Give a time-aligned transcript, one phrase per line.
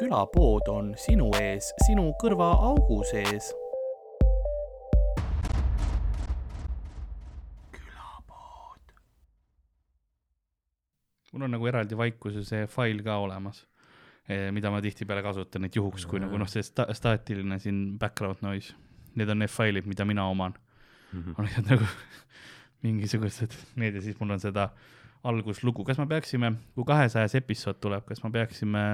[0.00, 3.50] külapood on sinu ees, sinu kõrvaaugu sees.
[7.74, 8.94] külapood.
[11.32, 13.66] mul on nagu eraldi vaikuse see fail ka olemas,
[14.56, 18.72] mida ma tihtipeale kasutan, et juhuks, kui nagu noh, see sta staatiline siin background noise,
[19.20, 20.56] need on need failid, mida mina oman
[21.12, 21.20] mm.
[21.20, 21.34] -hmm.
[21.36, 21.84] on lihtsalt nagu
[22.86, 24.70] mingisugused need ja siis mul on seda
[25.24, 28.84] alguslugu, kas me peaksime, kui kahesajas episood tuleb, kas me peaksime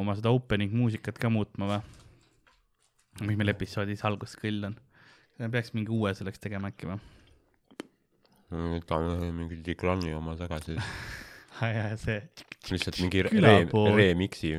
[0.00, 1.80] oma seda opening muusikat ka muutma või?
[3.26, 4.76] mis meil episoodis alguskõll on?
[5.38, 7.00] me peaks mingi uue selleks tegema äkki või?
[8.50, 10.76] võtame mingi Diglani oma tagasi
[11.78, 12.20] ja see.
[12.70, 13.56] lihtsalt mingi re
[13.96, 14.56] remix'i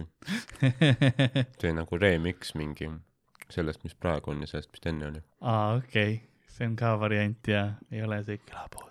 [1.61, 2.91] tee nagu remix mingi
[3.51, 5.25] sellest, mis praegu on ja sellest, mis enne oli.
[5.41, 8.90] aa, okei okay., see on ka variant ja ei ole see külapood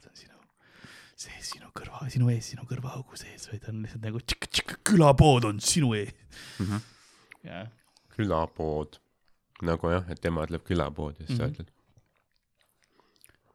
[1.20, 5.48] sees sinu kõrva, sinu ees, sinu kõrvaaugu sees, vaid on lihtsalt nagu tšik, tšik, külapood
[5.50, 6.64] on sinu ees mm.
[6.64, 6.88] -hmm.
[7.44, 7.68] Yeah.
[8.16, 8.98] külapood,
[9.64, 11.44] nagu jah, et ema ütleb külapood ja siis mm -hmm.
[11.44, 11.52] sa mhm.
[11.52, 11.70] ütled.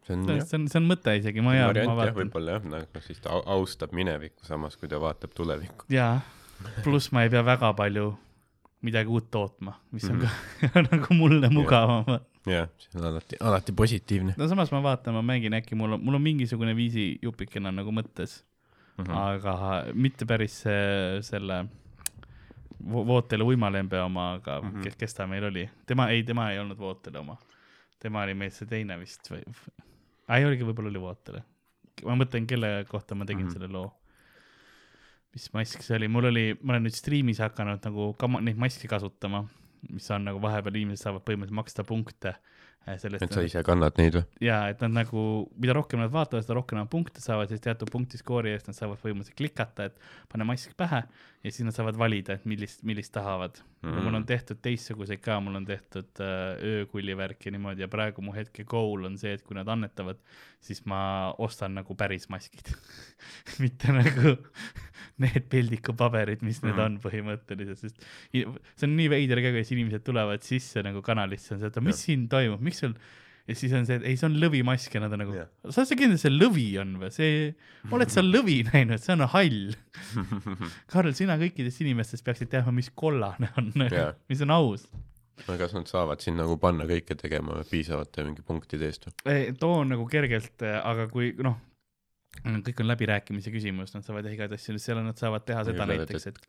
[0.05, 2.17] see on, see on, see on mõte isegi, ma hea, ma vaatan.
[2.19, 5.85] võib-olla jah, nagu siis ta austab minevikku, samas kui ta vaatab tulevikku.
[5.89, 6.21] jaa,
[6.83, 8.13] pluss ma ei pea väga palju
[8.85, 10.73] midagi uut tootma, mis on mm -hmm.
[10.73, 14.35] ka nagu mulle mugavam yeah jah, see on alati, alati positiivne.
[14.37, 17.91] no samas ma vaatan, ma mängin äkki mul on, mul on mingisugune viisi jupikene nagu
[17.91, 18.43] mõttes
[18.97, 19.15] mm, -hmm.
[19.15, 19.55] aga
[19.93, 21.65] mitte päris see, selle
[22.85, 24.83] Vootele uimalembe oma, aga mm -hmm.
[24.83, 27.37] kes, kes ta meil oli, tema, ei, tema ei olnud Vootele oma,
[27.99, 29.41] tema oli meil see teine vist või,
[30.29, 31.43] ei oligi, võib-olla oli Vootele.
[32.05, 33.53] ma mõtlen, kelle kohta ma tegin mm -hmm.
[33.53, 33.93] selle loo
[35.35, 38.87] mis mask see oli, mul oli, ma olen nüüd striimis hakanud nagu ka neid maske
[38.91, 39.43] kasutama
[39.89, 43.25] mis on nagu vahepeal inimesed saavad põhimõtteliselt maksta punkte äh, sellest.
[43.25, 44.25] et sa ise kannad neid või?
[44.47, 45.25] ja, et nad nagu,
[45.61, 48.77] mida rohkem nad vaatavad, seda rohkem nad punkte saavad, siis teatud punkti skoori eest nad
[48.77, 51.03] saavad põhimõtteliselt klikata, et pane mask pähe
[51.45, 53.99] ja siis nad saavad valida, et millist, millist tahavad mm..
[54.01, 58.33] mul on tehtud teistsuguseid ka, mul on tehtud äh, öökulli värki niimoodi ja praegu mu
[58.33, 60.21] hetke goal on see, et kui nad annetavad,
[60.65, 60.99] siis ma
[61.45, 62.71] ostan nagu päris maskid
[63.63, 64.33] mitte nagu
[65.21, 66.71] need peldikupaberid, mis mm.
[66.71, 68.01] need on põhimõtteliselt, sest
[68.33, 72.01] see on nii veider ka, kuidas inimesed tulevad sisse nagu kanalisse, on see, et mis
[72.01, 72.07] ja.
[72.09, 72.97] siin toimub, miks sul
[73.45, 75.81] ja siis on see, et ei, see on lõvimask ja nad on nagu yeah., sa
[75.83, 77.33] oled sa kindel, see lõvi on või, see,
[77.93, 79.59] oled sa lõvi näinud, see on hall
[80.93, 84.87] Karl, sina kõikidest inimestest peaksid teadma, mis kollane on yeah., mis on aus.
[85.45, 89.53] no kas nad saavad siin nagu panna kõike tegema piisavate mingi punktide eest või?
[89.59, 91.59] too on nagu kergelt, aga kui noh,
[92.43, 96.41] kõik on läbirääkimise küsimus, nad saavad jah igatahes, seal nad saavad teha seda näiteks, et.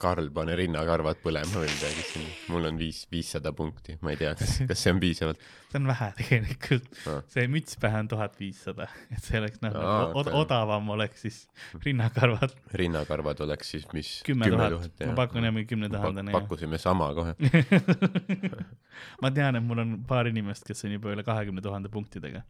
[0.00, 4.34] Karl, pane rinnakarvad põlema või midagi siin, mul on viis, viissada punkti, ma ei tea,
[4.38, 5.42] kas, kas see on piisavalt
[5.74, 9.74] see on vähe tegelikult no., see müts pähe on tuhat viissada, et see oleks noh
[9.74, 11.40] no, od odavam oleks siis
[11.82, 12.54] rinnakarvad.
[12.78, 14.12] rinnakarvad oleks siis mis?
[14.26, 16.46] kümme tuhat, ma pakun jah mingi kümne tuhandene pak.
[16.46, 17.34] pakkusime sama kohe
[19.22, 22.44] ma tean, et mul on paar inimest, kes on juba üle kahekümne tuhande punktidega.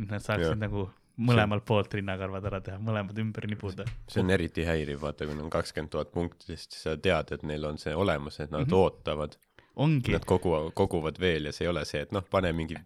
[0.00, 3.86] Nad saaksid nagu mõlemalt poolt rinnakarvad ära teha, mõlemad ümber nibuda.
[4.08, 7.42] see on eriti häiriv, vaata, kui neil on kakskümmend tuhat punkti, siis sa tead, et
[7.42, 8.76] neil on see olemas, et nad mm -hmm.
[8.76, 9.36] ootavad.
[9.74, 12.76] Nad kogu, koguvad veel ja see ei ole see, et noh, pane mingi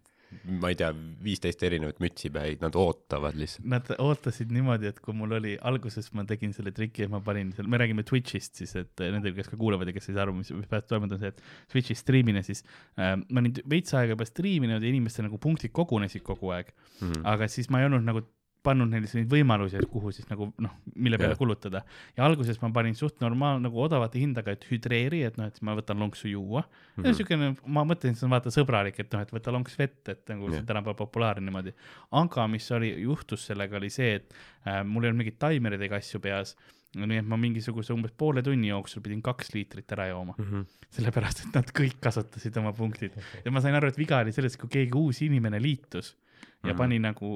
[0.61, 0.89] ma ei tea,
[1.23, 3.65] viisteist erinevat mütsi pähe, nad ootavad lihtsalt.
[3.69, 7.51] Nad ootasid niimoodi, et kui mul oli, alguses ma tegin selle triki, et ma panin
[7.57, 10.37] seal, me räägime Twitch'ist siis, et nendel, kes ka kuulavad ja kes ei saa aru,
[10.39, 12.63] mis, mis pärast toimunud on see, et Twitch'i striimina siis
[12.99, 17.09] äh, ma olin veits aega juba striiminud ja inimestel nagu punktid kogunesid kogu aeg mm.
[17.09, 17.25] -hmm.
[17.33, 18.23] aga siis ma ei olnud nagu
[18.65, 21.39] pannud neile selliseid võimalusi, kuhu siis nagu noh, mille peale yeah.
[21.39, 21.81] kulutada.
[22.17, 25.75] ja alguses ma panin suht normaal nagu odavate hindaga, et hüdreeri, et noh, et ma
[25.79, 26.71] võtan lonksu juua mm.
[26.71, 27.07] -hmm.
[27.07, 30.01] ja siukene, ma mõtlesin, et see on vaata sõbralik, et noh, et võta lonks vett,
[30.11, 30.59] et nagu yeah.
[30.59, 31.75] see tänapäeval populaarne niimoodi.
[32.23, 34.35] aga mis oli, juhtus sellega oli see, et
[34.67, 36.57] äh, mul ei olnud mingeid taimereid ega asju peas
[36.97, 40.45] nii et ma mingisuguse umbes poole tunni jooksul pidin kaks liitrit ära jooma mm.
[40.45, 40.79] -hmm.
[40.97, 43.13] sellepärast, et nad kõik kasutasid oma punktid
[43.45, 46.69] ja ma sain aru, et viga oli selles, kui keegi uus inimene liitus ja mm
[46.69, 46.77] -hmm.
[46.77, 47.29] pani nagu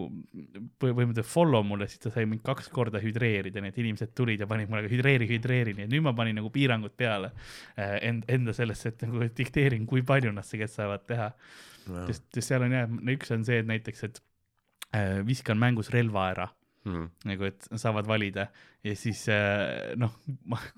[0.84, 4.48] põhimõtteliselt follow mulle, siis ta sai mind kaks korda hüdreerida, nii et inimesed tulid ja
[4.48, 7.32] panid mulle hüdreeri, hüdreeri, nii et nüüd ma panin nagu piirangud peale
[7.78, 11.32] äh, end, enda sellesse, et nagu dikteerin, kui palju nad tegelikult saavad teha.
[11.88, 12.06] No..
[12.08, 14.22] sest, sest seal on jah, üks on see, et näiteks, et
[14.96, 16.48] äh, viskan mängus relva ära
[16.86, 17.10] mm..
[17.30, 18.48] nagu, et saavad valida
[18.84, 20.16] ja siis äh, noh,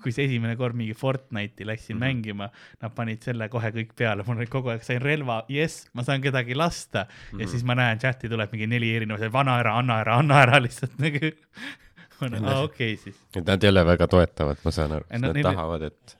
[0.02, 2.04] kui see esimene kord mingi Fortnite'i läksin mm -hmm.
[2.04, 2.50] mängima,
[2.82, 6.22] nad panid selle kohe kõik peale, mul oli kogu aeg sain relva, jess, ma saan
[6.22, 7.40] kedagi lasta mm -hmm.
[7.40, 7.50] ja mhm.
[7.50, 10.98] siis ma näen chat'i tuleb mingi neli erinevat, vana ära, anna ära, anna ära lihtsalt
[10.98, 11.32] nagu.
[12.20, 13.16] aa okei siis.
[13.36, 15.50] et nad ei ole väga toetavad, ma saan aru, sest nad neile...
[15.50, 16.18] tahavad, et,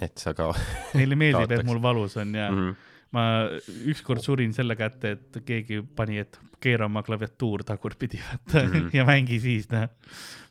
[0.00, 0.52] et sa ka.
[0.98, 2.58] Neile meeldib, et mul valus on ja mm.
[2.58, 2.76] -hmm
[3.16, 3.48] ma
[3.88, 8.90] ükskord surin selle kätte, et keegi pani, et keera oma klaviatuur tagurpidi vaata mm -hmm.
[8.96, 9.88] ja mängi siis noh.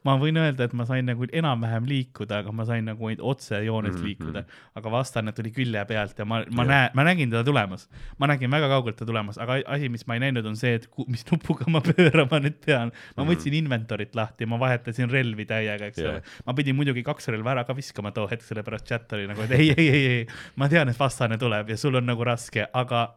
[0.05, 3.97] ma võin öelda, et ma sain nagu enam-vähem liikuda, aga ma sain nagu otsejoones mm
[3.97, 4.05] -hmm.
[4.05, 4.43] liikuda,
[4.75, 6.69] aga vastane tuli külje pealt ja ma, ma yeah.
[6.69, 7.89] näen, ma nägin teda tulemas.
[8.17, 10.87] ma nägin väga kaugelt ta tulemas, aga asi, mis ma ei näinud, on see, et
[10.87, 12.91] ku, mis nupuga ma pöörama nüüd pean.
[12.91, 13.33] ma mm -hmm.
[13.33, 16.13] võtsin inventory't lahti ja ma vahetasin relvi täiega, eks yeah.
[16.13, 16.21] ole.
[16.45, 19.51] ma pidin muidugi kaks relva ära ka viskama too hetk, sellepärast chat oli nagu, et
[19.51, 23.07] ei, ei, ei, ei, ma tean, et vastane tuleb ja sul on nagu raske, aga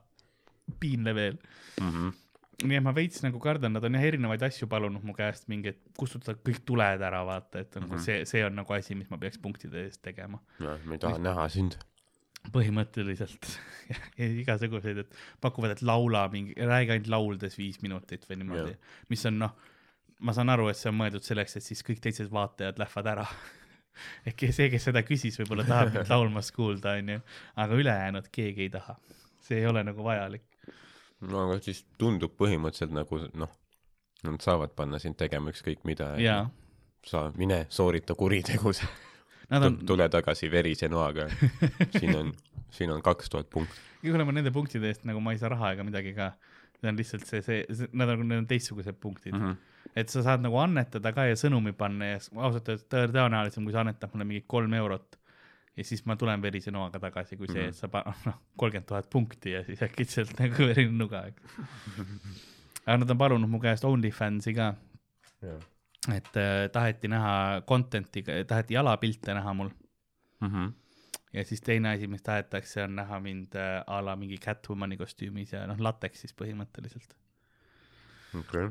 [0.80, 1.38] piinle veel
[1.80, 1.90] mm.
[1.90, 2.19] -hmm
[2.66, 5.74] nii et ma veits nagu kardan, nad on jah erinevaid asju palunud mu käest, mingi,
[5.74, 8.04] et kustutada kõik tuled ära, vaata, et nagu mm -hmm.
[8.04, 10.40] see, see on nagu asi, mis ma peaks punktide eest tegema.
[10.58, 11.24] noh, ma ei taha Mis...
[11.28, 11.78] näha sind.
[12.52, 13.48] põhimõtteliselt
[14.42, 18.76] igasuguseid, et pakuvad, et laula mingi, räägi ainult lauldes viis minutit või niimoodi,
[19.08, 19.56] mis on noh,
[20.18, 23.26] ma saan aru, et see on mõeldud selleks, et siis kõik teised vaatajad lähevad ära
[24.28, 27.20] ehk see, kes seda küsis, võib-olla tahab mind laulmas kuulda, onju,
[27.56, 28.96] aga ülejäänud keegi ei taha.
[29.40, 30.49] see ei ole nagu vajalik
[31.28, 33.52] no aga siis tundub põhimõtteliselt nagu noh,
[34.24, 36.42] nad saavad panna sind tegema ükskõik mida ja
[37.06, 38.88] sa mine soorita kuritegusid
[39.50, 39.78] on...
[39.86, 41.28] tule tagasi verise noaga
[41.98, 42.32] siin on,
[42.70, 43.80] siin on kaks tuhat punkti.
[44.02, 46.32] kuule, ma nende punktide eest nagu ma ei saa raha ega midagi ka.
[46.80, 49.46] see on lihtsalt see, see, see, nad on, need on teistsugused punktid mm.
[49.46, 49.56] -hmm.
[49.96, 53.84] et sa saad nagu annetada ka ja sõnumi panna ja ausalt öeldes tõenäolisem, kui sa
[53.84, 55.19] annetad mulle mingi kolm eurot
[55.80, 57.78] ja siis ma tulen verise noaga tagasi, kui see mm, -hmm.
[57.78, 61.60] sa paned, noh, kolmkümmend tuhat punkti ja siis äkitselt nagu verine nuga, eks.
[62.84, 64.74] aga nad on palunud mu käest OnlyFansi ka
[65.42, 65.62] yeah..
[66.16, 69.70] et äh, taheti näha content'i, taheti jalapilte näha mul
[70.40, 70.48] mm.
[70.48, 70.72] -hmm.
[71.32, 75.52] ja siis teine asi, mis tahetakse, on näha mind äh, a la mingi Catwomani kostüümis
[75.52, 77.16] ja noh, lateksis põhimõtteliselt.
[78.40, 78.70] okei okay.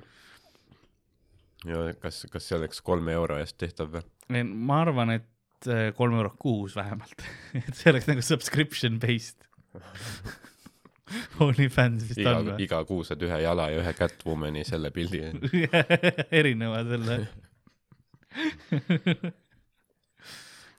[1.66, 4.44] ja kas, kas see oleks kolme euro eest tehtav või?
[4.44, 7.24] ma arvan, et Äh, kolm eurot kuus vähemalt
[7.60, 9.44] et see oleks nagu subscription based
[11.44, 12.64] OnlyFans vist iga, on või?
[12.64, 15.20] iga kuu saad ühe jala ja ühe Catwomani selle pildi
[16.40, 17.18] erineva selle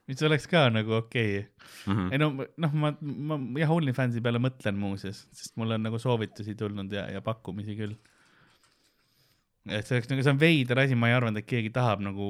[0.08, 1.44] mis oleks ka nagu okei okay.
[1.84, 1.92] mm.
[1.92, 2.08] -hmm.
[2.14, 2.30] ei no,
[2.64, 2.94] noh, ma,
[3.36, 7.76] ma jah, OnlyFansi peale mõtlen muuseas, sest mul on nagu soovitusi tulnud ja, ja pakkumisi
[7.76, 7.98] küll
[9.68, 12.28] et see oleks nagu, see on veider asi, ma ei arvanud, et keegi tahab nagu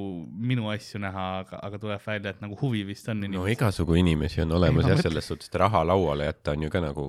[0.50, 4.42] minu asju näha, aga, aga tuleb välja, et nagu huvi vist on no igasugu inimesi
[4.42, 7.06] on olemas jah, selles suhtes, et raha lauale jätta on ju ka nagu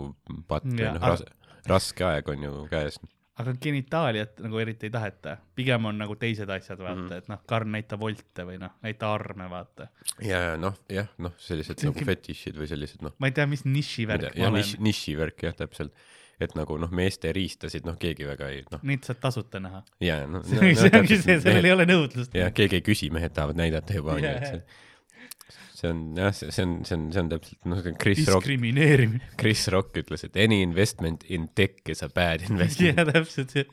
[0.49, 1.25] patt või noh, ras-,
[1.71, 2.99] raske aeg on ju käes.
[3.41, 7.25] aga genitaaliat nagu eriti ei taheta, pigem on nagu teised asjad, vaata mm, -hmm.
[7.25, 9.89] et noh, Karl näita volte või noh, näita arme, vaata.
[10.21, 13.17] ja, ja noh, jah, noh, sellised nagu fetišid või sellised noh.
[13.17, 14.75] ma ei tea, mis nišivärk ma olen.
[14.85, 15.97] nišivärk jah, täpselt
[16.45, 18.83] et nagu noh, meeste riistasid noh, keegi väga ei noh.
[18.87, 19.83] Neid saad tasuta näha.
[20.03, 20.45] jaa, no, no.
[20.45, 22.37] see ongi see, sellel ei ole nõudlust.
[22.37, 26.53] jah, keegi ei küsi, mehed tahavad näidata juba onju, et see, see on jah, see,
[26.53, 28.45] see on, see on, see on täpselt noh, Chris Rock.
[28.45, 29.33] diskrimineerimine.
[29.41, 32.97] Chris Rock ütles, et any investment in tech is a bad investment.
[32.97, 33.67] jaa, täpselt jah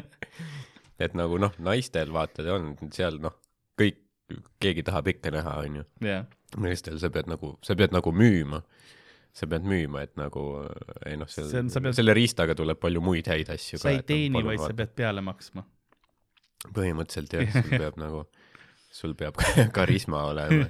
[1.04, 3.38] et nagu noh, naistel vaata on seal noh,
[3.80, 4.02] kõik,
[4.62, 5.86] keegi tahab ikka näha, onju.
[6.60, 8.60] meestel sa pead nagu, sa pead nagu müüma
[9.36, 10.44] sa pead müüma, et nagu
[11.06, 11.94] ei noh, selle, pead...
[11.96, 13.86] selle riistaga tuleb palju muid häid asju sa ka.
[13.88, 14.72] sa ei teeni, vaid vaata.
[14.72, 15.64] sa pead peale maksma.
[16.76, 18.24] põhimõtteliselt jah, sul peab nagu,
[19.00, 19.40] sul peab
[19.78, 20.66] karisma olema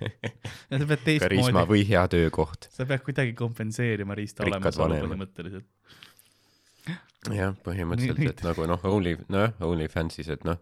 [0.00, 1.22] sa pead teistmoodi.
[1.22, 2.68] karisma või hea töökoht.
[2.74, 5.68] sa pead kuidagi kompenseerima riista olemasolu põhimõtteliselt.
[7.34, 10.58] jah, põhimõtteliselt, et nagu noh, Only, nojah, OnlyFansis, et noh,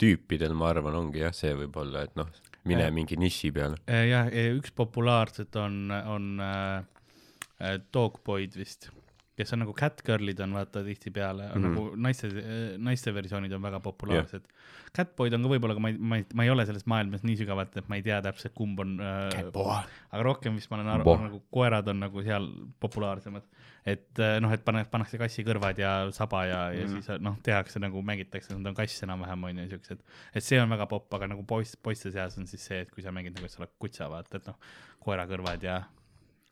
[0.00, 2.30] tüüpidel ma arvan, ongi jah, see võib-olla, et noh,
[2.64, 3.78] mine mingi niši peale.
[3.88, 8.90] Äh, jah, üks populaarset on, on äh, Dogboyd vist,
[9.38, 11.74] kes on nagu catgirl'id on vaata tihtipeale, on mm -hmm.
[11.74, 12.30] nagu naiste,
[12.78, 14.72] naiste versioonid on väga populaarsed yeah..
[14.94, 17.36] Catboyd on ka võib-olla, aga ma ei, ma ei, ma ei ole selles maailmas nii
[17.40, 19.54] sügavalt, et ma ei tea täpselt, kumb on äh,.
[20.10, 22.46] aga rohkem vist ma olen aru, nagu koerad on nagu seal
[22.80, 23.42] populaarsemad
[23.84, 27.36] et äh, noh, et pane, pannakse kassi kõrvad ja saba ja mm., ja siis noh,
[27.44, 30.00] tehakse nagu mängitakse, nad on kass enam-vähem on ju siuksed,
[30.32, 33.04] et see on väga popp, aga nagu poiss, poiste seas on siis see, et kui
[33.04, 34.56] sa mängid nagu, et sa oled kutsa, vaata, et noh,
[35.04, 35.82] koera kõrvad ja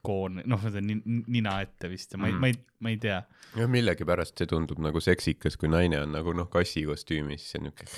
[0.03, 3.21] koon, noh, see nina ette vist ja ma ei mm., ma ei, ma ei tea.
[3.57, 7.71] jah, millegipärast see tundub nagu seksikas, kui naine on nagu noh, kassi kostüümis, see on
[7.71, 7.89] niuke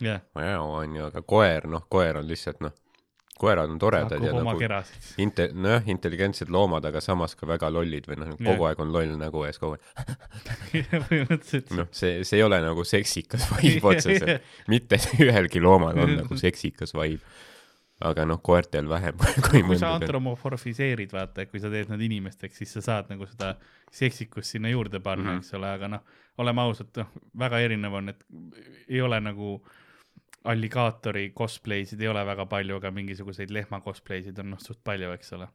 [0.00, 0.24] yeah.
[0.80, 2.76] on ju, aga koer, noh, koer on lihtsalt noh
[3.42, 4.60] koerad on toredad ja nagu
[5.18, 9.14] inte-, nojah, intelligentsed loomad, aga samas ka väga lollid või noh, kogu aeg on loll
[9.18, 10.12] nägu ees kogu aeg.
[11.78, 16.94] noh, see, see ei ole nagu seksikas vibe otseselt, mitte ühelgi loomal on nagu seksikas
[16.94, 17.24] vibe.
[18.04, 22.62] Aga noh, koertel vähem kui, kui sa antromorfiseerid, vaata, et kui sa teed nad inimesteks,
[22.62, 23.54] siis sa saad nagu seda
[23.92, 25.44] seksikust sinna juurde panna mm, -hmm.
[25.44, 26.04] eks ole, aga noh,
[26.38, 28.24] oleme ausad, noh, väga erinev on, et
[28.88, 29.54] ei ole nagu
[30.44, 35.32] alligaatori cosplay'sid ei ole väga palju, aga mingisuguseid lehma cosplay'sid on noh suht palju, eks
[35.32, 35.48] ole.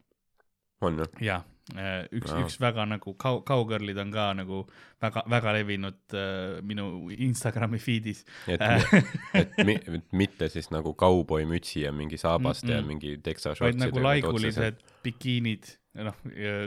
[0.82, 1.08] on jah?
[1.22, 4.62] jah, Äh, üks no., üks väga nagu cow, cowgirl'id on ka nagu
[5.04, 8.24] väga, väga levinud äh, minu Instagrami feed'is.
[8.48, 8.62] et,
[9.42, 12.78] et, mi, et mitte siis nagu kauboimütsi ja mingi saabaste mm -mm.
[12.78, 13.84] ja mingi teksašortsidega.
[13.84, 15.68] vaid nagu laigulised bikiinid,
[16.08, 16.16] noh,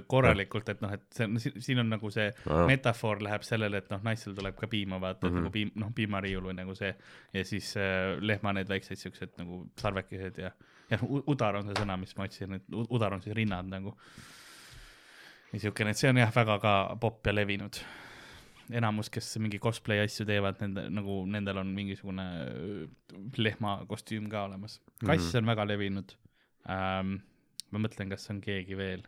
[0.06, 2.66] korralikult, et noh, et see on, siin on nagu see no.
[2.66, 5.40] metafoor läheb sellele, et noh, naistel tuleb ka piima vaata mm, -hmm.
[5.40, 6.92] nagu piim, noh, piimariiul või nagu see
[7.32, 10.50] ja siis äh, lehma need väiksed siuksed nagu sarvekesed ja,
[10.90, 13.96] jah, udar on see sõna, mis ma otsin, et udar on siis rinnad nagu
[15.54, 17.80] niisugune, et see on jah, väga ka popp ja levinud.
[18.70, 24.80] enamus, kes mingi cosplay asju teevad, nende nagu nendel on mingisugune äh, lehmakostüüm ka olemas.
[25.00, 25.38] kass mm -hmm.
[25.38, 26.14] on väga levinud
[26.68, 27.16] ähm,.
[27.70, 29.02] ma mõtlen, kas on keegi veel.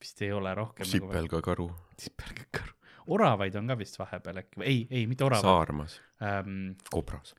[0.00, 0.86] vist ei ole rohkem.
[0.86, 1.98] Nagu sipelgakaru nagu....
[1.98, 2.72] sipelgakaru.
[3.06, 5.42] oravaid on ka vist vahepeal äkki, ei, ei, mitte oravad.
[5.42, 6.76] saarmas ähm,.
[6.90, 7.34] kobras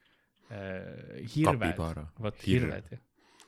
[0.52, 1.24] äh,.
[1.36, 3.00] hirved, vot hirved jah.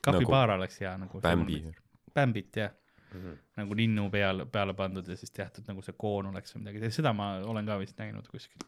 [0.01, 1.21] kapibaara nagu oleks hea nagu.
[1.21, 1.65] Bambi.
[2.13, 2.71] Bambit jah
[3.13, 3.37] mm -hmm.
[3.55, 7.13] nagu linnu peal, peale pandud ja siis tehtud nagu see koon oleks või midagi, seda
[7.13, 8.65] ma olen ka vist näinud kuskil.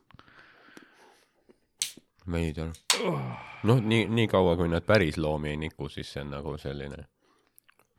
[2.31, 2.69] veider
[3.03, 3.21] oh..
[3.63, 7.05] noh, nii, nii kaua, kui nad päris loomi ei niku, siis see on nagu selline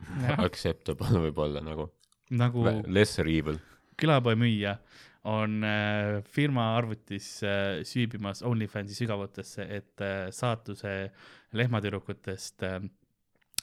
[0.46, 1.90] acceptable võib-olla nagu,
[2.30, 3.58] nagu lesser evil.
[3.96, 4.78] külapoemüüja
[5.24, 11.12] on äh, firma arvutis äh, süübimas OnlyFansi sügavutesse, et äh, saatuse
[11.52, 12.80] lehmatüdrukutest äh,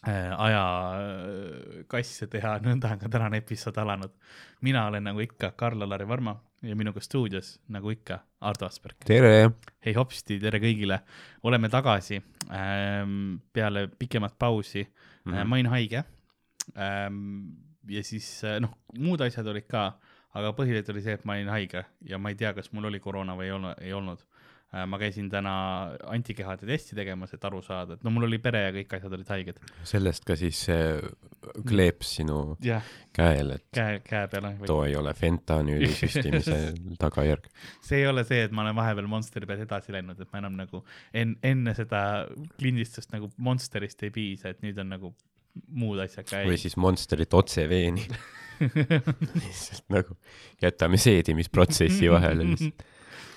[0.08, 0.64] Äh, aja
[1.92, 4.14] äh, teha, nõnda on ka tänane episood alanud.
[4.62, 8.96] mina olen nagu ikka Karl-Alari Varma ja minuga stuudios, nagu ikka, Ardo Asperg.
[9.06, 9.52] tere!
[9.84, 11.02] hei hopsti, tere kõigile!
[11.44, 15.34] oleme tagasi ähm, peale pikemat pausi mm.
[15.34, 15.44] -hmm.
[15.44, 16.04] ma olin haige
[16.78, 17.52] ähm,.
[17.88, 20.00] ja siis noh, muud asjad olid ka,
[20.32, 23.00] aga põhiline oli see, et ma olin haige ja ma ei tea, kas mul oli
[23.00, 24.24] koroona või ei olnud, ei olnud
[24.70, 25.52] ma käisin täna
[26.14, 29.32] antikehade testi tegemas, et aru saada, et no mul oli pere ja kõik asjad olid
[29.34, 29.62] haiged.
[29.90, 30.84] sellest ka siis see
[31.66, 32.86] kleeps sinu yeah.
[33.16, 34.52] käel, et käe, käe peale.
[34.70, 36.60] too ei ole fentanüüli süstimise
[37.02, 37.50] tagajärg.
[37.86, 40.60] see ei ole see, et ma olen vahepeal Monsteri pealt edasi läinud, et ma enam
[40.60, 40.84] nagu
[41.18, 42.04] en, enne seda
[42.62, 45.14] lindistust nagu Monsterist ei piisa, et nüüd on nagu
[45.82, 46.44] muud asjad ka.
[46.46, 48.06] või siis Monsterit otse veeni
[49.42, 50.22] lihtsalt nagu
[50.62, 52.86] jätame seedimisprotsessi vahele lihtsalt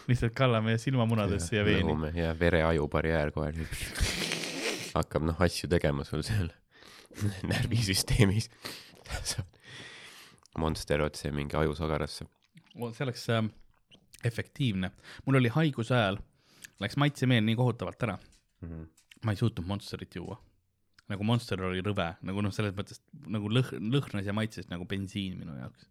[0.09, 2.13] lihtsalt kallame silmamunadesse ja, ja veeni.
[2.19, 3.53] ja vere-aju barjäär kohe
[4.95, 6.51] hakkab noh asju tegema sul seal
[7.51, 8.51] närvisüsteemis
[10.63, 12.27] Monster otse mingi ajusagarasse.
[12.93, 13.45] see oleks äh,
[14.25, 14.91] efektiivne.
[15.27, 16.19] mul oli haiguse ajal,
[16.81, 18.19] läks maitsemeel nii kohutavalt ära
[18.61, 18.69] mm.
[18.69, 18.87] -hmm.
[19.25, 20.41] ma ei suutnud Monsterit juua.
[21.09, 25.39] nagu Monster oli rõve, nagu noh, selles mõttes nagu lõh-, lõhnas ja maitses nagu bensiin
[25.39, 25.89] minu jaoks.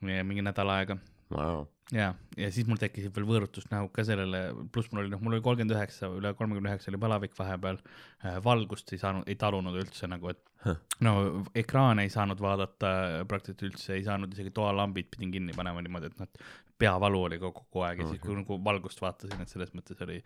[0.00, 0.98] mingi nädal aega
[1.30, 4.40] wow ja, ja siis mul tekkisid veel võõrutusnähud ka sellele,
[4.72, 8.38] pluss mul oli noh, mul oli kolmkümmend üheksa, üle kolmekümne üheksa oli palavik vahepeal äh,.
[8.44, 10.80] valgust ei saanud, ei talunud üldse nagu, et huh.
[11.04, 11.14] no
[11.54, 12.94] ekraane ei saanud vaadata
[13.28, 16.48] praktiliselt üldse, ei saanud isegi toalambid pidin kinni panema niimoodi, et noh,
[16.80, 18.16] peavalu oli kogu aeg ja okay.
[18.16, 20.22] siis kui nagu valgust vaatasin, et selles mõttes oli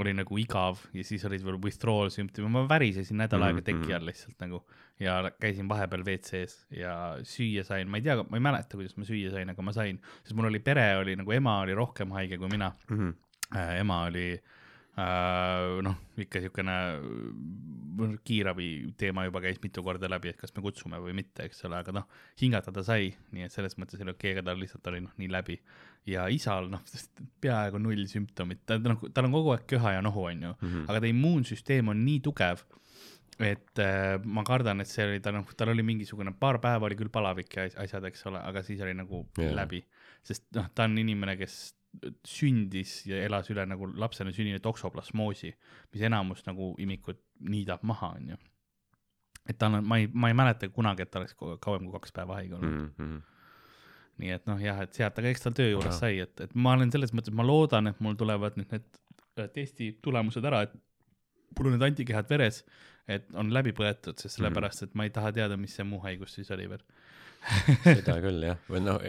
[0.00, 3.84] oli nagu igav ja siis olid veel withdrawal sümptomid, ma värisesin nädal aega mm -hmm.
[3.84, 4.64] teki all lihtsalt nagu
[5.00, 9.04] ja käisin vahepeal WC-s ja süüa sain, ma ei tea, ma ei mäleta, kuidas ma
[9.04, 12.38] süüa sain, aga ma sain, sest mul oli pere oli nagu ema oli rohkem haige
[12.38, 12.98] kui mina mm.
[12.98, 13.14] -hmm.
[13.54, 14.42] Ema oli Äh,
[14.94, 16.74] noh, ikka niisugune
[18.26, 21.80] kiirabi teema juba käis mitu korda läbi, et kas me kutsume või mitte, eks ole,
[21.82, 22.06] aga noh,
[22.40, 25.12] hingata ta sai, nii et selles mõttes oli okei okay,, aga tal lihtsalt oli noh,
[25.18, 25.58] nii läbi.
[26.06, 26.82] ja isal noh,
[27.42, 30.68] peaaegu null sümptomit, ta noh, tal on kogu aeg köha ja nohu, on ju mm,
[30.68, 30.88] -hmm.
[30.88, 32.64] aga ta immuunsüsteem on nii tugev,
[33.38, 36.96] et äh, ma kardan, et see oli ta noh, tal oli mingisugune paar päeva oli
[36.96, 39.54] küll palavik ja asjad, eks ole, aga siis oli nagu yeah.
[39.54, 39.84] läbi,
[40.22, 41.74] sest noh, ta on inimene, kes
[42.26, 45.52] sündis ja elas üle nagu lapsena sündinud toksoplasmoosi,
[45.94, 47.20] mis enamus nagu imikut
[47.50, 48.38] niidab maha, onju.
[49.48, 52.14] et tal on, ma ei, ma ei mäleta kunagi, et ta oleks kauem kui kaks
[52.16, 52.90] päeva haige olnud mm.
[52.98, 53.22] -hmm
[54.22, 56.76] nii et noh, jah, et sealt, aga eks tal töö juures sai, et, et ma
[56.76, 58.84] olen selles mõttes, ma loodan, et mul tulevad nüüd need
[59.40, 60.76] äh, testi tulemused ära, et
[61.58, 62.62] mul on need antikehad veres,
[63.10, 66.36] et on läbi põetud, sest sellepärast, et ma ei taha teada, mis see muu haigus
[66.38, 66.84] siis oli veel
[67.84, 69.02] seda küll jah, või noh,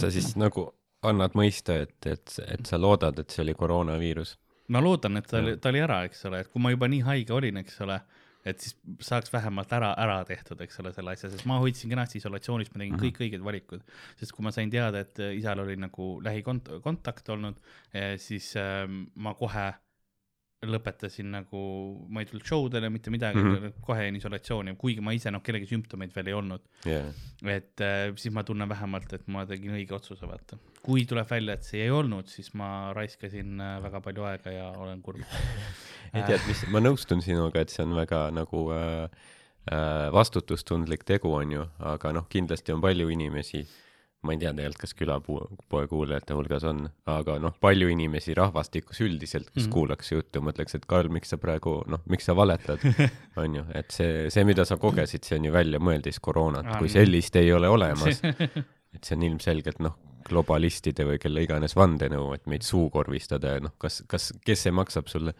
[0.00, 0.66] sa siis nagu
[1.06, 4.36] annad mõista, et, et, et sa loodad, et see oli koroonaviirus?
[4.68, 7.00] ma loodan, et ta oli, ta oli ära, eks ole, et kui ma juba nii
[7.06, 7.96] haige olin, eks ole,
[8.48, 8.74] et siis
[9.04, 12.82] saaks vähemalt ära, ära tehtud, eks ole, selle asja, sest ma hoidsin kenasti isolatsioonis, ma
[12.82, 13.06] tegin mm -hmm.
[13.06, 13.84] kõik õiged valikud.
[14.20, 17.56] sest kui ma sain teada, et isal oli nagu lähikontakt olnud,
[17.94, 19.72] eh, siis äh, ma kohe
[20.66, 21.60] lõpetasin nagu,
[22.10, 23.74] ma ei tulnud show dele, mitte midagi mm, -hmm.
[23.84, 27.12] kohe jäin isolatsiooni, kuigi ma ise noh, kellegi sümptomeid veel ei olnud yeah..
[27.46, 30.58] et äh, siis ma tunnen vähemalt, et ma tegin õige otsuse, vaata.
[30.82, 34.68] kui tuleb välja, et see ei olnud, siis ma raiskasin äh, väga palju aega ja
[34.82, 35.22] olen kurb
[36.16, 39.04] ei tead, mis, ma nõustun sinuga, et see on väga nagu äh,
[39.70, 43.62] äh, vastutustundlik tegu, on ju, aga noh, kindlasti on palju inimesi,
[44.26, 49.46] ma ei tea tegelikult, kas külapoe kuulajate hulgas on, aga noh, palju inimesi rahvastikus üldiselt,
[49.52, 49.74] kes mm -hmm.
[49.76, 52.82] kuulaks juttu, mõtleks, et Karl, miks sa praegu, noh, miks sa valetad,
[53.42, 57.36] on ju, et see, see, mida sa kogesid, see on ju väljamõeldis koroonat, kui sellist
[57.36, 58.20] ei ole olemas,
[58.94, 59.96] et see on ilmselgelt noh,
[60.28, 65.08] globalistide või kelle iganes vandenõu, et meid suukorvistada ja noh, kas, kas, kes see maksab
[65.08, 65.34] sulle?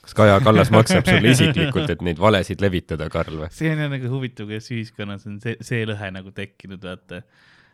[0.00, 3.50] Kas Kaja Kallas maksab sulle isiklikult, et neid valesid levitada, Karl või?
[3.52, 7.20] see on nagu huvitav, kuidas ühiskonnas on see, see lõhe nagu tekkinud, vaata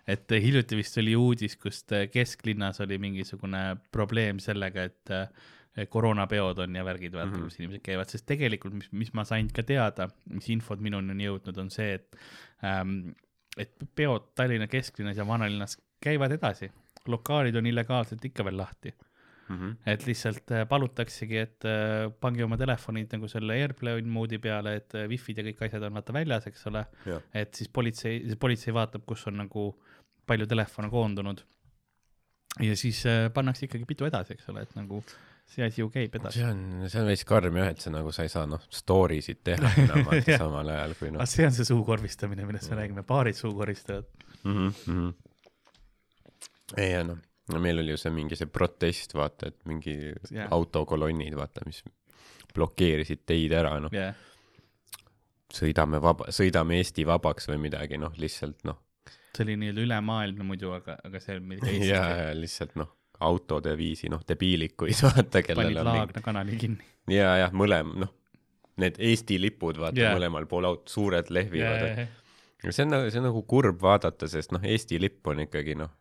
[0.07, 6.85] et hiljuti vist oli uudis, kust kesklinnas oli mingisugune probleem sellega, et koroonapeod on ja
[6.87, 7.45] värgid, vaata mm, -hmm.
[7.45, 11.21] kus inimesed käivad, sest tegelikult, mis, mis ma sain ka teada, mis infod minuni on
[11.21, 12.17] jõudnud, on see, et
[12.65, 13.13] ähm,
[13.57, 16.71] et peod Tallinna kesklinnas ja vanalinnas käivad edasi,
[17.09, 18.93] lokaalid on illegaalselt ikka veel lahti
[19.49, 19.57] mm.
[19.57, 19.75] -hmm.
[19.87, 24.95] et lihtsalt äh, palutaksegi, et äh, pange oma telefonid nagu selle airplane moodi peale, et
[24.95, 26.85] äh, wifi'd ja kõik asjad on vaata väljas, eks ole.
[27.35, 29.69] et siis politsei, politsei vaatab, kus on nagu
[30.27, 31.45] palju telefone koondunud.
[32.65, 33.03] ja siis
[33.35, 35.03] pannakse ikkagi pidu edasi, eks ole, et nagu
[35.47, 36.41] see asi ju käib edasi.
[36.41, 39.21] see on, see on veits karm jah, et sa nagu, sa ei saa noh, story
[39.25, 40.11] sid teha enam
[40.43, 41.27] samal ajal kui noh.
[41.31, 44.09] see on see suukorvistamine, millest me räägime, paarid suukoristavad
[44.43, 44.69] mm.
[44.83, 45.09] -hmm.
[46.83, 49.95] ei ja noh no meil oli ju see mingi see protest, vaata, et mingi
[50.33, 50.49] yeah.
[50.51, 51.83] autokolonnid, vaata, mis
[52.57, 54.17] blokeerisid teid ära, noh yeah..
[55.55, 58.81] sõidame vaba, sõidame Eesti vabaks või midagi, noh, lihtsalt noh.
[59.37, 61.91] See oli nii-öelda ülemaailmne muidu, aga, aga see oli midagi Eestis.
[61.93, 62.93] ja, ja lihtsalt noh,
[63.27, 66.89] autode viisi, noh, debiilikuid, vaata, kellel panid Laagna kanali kinni.
[67.13, 68.15] ja, jah, mõlem-, noh,
[68.83, 72.03] need Eesti lipud, vaata yeah., mõlemal pool aut-, suured lehvivad yeah,.
[72.03, 72.17] Yeah,
[72.65, 72.73] yeah.
[72.73, 75.95] see on nagu, see on nagu kurb vaadata, sest noh, Eesti lipp on ikkagi noh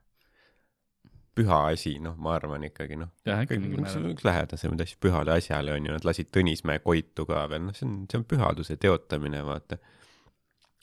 [1.36, 5.96] püha asi, noh, ma arvan ikkagi noh, üks, üks lähedasemaid asju pühale asjale on ju,
[5.96, 9.80] nad lasid Tõnismäe Koitu ka veel, noh, see on, see on pühaduse teotamine, vaata.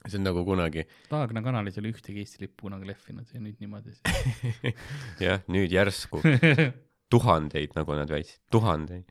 [0.07, 0.87] See on nagu kunagi.
[1.13, 3.97] Laagna kanalis ei ole ühtegi Eesti lippu kunagi lehvinud ja nüüd niimoodi
[5.27, 6.23] jah, nüüd järsku
[7.13, 9.05] tuhandeid, nagu nad väitsid, tuhandeid.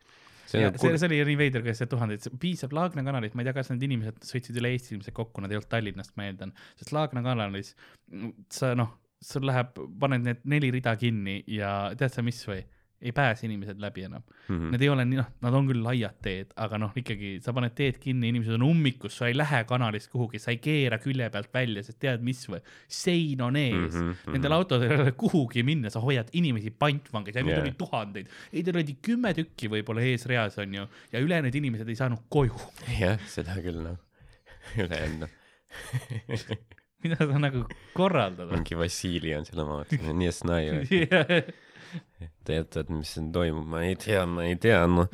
[0.50, 3.50] see, nagu see, see oli nii veider, kuidas see tuhandeid, piisab Laagna kanalit, ma ei
[3.50, 6.56] tea, kas need inimesed sõitsid üle Eesti ilmselt kokku, nad ei olnud Tallinnast, ma eeldan,
[6.80, 7.76] sest Laagna kanalis
[8.52, 12.64] sa noh sul läheb, paned need neli rida kinni ja tead sa mis või?
[13.02, 14.56] Ei pääse inimesed läbi enam mm.
[14.56, 14.72] -hmm.
[14.72, 17.74] Need ei ole nii, noh, nad on küll laiad teed, aga noh, ikkagi sa paned
[17.78, 21.54] teed kinni, inimesed on ummikus, sa ei lähe kanalist kuhugi, sa ei keera külje pealt
[21.54, 24.12] välja, sest tead mis või, sein on ees mm.
[24.12, 24.36] -hmm.
[24.36, 27.64] Nendel autodel ei ole kuhugi minna, sa hoiad inimesi pantvangis ja neid yeah.
[27.66, 28.28] oli tuhandeid.
[28.54, 32.60] ei, teil oli kümme tükki võib-olla eesreas onju ja ülejäänud inimesed ei saanud koju.
[33.00, 33.98] jah, seda küll noh,
[34.78, 35.40] ülejäänud noh
[37.04, 38.52] mida sa nagu korraldad?
[38.54, 41.02] mingi Vassili on seal oma, nii snai või
[42.48, 45.10] tead, mis siin toimub, ma ei tea, ma ei tea, noh.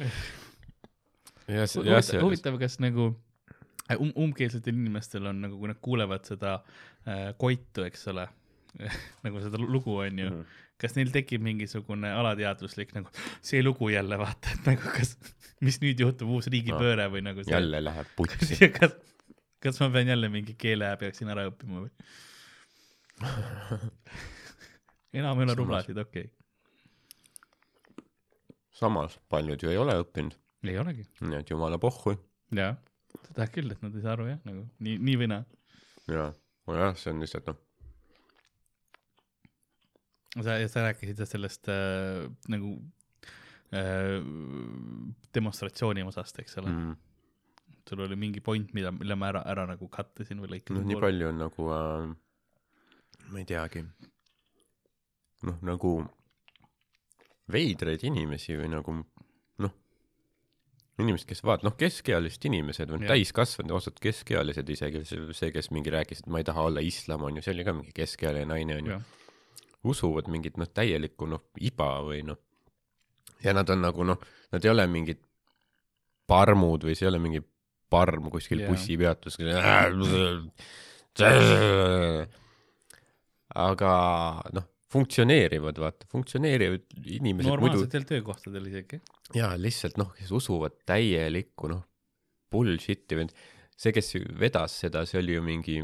[2.23, 3.09] huvitav, kas nagu
[3.87, 6.51] äh, um, umbkeelsetel inimestel on nagu, kui nad kuulevad seda
[7.07, 8.27] äh, Koitu, eks ole
[9.25, 10.45] nagu seda lugu on ju mm, -hmm.
[10.77, 13.09] kas neil tekib mingisugune alateadvuslik nagu
[13.41, 15.17] see lugu jälle vaata, et nagu kas,
[15.61, 17.53] mis nüüd juhtub, uus riigipööre no, või nagu see.
[17.55, 18.91] jälle läheb putsi kas,
[19.63, 21.91] kas ma pean jälle mingi keele peaksin ära õppima või
[25.17, 26.33] enam ei ole rumlasid, okei okay..
[28.77, 30.35] Samas paljud ju ei ole õppinud.
[30.67, 31.07] ei olegi.
[31.21, 32.15] nii et jumala pohhu.
[32.55, 32.75] jaa,
[33.29, 35.47] seda küll, et nad ei saa aru jah, nagu nii, nii või naa.
[36.11, 36.29] jaa,
[36.69, 37.63] nojah, see on lihtsalt noh.
[40.43, 42.77] sa, sa rääkisid sellest äh, nagu
[43.73, 44.17] äh,
[45.35, 46.95] demonstratsiooni osast, eks ole mm
[47.87, 50.79] sul oli mingi point, mida, mille ma ära, ära nagu cut isin või lõikasin.
[50.79, 52.09] noh, nii palju on nagu äh,,
[53.31, 53.83] ma ei teagi,
[55.47, 55.93] noh, nagu
[57.51, 58.95] veidraid inimesi või nagu
[59.63, 59.75] noh,
[60.99, 66.23] inimesed, kes vaat-, noh, keskealised inimesed või täiskasvanud, ausalt keskealised isegi, see, kes mingi rääkis,
[66.23, 68.91] et ma ei taha olla islam, on ju, see oli ka mingi keskealine naine, on
[68.91, 68.99] ju.
[69.93, 72.41] usuvad mingit, noh, täielikku, noh, iba või noh,
[73.43, 74.19] ja nad on nagu noh,
[74.51, 75.21] nad ei ole mingid
[76.27, 77.41] parmud või see ei ole mingi
[77.89, 78.71] parm kuskil yeah.
[78.71, 79.47] bussipeatusel.
[83.67, 83.93] aga
[84.53, 88.09] noh, funktsioneerivad, vaata, funktsioneerivad inimesed normaalsetel muidu...
[88.13, 89.01] töökohtadel isegi.
[89.35, 91.83] jaa, lihtsalt noh, kes usuvad täielikku noh,
[92.51, 93.27] bullshit'i või
[93.75, 95.81] see, kes vedas seda, see oli ju mingi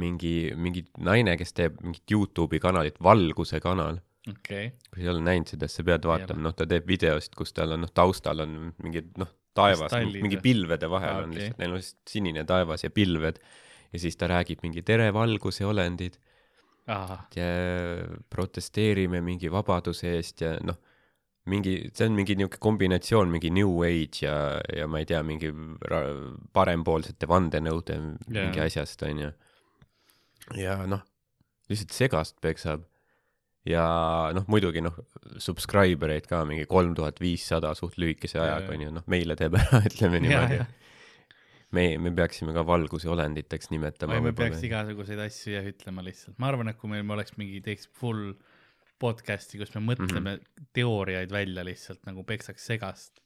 [0.00, 4.72] mingi, mingi naine, kes teeb mingit Youtube'i kanalit, Valguse kanal okay..
[4.90, 7.54] kui sa ei ole näinud seda, siis sa pead vaatama, noh, ta teeb videosid, kus
[7.56, 11.38] tal on, noh, taustal on mingid, noh, taevas, mingi pilvede vahel ah, on okay.
[11.38, 13.40] lihtsalt, neil on lihtsalt sinine taevas ja pilved.
[13.94, 16.18] ja siis ta räägib mingi tere, valguse olendid.
[16.86, 17.46] Ja
[18.30, 20.76] protesteerime mingi vabaduse eest ja noh,
[21.50, 24.36] mingi, see on mingi niisugune kombinatsioon, mingi New Age ja,
[24.72, 25.50] ja ma ei tea, mingi
[26.56, 28.46] parempoolsete vandenõude yeah.
[28.46, 29.30] mingi asjast, onju.
[30.60, 31.04] ja noh,
[31.72, 32.84] lihtsalt segast peksab.
[33.68, 33.84] ja
[34.36, 34.96] noh, muidugi noh,
[35.40, 39.84] subscriber eid ka mingi kolm tuhat viissada suht lühikese ajaga, onju, noh, meile teeb ära,
[39.90, 40.64] ütleme niimoodi
[41.74, 44.20] me, me peaksime ka valguse olenditeks nimetama.
[44.24, 47.88] me peaks igasuguseid asju jah ütlema lihtsalt, ma arvan, et kui meil oleks mingi, teeks
[48.00, 48.32] full
[49.02, 50.70] podcast'i, kus me mõtleme mm -hmm.
[50.76, 53.20] teooriaid välja lihtsalt nagu peksaks segast.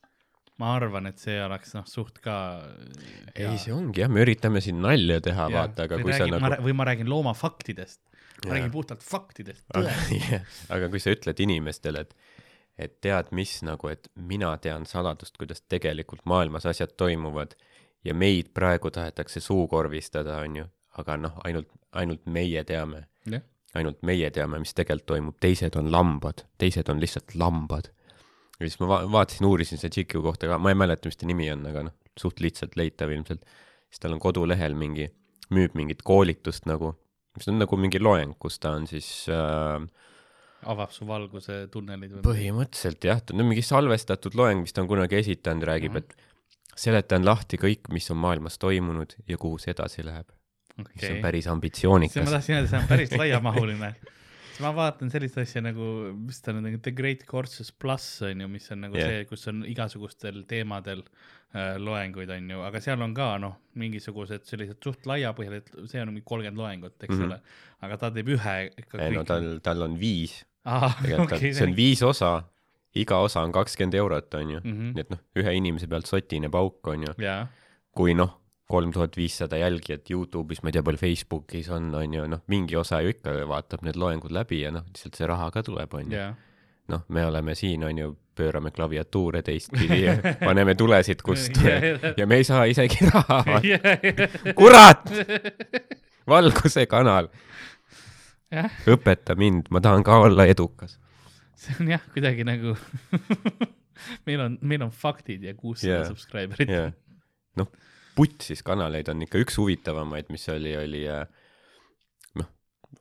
[0.58, 2.34] ma arvan, et see oleks noh, suht ka.
[3.34, 6.62] ei, see ongi jah, me üritame siin nalja teha, vaata, aga kui räägin, sa nagu.
[6.64, 8.00] või ma räägin loomafaktidest,
[8.46, 10.42] ma räägin puhtalt faktidest, tõest yeah..
[10.74, 12.16] aga kui sa ütled inimestele, et
[12.78, 17.56] et tead, mis nagu, et mina tean saladust, kuidas tegelikult maailmas asjad toimuvad
[18.04, 20.66] ja meid praegu tahetakse suukorvistada, on ju,
[21.00, 23.44] aga noh, ainult, ainult meie teame yeah..
[23.78, 27.90] ainult meie teame, mis tegelikult toimub, teised on lambad, teised on lihtsalt lambad.
[28.58, 31.28] ja siis ma va vaatasin, uurisin selle tšiki kohta ka, ma ei mäleta, mis ta
[31.28, 33.44] nimi on, aga noh, suht lihtsalt leitav ilmselt.
[33.88, 35.11] siis tal on kodulehel mingi,
[35.54, 36.94] müüb mingit koolitust nagu,
[37.38, 39.78] mis on nagu mingi loeng, kus ta on siis äh,
[40.66, 42.24] avab su valguse tunnelid või?
[42.26, 46.24] põhimõtteliselt jah, ta on mingi salvestatud loeng, mis ta on kunagi esitanud, räägib mm, -hmm.
[46.24, 46.28] et
[46.78, 50.28] seletan lahti kõik, mis on maailmas toimunud ja kuhu see edasi läheb
[50.78, 50.94] okay..
[50.94, 52.24] mis on päris ambitsioonikas.
[52.24, 53.94] ma tahtsin öelda, see on päris laiamahuline
[54.58, 55.88] siis ma vaatan sellist asja nagu,
[56.18, 59.12] mis ta on, The Great Courses pluss on ju, mis on nagu yeah.
[59.12, 61.04] see, kus on igasugustel teemadel
[61.54, 66.12] äh, loenguid, on ju, aga seal on ka noh, mingisugused sellised suht laiapõhjalised, see on
[66.12, 67.38] mingi kolmkümmend loengut, eks mm -hmm.
[67.38, 67.40] ole,
[67.86, 69.02] aga ta teeb ühe ikka.
[69.06, 70.40] ei no tal, tal on viis.
[70.68, 72.42] Okay, see on viis osa
[72.96, 74.92] iga osa on kakskümmend eurot, on ju mm, -hmm.
[74.94, 77.48] nii et noh, ühe inimese pealt sotine pauk, on ju yeah..
[77.92, 82.27] kui noh, kolm tuhat viissada jälgijat Youtube'is, ma ei tea, palju Facebookis on, on ju,
[82.29, 85.62] noh, mingi osa ju ikka vaatab need loengud läbi ja noh, lihtsalt see raha ka
[85.62, 86.27] tuleb, on ju.
[86.88, 90.14] noh, me oleme siin, on ju, pöörame klaviatuure teistpidi ja
[90.46, 91.59] paneme tulesid kust
[92.16, 93.61] ja me ei saa isegi raha.
[94.61, 95.11] kurat!
[96.29, 97.29] valguse kanal.
[98.88, 100.98] õpeta mind, ma tahan ka olla edukas
[101.59, 102.75] see on jah, kuidagi nagu
[104.29, 106.09] meil on, meil on faktid ja kuussada yeah.
[106.09, 106.92] subscriber'it yeah..
[107.59, 107.71] noh,
[108.18, 111.25] putsis kanaleid on ikka üks huvitavamaid, mis oli, oli äh,
[112.38, 112.51] noh,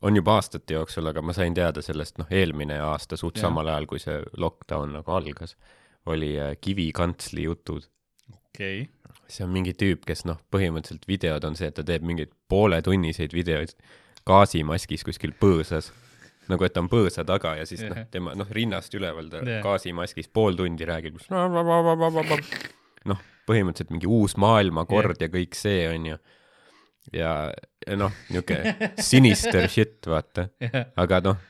[0.01, 3.47] on juba aastate jooksul, aga ma sain teada sellest, noh, eelmine aasta suht yeah.
[3.47, 5.57] samal ajal, kui see lockdown nagu algas,
[6.09, 7.85] oli äh, Kivi kantsli jutud.
[8.33, 9.21] okei okay.
[9.29, 13.37] see on mingi tüüp, kes noh, põhimõtteliselt videod on see, et ta teeb mingeid pooletunniseid
[13.37, 13.77] videoid
[14.27, 15.91] gaasimaskis kuskil põõsas
[16.51, 19.61] nagu et ta on põõsa taga ja siis noh, tema noh, rinnast üleval ta yeah.
[19.65, 21.19] gaasimaskis pool tundi räägib,
[23.11, 25.27] noh, põhimõtteliselt mingi uus maailmakord yeah.
[25.27, 26.17] ja kõik see onju.
[27.15, 27.35] ja,
[27.87, 28.59] ja noh, niuke
[29.01, 31.45] sinister shit, vaata yeah., aga noh,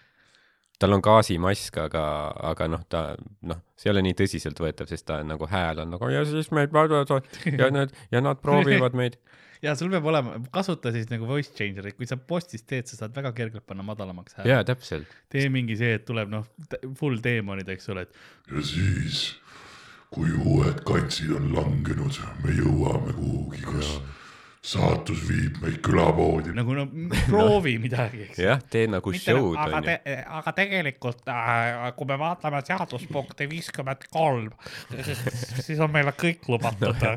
[0.77, 2.03] tal on gaasimask, aga,
[2.51, 3.03] aga noh, ta
[3.49, 6.73] noh, see ei ole nii tõsiseltvõetav, sest ta nagu hääl on nagu ja siis meid
[7.57, 9.17] ja nad ja nad proovivad meid
[9.61, 13.15] ja sul peab olema, kasuta siis nagu voice changer'it, kui sa postis teed, sa saad
[13.15, 14.53] väga kergelt panna madalamaks hääle.
[14.53, 15.17] jaa, täpselt.
[15.33, 16.45] tee mingi see, et tuleb noh,
[16.99, 18.21] full teemonid, eks ole, et.
[18.51, 19.25] ja siis,
[20.13, 24.05] kui uued katsid on langenud, me jõuame kuhugi, kas ja.
[24.75, 26.53] saatus viib meid külapoodi.
[26.57, 28.45] nagu no proovi midagi, eks.
[28.45, 34.09] jah, tee nagu Mitte, show'd aga te, aga tegelikult äh, kui me vaatame seaduspunkti viiskümmend
[34.13, 34.53] kolm,
[35.65, 37.15] siis on meile kõik lubatud no,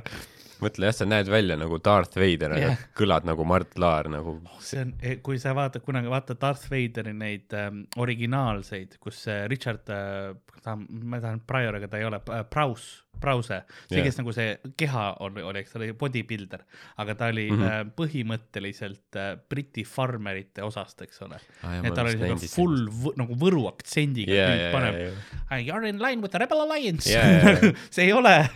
[0.64, 4.36] mõtle jah, sa näed välja nagu Darth Vader yeah., aga kõlad nagu Mart Laar nagu
[4.38, 4.58] oh,.
[4.64, 9.44] see on, eh, kui sa vaatad kunagi, vaata Darth Vaderi neid ähm, originaalseid, kus äh,
[9.50, 10.32] Richard äh,,
[10.64, 14.32] ta, ma tahan Prior, aga ta ei ole äh,, Prowse Brause, see yeah., kes nagu
[14.32, 16.62] see keha on, oli, eks oli bodybuilder,
[17.02, 17.90] aga ta oli mm -hmm.
[17.98, 21.80] põhimõtteliselt äh, Briti farmerite osast, eks ole ah,.
[21.84, 25.18] et tal oli siuke full võ, nagu võru aktsendiga yeah, tüüp yeah, paneb yeah,
[25.50, 25.66] yeah.
[25.66, 27.84] you are in line with the rebel alliance yeah, yeah, yeah.
[27.90, 28.48] see ei ole,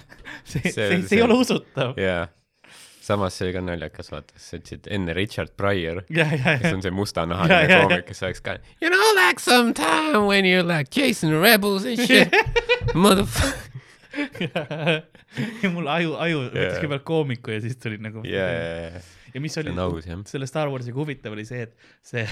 [0.44, 1.92] see, see, see, see, ei ole usutav.
[2.00, 2.24] jaa
[3.04, 6.82] samas see oli ka naljakas, vaata, sa ütlesid enne Richard Pryor yeah,, yeah, kes on
[6.86, 11.84] see mustanahaline koomik, kes oleks ka You know like sometime when you like chasing rebels
[11.84, 12.32] and shit
[13.04, 13.73] motherfucker
[15.62, 16.53] ja mul aju, aju yeah.
[16.55, 18.53] võttis kõigepealt koomiku ja siis tuli nagu yeah,.
[18.53, 19.11] Yeah, yeah.
[19.35, 21.74] ja mis oli aus, selle Star Warsiga huvitav oli see, et
[22.05, 22.27] see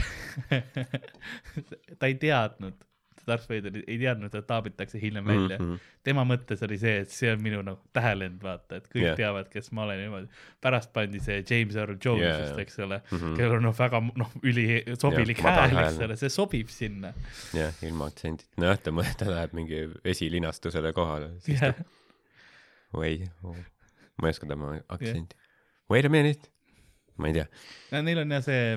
[1.99, 2.79] ta ei teadnud
[3.27, 5.69] Darth Vader ei teadnud, et taabitakse hiljem välja mm.
[5.69, 5.93] -hmm.
[6.03, 9.17] tema mõttes oli see, et see on minu nagu tähelend, vaata, et kõik yeah.
[9.17, 10.29] teavad, kes ma olen niimoodi.
[10.61, 13.37] pärast pandi see James Earl Jones yeah, vist, eks ole mm, -hmm.
[13.37, 14.67] kellel on noh, väga noh, üli
[14.99, 17.15] sobilik yeah, hääl, eks ole, see sobib sinna.
[17.55, 21.75] jah yeah,, ilma aktsendita, nojah, ta, ta läheb mingi esilinastusele kohale, siis yeah.
[21.77, 22.01] ta
[22.93, 23.57] või oh,,
[24.21, 25.49] ma ei oska tema aktsenti yeah..
[25.91, 26.49] Wait a minute,
[27.21, 27.47] ma ei tea
[27.93, 28.03] no,.
[28.03, 28.77] Neil on jah see,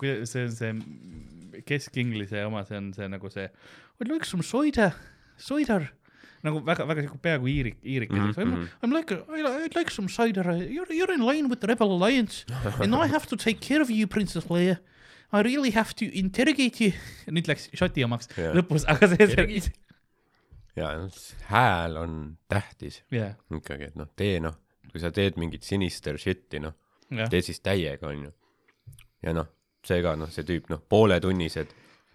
[0.00, 3.48] kui see on see kesk-inglise oma, see on see nagu see,
[3.98, 4.92] would like some cider,
[5.36, 5.90] cider
[6.42, 8.54] nagu väga-väga siuke peaaegu iirik, iirikas mm.
[8.54, 8.68] -hmm.
[8.82, 9.14] I m like,
[9.64, 12.44] I'd like some cider, you are you are in line with the Rebel Alliance
[12.82, 14.78] and I have to take care of you, Princess Leia.
[15.34, 16.92] I really have to interrogate you.
[17.34, 18.52] nüüd läks šoti omaks yeah.
[18.58, 19.72] lõpus, aga see, see.
[20.76, 20.90] ja
[21.48, 23.38] hääl on tähtis yeah.
[23.50, 24.58] ikkagi, et noh, tee noh,
[24.90, 26.74] kui sa teed mingit sinister shit'i noh
[27.12, 28.32] yeah., tee siis täiega onju.
[29.22, 29.48] ja noh,
[29.86, 31.72] see ka noh, see tüüp noh, pooletunnised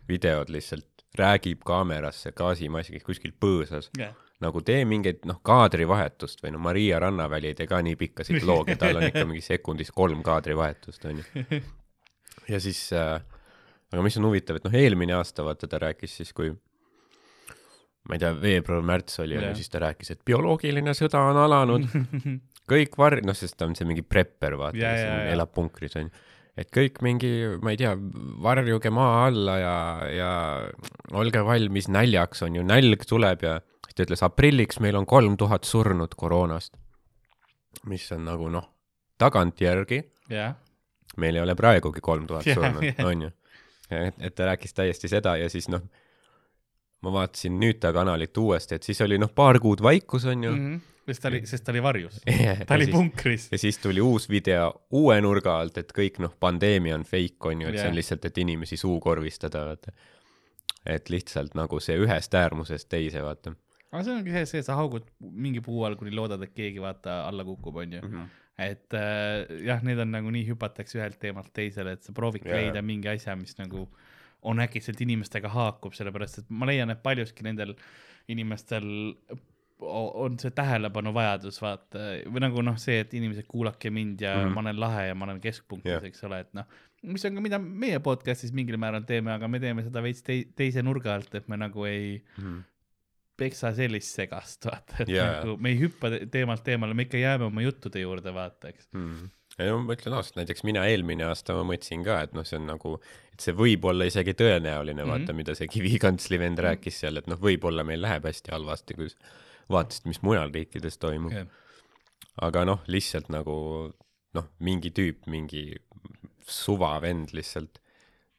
[0.07, 4.13] videod lihtsalt räägib kaamerasse gaasimaskiga kuskil põõsas yeah.
[4.43, 8.77] nagu tee mingeid noh, kaadrivahetust või no Maria Rannaväli ei tee ka nii pikka sitloogi,
[8.79, 11.25] tal on ikka mingi sekundis kolm kaadrivahetust onju.
[12.53, 13.17] ja siis äh,,
[13.91, 16.53] aga mis on huvitav, et noh, eelmine aasta vaata ta rääkis siis, kui
[18.07, 19.55] ma ei tea, veebruar-märts oli yeah.
[19.57, 21.89] siis ta rääkis, et bioloogiline sõda on alanud
[22.71, 25.97] kõik var-, noh, sest ta on see mingi prepper, vaata yeah,, kes yeah, elab punkris
[25.99, 26.13] onju
[26.57, 27.93] et kõik mingi, ma ei tea,
[28.43, 29.75] varjuge maa alla ja,
[30.09, 30.31] ja
[31.17, 35.37] olge valmis näljaks, on ju, nälg tuleb ja siis ta ütles, aprilliks meil on kolm
[35.37, 36.73] tuhat surnut koroonast.
[37.85, 38.65] mis on nagu noh,
[39.21, 40.55] tagantjärgi yeah..
[41.17, 43.31] meil ei ole praegugi kolm tuhat yeah, surnut yeah., on ju.
[43.91, 45.85] et, et ta rääkis täiesti seda ja siis noh,
[47.05, 50.51] ma vaatasin nüüd ta kanalit uuesti, et siis oli noh, paar kuud vaikus, on ju
[50.51, 50.69] mm.
[50.75, 52.19] -hmm sest ta oli, sest ta oli varjus
[52.67, 53.47] ta oli punkris.
[53.51, 57.61] ja siis tuli uus video uue nurga alt, et kõik noh, pandeemia on fake, on
[57.63, 57.85] ju, et yeah.
[57.85, 59.93] see on lihtsalt, et inimesi suukorvistada, vaata.
[60.85, 63.55] et lihtsalt nagu see ühest äärmusest teise, vaata.
[63.91, 67.21] aga see ongi see, see, sa haugud mingi puu all, kuni loodad, et keegi vaata
[67.29, 68.11] alla kukub, on ju mm.
[68.17, 72.45] -hmm et äh, jah, need on nagu nii hüpatakse ühelt teemalt teisele, et sa proovid
[72.45, 72.57] yeah.
[72.57, 73.83] leida mingi asja, mis nagu
[74.41, 77.75] on äkitselt inimestega haakub, sellepärast et ma leian, et paljuski nendel
[78.31, 78.87] inimestel
[79.79, 84.55] on see tähelepanuvajadus, vaata, või nagu noh, see, et inimesed kuulake mind ja mm -hmm.
[84.55, 86.65] ma olen lahe ja ma olen keskpunktis yeah., eks ole, et noh,
[87.03, 90.47] mis on ka, mida meie podcast'is mingil määral teeme, aga me teeme seda veits tei
[90.55, 92.63] teise nurga alt, et me nagu ei mm -hmm.
[93.37, 95.35] peksa sellist segast, vaata, et yeah.
[95.35, 99.11] nagu me ei hüppa teemalt teemale, me ikka jääme oma juttude juurde, vaata, eks mm.
[99.11, 102.45] -hmm ei no ma ütlen ausalt, näiteks mina eelmine aasta ma mõtlesin ka, et noh,
[102.45, 102.93] see on nagu,
[103.33, 105.13] et see võib olla isegi tõenäoline mm, -hmm.
[105.13, 109.09] vaata, mida see kivikantsli vend rääkis seal, et noh, võib-olla meil läheb hästi halvasti, kui
[109.73, 111.47] vaatasid, mis mujal riikides toimub yeah..
[112.41, 113.57] aga noh, lihtsalt nagu
[114.37, 115.71] noh, mingi tüüp, mingi
[116.47, 117.81] suva vend lihtsalt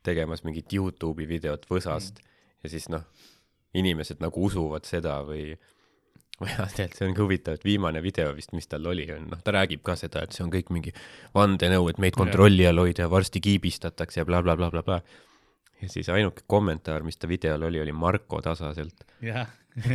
[0.06, 2.38] tegemas mingit Youtube'i videot võsast mm.
[2.62, 3.04] ja siis noh,
[3.76, 5.50] inimesed nagu usuvad seda või
[6.46, 9.54] jah, tegelikult see ongi huvitav, et viimane video vist, mis tal oli, on noh, ta
[9.56, 10.94] räägib ka seda, et see on kõik mingi
[11.36, 15.78] vandenõu, et meid kontrolli all hoida ja varsti kiibistatakse ja blablabla bla, bla, bla.
[15.82, 19.48] ja siis ainuke kommentaar, mis ta videol oli, oli Marko Tasaselt yeah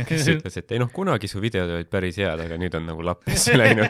[0.08, 3.04] kes ütles, et ei noh, kunagi su videod olid päris head, aga nüüd on nagu
[3.06, 3.88] lappesse läinud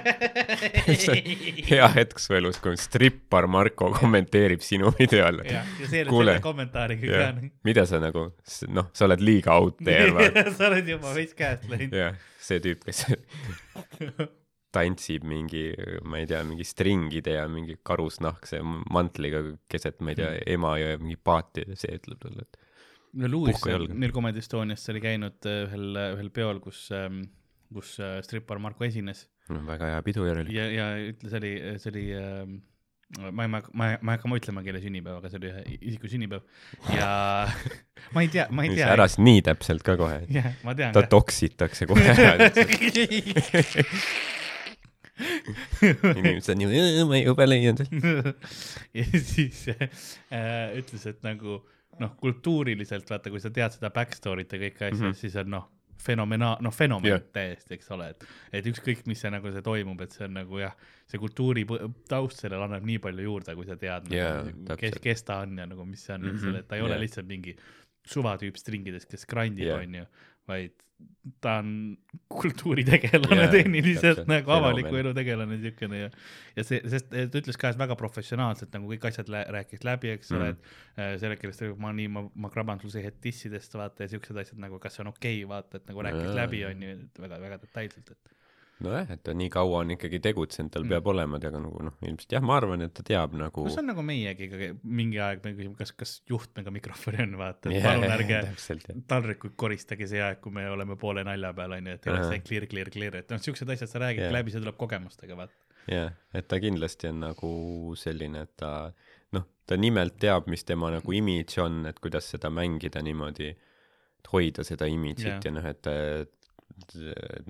[1.70, 5.46] hea hetk su elus, kui strippar Marko kommenteerib sinu videole.
[5.50, 7.50] ja, ja see selle kommentaariga ka.
[7.66, 8.28] mida sa nagu,
[8.74, 11.94] noh, sa oled liiga out there sa oled juba veits käest läinud.
[12.04, 13.04] jah, see tüüp, kes
[14.74, 15.68] tantsib mingi,
[16.08, 20.30] ma ei tea, mingi stringide ja mingi karusnahkse mantliga keset, ma ei tea.
[20.56, 22.63] Emajõe mingi paati, see ütleb talle, et
[23.14, 27.24] no Louis neil Comedy Estonias oli käinud äh, ühel, ühel peol, kus, ähm,
[27.74, 29.62] kus äh, strippar Marko esines no,.
[29.68, 30.56] väga hea pidu järelikult.
[30.56, 32.54] ja, ja ütle, see oli, see oli äh,
[33.30, 36.10] ma ei, ma, ma, ma ei hakka ütlema, kelle sünnipäev, aga see oli ühe isiku
[36.10, 36.42] sünnipäev
[36.96, 37.10] ja
[38.16, 38.88] ma ei tea, ma ei tea.
[38.94, 40.18] ära siis nii täpselt ka kohe.
[40.30, 40.94] tean.
[40.96, 42.50] ta toksitakse kohe ära
[46.18, 53.10] inimesed on ju, ma jube leian ja siis äh, ütles, et nagu äh, noh, kultuuriliselt
[53.10, 55.18] vaata, kui sa tead seda back story't ja kõiki asju mm, -hmm.
[55.20, 55.68] siis on noh,
[56.04, 57.22] fenomena-, noh, fenomen yeah.
[57.32, 60.60] täiesti, eks ole, et, et ükskõik, mis see nagu see toimub, et see on nagu
[60.60, 60.74] jah,
[61.10, 61.64] see kultuuri
[62.10, 65.58] taust sellele annab nii palju juurde, kui sa tead yeah, nagu,, kes, kes ta on
[65.58, 66.60] ja nagu mis see on mm, -hmm.
[66.60, 66.90] et ta ei yeah.
[66.90, 67.56] ole lihtsalt mingi
[68.04, 70.06] suvatüüp stringides, kes grindib yeah., onju,
[70.48, 70.83] vaid
[71.40, 71.96] ta on
[72.28, 76.10] kultuuritegelane tehniliselt nagu avaliku elu tegelane siukene ja
[76.56, 80.34] ja see, sest ta ütles ka, et väga professionaalselt nagu kõik asjad rääkis läbi, eks
[80.36, 83.74] ole mm., et äh, selle keelest ma nii, ma, ma kraban sul see hetk dissidest
[83.78, 86.64] vaata ja siuksed asjad nagu, kas see on okei okay, vaata, et nagu rääkis läbi
[86.68, 88.33] onju, väga-väga detailselt, et
[88.82, 90.92] nojah, et ta nii kaua on ikkagi tegutsenud, tal mm.
[90.94, 93.66] peab olema, aga nagu noh, ilmselt jah, ma arvan, et ta teab nagu.
[93.66, 94.48] no see on nagu meiegi
[94.82, 99.56] mingi aeg me küsime, kas, kas juhtmega mikrofoni on, vaata, et yeah, palun ärge taldrikuid
[99.60, 102.68] koristage see aeg, kui me oleme poole nalja peal, onju, et ei oleks see clear,
[102.70, 104.34] clear, clear, et noh, siuksed asjad sa räägid yeah.
[104.34, 105.54] läbi, see tuleb kogemustega, vaata.
[105.86, 107.52] jah yeah,, et ta kindlasti on nagu
[108.00, 108.72] selline, et ta
[109.36, 114.32] noh, ta nimelt teab, mis tema nagu imidž on, et kuidas seda mängida niimoodi, et
[114.34, 115.44] hoida seda imidžit yeah.
[115.46, 115.94] ja noh, et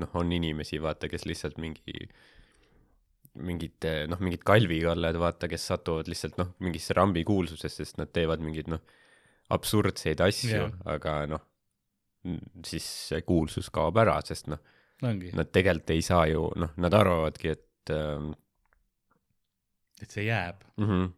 [0.01, 2.09] noh, on inimesi, vaata, kes lihtsalt mingi
[3.35, 8.45] mingite noh, mingid kalvikallad, vaata, kes satuvad lihtsalt noh, mingisse rambi kuulsusesse, sest nad teevad
[8.45, 8.83] mingeid noh,
[9.55, 11.43] absurdseid asju yeah., aga noh,
[12.65, 14.63] siis see kuulsus kaob ära, sest noh,
[15.03, 18.31] nad tegelikult ei saa ju, noh, nad arvavadki, et äh,
[20.03, 20.87] et see jääb mm.
[20.87, 21.11] -hmm.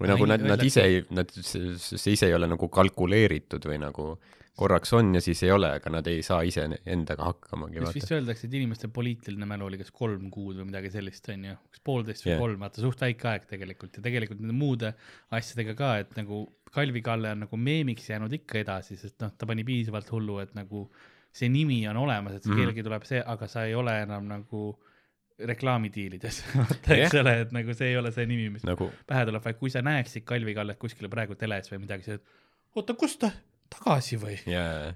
[0.00, 4.14] või nagu nad, nad ise ei, nad, see ise ei ole nagu kalkuleeritud või nagu
[4.54, 7.80] korraks on ja siis ei ole, aga nad ei saa ise endaga hakkamagi.
[7.82, 11.48] kas vist öeldakse, et inimeste poliitiline mälu oli kas kolm kuud või midagi sellist, on
[11.48, 12.42] ju, kas poolteist või yeah.
[12.44, 14.92] kolm, vaata suht väike aeg tegelikult ja tegelikult nende muude
[15.34, 19.46] asjadega ka, et nagu Kalvi Kalle on nagu meemiks jäänud ikka edasi, sest noh, ta
[19.46, 20.86] pani piisavalt hullu, et nagu
[21.34, 24.68] see nimi on olemas, et mm kellelgi tuleb see, aga sa ei ole enam nagu
[25.50, 28.86] reklaamidiilides vaata yeah., eks ole, et nagu see ei ole see nimi, mis nagu...
[29.10, 32.22] pähe tuleb, vaid kui sa näeksid Kalvi Kallet kuskil praegu teles või midagi, siis
[32.78, 33.32] oota, kus ta,
[33.78, 34.38] tagasi või?
[34.50, 34.94] jaa,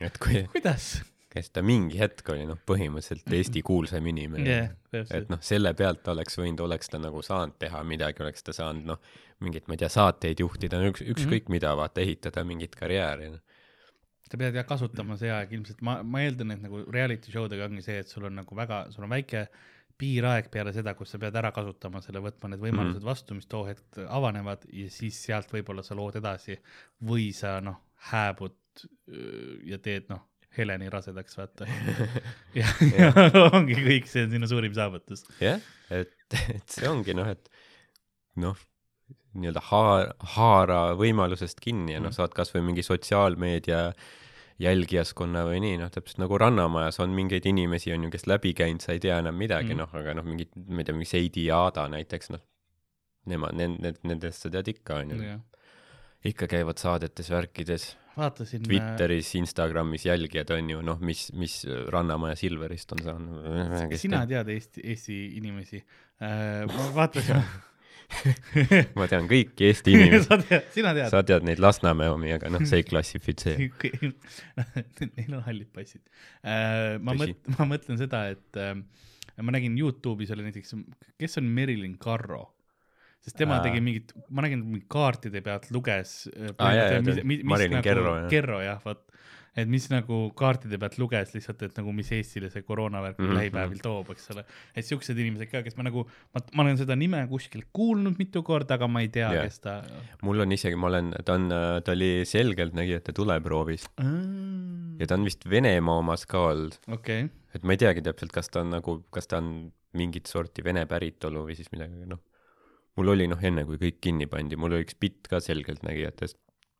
[0.00, 0.94] et kui kuidas?
[1.32, 4.74] kes ta mingi hetk oli noh, põhimõtteliselt Eesti kuulsaim inimene yeah,.
[4.92, 8.90] et noh, selle pealt oleks võinud, oleks ta nagu saanud teha midagi, oleks ta saanud
[8.92, 9.00] noh,
[9.40, 11.56] mingit, ma ei tea, saateid juhtida, üks, ükskõik mm -hmm.
[11.56, 13.40] mida, vaata, ehitada mingit karjääri no
[14.32, 17.68] sa pead jah kasutama see aeg ilmselt, ma, ma eeldan, et nagu reality show dega
[17.68, 19.46] ongi see, et sul on nagu väga, sul on väike
[20.00, 23.10] piiraeg peale seda, kus sa pead ära kasutama selle, võtma need võimalused mm -hmm.
[23.10, 26.56] vastu, mis too hetk avanevad ja siis sealt võib-olla sa lood edasi
[27.10, 27.78] või sa noh,
[28.10, 28.58] hääbud
[29.68, 30.22] ja teed noh,
[30.56, 31.66] Heleni rasedaks, vaata
[32.58, 33.12] ja, ja
[33.56, 35.24] ongi kõik, see on sinu suurim saavutus.
[35.40, 35.62] jah,
[35.92, 36.12] et,
[36.56, 37.48] et see ongi noh, et
[38.42, 38.58] noh,
[39.32, 42.18] nii-öelda haar-, haara võimalusest kinni ja noh, mhm.
[42.18, 43.86] saad kasvõi mingi sotsiaalmeedia
[44.62, 48.84] jälgijaskonna või nii, noh, täpselt nagu Rannamajas on mingeid inimesi, on ju, kes läbi käinud,
[48.84, 51.46] sa ei tea enam midagi mm., noh, aga noh, mingid, ma ei tea, mingi Seidi
[51.48, 52.44] ja Aada näiteks, noh,
[53.32, 55.38] nemad, need, need, nendest sa tead ikka, on ju.
[56.28, 57.88] Ikka käivad saadetes, värkides.
[58.16, 58.62] vaatasin.
[58.66, 63.96] Twitteris, Instagramis jälgijad on ju, noh, mis, mis Rannamaja Silverist on saanud.
[63.96, 65.80] sina tead Eesti, Eesti inimesi
[66.22, 66.66] äh,?
[66.68, 67.42] ma vaatasin
[68.98, 71.08] ma tean kõiki Eesti inimesi sa tead, sina tead?
[71.14, 73.70] sa tead neid Lasnamäe omi, aga noh, see ei klassifitseeri
[75.16, 77.00] Neil on hallid passid uh,.
[77.02, 78.76] ma mõt-, ma mõtlen seda, et uh,
[79.40, 80.76] ma nägin Youtube'is oli näiteks,
[81.18, 82.50] kes on Merilin Carro
[83.22, 83.66] sest tema Aa.
[83.68, 88.28] tegi mingit, ma nägin, kaartide pealt luges jaa, Marilyn nagu, Kerro jah.
[88.32, 89.06] Kerro jah, vot
[89.52, 93.36] et mis nagu kaartide pealt luges lihtsalt, et nagu mis Eestile see koroonavärk mm -hmm.
[93.36, 94.44] lähipäevil toob, eks ole.
[94.74, 98.42] et siuksed inimesed ka, kes ma nagu, ma, ma olen seda nime kuskilt kuulnud mitu
[98.42, 99.82] korda, aga ma ei tea yeah., kes ta.
[100.22, 101.52] mul on isegi, ma olen, ta on,
[101.84, 104.98] ta oli selgeltnägijate tuleproovis mm..
[105.00, 107.28] ja ta on vist Venemaa omas ka olnud okay..
[107.54, 110.86] et ma ei teagi täpselt, kas ta on nagu, kas ta on mingit sorti vene
[110.88, 112.24] päritolu või siis midagi, noh.
[112.98, 116.38] Mul oli noh, enne kui kõik kinni pandi, mul oli üks bitt ka selgeltnägijatest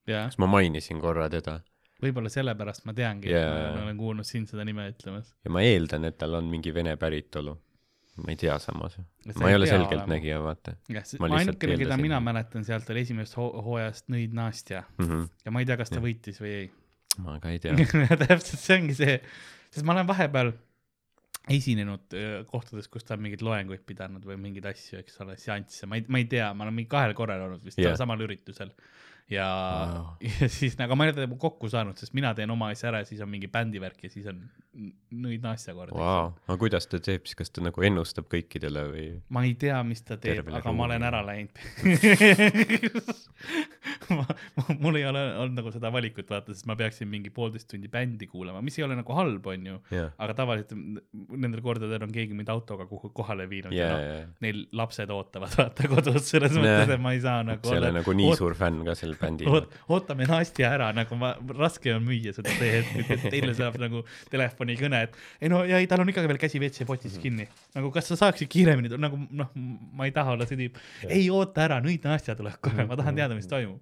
[0.08, 0.28] yeah..
[0.28, 1.60] siis ma mainisin korra teda
[2.02, 5.32] võib-olla sellepärast ma teangi yeah., ma olen kuulnud sind seda nime ütlemas.
[5.44, 7.54] ja ma eeldan, et tal on mingi vene päritolu.
[8.22, 8.98] ma ei tea samas.
[9.38, 10.76] ma ei ole selgeltnägija, vaata.
[10.90, 15.06] ainukene, keda mina mäletan sealt oli esimesest ho hooajast Nõid Nastja mm.
[15.06, 15.30] -hmm.
[15.46, 16.06] ja ma ei tea, kas ta ja.
[16.08, 16.68] võitis või ei.
[17.22, 17.76] ma ka ei tea
[18.26, 19.18] täpselt, see ongi see,
[19.70, 20.52] sest ma olen vahepeal
[21.50, 22.14] esinenud
[22.50, 26.04] kohtades, kus ta on mingeid loenguid pidanud või mingeid asju, eks ole, seansse, ma ei,
[26.08, 27.96] ma ei tea, ma olen mingi kahel korral olnud vist yeah.
[27.98, 28.70] samal üritusel
[29.30, 29.46] ja
[29.88, 30.06] wow.,
[30.40, 33.02] ja siis nagu ma ei ole teda kokku saanud, sest mina teen oma asja ära
[33.02, 36.30] ja siis on mingi bändivärk ja siis on nõid naasja kord wow..
[36.46, 39.06] aga kuidas ta teeb siis, kas ta nagu ennustab kõikidele või?
[39.34, 40.78] ma ei tea, mis ta teeb, aga ruumi.
[40.78, 41.54] ma olen ära läinud
[44.82, 48.28] mul ei ole olnud nagu seda valikut vaata, sest ma peaksin mingi poolteist tundi bändi
[48.30, 50.72] kuulama, mis ei ole nagu halb, onju yeah., aga tavaliselt
[51.36, 55.12] nendel kordadel on keegi mind autoga kuhu kohale viinud yeah, ja noh yeah., neil lapsed
[55.12, 56.64] ootavad vaata kodus, selles yeah.
[56.64, 58.40] mõttes, et ma ei saa nagu sa ei ole nagu nii oot...
[58.40, 62.52] suur fänn ka selle bändi Oot, ootame Nastja ära, nagu ma, raske on müüa seda
[62.56, 66.24] see hetk, et teile saab nagu telefonikõne, et ei no ja ei, tal on ikka
[66.26, 67.22] veel käsi WC-potis mhm.
[67.24, 67.48] kinni.
[67.76, 69.52] nagu kas sa saaksid kiiremini, nagu noh,
[69.98, 73.18] ma ei taha olla see tüüp, ei oota ära, nüüd Nastja tuleb kohe, ma tahan
[73.18, 73.80] teada, mis toimub.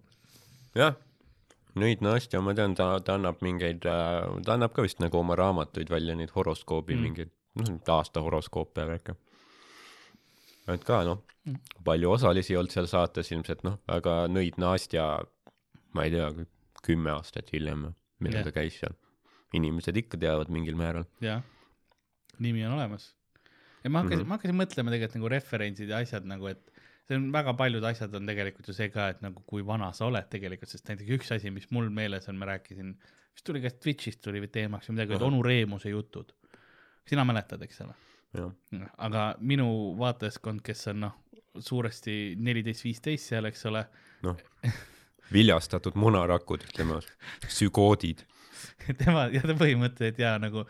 [0.79, 0.99] jah,
[1.81, 5.39] nüüd Nastja, ma tean, ta, ta annab mingeid, äh, ta annab ka vist nagu oma
[5.39, 7.09] raamatuid välja, neid horoskoobi mm.
[7.09, 9.19] mingeid, noh, aasta horoskoope ja värke
[10.77, 11.77] et ka noh, mm.
[11.85, 15.07] palju osalisi olnud seal saates ilmselt noh, aga Nõid Nastja
[15.97, 16.29] ma ei tea,
[16.87, 17.89] kümme aastat hiljem,
[18.23, 18.97] millal ta käis seal.
[19.57, 21.07] inimesed ikka teavad mingil määral.
[21.21, 21.43] jah,
[22.39, 23.15] nimi on olemas.
[23.85, 24.29] ja ma hakkasin mm, -hmm.
[24.29, 26.71] ma hakkasin mõtlema tegelikult nagu referentsid ja asjad nagu, et
[27.09, 30.07] see on väga paljud asjad on tegelikult ju see ka, et nagu kui vana sa
[30.07, 32.95] oled tegelikult, sest näiteks üks asi, mis mul meeles on, ma rääkisin,
[33.35, 36.33] vist tuli kas Twitch'ist tuli teemaks või midagi, et onu Reemuse jutud.
[37.11, 37.95] sina mäletad, eks ole?
[38.99, 39.67] Aga minu
[39.99, 41.17] vaatajaskond, kes on noh,
[41.59, 43.85] suuresti neliteist, viisteist seal, eks ole.
[44.27, 44.41] noh.
[45.31, 46.97] Viljastatud munarakud, ütleme,
[47.47, 48.25] sügoodid.
[48.99, 50.65] Tema, ja ta põhimõtteliselt ja nagu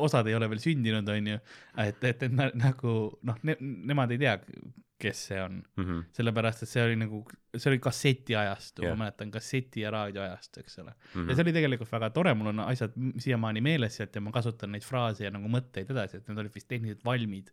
[0.00, 1.36] osad ei ole veel sündinud, onju,
[1.84, 2.94] et, et, et na, nagu
[3.28, 4.38] noh ne,, nemad ei tea,
[4.98, 6.04] kes see on mm -hmm.
[6.16, 7.20] sellepärast et see oli nagu,
[7.56, 11.08] see oli kasseti ajastu yeah., ma mäletan kasseti ja raadio ajastu, eks ole mm.
[11.14, 11.30] -hmm.
[11.30, 14.72] ja see oli tegelikult väga tore, mul on asjad siiamaani meeles sealt ja ma kasutan
[14.72, 17.50] neid fraase ja nagu mõtteid edasi, et need olid vist tehniliselt valmid.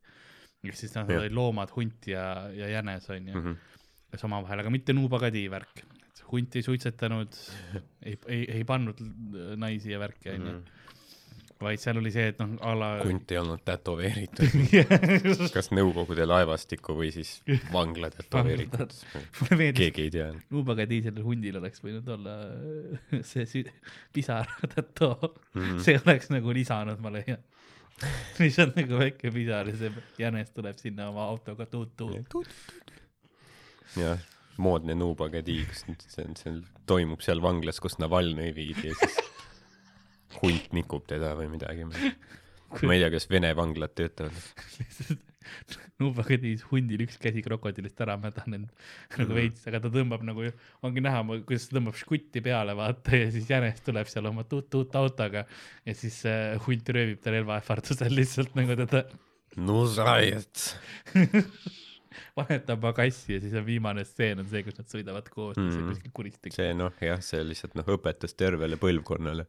[0.64, 3.82] ehk siis noh, need olid loomad, hunt ja, ja jänes onju mm, -hmm.
[4.12, 5.84] kes omavahel, aga mitte nuubagadi värk.
[6.32, 7.36] hunt ei suitsetanud,
[8.08, 9.04] ei, ei, ei pannud
[9.56, 10.82] naisi ja värki onju mm -hmm
[11.64, 12.89] vaid seal oli see, et noh, a la.
[13.03, 14.57] hunt ei olnud tätoveeritud
[15.55, 17.36] kas Nõukogude laevastiku või siis
[17.74, 18.93] vangla tätoveeritud
[19.80, 20.30] keegi ei tea.
[20.53, 22.38] Nubaga diiselil hundil oleks võinud olla
[23.32, 23.66] see
[24.14, 25.82] pisar täto mm, -hmm.
[25.86, 27.41] see oleks nagu lisanud, ma leian
[28.39, 32.47] lihtsalt nagu väike pisar ja see jänes tuleb sinna oma autoga tuut-tuut.
[33.99, 34.24] jah,
[34.57, 36.55] moodne Nubaga tiigs, see on, see
[36.89, 39.32] toimub seal vanglas, kus Navalnõi viidi ja siis
[40.41, 41.86] hunt nikub teda või midagi.
[42.88, 44.34] ma ei tea, kas Vene vanglad töötavad
[46.01, 48.69] Nubaga tiis hundil üks käsi krokodillist ära mädanenud
[49.17, 49.36] nagu mm.
[49.38, 50.47] veits, aga ta tõmbab nagu,
[50.88, 54.95] ongi näha, kuidas ta tõmbab žgutti peale, vaata, ja siis jänes tuleb seal oma tuut-tuut
[54.99, 55.45] autoga
[55.86, 59.03] ja siis äh, hunt röövib ta relvaähvardusel lihtsalt nagu teda.
[59.59, 60.73] no zajets
[62.38, 65.91] vahetab pagassi ja siis on viimane stseen on see, kus nad sõidavad koos mm.
[65.91, 66.55] kuskil kuristega.
[66.55, 69.47] see noh, jah, see lihtsalt noh, õpetas tervele põlvkonnale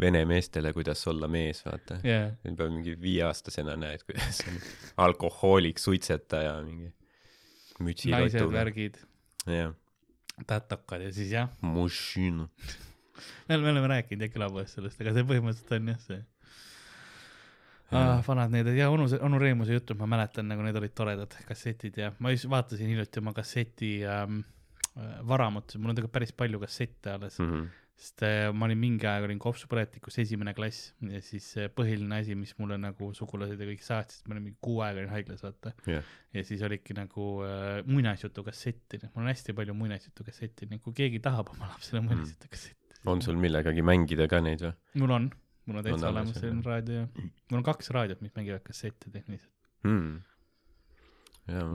[0.00, 2.32] vene meestele, kuidas olla mees, vaata yeah..
[2.44, 4.58] juba mingi viieaastasena näed, kuidas on
[5.06, 6.90] alkohoolik, suitsetaja, mingi
[7.78, 8.26] mütsikatuga.
[8.26, 9.00] naised, värgid.
[9.46, 9.74] jah
[10.46, 11.50] tätokad ja siis jah.
[11.60, 12.34] Mušin.
[13.48, 16.20] me oleme, me oleme rääkinud jah külapoes sellest, aga see põhimõtteliselt on jah see
[17.94, 18.18] ah,.
[18.26, 22.10] vanad need ja onu, onu Reemuse jutud, ma mäletan, nagu need olid toredad kassetid ja
[22.18, 24.42] ma just vaatasin hiljuti oma kasseti ähm,
[24.98, 27.50] äh, varamut, mul on tegelikult päris palju kassette alles mm.
[27.54, 32.18] -hmm sest äh, ma olin mingi aeg olin kopsupõletikus esimene klass ja siis äh, põhiline
[32.18, 35.44] asi, mis mulle nagu sugulased ja kõik saatsid, ma olin mingi kuu aega olin haiglas
[35.46, 35.72] vaata.
[35.86, 36.08] Yeah..
[36.34, 40.96] ja siis olidki nagu äh, muinasjutu kassetti, mul on hästi palju muinasjutu kassetti, nii kui
[40.98, 42.10] keegi tahab oma lapsele mm.
[42.10, 43.00] muinasjutu kassetti.
[43.14, 44.74] on sul millegagi mängida ka neid või?
[45.04, 45.28] mul on,
[45.70, 49.52] mul on täitsa olemas selline raadio, mul on kaks raadiot, mis mängivad kassette tehniliselt.
[49.86, 50.18] Mm..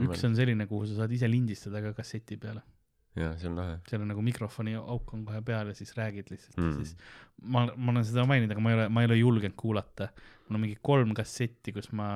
[0.04, 2.60] üks on selline, kuhu sa saad ise lindistada ka kasseti peale
[3.18, 3.78] jaa, see on lahe.
[3.90, 6.68] seal on nagu mikrofoni auk on kohe peal ja siis räägid lihtsalt mm.
[6.68, 6.94] ja siis
[7.42, 10.10] ma, ma olen seda maininud, aga ma ei ole, ma ei ole julgenud kuulata.
[10.48, 12.08] mul on mingi kolm kassetti, kus ma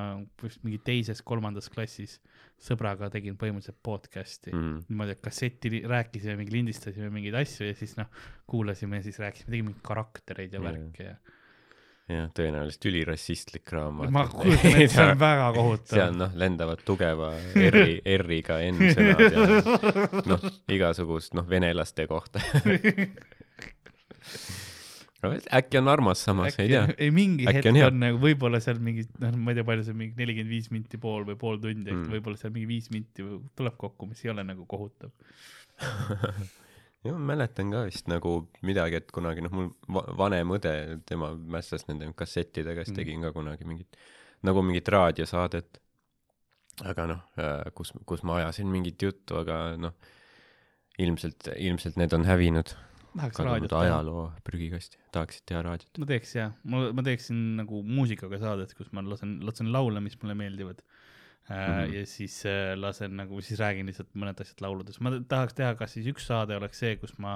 [0.42, 2.18] vist mingi teises-kolmandas klassis
[2.64, 4.84] sõbraga tegin põhimõtteliselt podcast'i mm..
[4.88, 8.10] niimoodi, et kasseti rääkisime, mingi lindistasime mingeid asju ja siis noh,
[8.50, 10.70] kuulasime ja siis rääkisime, tegime mingeid karaktereid ja mm.
[10.70, 11.16] värke ja
[12.10, 14.10] jah, tõenäoliselt ülirassistlik raamat.
[14.12, 15.94] ma kujutan ette, see on väga kohutav.
[15.96, 19.46] seal noh, lendavad tugeva R-i, R-iga N-sõnad ja
[20.32, 20.44] noh,
[20.74, 22.42] igasugust noh, venelaste kohta
[25.56, 26.82] äkki on armas samas, ei tea.
[26.98, 29.96] ei mingi äkki hetk on, nagu võib-olla seal mingi, noh, ma ei tea, palju see
[29.96, 33.24] mingi nelikümmend viis minti pool või pool tundi mm., võib-olla seal mingi viis minti
[33.56, 35.08] tuleb kokku, mis ei ole nagu kohutav
[37.04, 38.34] jah, ma mäletan ka vist nagu
[38.66, 40.74] midagi, et kunagi noh, mul vanem õde,
[41.08, 43.00] tema mässas nende kassettidega, siis mm.
[43.00, 43.98] tegin ka kunagi mingit,
[44.46, 45.80] nagu mingit raadiosaadet.
[46.90, 49.94] aga noh, äh, kus, kus ma ajasin mingit juttu, aga noh,
[50.98, 52.74] ilmselt, ilmselt need on hävinud.
[53.14, 56.00] kadunud ajaloo prügikasti, tahaksid teha raadiot?
[56.02, 60.18] ma teeks jah, ma, ma teeksin nagu muusikaga saadet, kus ma lasen, lasen laule, mis
[60.22, 60.82] mulle meeldivad
[61.48, 61.94] Mm -hmm.
[61.94, 65.00] ja siis äh, lasen nagu, siis räägin lihtsalt mõned asjad lauludes.
[65.00, 67.34] ma tahaks teha, kas siis üks saade oleks see, kus ma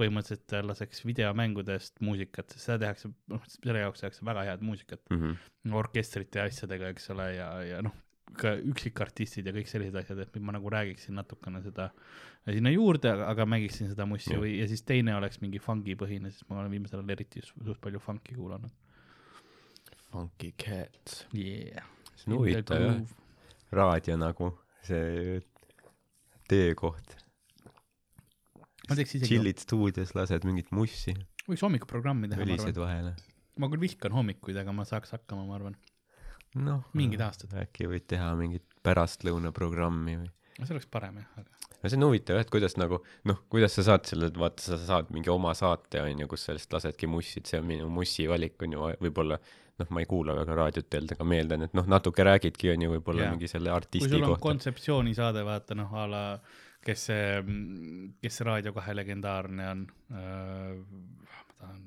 [0.00, 5.20] põhimõtteliselt laseks videomängudest muusikat, sest seda tehakse, noh, selle jaoks tehakse väga head muusikat mm.
[5.20, 5.76] -hmm.
[5.82, 7.92] orkestrite ja asjadega, eks ole, ja, ja noh,
[8.40, 11.90] ka üksikartistid ja kõik sellised asjad, et ma nagu räägiksin natukene seda
[12.46, 16.48] sinna juurde, aga mängiksin seda mussi või, ja siis teine oleks mingi fungi põhine, sest
[16.48, 18.72] ma olen viimasel ajal eriti suht palju funki kuulanud.
[20.10, 21.84] Funky Cats yeah..
[22.16, 23.02] see on huvitav jah
[23.74, 24.50] raadio nagu
[24.86, 25.40] see
[26.50, 27.16] töökoht.
[28.90, 31.14] chill'id stuudios, lased mingit mussi.
[31.46, 32.74] võiks hommikuprogrammi teha, ma arvan.
[32.84, 33.14] vahele.
[33.60, 35.78] ma küll vihkan hommikuid, aga ma saaks hakkama, ma arvan.
[36.58, 36.84] noh.
[36.98, 37.54] mingid aastad.
[37.62, 40.30] äkki võid teha mingit pärastlõunaprogrammi või?
[40.60, 43.74] see oleks parem jah, aga no see on huvitav jah, et kuidas nagu noh, kuidas
[43.78, 47.08] sa saad selle, vaata, sa saad mingi oma saate on ju, kus sa lihtsalt lasedki
[47.10, 49.40] mussid, see on minu mussi valik on ju, võib-olla
[49.80, 52.96] noh, ma ei kuula väga raadiot öelda, aga meeldan, et noh, natuke räägidki, on ju,
[52.96, 53.36] võib-olla yeah.
[53.36, 54.10] mingi selle artisti kohta.
[54.10, 54.46] kui sul on kohta.
[54.48, 56.24] kontseptsioonisaade, vaata noh, a la
[56.84, 57.24] kes see,
[58.22, 61.82] kes see Raadio kahe legendaarne on äh,, ma tahan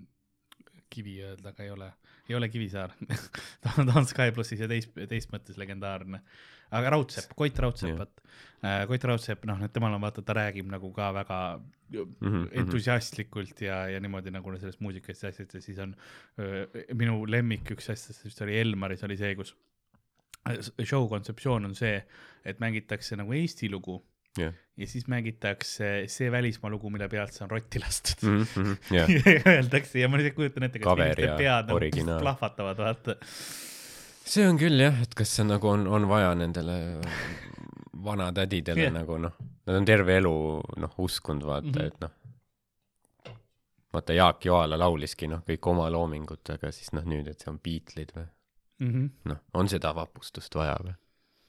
[0.93, 1.91] Kivi öelda, aga ei ole,
[2.29, 2.93] ei ole Kivisaar.
[3.63, 6.21] Ta on, ta on Sky plussis ja teist, teist mõttes legendaarne.
[6.73, 8.21] Aga Raudsepp, Koit Raudsepp, vot
[8.65, 8.83] äh,.
[8.89, 11.39] Koit Raudsepp, noh, temal on vaata, ta räägib nagu ka väga
[11.93, 15.95] mm -hmm, entusiastlikult ja, ja niimoodi nagu sellest muusikast ja asjadest ja siis on
[16.39, 19.55] öö, minu lemmik üks asjadest vist oli Elmaris oli see, kus
[20.83, 22.01] show kontseptsioon on see,
[22.45, 24.01] et mängitakse nagu Eesti lugu
[24.39, 24.53] yeah.
[24.77, 28.45] ja siis mängitakse see välismaa lugu, mille pealt see on rotti lastud mm.
[28.53, 29.09] -hmm, yeah.
[29.09, 33.17] ja öeldakse ja ma lihtsalt kujutan ette, kas inimeste pead nagu plahvatavad, vaata.
[34.25, 36.79] see on küll jah, et kas see nagu on, on vaja nendele
[38.03, 38.93] vanatädidele yeah.
[38.93, 40.35] nagu noh, nad on terve elu
[40.77, 41.87] noh uskunud vaata mm, -hmm.
[41.87, 42.11] et noh.
[43.93, 47.59] vaata Jaak Joala lauliski noh, kõik oma loomingut, aga siis noh, nüüd, et see on
[47.59, 48.25] Beatlesid või
[48.79, 49.09] mm -hmm..
[49.31, 50.97] noh, on seda vapustust vaja või?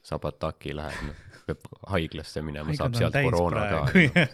[0.05, 4.25] Sabataki läheb, noh, peab haiglasse minema, saab sealt koroona ka no..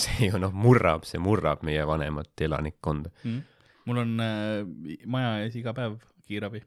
[0.00, 3.38] see ju noh, murrab, see murrab meie vanemat elanikkonda mm.
[3.88, 6.60] mul on äh, maja ees iga päev kiirabi,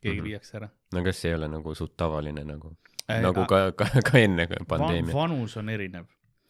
[0.00, 0.28] keegi mm -hmm.
[0.30, 0.68] viiakse ära.
[0.92, 2.76] no kas see ei ole nagu suht tavaline nagu
[3.08, 5.20] äh,, nagu ka, ka, ka enne pandeemia Va?
[5.22, 6.06] vanus on erinev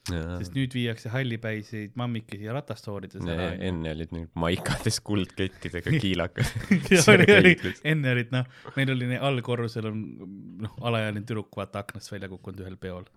[0.07, 3.49] sest nüüd viiakse hallipäiseid mammikesi ratastoorides ära.
[3.69, 6.51] enne olid need maikades kuldkettidega kiilakad.
[7.93, 8.47] Enne olid noh,
[8.79, 10.03] meil oli allkorrusel on
[10.63, 13.09] noh, alaealine tüdruk vaata aknast välja kukkunud ühel peol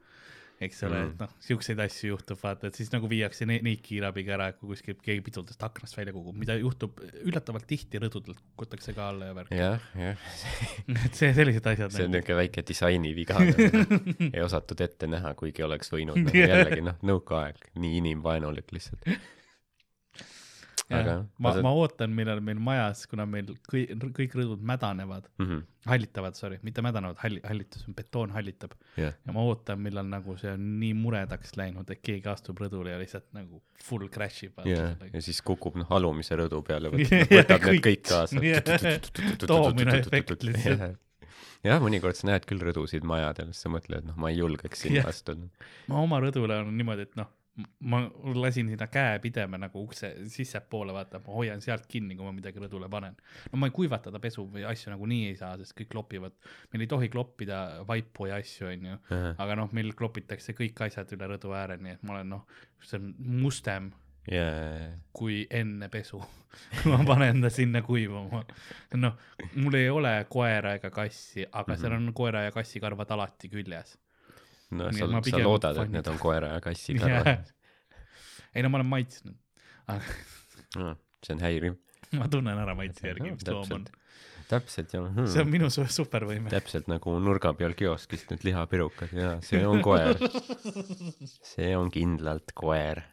[0.60, 3.82] eks ole mm., et noh, siukseid asju juhtub, vaata, et siis nagu viiakse ne neid
[3.86, 8.96] kiirabiga ära, kui kuskil keegi pidudest aknast välja kukub, mida juhtub üllatavalt tihti rõdudelt kukutakse
[8.98, 9.56] ka alla ja värk.
[9.56, 10.28] jah, jah
[11.06, 11.96] et see, sellised asjad.
[11.96, 12.20] see on nagu.
[12.20, 13.40] niisugune väike disainiviga
[14.36, 19.08] ei osatud ette näha, kuigi oleks võinud nagu jällegi noh, nõukaaeg, nii inimvaenulik lihtsalt
[20.98, 25.28] aga ma, ma ootan, millal meil majas, kuna meil kõik, kõik rõdud mädanevad.
[25.38, 25.66] Mm, -hmm.
[25.90, 28.74] hallitavad, sorry, mitte mädanevad, halli, hallitus on betoon hallitab.
[28.98, 29.14] Yeah..
[29.26, 33.02] ja ma ootan, millal nagu see on nii muredaks läinud, et keegi astub rõdule ja
[33.02, 34.96] lihtsalt nagu full crash ib yeah..
[35.14, 38.04] ja siis kukub noh, alumise rõdu peale, võtab, need kõik.
[38.10, 38.42] kaasa.
[39.54, 40.98] doominoefekt lihtsalt.
[41.64, 45.04] Jah, mõnikord sa näed küll rõdusid majadel, siis sa mõtled, noh, ma ei julgeks sinna
[45.12, 45.50] astuda.
[45.92, 47.28] ma oma rõdule on niimoodi, et noh
[47.92, 48.02] ma
[48.36, 52.62] lasin sinna käe pidema nagu ukse sissepoole, vaata, ma hoian sealt kinni, kui ma midagi
[52.62, 53.16] rõdule panen.
[53.52, 56.36] no ma ei kuivatada pesu või asju nagunii ei saa, sest kõik klopivad.
[56.74, 59.00] meil ei tohi kloppida vaipu ja asju, onju.
[59.38, 63.00] aga noh, meil klopitakse kõik asjad üle rõdu ääre, nii et ma olen noh, see
[63.00, 63.94] on mustem
[64.32, 64.92] yeah.
[65.14, 66.22] kui enne pesu
[66.90, 68.44] ma panen ta sinna kuivama.
[68.98, 69.18] noh,
[69.56, 71.82] mul ei ole koera ega kassi, aga mm -hmm.
[71.82, 73.98] seal on koera ja kassi karvad alati küljes
[74.76, 77.48] no sa, sa loodad, et need on koera ja kassi karvad
[78.56, 79.38] ei no ma olen maitsnud.
[80.80, 80.94] No,
[81.26, 81.80] see on häiriv.
[82.18, 83.88] Ma tunnen ära maitse järgi, mis loom on.
[84.50, 85.06] Täpselt jah.
[85.06, 85.28] Hmm..
[85.30, 86.50] see on minu supervõime.
[86.50, 89.14] täpselt nagu nurga peal kioskist need lihapirukad.
[89.14, 90.18] Ja see on koer.
[91.52, 93.04] See on kindlalt koer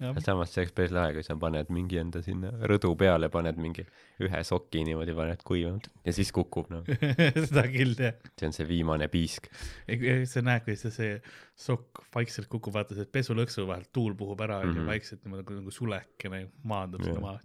[0.00, 3.58] aga samas see oleks päris lahe, kui sa paned mingi enda sinna rõdu peale, paned
[3.60, 3.84] mingi
[4.24, 6.86] ühe soki niimoodi, paned kuivama ja siis kukub noh
[7.48, 8.16] seda küll jah.
[8.40, 9.50] see on see viimane piisk.
[10.30, 11.18] sa näed, kuidas see
[11.60, 14.88] sokk vaikselt kukub, vaata see pesulõksu vahelt tuul puhub ära mm -hmm.
[14.94, 17.40] vaikselt niimoodi nagu sulekene maandub sinna maha.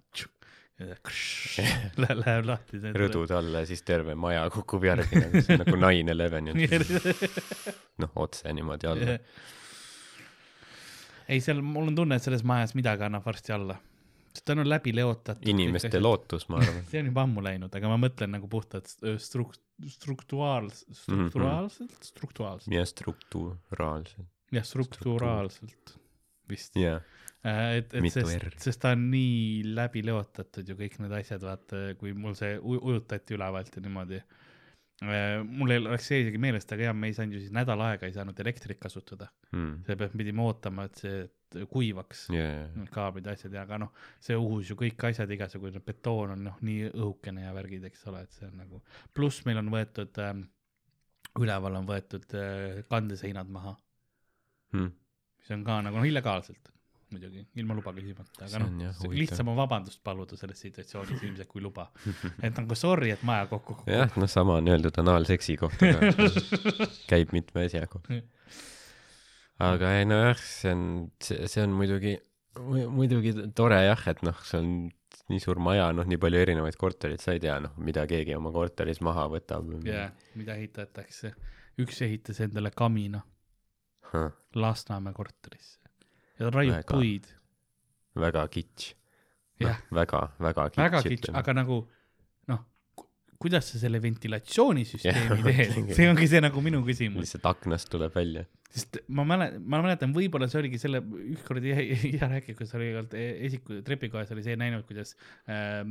[0.75, 2.79] Läheb, läheb lahti.
[2.99, 6.51] rõdud alla ja siis terve maja kukub järgi nagu, nagu nine eleven
[8.03, 9.15] noh, otse niimoodi alla
[11.27, 13.77] ei, seal, mul on tunne, et selles majas midagi annab varsti alla.
[14.35, 15.47] ta on läbi leotatud.
[15.47, 18.91] inimeste lootus, ma arvan see on juba ammu läinud, aga ma mõtlen nagu puhtalt
[19.23, 19.57] struk-,
[19.95, 22.09] struktuaalselt, strukturaalselt mm, -hmm.
[22.11, 22.73] struktuaalselt.
[22.75, 24.31] jah, strukturaalselt.
[24.51, 25.99] jah, strukturaalselt
[26.49, 27.01] vist yeah..
[27.45, 31.91] Äh, et, et sest, sest ta on nii läbi leotatud ju kõik need asjad, vaata,
[31.99, 34.44] kui mul see ujutati ülevalt ja niimoodi Äh,
[35.03, 38.07] mul ei oleks see isegi meelest, aga jah, me ei saanud ju siis nädal aega
[38.07, 39.27] ei saanud elektrit kasutada.
[39.51, 39.81] Hmm..
[39.87, 43.57] seepärast pidime ootama, et see kuivaks yeah., kaablid ja asjad.
[43.57, 43.91] Ja, aga noh,
[44.23, 48.23] see uhus ju kõik asjad, igasugune betoon on noh, nii õhukene ja värgid, eks ole,
[48.23, 48.83] et see on nagu,
[49.15, 50.37] pluss meil on võetud äh,,
[51.43, 53.75] üleval on võetud äh, kandeseinad maha.
[54.75, 54.95] Hmm..
[55.41, 56.74] mis on ka nagu noh, illegaalselt
[57.15, 61.87] muidugi, ilma luba küsimata, aga noh, lihtsam on vabandust paluda selles situatsioonis ilmselt kui luba.
[62.45, 63.91] et nagu sorry, et maja kokku kukub.
[63.91, 66.29] jah, noh, sama on öeldud anaalseksi kohta ka
[67.11, 68.19] käib mitme asja kohta.
[69.63, 70.85] aga ei nojah, see on,
[71.23, 72.17] see, on muidugi,
[72.59, 74.75] muidugi tore jah, et noh, see on
[75.31, 78.51] nii suur maja, noh, nii palju erinevaid korterid, sa ei tea, noh, mida keegi oma
[78.53, 79.71] korteris maha võtab.
[79.87, 81.33] jah, mida ehitatakse.
[81.81, 83.23] üks ehitas endale kamina
[84.11, 84.29] huh.
[84.55, 85.84] Lasnamäe korterisse
[86.39, 87.27] ja raiub väga, puid.
[88.19, 88.95] väga kitsch.
[89.63, 90.81] noh, väga, väga kitsch.
[90.83, 91.79] väga kitsch, aga nagu
[92.51, 92.61] noh,
[93.41, 97.23] kuidas sa selle ventilatsioonisüsteemi teed, see ongi see nagu minu küsimus.
[97.23, 98.45] lihtsalt aknast tuleb välja.
[98.75, 100.99] sest ma mäletan, ma mäletan, võib-olla see oligi selle,
[101.35, 102.91] ükskord Ivar Häkikus oli
[103.47, 105.15] esiku trepikojas oli see näinud, kuidas
[105.47, 105.83] äh,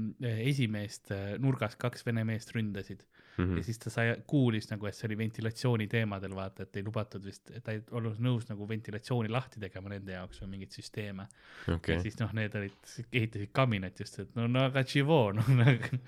[0.45, 3.45] esimeest äh, nurgas kaks vene meest ründasid mm.
[3.45, 3.57] -hmm.
[3.57, 7.25] ja siis ta sai, kuulis nagu, et see oli ventilatsiooni teemadel, vaata, et ei lubatud
[7.25, 11.27] vist, ta ei olnud nõus nagu ventilatsiooni lahti tegema nende jaoks või mingeid süsteeme
[11.69, 11.97] okay..
[11.97, 16.03] ja siis noh, need olid, ehitasid kaminat just, et no, no aga tšivo, noh nagu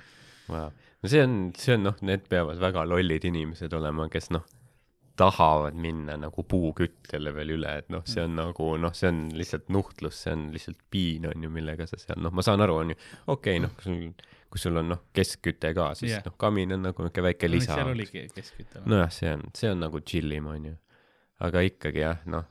[0.49, 0.71] wow..
[1.03, 4.47] no see on, see on noh, need peavad väga lollid inimesed olema, kes noh,
[5.17, 8.41] tahavad minna nagu puuküttele veel üle, et noh, see on mm.
[8.43, 12.21] nagu noh, see on lihtsalt nuhtlus, see on lihtsalt piin on ju, millega sa seal
[12.23, 12.99] noh, ma saan aru, on ju,
[13.33, 16.25] okei okay,, noh, kui sul, kui sul on noh, keskküte ka, siis yeah.
[16.27, 17.79] noh, kamin on nagu niisugune väike lisa no,.
[17.81, 18.91] seal oligi keskküte no..
[18.95, 20.77] nojah, see on, see on nagu chill im on ju.
[21.47, 22.47] aga ikkagi jah, noh,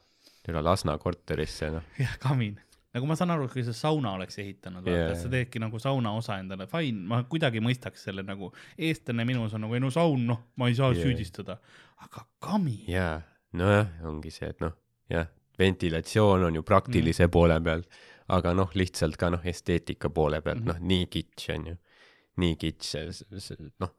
[0.49, 1.91] üle Lasna korterisse noh.
[2.03, 2.59] jah, kamin
[2.95, 6.13] nagu ma saan aru, kui sa sauna oleks ehitanud yeah., vaata, sa teedki nagu sauna
[6.15, 10.23] osa endale, fine, ma kuidagi mõistaks selle nagu, eestlane minus on nagu, ei no saun,
[10.29, 11.03] noh, ma ei saa yeah.
[11.03, 11.57] süüdistada,
[12.05, 12.77] aga kami.
[12.91, 13.17] jaa,
[13.59, 14.77] nojah, ongi see, et noh,
[15.11, 15.27] jah,
[15.59, 17.33] ventilatsioon on ju praktilise mm.
[17.35, 17.83] poole peal,
[18.35, 20.79] aga noh, lihtsalt ka noh, esteetika poole pealt mm, -hmm.
[20.79, 21.77] noh, nii kitsch on ju,
[22.41, 23.23] nii kitsch,
[23.83, 23.93] noh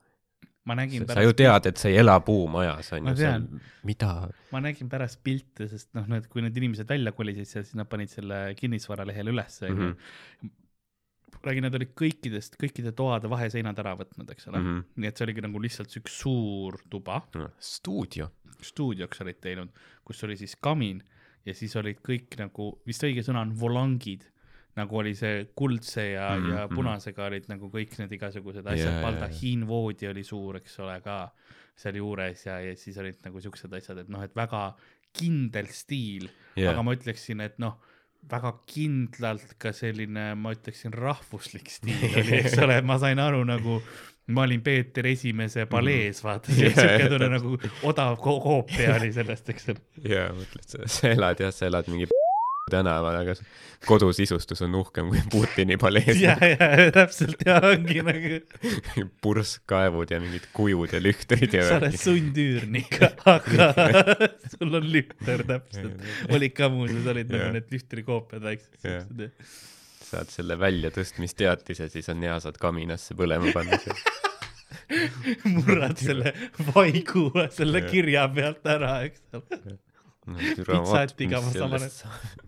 [0.67, 1.21] ma nägin sa, pärast.
[1.21, 3.47] sa ju tead, et sa ei ela puumajas, on ju, seal,
[3.87, 4.11] mida.
[4.51, 7.89] ma nägin pärast pilte, sest noh, need, kui need inimesed välja kolisid seal, siis nad
[7.89, 9.77] panid selle kinnisvaralehele ülesse mm.
[9.79, 10.53] -hmm.
[11.47, 14.71] räägin, nad olid kõikidest, kõikide toade vaheseinad ära võtnud, eks ole mm.
[14.71, 14.87] -hmm.
[14.95, 17.51] nii et see oligi nagu lihtsalt üks suur tuba no,.
[17.59, 18.31] stuudio.
[18.61, 19.71] stuudioks olid teinud,
[20.03, 21.03] kus oli siis kamin
[21.45, 24.27] ja siis olid kõik nagu, vist õige sõna on volangid
[24.77, 26.53] nagu oli see kuldse ja mm, -hmm.
[26.55, 26.75] ja mhm.
[26.75, 31.17] punasega olid nagu kõik need igasugused asjad yeah,, baldahiinvoodi oli suur, eks ole, ka
[31.77, 34.71] seal juures ja, ja siis olid nagu siuksed asjad, et noh, et väga
[35.17, 37.77] kindel stiil yeah., aga ma ütleksin, et noh,
[38.27, 43.81] väga kindlalt ka selline, ma ütleksin, rahvuslik stiil oli, eks ole, ma sain aru nagu
[44.27, 47.55] ma olin Peeter Esimese palees, vaata, siuke tunne nagu
[47.87, 49.83] odav koopia oli sellest, eks ole.
[50.11, 52.09] jaa, mõtled, sa elad jah, sa elad mingi
[52.71, 53.35] tänaval, aga
[53.85, 56.19] kodusisustus on uhkem kui Putini palees.
[56.25, 58.41] ja, ja täpselt ja ongi nagu.
[59.23, 61.65] purskkaevud ja mingid kujud ja lühterid ja.
[61.67, 63.71] sa oled sundüürnik, aga
[64.55, 66.05] sul on lühter täpselt.
[66.33, 69.57] olid ka muuseas, olid nagu need lühtrikoopiad väiksed siuksed.
[70.07, 73.79] saad selle väljatõstmisteatise, siis on hea, saad kaminasse põlema panna
[75.47, 76.31] murrad selle
[76.69, 79.77] vaigu selle kirja pealt ära, eks ole.
[80.63, 82.46] pitsatiga ma saan aru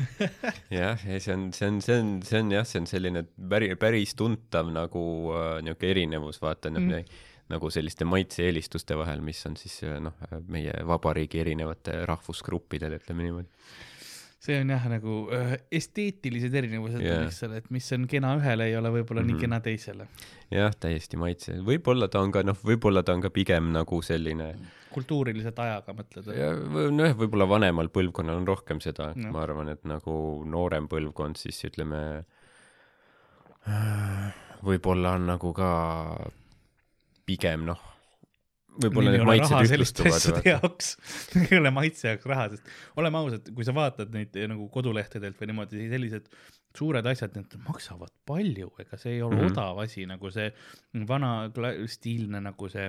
[0.80, 3.76] jah, ei see on, see on, see on, see on jah, see on selline päris,
[3.80, 7.14] päris tuntav nagu äh, niisugune erinevus, vaata mm.
[7.52, 10.18] nagu selliste maitse-eelistuste vahel, mis on siis äh, noh,
[10.52, 13.50] meie vabariigi erinevate rahvusgruppidel, ütleme niimoodi
[14.42, 18.66] see on jah, nagu äh, esteetilised erinevused yeah., eks ole, et mis on kena ühele,
[18.70, 19.30] ei ole võib-olla mm -hmm.
[19.30, 19.42] nii mhm.
[19.46, 20.08] kena teisele.
[20.50, 24.54] jah, täiesti maitse, võib-olla ta on ka noh, võib-olla ta on ka pigem nagu selline
[24.92, 26.28] kultuuriliselt ajaga mõtled?
[26.90, 29.30] nojah, võib-olla vanemal põlvkonnal on rohkem seda, no.
[29.32, 30.14] ma arvan, et nagu
[30.44, 32.02] noorem põlvkond siis ütleme,
[34.66, 35.70] võib-olla on nagu ka
[37.26, 37.91] pigem noh,
[38.80, 40.40] võib-olla need maitsed ühtlustuvad.
[40.46, 40.94] jaoks
[41.42, 45.38] ei ole maitse jaoks raha, sest oleme ausad, kui sa vaatad neid eh, nagu kodulehtedelt
[45.40, 46.30] või niimoodi, sellised
[46.76, 49.52] suured asjad, need maksavad palju, ega see ei ole mm -hmm.
[49.52, 50.48] odav asi, nagu see
[51.08, 51.32] vana
[51.90, 52.88] stiilne nagu see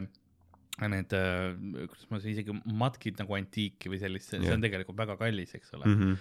[0.90, 1.54] need, äh,
[1.86, 5.86] kuidas ma isegi matkid nagu antiiki või sellist, see on tegelikult väga kallis, eks ole
[5.86, 6.00] mm.
[6.00, 6.18] -hmm.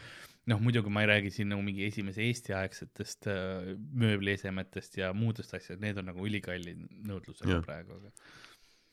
[0.52, 5.80] noh, muidugi ma ei räägi siin nagu mingi esimese Eesti-aegsetest äh, mööbliesemetest ja muudest asjadest,
[5.80, 7.64] need on nagu ülikallid nõudlusega yeah.
[7.64, 8.12] praegu, aga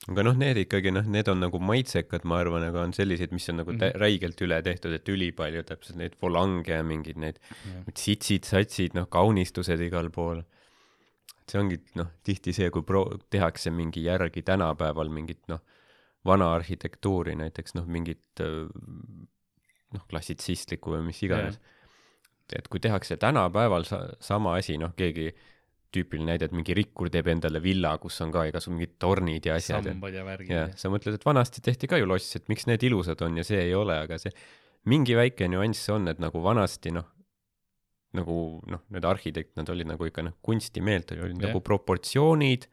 [0.08, 3.48] aga noh, need ikkagi noh, need on nagu maitsekad, ma arvan, aga on sellised, mis
[3.52, 3.98] on nagu mm -hmm.
[4.00, 7.36] räigelt üle tehtud, et ülipalju täpselt neid volange ja mingid need
[7.66, 7.84] yeah.
[7.96, 10.40] sitsid, satsid, noh, kaunistused igal pool
[11.50, 15.60] see ongi noh, tihti see, kui pro-, tehakse mingi järgi tänapäeval mingit noh,
[16.26, 22.60] vana arhitektuuri näiteks noh, mingit noh, klassitsistlikku või mis iganes yeah..
[22.60, 25.30] et kui tehakse tänapäeval sa-, sama asi, noh, keegi
[25.94, 29.56] tüüpiline näide, et mingi rikkur teeb endale villa, kus on ka igasugu mingid tornid ja
[29.58, 29.86] asjad.
[29.90, 30.52] sambad ja värgid.
[30.54, 33.46] jah, sa mõtled, et vanasti tehti ka ju loss, et miks need ilusad on ja
[33.46, 34.34] see ei ole, aga see
[34.90, 37.08] mingi väike nüanss on, et nagu vanasti noh,
[38.16, 38.36] nagu
[38.70, 41.48] noh, need arhitekt, nad olid nagu ikka noh, kunstimeelt oli, olid yeah.
[41.48, 42.66] nagu proportsioonid,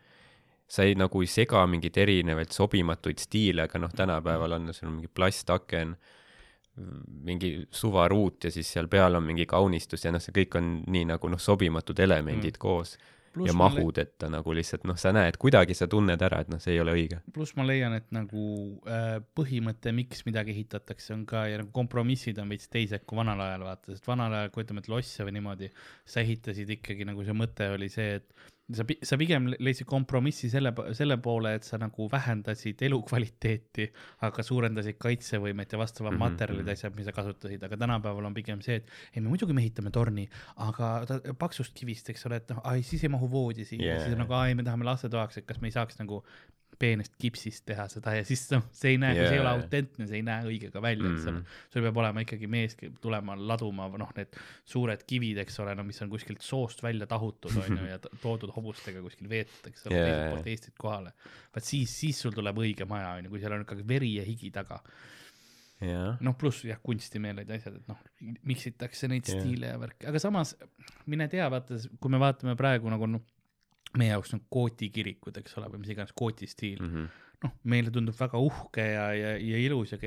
[0.68, 5.12] sa ei nagu ei sega mingeid erinevaid sobimatuid stiile, aga noh, tänapäeval on sul mingi
[5.12, 5.96] plastaken,
[6.78, 11.08] mingi suvaruut ja siis seal peal on mingi kaunistus ja noh, see kõik on nii
[11.14, 12.62] nagu noh, sobimatud elemendid mm.
[12.62, 12.98] koos
[13.38, 16.50] Plus ja mahud, et ta nagu lihtsalt noh, sa näed, kuidagi sa tunned ära, et
[16.50, 17.20] noh, see ei ole õige.
[17.36, 18.46] pluss ma leian, et nagu
[18.90, 23.44] äh, põhimõte, miks midagi ehitatakse, on ka ja nagu kompromissid on veits teised kui vanal
[23.46, 25.70] ajal vaata, sest vanal ajal, kui ütleme, et losse või niimoodi,
[26.08, 30.74] sa ehitasid ikkagi nagu see mõte oli see, et sa, sa pigem leidsid kompromissi selle,
[30.98, 33.88] selle poole, et sa nagu vähendasid elukvaliteeti,
[34.28, 36.36] aga suurendasid kaitsevõimet ja vastavad mm -hmm.
[36.36, 36.74] materjalid, mhm.
[36.74, 39.92] asjad, mida sa kasutasid, aga tänapäeval on pigem see, et ei, me muidugi me ehitame
[39.92, 43.84] torni, aga ta paksust kivist, eks ole, et noh, ai, siis ei mahu voodi siia
[43.84, 46.24] yeah., siis on nagu, ai, me tahame lastetoaks, et kas me ei saaks nagu
[46.80, 50.08] peenest kipsist teha seda ja siis noh, see ei näe yeah., see ei ole autentne,
[50.10, 51.58] see ei näe õige ka välja, eks ole -hmm..
[51.74, 56.02] sul peab olema ikkagi mees tulema laduma, noh, need suured kivid, eks ole, no mis
[56.06, 60.10] on kuskilt soost välja tahutud, on ju, ja toodud hobustega kuskil veetud, eks ole yeah.,
[60.10, 61.14] teiselt poolt Eestit kohale.
[61.56, 64.26] vaat siis, siis sul tuleb õige maja, on ju, kui seal on ikkagi veri ja
[64.28, 64.82] higi taga
[65.82, 66.18] yeah..
[66.24, 68.00] noh, pluss jah, kunstimeeled ja asjad, et noh,
[68.48, 69.42] miksitakse neid yeah.
[69.42, 70.56] stiile ja värki, aga samas
[71.10, 73.26] mine tea, vaata, kui me vaatame praegu nagu noh,
[73.98, 76.92] meie jaoks on kooti kirikud, eks ole, või mis iganes kooti stiil mm.
[76.92, 77.24] -hmm.
[77.46, 80.00] noh, meile tundub väga uhke ja, ja, ja ilus ja,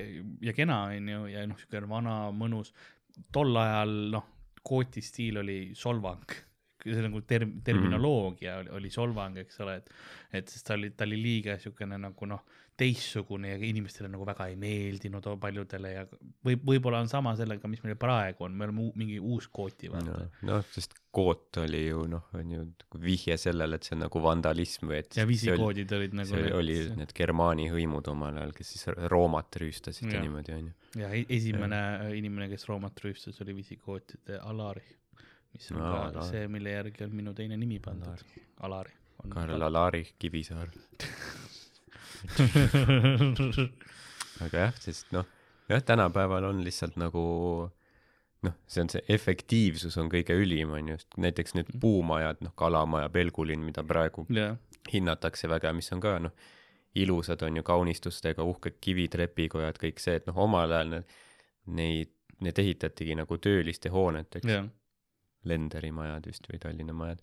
[0.44, 2.74] ja kena, on ju, ja noh, siukene vana, mõnus.
[3.32, 4.28] tol ajal noh,
[4.62, 6.38] kooti stiil oli solvang
[6.84, 9.90] see nagu term-, terminoloogia oli, oli solvang, eks ole, et,
[10.32, 12.44] et sest ta oli, ta oli liiga siukene nagu noh,
[12.80, 16.04] teistsugune ja inimestele nagu väga ei meeldinud paljudele ja
[16.46, 20.26] võib, võib-olla on sama sellega, mis meil praegu on, me oleme mingi uus kooti vaata.
[20.48, 22.62] noh, sest koot oli ju noh, on ju
[23.02, 26.56] vihje sellele, et see on nagu vandalism või et ja visikoodid olid nagu see need,
[26.56, 30.78] oli need germaani hõimud omal ajal, kes siis Roomat rüüstasid ja, ja niimoodi on ju.
[31.02, 32.08] ja e-, esimene ja.
[32.22, 34.86] inimene, kes Roomat rüüstas, oli visikootide Alari
[35.52, 36.26] mis on no, ka Alari.
[36.30, 38.26] see, mille järgi on minu teine nimi pandud,
[38.66, 38.96] Alari.
[39.28, 40.70] Karl Alari Kivisaar
[44.44, 45.28] aga jah, sest noh,
[45.70, 47.24] jah, tänapäeval on lihtsalt nagu
[48.46, 51.82] noh, see on see efektiivsus on kõige ülim, on ju, näiteks need mm.
[51.82, 54.56] puumajad, noh, Kalamaja, Pelgulinn, mida praegu yeah.
[54.92, 56.34] hinnatakse väga, mis on ka noh,
[56.98, 61.18] ilusad on ju kaunistustega, uhked kivitrepikojad, kõik see, et noh, omal ajal need,
[61.80, 64.70] neid, need ehitatigi nagu tööliste hooneteks yeah..
[65.48, 67.22] Lenderi majad vist või Tallinna majad.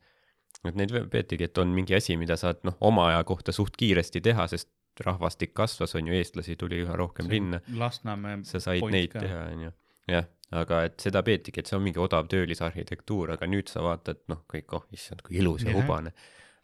[0.66, 4.24] et neid peetigi, et on mingi asi, mida saad noh, oma aja kohta suht kiiresti
[4.26, 4.72] teha, sest
[5.06, 7.62] rahvastik kasvas, on ju, eestlasi tuli üha rohkem linna.
[7.78, 8.42] Lasnamäe.
[8.48, 9.24] sa said neid ka.
[9.24, 9.72] teha, on ju.
[10.12, 10.28] jah,
[10.58, 14.44] aga et seda peetigi, et see on mingi odav töölisarhitektuur, aga nüüd sa vaatad, noh,
[14.52, 16.14] kõik, oh issand, kui ilus ja, hubane.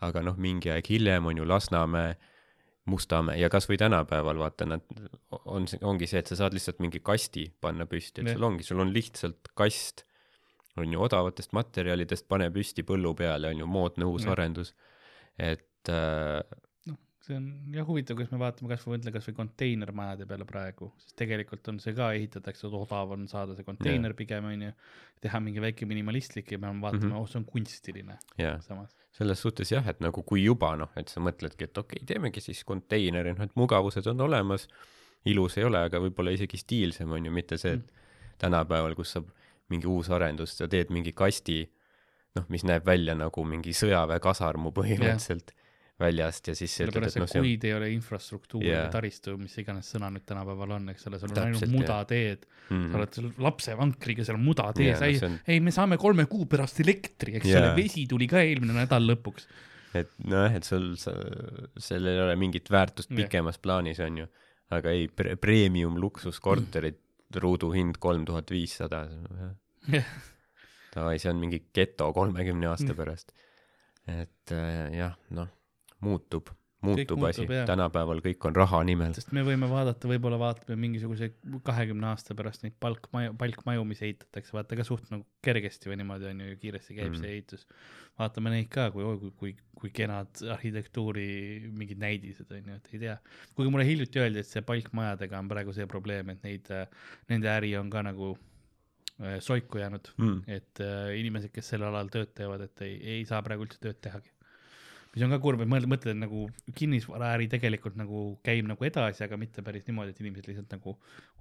[0.04, 2.16] aga noh, mingi aeg hiljem on ju Lasnamäe,
[2.92, 4.82] Mustamäe ja kasvõi tänapäeval vaata, nad
[5.32, 8.84] on, ongi see, et sa saad lihtsalt mingi kasti panna püsti, et sul ongi, sul
[8.84, 10.04] on lihtsalt kast,
[10.76, 14.34] on ju, odavatest materjalidest, pane püsti põllu peale, on ju, moodne uus ja.
[14.36, 14.74] arendus.
[15.40, 16.44] et äh,
[17.24, 21.70] see on jah huvitav, kas me vaatame kasvõi mõtle kasvõi konteinermajade peale praegu, sest tegelikult
[21.72, 24.18] on see ka ehitatakse, odav on saada see konteiner yeah.
[24.20, 24.72] pigem onju,
[25.24, 27.22] teha mingi väike minimalistlik ja me vaatame mm, -hmm.
[27.22, 28.60] oh see on kunstiline yeah..
[29.12, 32.44] selles suhtes jah, et nagu kui juba noh, et sa mõtledki, et okei okay,, teemegi
[32.44, 34.68] siis konteineri, noh et mugavused on olemas,
[35.26, 38.36] ilus ei ole, aga võib-olla isegi stiilsem on ju, mitte see, et mm.
[38.44, 39.32] tänapäeval, kus saab
[39.72, 41.62] mingi uus arendus, sa teed mingi kasti,
[42.36, 45.63] noh, mis näeb välja nagu mingi sõjaväekasarmu põhimõtteliselt yeah
[46.02, 48.86] väljast ja siis ütled, et noh, see kuid ei ole infrastruktuur yeah.
[48.86, 52.72] või taristu, mis iganes sõna nüüd tänapäeval on, eks ole, sul on ainult mudateed mm.
[52.72, 52.88] -hmm.
[52.90, 55.38] sa oled seal lapsevankriga seal mudatees yeah,, ei no, on...
[55.46, 57.62] ei, me saame kolme kuu pärast elektri, eks yeah.
[57.62, 59.48] ole, vesi tuli ka eelmine nädal lõpuks.
[60.02, 61.14] et nojah, et sul, sa,
[61.78, 63.66] sellel ei ole mingit väärtust pikemas yeah.
[63.68, 64.30] plaanis, on ju,
[64.74, 67.10] aga ei pre, premium luksuskorterid mm.,
[67.42, 69.08] ruuduhind kolm tuhat viissada.
[70.94, 73.34] davai, see on mingi geto kolmekümne aasta pärast.
[74.06, 75.50] et äh, jah, noh
[76.04, 76.52] muutub,
[76.84, 79.14] muutub kõik asi, tänapäeval kõik on raha nimel.
[79.16, 81.32] sest me võime vaadata, võib-olla vaatame mingisuguse
[81.66, 86.30] kahekümne aasta pärast neid palkmaju, palkmaju, mis ehitatakse, vaata ka suht nagu kergesti või niimoodi
[86.32, 87.22] on ju, kiiresti käib mm.
[87.22, 87.68] see ehitus.
[88.20, 91.28] vaatame neid ka, kui, kui, kui, kui kenad arhitektuuri
[91.74, 93.18] mingid näidised on ju, et ei tea.
[93.56, 96.74] kuigi mulle hiljuti öeldi, et see palkmajadega on praegu see probleem, et neid,
[97.32, 102.12] nende äri on ka nagu äh, soiku jäänud mm., et äh, inimesed, kes sel alal
[102.14, 104.33] tööd teevad, et ei, ei saa praegu üldse tööd tehagi
[105.14, 106.48] mis on ka kurb, et mõtled, mõtled nagu
[106.78, 110.96] kinnisvaraäri tegelikult nagu käib nagu edasi, aga mitte päris niimoodi, et inimesed lihtsalt nagu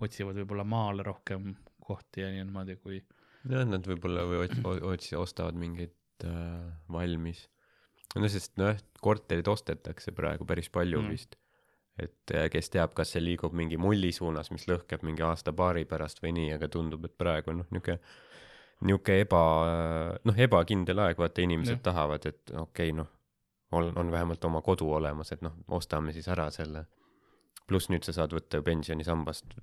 [0.05, 3.01] otsivad võib-olla maale rohkem kohti ja niimoodi kui.
[3.49, 4.43] jah, nad võib-olla või
[4.93, 7.47] otsi-, ostavad mingeid äh, valmis.
[8.17, 11.15] no sest noh, korterid ostetakse praegu päris palju mm.
[11.15, 11.39] vist.
[11.97, 16.21] et äh, kes teab, kas see liigub mingi mulli suunas, mis lõhkeb mingi aasta-paari pärast
[16.25, 17.99] või nii, aga tundub, et praegu noh, niisugune
[18.83, 19.43] niisugune eba,
[20.29, 21.85] noh, ebakindel aeg, vaata inimesed ja.
[21.89, 23.09] tahavad, et okei okay,, noh
[23.73, 26.87] on, on vähemalt oma kodu olemas, et noh, ostame siis ära selle.
[27.67, 29.55] pluss nüüd sa saad võtta ju pensionisambast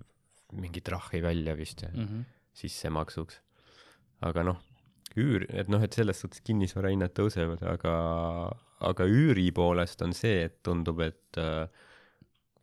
[0.57, 2.24] mingit rahi välja vist mm -hmm.
[2.53, 3.41] sissemaksuks.
[4.22, 4.57] aga noh,
[5.16, 7.93] üür, et noh, et selles suhtes kinnisvarahinnad tõusevad, aga,
[8.80, 11.68] aga üüri poolest on see, et tundub, et äh,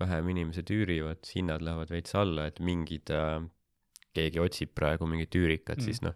[0.00, 3.40] vähem inimesed üürivad, hinnad lähevad veits alla, et mingid äh,,
[4.12, 5.84] keegi otsib praegu mingit üürikat mm, -hmm.
[5.84, 6.14] siis noh,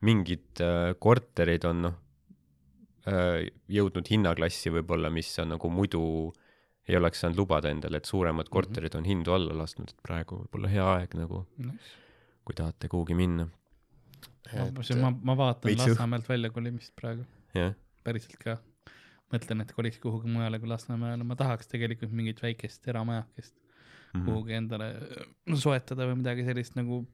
[0.00, 2.01] mingid äh, korterid on noh
[3.02, 6.02] jõudnud hinnaklassi võib-olla, mis on nagu muidu
[6.88, 8.52] ei oleks saanud lubada endale, et suuremad mhm.
[8.52, 11.98] korterid on hindu alla lasknud, et praegu võib-olla hea aeg nagu nice.,
[12.42, 13.46] kui tahate kuhugi minna.
[14.52, 14.66] ma,
[15.04, 17.24] ma, ma vaatan Lasnamäelt välja kolimist praegu
[17.56, 17.76] yeah..
[18.04, 18.56] päriselt ka.
[19.32, 24.24] mõtlen, et koliks kuhugi mujale kui Lasnamäele, ma tahaks tegelikult mingit väikest eramajakest mm -hmm.
[24.26, 24.90] kuhugi endale
[25.46, 27.04] no, soetada või midagi sellist nagu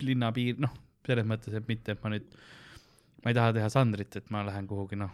[0.00, 0.72] linnapiir, noh,
[1.06, 2.30] selles mõttes, et mitte, et ma nüüd,
[3.24, 5.10] ma ei taha teha Sandrit, et ma lähen kuhugi, noh,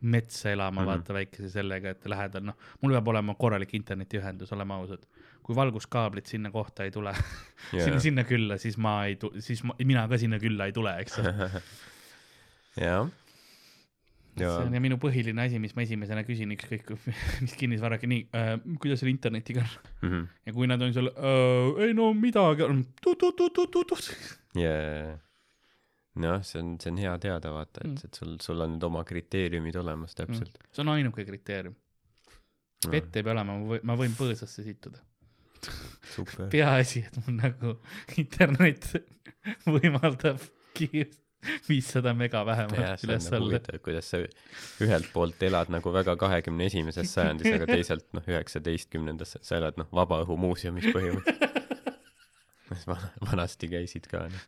[0.00, 0.90] metsa elama mm, -hmm.
[0.90, 5.06] vaata väikese sellega, et lähedal, noh, mul peab olema korralik internetiühendus, oleme ausad.
[5.42, 7.14] kui valguskaablit sinna kohta ei tule
[7.72, 7.84] yeah.
[7.84, 11.18] sinna, sinna külla, siis ma ei, siis ma, mina ka sinna külla ei tule, eks
[11.18, 11.32] ole.
[12.76, 13.08] jah
[14.38, 14.52] Ja.
[14.54, 16.92] see on ja minu põhiline asi, mis ma esimesena küsin, ükskõik
[17.44, 19.72] mis kinnisvaraga, nii äh,, kuidas selle internetiga on
[20.02, 20.10] mm?
[20.12, 20.26] -hmm.
[20.46, 22.68] ja kui nad on seal äh,, ei no midagi,
[24.54, 25.18] yeah
[26.22, 28.08] noh, see on, see on hea teada, vaata, et, mm.
[28.08, 30.72] et sul, sul on nüüd oma kriteeriumid olemas täpselt mm..
[30.72, 31.76] see on ainuke kriteerium
[32.86, 32.90] no..
[32.92, 35.00] vett ei pea olema, ma võin, põõsasse situda.
[36.54, 37.78] peaasi, et mul nagu
[38.20, 38.92] internet
[39.74, 40.42] võimaldab
[40.78, 41.26] kiiresti
[41.68, 43.78] viissada mega vähemalt üles nagu alla.
[43.82, 44.18] kuidas sa
[44.82, 49.86] ühelt poolt elad nagu väga kahekümne esimeses sajandis, aga teisalt noh, üheksateistkümnendas sa elad noh,
[49.94, 51.54] Vabaõhumuuseumis põhimõtteliselt.
[53.30, 54.42] vanasti käisid ka noh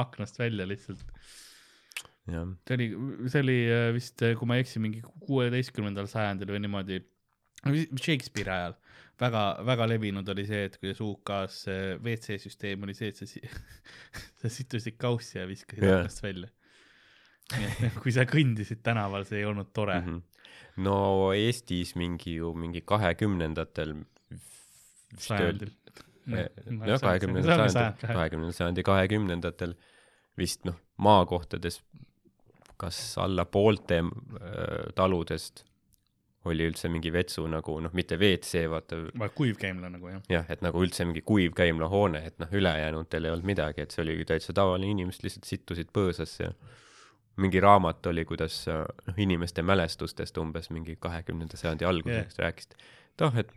[0.00, 1.04] aknast välja lihtsalt.
[2.68, 2.88] see oli,
[3.32, 7.00] see oli äh, vist, äh, kui ma ei eksi, mingi kuueteistkümnendal sajandil või niimoodi,
[7.64, 8.76] Shakespeare'i ajal
[9.18, 11.64] väga, väga levinud oli see, et kuidas UK-s
[12.04, 13.26] WC süsteem oli see, et sa,
[14.42, 16.00] sa situsid kaussi ja viskasid yeah.
[16.02, 16.52] aknast välja.
[18.02, 20.08] kui sa kõndisid tänaval, see ei olnud tore mm.
[20.08, 20.44] -hmm.
[20.84, 20.96] no
[21.32, 23.94] Eestis mingi ju mingi kahekümnendatel
[25.16, 25.72] sajandil
[26.28, 29.74] jah, kahekümnendal sajandi, kahekümnendal sajandi kahekümnendatel
[30.38, 31.80] vist noh, maakohtades
[32.78, 35.64] kas alla poolte äh, taludest
[36.48, 38.98] oli üldse mingi vetsu nagu noh, mitte WC, vaata.
[39.34, 40.20] kuivkäimla nagu jah.
[40.30, 44.20] jah, et nagu üldse mingi kuivkäimlahoone, et noh, ülejäänutel ei olnud midagi, et see oli
[44.28, 46.52] täitsa tavaline, inimesed lihtsalt sittusid põõsasse ja
[47.42, 52.46] mingi raamat oli, kuidas noh, inimeste mälestustest umbes mingi kahekümnenda sajandi alguseks yeah.
[52.46, 52.78] rääkisid.
[52.78, 53.52] et oh, et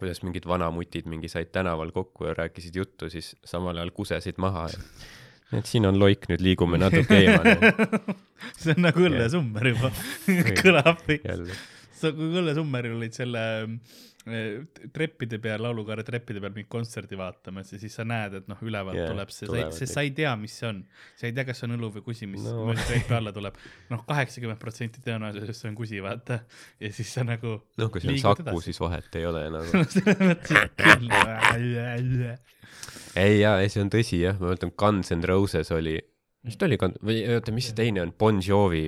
[0.00, 4.66] kuidas mingid vanamutid mingi said tänaval kokku ja rääkisid juttu, siis samal ajal kusesid maha.
[5.50, 7.56] Ja et siin on loik, nüüd liigume natuke eemale.
[8.60, 9.90] See on nagu õllesummer juba.
[10.62, 11.02] Kõlab.
[12.00, 17.78] sa, kui õllesummeril olid selle Eh, treppide peal, laulukaare treppide peal mingit kontserti vaatamas ja
[17.80, 20.56] siis sa näed, et noh, ülevalt yeah, tuleb see, sa ei, sa ei tea, mis
[20.60, 20.82] see on.
[21.16, 22.66] sa ei tea, kas see on õlu või kusi, mis no.
[22.76, 23.56] trepi alla tuleb.
[23.88, 26.42] noh, kaheksakümmend protsenti tõenäosusest see on kusi, vaata.
[26.82, 27.56] ja siis sa nagu.
[27.80, 29.68] noh, kui see on Saku, siis vahet ei ole nagu
[33.24, 35.96] ei jaa, ei see on tõsi jah, ma mäletan Guns N Roses oli,
[36.44, 38.84] vist oli, või oota, mis see teine on, Bon Jovi.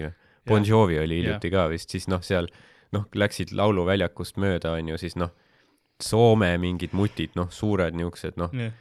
[0.49, 2.51] Bon Jovi oli hiljuti ka vist, siis noh, seal
[2.93, 5.35] noh, läksid lauluväljakust mööda, onju, siis noh,
[6.03, 8.73] Soome mingid mutid, noh, suured niisugused, noh yeah.,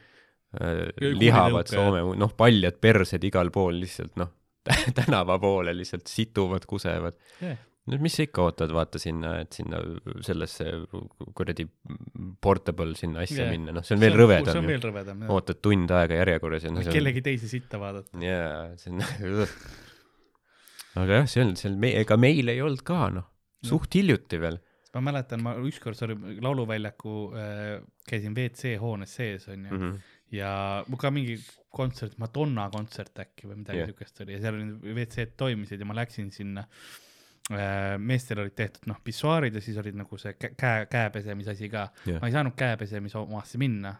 [0.58, 4.32] äh, lihavad Soome, noh, paljad persed igal pool lihtsalt, noh,
[4.98, 7.60] tänava poole lihtsalt situvad, kusevad yeah
[7.90, 9.80] no mis sa ikka ootad, vaata sinna, et sinna
[10.22, 10.66] sellesse
[11.34, 11.66] kuradi
[12.42, 13.54] portable sinna asja yeah.
[13.54, 14.52] minna, noh, see on veel rõvedam.
[14.52, 15.32] see on veel rõvedam, jah.
[15.34, 16.86] ootad tund aega järjekorras ja noh.
[16.86, 18.22] kellegi teise sitta vaadata.
[18.22, 19.02] jaa, see on
[21.02, 23.28] aga jah, see on, see on, ega meil ei olnud ka, noh
[23.66, 24.58] suht hiljuti veel.
[24.92, 27.70] ma mäletan, ma ükskord, sorry, lauluväljaku äh,
[28.08, 30.00] käisin WC hoones sees, onju mm, -hmm.
[30.36, 30.50] ja
[31.00, 31.38] ka mingi
[31.72, 33.88] kontsert, Madonna kontsert äkki või midagi yeah.
[33.88, 36.66] siukest oli ja seal olid WC-d toimisid ja ma läksin sinna
[37.52, 37.96] äh,.
[37.98, 42.20] meestel olid tehtud noh, pissuaarid ja siis olid nagu see käe, käepesemise asi ka yeah..
[42.20, 43.94] ma ei saanud käepesemise omasse minna,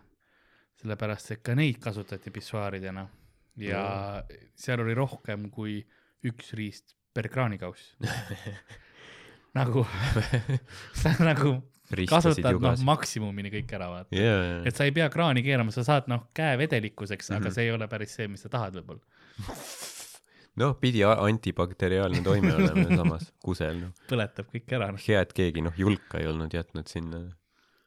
[0.83, 3.09] sellepärast et ka neid kasutati pissuaaridena
[3.57, 4.41] ja yeah.
[4.55, 5.81] seal oli rohkem kui
[6.29, 7.95] üks riist per kraanikauss
[9.57, 9.85] nagu
[11.03, 11.57] sa nagu
[12.09, 14.45] kasutad noh maksimumini kõik ära vaata yeah,.
[14.49, 14.61] Yeah.
[14.69, 17.41] et sa ei pea kraani keerama, sa saad noh käe vedelikkuseks mm, -hmm.
[17.41, 17.55] aga mhm.
[17.57, 19.05] see ei ole päris see, mis sa tahad võib-olla.
[20.63, 23.93] noh, pidi antibakteriaalne toime olema samas kusel noh.
[24.13, 25.01] põletab kõik ära no..
[25.07, 27.27] hea, et keegi noh julka ei olnud jätnud sinna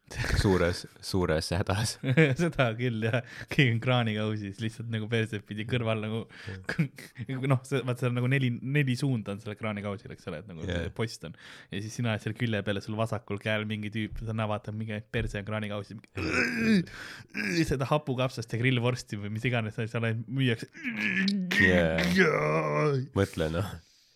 [0.41, 1.95] suures, suures hädas
[2.41, 6.19] seda küll jah, keegi on kraanikausis lihtsalt nagu perset pidi kõrval nagu
[7.51, 10.61] noh, see vaat seal nagu neli, neli suunda on sellel kraanikausil, eks ole, et nagu
[10.61, 10.83] yeah.
[10.85, 11.33] see post on.
[11.71, 14.51] ja siis sina oled seal külje peal ja sul vasakul käel mingi tüüp, sa näed,
[14.51, 15.97] vaatab mingi perse on kraanikausis.
[17.65, 20.69] seda hapukapsast ja grillvorsti või mis iganes seal müüakse
[21.65, 22.05] yeah..
[23.17, 23.73] mõtle noh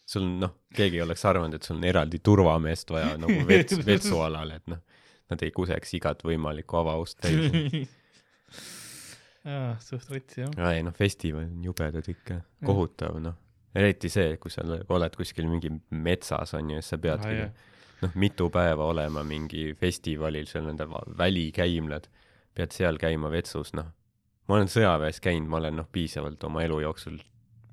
[0.09, 4.69] sul noh, keegi oleks arvanud, et sul on eraldi turvameest vaja nagu vets, vetsualal, et
[4.71, 4.85] noh
[5.29, 7.89] nad ei kuseks igat võimalikku avaust täis.
[9.49, 10.51] Jaa, suht rets jah.
[10.73, 13.37] ei noh, festival on jubedad ikka, kohutav noh.
[13.77, 17.53] eriti see, kui sa oled kuskil mingi metsas onju, siis sa peadki ah,
[18.03, 22.09] noh, mitu päeva olema mingi festivalil, seal nende välikäimlad,
[22.57, 23.93] pead seal käima vetsus, noh.
[24.49, 27.21] ma olen sõjaväes käinud, ma olen noh, piisavalt oma elu jooksul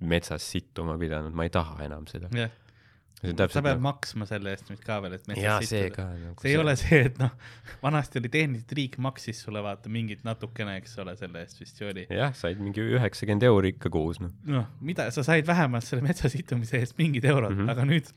[0.06, 2.30] metsas sittuma pidanud, ma ei taha enam seda.
[2.36, 2.52] Yeah
[3.22, 3.82] sa pead nagu...
[3.86, 7.00] maksma selle eest nüüd ka veel, et metsas see ka nagu see ei ole see,
[7.08, 7.32] et noh,
[7.80, 11.88] vanasti oli tehniliselt riik maksis sulle vaata mingit natukene, eks ole, selle eest vist ju
[11.88, 12.06] oli.
[12.12, 14.34] jah, said mingi üheksakümmend euri ikka kuus noh.
[14.48, 17.72] noh, mida, sa said vähemalt selle metsa situmise eest mingid eurod mm, -hmm.
[17.72, 18.12] aga nüüd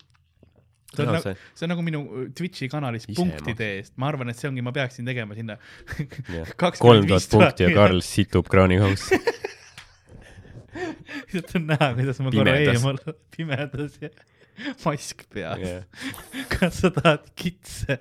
[0.89, 2.01] see on, no, nagu, see on nagu minu
[2.35, 5.55] Twitchi kanalis punktide eest, ma arvan, et see ongi, ma peaksin tegema sinna
[6.83, 9.19] kolm tuhat punkti ja Karl situb kraanikausse
[11.31, 12.99] lihtsalt on näha, kuidas ma korra eemal
[13.35, 14.11] pimedas ja
[14.85, 15.83] mask peas yeah.
[16.53, 17.99] kas sa tahad kitse,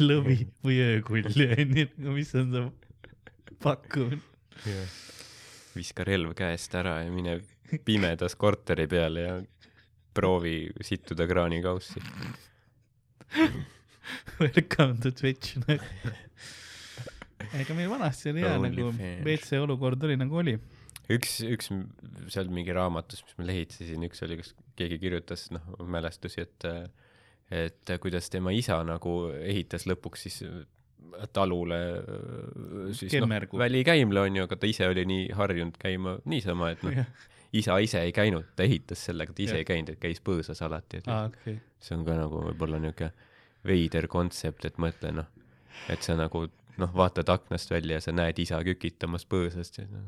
[0.00, 2.66] lõvi või öökulli, onju, mis on su
[3.62, 4.22] pakkumine
[4.68, 5.00] yeah.?
[5.76, 7.40] viska relv käest ära ja mine
[7.86, 9.36] pimedas korteri peale ja
[10.12, 12.02] proovi sittuda kraanikaussi.
[14.36, 15.56] Welcome to Twitch
[17.56, 18.92] ega meil vanasti oli hea nagu,
[19.24, 20.54] WC olukord oli nagu oli
[21.10, 21.70] üks, üks
[22.32, 26.68] seal mingi raamatus, mis ma lehitsesin, üks oli, kus keegi kirjutas, noh, mälestusi, et,
[27.52, 30.38] et kuidas tema isa nagu ehitas lõpuks siis
[31.34, 31.78] talule
[32.96, 33.28] siis noh,
[33.58, 37.02] välikäimla onju, aga ta ise oli nii harjunud käima niisama, et noh,
[37.52, 39.64] isa ise ei käinud, ta ehitas sellega, ta ise ja.
[39.64, 41.58] ei käinud, et käis põõsas alati, et ah, okay.
[41.82, 43.12] see on ka nagu võib-olla niuke
[43.68, 45.28] veider kontsept, et mõtle noh,
[45.92, 46.46] et sa nagu
[46.80, 50.06] noh, vaatad aknast välja ja sa näed isa kükitamas põõsast ja noh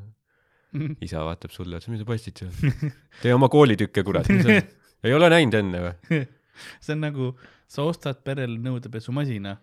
[1.05, 2.81] isa vaatab sulle otsa, mida sa postid seal?
[3.23, 4.29] tee oma koolitükke, kurat.
[4.29, 6.19] ei ole näinud enne või?
[6.83, 7.31] see on nagu,
[7.71, 9.55] sa ostad perele nõudepesumasina,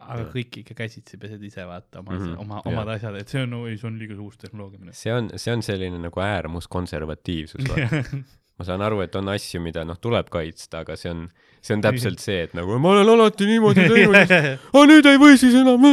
[0.00, 0.28] aga ja.
[0.32, 2.42] kõik ikka käsitsi pesed ise, vaata, oma mm, -hmm.
[2.44, 2.98] oma, omad ja.
[2.98, 4.94] asjad, et see on, oi, see on liiga uus tehnoloogia.
[4.96, 7.68] see on, see on selline nagu äärmuskonservatiivsus
[8.60, 11.22] ma saan aru, et on asju, mida noh, tuleb kaitsta, aga see on,
[11.64, 15.38] see on täpselt see, et nagu ma olen alati niimoodi teinud aga nüüd ei või
[15.40, 15.86] siis enam.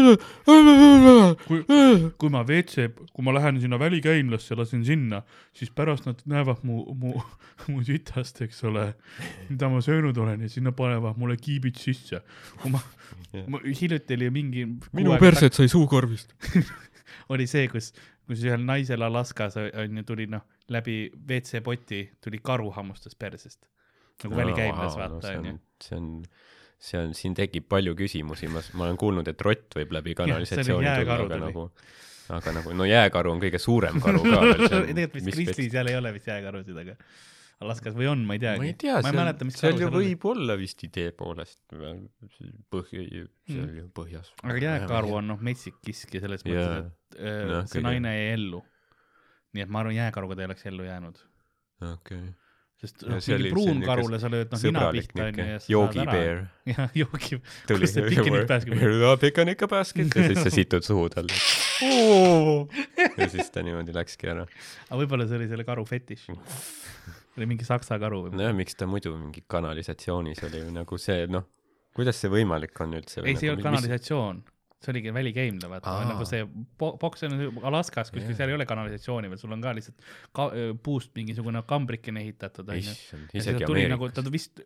[1.46, 1.62] kui,
[2.20, 5.22] kui ma WC, kui ma lähen sinna välikäimlasse, lasen sinna,
[5.56, 7.14] siis pärast nad näevad mu, mu,
[7.72, 8.90] mu sitast, eks ole,
[9.48, 12.20] mida ma söönud olen ja sinna panevad mulle kiibid sisse.
[12.60, 12.84] kui ma,
[13.48, 14.68] ma, hiljuti oli mingi.
[14.92, 16.36] minu perset sai suukorvist
[17.32, 17.94] oli see, kus,
[18.28, 20.44] kus ühel naisel Alaskas on ju tuli noh
[20.74, 23.66] läbi WC-poti tuli karu hammustas persest.
[24.24, 25.60] nagu no, välikäimlas wow, vaata onju no,.
[25.84, 26.10] see on,
[26.80, 30.90] see on, siin tekib palju küsimusi, ma, ma olen kuulnud, et rott võib läbi kanalisatsiooni
[30.90, 31.66] tulla, aga nagu,
[32.40, 34.64] aga nagu, no jääkaru on kõige suurem karu ka veel.
[34.90, 36.98] tegelikult vist Kristis seal ei ole vist jääkarusid, aga
[37.58, 38.62] Alaskas või on, ma ei teagi.
[38.62, 43.06] ma ei tea, seal, seal ju võib olla vist idee poolest põhja,
[43.50, 43.78] seal mm.
[43.80, 44.34] ju põhjas.
[44.44, 47.86] aga jääkaru on noh, metsik kisk ja selles mõttes, et äh, no, see kõige...
[47.90, 48.62] naine jäi ellu
[49.58, 51.24] nii et ma arvan, jääkaruga ta ei oleks ellu jäänud.
[51.82, 52.34] okei okay.
[52.82, 56.18] sest noh, mingi pruunkarule sa lööd noh nina pihta onju ja sa saad ära.
[56.74, 57.40] jah, joogi,
[57.70, 59.22] kus see basket on?
[59.24, 61.38] picnic basket ja siis sa situd suhu talle
[63.18, 64.48] ja siis ta niimoodi läkski ära.
[64.90, 66.28] aga võib-olla see oli selle karu fetiš
[67.38, 68.38] oli mingi saksa karu või?
[68.38, 71.46] nojah, miks ta muidu mingi kanalisatsioonis oli nagu see, noh,
[71.98, 73.22] kuidas see võimalik on üldse?
[73.26, 76.44] ei, see ei nagu olnud kanalisatsioon mis see oligi välikäimla, vaata, nagu see
[76.78, 77.34] boks on
[77.66, 80.06] Alaskas kuskil yeah., seal ei ole kanalisatsiooni veel, sul on ka lihtsalt
[80.38, 80.48] ka,
[80.86, 82.94] puust mingisugune kambrikene ehitatud, onju.
[83.34, 83.94] isegi Ameerikas.
[83.96, 84.62] nagu, ta vist,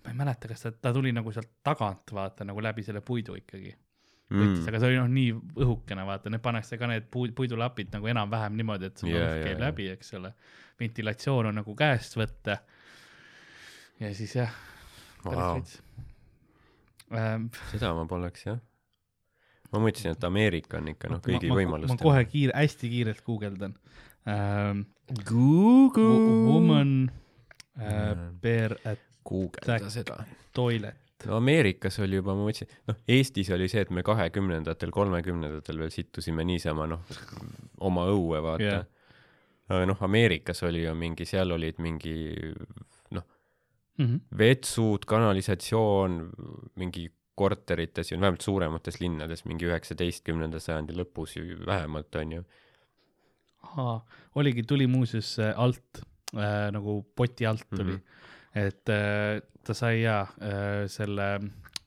[0.00, 3.36] ma ei mäleta, kas ta, ta tuli nagu sealt tagant, vaata, nagu läbi selle puidu
[3.42, 3.74] ikkagi
[4.32, 4.64] mm..
[4.72, 5.36] aga see oli noh, nii
[5.66, 9.52] õhukene, vaata, need pannakse ka need puid, puidulapid nagu enam-vähem niimoodi, et sul yeah, käib
[9.52, 10.32] yeah, läbi, eks ole.
[10.80, 12.62] ventilatsioon on nagu käest võtta.
[14.00, 14.60] ja siis jah,
[15.28, 15.60] wow.
[17.12, 17.50] ähm,.
[17.68, 18.62] seda ma poleks jah
[19.72, 21.94] ma mõtlesin, et Ameerika on ikka noh, kõigi võimaluste.
[21.94, 23.76] ma kohe kiire, hästi kiirelt guugeldan
[24.28, 24.88] ähm,.
[25.28, 26.46] Google.
[26.48, 27.10] Woman
[27.76, 30.22] äh, bear at guugelda seda.
[30.56, 30.96] Toilet.
[31.26, 35.92] no Ameerikas oli juba, ma mõtlesin, noh, Eestis oli see, et me kahekümnendatel, kolmekümnendatel veel
[35.94, 37.04] sittusime niisama noh,
[37.86, 38.88] oma õue, vaata yeah.
[39.70, 42.16] aga noh, Ameerikas oli ju mingi, seal olid mingi
[43.14, 43.26] noh
[43.98, 46.18] mm -hmm., vetsud, kanalisatsioon,
[46.80, 52.42] mingi korterites ja vähemalt suuremates linnades mingi üheksateistkümnenda sajandi lõpus ju vähemalt onju.
[53.76, 53.96] aa,
[54.34, 56.02] oligi, tuli muuseas alt
[56.36, 58.66] äh, nagu poti alt tuli mm, -hmm.
[58.66, 61.40] et äh, ta sai ja äh, selle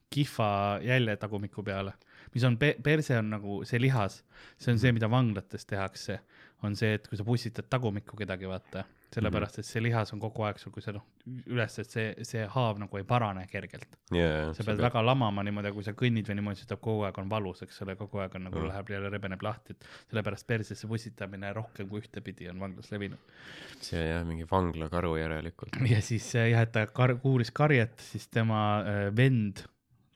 [0.10, 1.94] kihva jälje tagumiku peale,
[2.34, 4.24] mis on pe, perse on nagu see lihas,
[4.58, 6.20] see on see, mida vanglates tehakse,
[6.64, 8.86] on see, et kui sa pussitad tagumikku kedagi, vaata
[9.16, 11.04] sellepärast et see lihas on kogu aeg sul, kui sa noh,
[11.52, 14.52] üles, et see, see haav nagu ei parane kergelt yeah,.
[14.58, 17.30] sa pead väga lamama niimoodi, kui sa kõnnid või niimoodi, siis ta kogu aeg on
[17.32, 18.72] valus, eks ole, kogu aeg on nagu mm.
[18.72, 23.38] läheb jälle rebeneb lahti, et sellepärast persesse pussitamine rohkem kui ühtepidi on vanglas levinud.
[23.86, 25.80] see jah, mingi vanglakaru järelikult.
[25.94, 29.64] ja siis jah, et ta kar-, kuulis karjet, siis tema äh, vend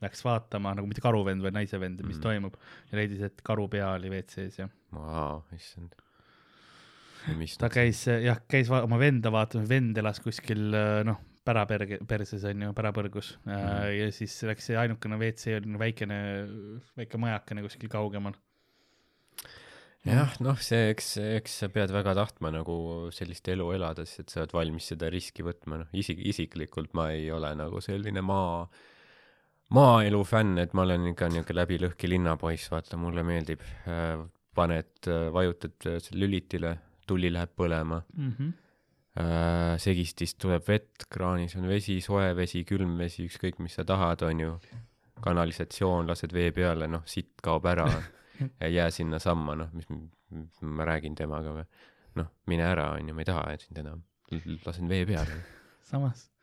[0.04, 2.24] läks vaatama nagu mitte karuvend, vaid naise vend, mis mm.
[2.24, 2.60] toimub
[2.92, 4.70] ja leidis, et karu pea oli WC-s ja.
[4.96, 5.98] Vau, issand
[7.60, 10.70] ta käis jah, käis oma venda vaatamas, vend elas kuskil
[11.08, 13.54] noh, päraperge, perses on ju, pärapõrgus mm.
[13.54, 13.88] -hmm.
[13.96, 16.20] ja siis läks see ainukene WC oli väikene,
[17.00, 18.38] väike majakene kuskil kaugemal.
[20.06, 24.44] jah, noh, see, eks, eks sa pead väga tahtma nagu sellist elu elades, et sa
[24.44, 28.64] oled valmis seda riski võtma, noh, isik-, isiklikult ma ei ole nagu selline maa,
[29.76, 34.24] maaelu fänn, et ma olen ikka niisugune läbilõhki linnapoiss, vaata, mulle meeldib, äh,
[34.56, 36.78] paned, äh, vajutad lülitile,
[37.10, 38.34] tuli läheb põlema mm.
[38.38, 38.58] -hmm
[39.20, 44.24] äh, segistist tuleb vett, kraanis on vesi, soe vesi, külm vesi, ükskõik mis sa tahad,
[44.28, 44.56] on ju.
[45.20, 47.90] kanalisatsioon, lased vee peale, noh, sitt kaob ära
[48.64, 49.90] ei jää sinnasamma, noh, mis
[50.64, 51.66] ma räägin temaga või.
[52.16, 54.04] noh, mine ära, on ju, ma ei taha sind enam,
[54.66, 55.42] lasen vee peale.
[55.90, 56.39] samas ma,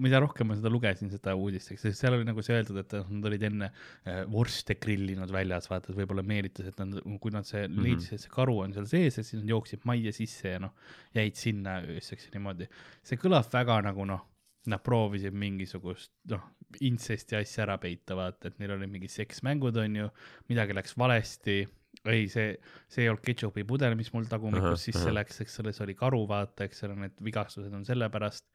[0.00, 3.28] mida rohkem ma seda lugesin, seda uudist, eks seal oli nagu see öeldud, et nad
[3.30, 7.64] olid enne äh, vorste grillinud väljas, vaata, et võib-olla meelitas, et nad, kui nad see
[7.66, 7.86] mm -hmm.
[7.88, 10.74] leidsid, et see karu on seal sees, et siis nad jooksid majja sisse ja noh,
[11.14, 12.68] jäid sinna ööseks ja niimoodi.
[13.02, 14.26] see kõlab väga nagu noh,
[14.66, 16.42] nad proovisid mingisugust noh,
[16.80, 20.08] intsesti asja ära peita, vaata, et neil olid mingid seksmängud, on ju,
[20.48, 21.66] midagi läks valesti
[22.04, 22.54] ei, see,
[22.92, 26.22] see ei olnud ketšupi pudel, mis mul tagumikus sisse läks, eks ole, see oli karu,
[26.28, 28.46] vaata, eks ole, need vigastused on sellepärast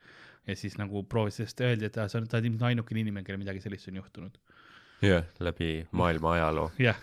[0.47, 3.41] ja siis nagu proovis, sest öeldi, et sa oled, sa oled ilmselt ainukene inimene, kellel
[3.41, 4.39] midagi sellist on juhtunud.
[5.05, 6.71] jah, läbi maailma ajaloo.
[6.81, 6.99] Yeah..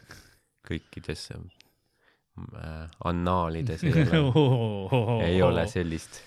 [0.69, 6.21] kõikides äh, annaalides ei ole oh, oh, oh, ei ole sellist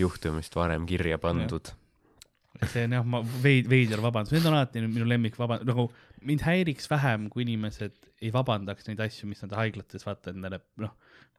[0.00, 1.70] juhtumist varem kirja pandud.
[2.70, 5.88] See on jah, ma veid-, veider vabandus, need on alati minu lemmik vabandus, nagu
[6.26, 10.94] mind häiriks vähem, kui inimesed ei vabandaks neid asju, mis nad haiglates vaata endale, noh,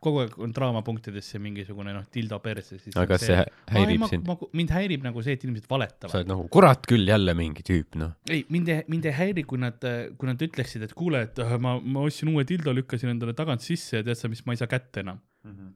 [0.05, 4.33] kogu aeg on draamapunktidesse mingisugune noh, dildo perse, siis aga kas see, häirib ma, sind?
[4.57, 6.13] mind häirib nagu see, et inimesed valetavad.
[6.13, 8.15] sa oled nagu, kurat küll, jälle mingi tüüp, noh.
[8.29, 9.87] ei, mind ei, mind ei häiri, kui nad,
[10.19, 13.65] kui nad ütleksid, et kuule, et äh, ma, ma ostsin uue dildo, lükkasin endale tagant
[13.65, 15.55] sisse ja tead sa, mis, ma ei saa kätte enam mm.
[15.55, 15.73] -hmm.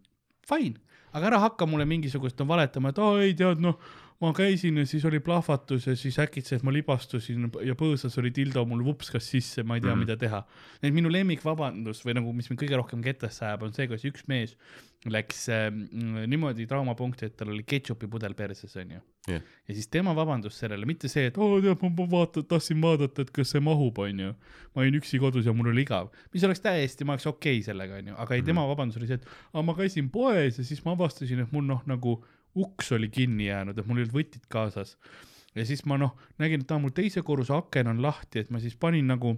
[0.49, 0.81] Fine,
[1.13, 3.77] aga ära hakka mulle mingisugust no, valetama, et aa ei tead, noh
[4.19, 8.65] ma käisin ja siis oli plahvatus ja siis äkitselt ma libastusin ja põõsas oli dildo
[8.67, 10.05] mul vupskas sisse, ma ei tea mm, -hmm.
[10.05, 10.43] mida teha.
[10.83, 14.27] et minu lemmikvabandus või nagu, mis mind kõige rohkem kettasse ajab, on see, kuidas üks
[14.27, 14.57] mees
[15.07, 15.69] läks äh,
[16.27, 18.99] niimoodi traumapunkti, et tal oli ketšupi pudel perses, onju
[19.29, 19.41] yeah..
[19.67, 23.31] ja siis tema vabandus sellele, mitte see, et oo tead, ma vaatan, tahtsin vaadata, et
[23.31, 24.33] kas see mahub, onju.
[24.75, 27.69] ma olin üksi kodus ja mul oli igav, mis oleks täiesti, ma oleks okei okay
[27.71, 28.51] sellega, onju, aga ei mm, -hmm.
[28.51, 31.63] tema vabandus oli see, et aa, ma käisin poes ja siis ma avastasin, et mul
[31.63, 32.19] noh, nagu
[32.55, 34.97] uks oli kinni jäänud, et mul ei olnud võtit kaasas.
[35.55, 38.61] ja siis ma noh, nägin, et aa, mul teise korruse aken on lahti, et ma
[38.61, 39.33] siis panin nagu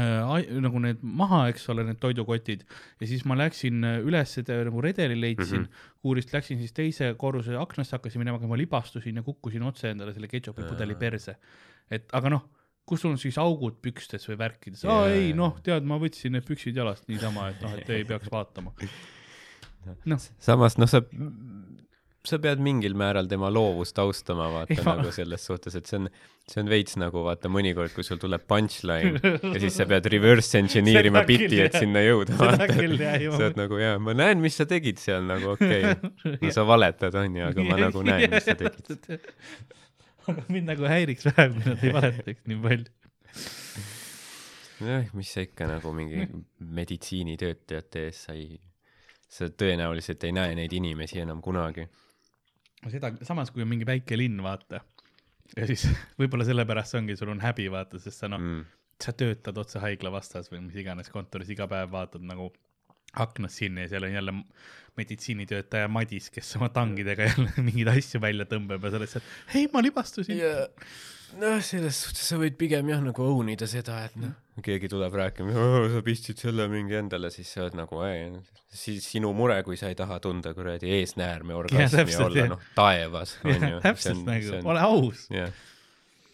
[0.00, 2.64] äh, nagu need maha, eks ole, need toidukotid
[3.00, 5.94] ja siis ma läksin äh, üles, nagu redeli leidsin mm, -hmm.
[6.02, 10.14] kuurist läksin siis teise korruse aknasse, hakkasin minema, aga ma libastusin ja kukkusin otse endale
[10.16, 11.36] selle ketšupi pudeli perse.
[11.90, 12.48] et aga noh,
[12.86, 16.46] kus sul on siis augud pükstes või värkides aa ei noh, tead, ma võtsin need
[16.46, 18.72] püksid jalast niisama, et noh, et ei peaks vaatama.
[20.10, 21.02] noh, samas noh, sa
[22.28, 24.96] sa pead mingil määral tema loovust austama, vaata Ema.
[24.98, 26.08] nagu selles suhtes, et see on,
[26.46, 30.58] see on veits nagu vaata mõnikord, kui sul tuleb punchline ja siis sa pead reverse
[30.60, 32.36] engineer ima biti, et sinna jõuda.
[32.36, 36.36] sa oled nagu jaa, ma näen, mis sa tegid seal nagu okei okay.
[36.42, 39.20] no sa valetad onju, aga ma nagu näen, mis sa tegid.
[40.52, 42.88] mind nagu häiriks vähem, kui nad ei valetaks nii palju
[44.84, 46.26] jah, mis sa ikka nagu mingi
[46.58, 48.58] meditsiinitöötajate ees sa ei,
[49.28, 51.86] sa tõenäoliselt ei näe neid inimesi enam kunagi
[52.92, 54.82] seda, samas kui on mingi väike linn, vaata,
[55.56, 55.86] ja siis
[56.20, 58.64] võib-olla sellepärast ongi, sul on häbi, vaata, sest sa noh mm.,
[59.02, 62.48] sa töötad otse haigla vastas või mis iganes kontoris, iga päev vaatad nagu
[63.22, 64.34] aknast sinna ja seal on jälle
[64.96, 69.68] meditsiinitöötaja Madis, kes oma tangidega jälle mingeid asju välja tõmbab ja sa oled seal, hei,
[69.72, 70.40] ma libastusin.
[70.40, 70.66] Yeah
[71.34, 75.14] noh, selles suhtes sa võid pigem jah nagu own ida seda, et noh, keegi tuleb
[75.20, 75.54] rääkima,
[75.94, 78.00] sa pistsid selle mingi endale, siis sa oled nagu,
[78.72, 83.36] siis sinu mure, kui sa ei taha tunda kuradi eesnäärme orgasmi ja olla noh, taevas,
[83.44, 83.80] onju.
[83.84, 85.26] täpselt nagu, ole aus.
[85.34, 85.64] jah,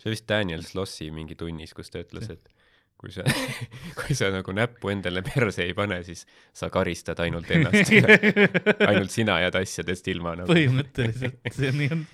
[0.03, 2.62] see vist Daniel Slossi mingi tunnis, kus ta ütles, et
[3.03, 3.27] kui sa
[3.99, 6.25] kui sa nagu näppu endale perse ei pane, siis
[6.55, 7.93] sa karistad ainult ennast
[8.87, 10.51] ainult sina jääd asjadest ilma nagu.
[10.53, 12.05] põhimõtteliselt, see nii on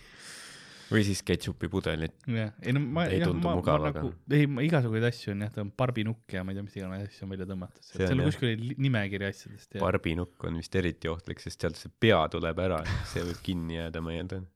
[0.88, 2.14] või siis ketšupi pudelit.
[2.32, 5.52] jah, ei no ma, ei jah, ma, ma nagu, ei ma igasuguseid asju on jah,
[5.54, 8.24] ta on barbinukk ja ma ei tea, mis iganes asju on välja tõmmatud, seal on
[8.30, 9.76] kuskil nimekiri asjadest.
[9.82, 12.80] barbinukk on vist eriti ohtlik, sest sealt see pea tuleb ära,
[13.12, 14.48] see võib kinni jääda, ma eeldan.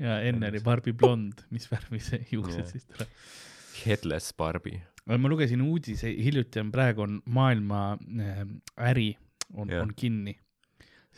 [0.00, 3.12] ja enne oli Barbi blond, mis värvi see juuksed siis tuleb?
[3.78, 4.80] Headless Barbi.
[5.16, 8.44] Ma lugesin uudise, hiljuti on praegu on maailma äh,
[8.90, 9.08] äri
[9.54, 10.36] on, on kinni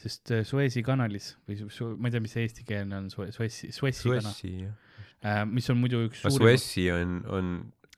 [0.01, 4.15] sest äh, Suezi kanalis või su, ma ei tea, mis see eestikeelne on, Suezi, Suezi
[4.15, 4.71] kanal.
[5.21, 6.39] Äh, mis on muidu üks suurim.
[6.39, 7.51] Suezi on, on,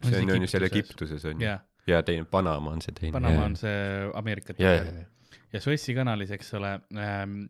[0.02, 1.62] see on, on ju seal Egiptuses on ju yeah..
[1.86, 3.14] ja teine, Panama on see teine.
[3.14, 3.46] Panama yeah.
[3.46, 5.38] on see Ameerika yeah, yeah, yeah.
[5.54, 7.44] ja Suezi kanalis, eks ole ähm,,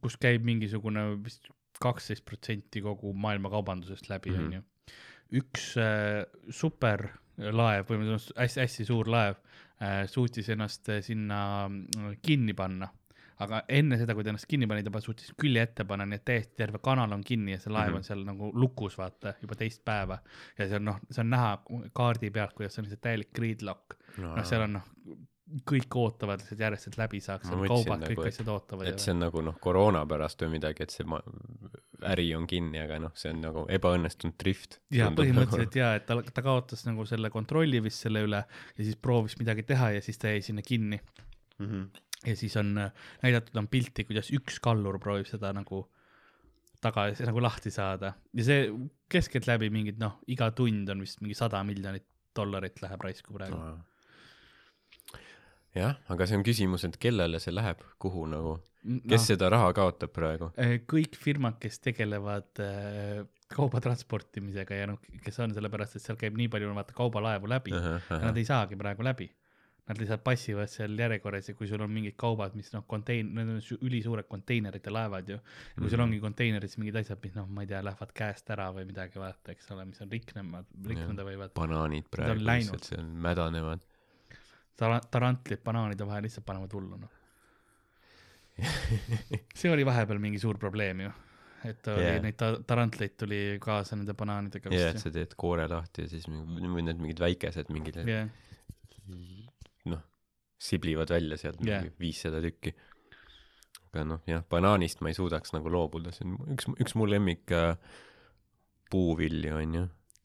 [0.00, 1.50] kus käib mingisugune vist
[1.82, 4.48] kaksteist protsenti kogu maailma kaubandusest läbi, mhm.
[4.48, 4.64] onju.
[5.38, 6.24] üks äh,
[7.38, 9.36] superlaev, põhimõtteliselt hästi-hästi suur laev
[9.82, 12.90] äh, suutis ennast äh, sinna äh, kinni panna
[13.44, 16.24] aga enne seda, kui ta ennast kinni pani, ta suutis külje ette panna, nii et
[16.26, 18.02] täiesti terve kanal on kinni ja see laev mm -hmm.
[18.02, 20.18] on seal nagu lukus, vaata, juba teist päeva.
[20.58, 21.52] ja see on noh, see on näha
[21.94, 24.34] kaardi pealt, kuidas see on lihtsalt täielik gridlock no,.
[24.36, 24.88] noh, seal on noh,
[25.68, 28.88] kõik ootavad, et järjest sealt läbi saaks, kaubad, kõik nagu, asjad ootavad.
[28.90, 31.20] et see on nagu noh, koroona pärast või midagi, et see ma,
[32.12, 34.80] äri on kinni, aga noh, see on nagu ebaõnnestunud drift.
[34.94, 38.98] ja põhimõtteliselt ja, et ta, ta kaotas nagu selle kontrolli vist selle üle ja siis
[39.00, 41.66] proovis midagi teha ja siis ta jäi sinna kinni mm.
[41.66, 42.92] -hmm ja siis on äh,
[43.22, 45.84] näidatud on pilti, kuidas üks kallur proovib seda nagu
[46.82, 48.64] taga, nagu lahti saada ja see
[49.10, 52.06] keskeltläbi mingid noh, iga tund on vist mingi sada miljonit
[52.36, 53.76] dollarit läheb raisku praegu no..
[55.78, 59.72] Jah, aga see on küsimus, et kellele see läheb, kuhu nagu, kes no, seda raha
[59.76, 60.52] kaotab praegu?
[60.60, 66.20] Äh, kõik firmad, kes tegelevad äh, kauba transportimisega ja noh, kes on sellepärast, et seal
[66.20, 68.24] käib nii palju vaata kaubalaevu läbi uh, -huh, uh -huh.
[68.28, 69.30] nad ei saagi praegu läbi
[69.88, 73.52] Nad lihtsalt passivad seal järjekorras ja kui sul on mingid kaubad, mis noh, kontein-, need
[73.54, 75.38] on ülisuured konteinerid ja laevad ju.
[75.38, 78.68] ja kui sul ongi konteineris mingid asjad, mis noh, ma ei tea, lähevad käest ära
[78.76, 80.60] või midagi, vaata, eks ole, mis on riknema,
[80.90, 81.54] rikneda võivad.
[81.56, 83.86] banaanid praegu lihtsalt seal mädanevad.
[84.78, 87.14] Tar-, tarantlid banaanide vahel lihtsalt panevad hullu, noh
[89.54, 91.10] see oli vahepeal mingi suur probleem ju
[91.68, 92.16] et oli yeah.
[92.22, 94.72] neid ta tarantleid tuli kaasa nende banaanidega.
[94.74, 98.26] jah, et sa teed koore lahti ja siis või need mingid väikesed mingid yeah
[100.58, 101.82] siblivad välja sealt yeah.
[101.82, 102.74] mingi viissada tükki.
[103.88, 107.54] aga noh, jah, banaanist ma ei suudaks nagu loobuda, see on üks, üks mu lemmik
[107.56, 107.70] äh,
[108.92, 109.84] puuvilju on ju.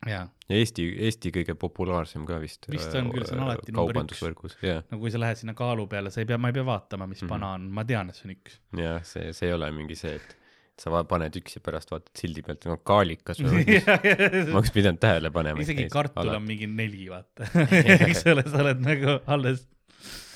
[0.10, 2.68] Ja Eesti, Eesti kõige populaarsem ka vist.
[2.72, 4.58] vist on küll, see on alati number üks.
[4.92, 7.22] No kui sa lähed sinna kaalu peale, sa ei pea, ma ei pea vaatama, mis
[7.22, 7.34] mm -hmm.
[7.36, 8.60] banaan, ma tean, et see on üks.
[8.78, 10.38] jah, see, see ei ole mingi see, et
[10.80, 15.02] sa paned üks ja pärast vaatad sildi pealt, no kaalikas või mis ma oleks pidanud
[15.02, 15.62] tähele panema.
[15.62, 17.50] isegi kartul on mingi neli, vaata
[18.08, 19.68] eks ole, sa oled nagu alles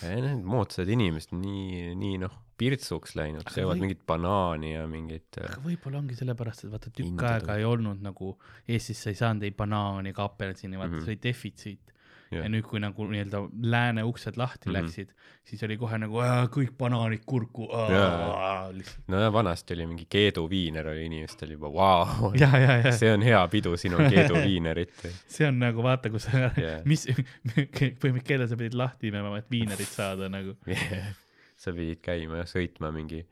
[0.04, 5.30] Need moodsad inimesed nii, nii noh, pirtsuks läinud, söövad mingit banaani ja mingit.
[5.38, 8.34] Äh, aga võib-olla ongi sellepärast, et vaata tükk aega ei olnud nagu
[8.68, 11.06] Eestis sa ei saanud ei banaani ega apelsini, vaata mm -hmm.
[11.06, 11.94] see oli defitsiit
[12.32, 12.44] yeah..
[12.44, 13.42] ja nüüd, kui nagu nii-öelda
[13.72, 14.88] lääne uksed lahti mm -hmm.
[14.88, 15.14] läksid,
[15.44, 16.22] siis oli kohe nagu
[16.54, 17.70] kõik banaanid kurku.
[19.08, 22.34] nojah, vanasti oli mingi keeduviiner oli inimestel juba vau.
[23.00, 24.94] See on hea pidu, siin on keeduviinerit
[25.38, 29.90] see on nagu vaata, kus yeah., mis, põhimõtteliselt kelle sa pidid lahti imema, et viinerit
[29.90, 30.58] saada nagu.
[30.68, 31.16] Yeah..
[31.58, 33.26] sa pidid käima ja sõitma mingi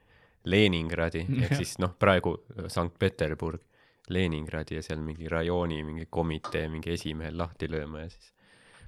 [0.46, 2.36] Leningradi ehk siis noh, praegu
[2.70, 3.62] Sankt-Peterburg
[4.10, 8.35] Leningradi ja seal mingi rajooni mingi komitee mingi esimehel lahti lööma ja siis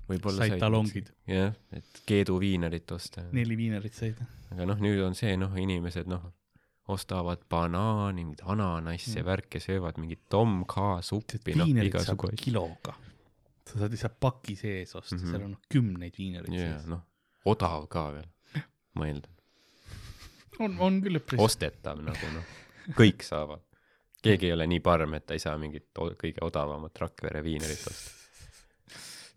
[0.07, 1.11] võib-olla said talongid.
[1.27, 3.25] jah, et Keedu viinerit osta.
[3.35, 4.19] neli viinerit said.
[4.53, 6.29] aga noh, nüüd on see noh, inimesed noh,
[6.93, 9.27] ostavad banaani, mingit ananasse mm.
[9.27, 12.95] värke, söövad mingit Tom K suppi, noh, igasugu kiloga.
[13.67, 15.31] sa saad lihtsalt paki sees osta mm, -hmm.
[15.31, 16.88] seal on noh, kümneid viinereid yeah, sees.
[16.88, 17.03] noh,
[17.45, 18.29] odav ka veel,
[18.95, 19.34] ma eeldan.
[20.63, 21.41] on, on küll üpris.
[21.43, 22.53] ostetav nagu noh,
[22.95, 23.65] kõik saavad.
[24.23, 28.16] keegi ei ole nii parm, et ta ei saa mingit kõige odavamat Rakvere viinerit osta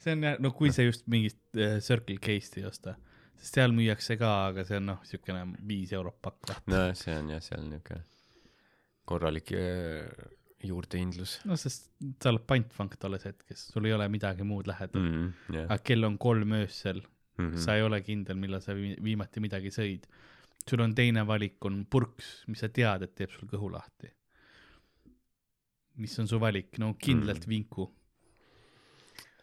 [0.01, 2.97] see on jah, no kui sa just mingit äh, Circle K-st ei osta,
[3.41, 6.55] sest seal müüakse ka, aga see on noh, siukene viis eurot pakk.
[6.71, 8.01] nojah, see on jah, seal niuke
[9.11, 10.07] korralik äh,
[10.67, 11.39] juurdehindlus.
[11.49, 11.91] no sest
[12.23, 15.15] sa oled pantvank tolles hetkes, sul ei ole midagi muud lähedal mm.
[15.15, 15.69] -hmm, yeah.
[15.69, 17.61] aga kell on kolm öösel mm, -hmm.
[17.65, 20.09] sa ei ole kindel, millal sa viimati midagi sõid.
[20.69, 24.13] sul on teine valik, on purks, mis sa tead, et teeb sul kõhu lahti.
[25.97, 27.57] mis on su valik, no kindlalt mm -hmm.
[27.57, 27.95] vinku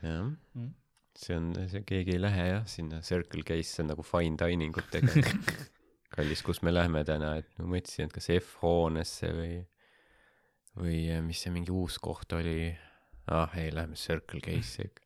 [0.03, 0.76] jah mm.,
[1.18, 5.34] see on, see keegi ei lähe jah sinna Circle K-sse nagu fine dining ut tegema
[6.14, 9.57] kallis, kus me lähme täna, et ma mõtlesin, et kas F-hoonesse või,
[10.80, 12.72] või eh, mis see mingi uus koht oli.
[13.34, 15.03] ah ei, lähme Circle K-sse ikka.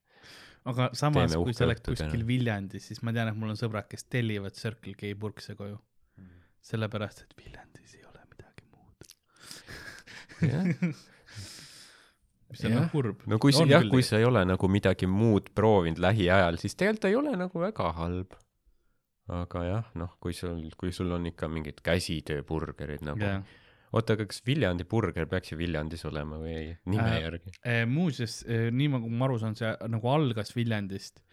[0.71, 2.27] aga samas, kui sa oled kuskil täna.
[2.27, 6.43] Viljandis, siis ma tean, et mul on sõbrad, kes tellivad Circle K purkse koju mm..
[6.71, 9.17] sellepärast, et Viljandis ei ole midagi muud.
[10.51, 11.01] jah
[12.51, 13.25] mis on nagu kurb.
[13.29, 17.17] no kui jah, kui sa ei ole nagu midagi muud proovinud lähiajal, siis tegelikult ei
[17.19, 18.37] ole nagu väga halb.
[19.31, 23.45] aga jah, noh, kui sul, kui sul on ikka mingid käsitööburgerid nagu yeah.
[23.95, 27.85] oota, aga kas Viljandi burger peaks ju Viljandis olema või ei, nime äh, järgi äh,?
[27.87, 31.23] muuseas äh,, nii nagu ma aru saan, see nagu algas Viljandist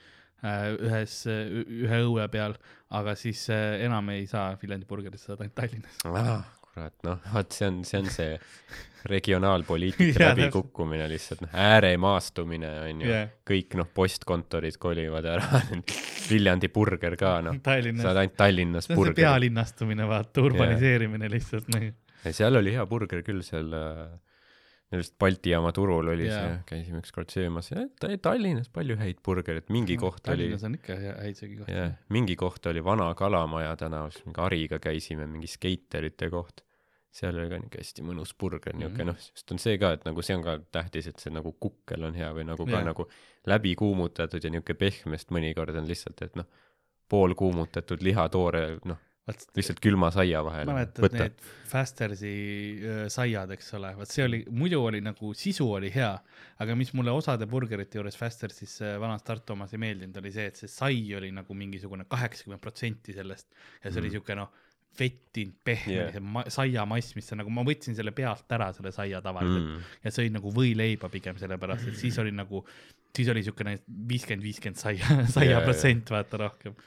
[0.45, 2.55] äh, ühes, ühe õue peal,
[2.95, 6.47] aga siis äh, enam ei saa Viljandi burgerit saada ainult Tallinnas ah,
[6.79, 8.37] kurat, noh, vot see on, see on see
[9.13, 15.63] regionaalpoliitika läbikukkumine lihtsalt, noh, ääremaastumine on ju yeah., kõik noh, postkontorid kolivad ära
[16.31, 19.15] Viljandi burger ka noh, saad ainult Tallinnas see on burger.
[19.15, 21.37] see pealinnastumine, vaata, urbaniseerimine yeah.
[21.37, 21.95] lihtsalt nagu
[22.35, 24.09] seal oli hea burger küll, seal äh,
[24.99, 26.59] just Balti jaama turul oli yeah.
[26.59, 27.71] see, käisime ükskord söömas
[28.23, 30.81] Tallinnas palju häid burgereid, mingi no, koht Tallinnas oli.
[30.83, 31.99] Tallinnas on ikka häid söögikohti yeah,.
[32.15, 36.65] mingi koht oli Vana Kalamaja tänavas, mingi Hariga käisime, mingi skeiterite koht.
[37.11, 39.11] Seal oli ka niuke hästi mõnus burger, mm -hmm.
[39.11, 42.05] noh, sest on see ka, et nagu see on ka tähtis, et see nagu kukkel
[42.05, 42.79] on hea või nagu yeah.
[42.79, 43.09] ka nagu
[43.47, 46.47] läbi kuumutatud ja niuke pehmest mõnikord on lihtsalt, et noh,
[47.09, 50.73] poolkuumutatud lihatoore, noh lihtsalt külma saia vahele.
[50.73, 52.31] mäletad need Fastersi
[53.13, 56.15] saiad, eks ole, vot see oli, muidu oli nagu sisu oli hea,
[56.65, 60.61] aga mis mulle osade burgerite juures Fastersis vanas Tartu omas ei meeldinud, oli see, et
[60.61, 64.03] see sai oli nagu mingisugune kaheksakümmend protsenti sellest ja see mm.
[64.03, 64.55] oli siuke noh,
[64.99, 68.93] vettinud pehme yeah., see ma, saiamass, mis on nagu, ma võtsin selle pealt ära, selle
[68.95, 69.89] saia tavaliselt mm.
[70.05, 72.65] ja sõin nagu võileiba pigem sellepärast, et siis oli nagu,
[73.17, 76.19] siis oli siukene viiskümmend, viiskümmend saia, saia yeah, protsent yeah.
[76.19, 76.79] vaata rohkem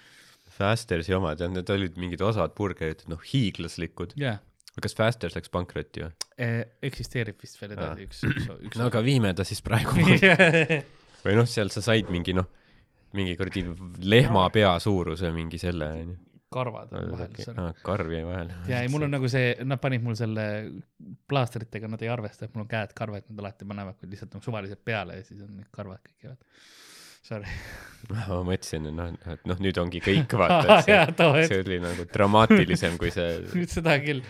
[0.52, 4.42] Fastersi omad, jah, need olid mingid osad burgerid, noh, hiiglaslikud yeah..
[4.84, 6.64] kas Fasters läks pankrotti või eh,?
[6.92, 8.82] eksisteerib vist veel edasi üks, üks, üks.
[8.82, 9.96] no aga viime ta siis praegu
[11.24, 12.50] või noh, seal sa said mingi noh,
[13.16, 13.64] mingi kuradi
[14.08, 16.20] lehmapea suuruse mingi selle onju
[16.52, 17.72] karvad on vahel seal ah,.
[17.86, 18.60] karv jäi vahele.
[18.70, 20.46] ja ei, mul on nagu see, nad panid mul selle
[21.32, 24.84] plaastritega, nad ei arvesta, et mul on käed karvad, nad alati panevad lihtsalt nagu suvaliselt
[24.86, 26.70] peale ja siis on need karvad kõik jäävad
[27.22, 27.48] sorry
[28.12, 32.98] ma mõtlesin, noh, et noh, nüüd ongi kõik vaata, et see, see oli nagu dramaatilisem
[33.02, 33.38] kui see.
[33.58, 34.24] nüüd seda küll.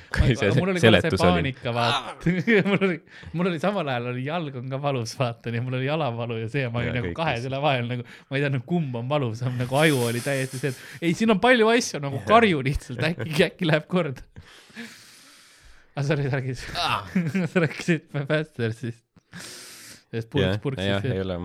[0.57, 2.33] mul oli kohe see paanika, vaata
[2.67, 2.97] mul oli,
[3.37, 6.51] mul oli samal ajal oli jalg on ka valus, vaata, nii mul oli jalavalu ja
[6.51, 9.81] see, ma olin nagu kahe selle vahel nagu, ma ei teadnud, kumb on valusam, nagu
[9.81, 13.71] aju oli täiesti see, et ei, siin on palju asju, nagu karju lihtsalt, äkki, äkki
[13.71, 14.25] läheb korda.
[15.95, 19.03] aga sa rääkisid, sa rääkisid Fastersist.
[20.11, 20.89] sellest purks, purksist.
[20.91, 21.39] jah, ei ole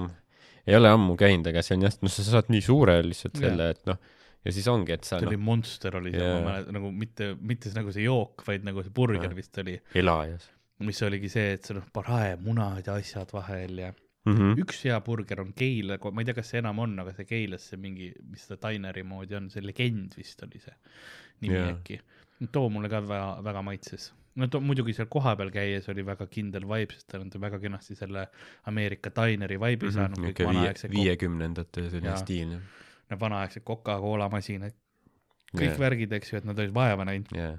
[0.67, 3.69] ei ole ammu käinud, aga see on jah, noh, sa saad nii suure lihtsalt selle,
[3.77, 4.01] et noh,
[4.47, 7.31] ja siis ongi, et sa see no, oli Monster oli see ma mäletan, nagu mitte,
[7.53, 9.37] mitte nagu see jook, vaid nagu see burger yeah.
[9.39, 9.77] vist oli.
[10.03, 10.51] elajas.
[10.87, 14.59] mis oligi see, et see noh, paraemunad ja asjad vahel ja mm -hmm.
[14.65, 17.71] üks hea burger on Keila, ma ei tea, kas see enam on, aga see Keilas
[17.71, 20.77] see mingi, mis ta Dineri moodi on, see Legend vist oli see
[21.41, 21.75] nimi yeah.
[21.75, 22.01] äkki.
[22.53, 26.67] too mulle ka väga, väga maitses no ta muidugi seal kohapeal käies oli väga kindel
[26.69, 28.27] vibe, sest ta on väga kenasti selle
[28.71, 32.57] Ameerika dineri vibe'i mm -hmm, saanud kõik vanaaegsed viiekümnendate selline stiil.
[33.07, 34.75] Need vanaaegsed Coca-Cola masinad,
[35.55, 35.81] kõik yeah.
[35.81, 37.59] värgid, eks ju, et nad olid vaeva näinud yeah..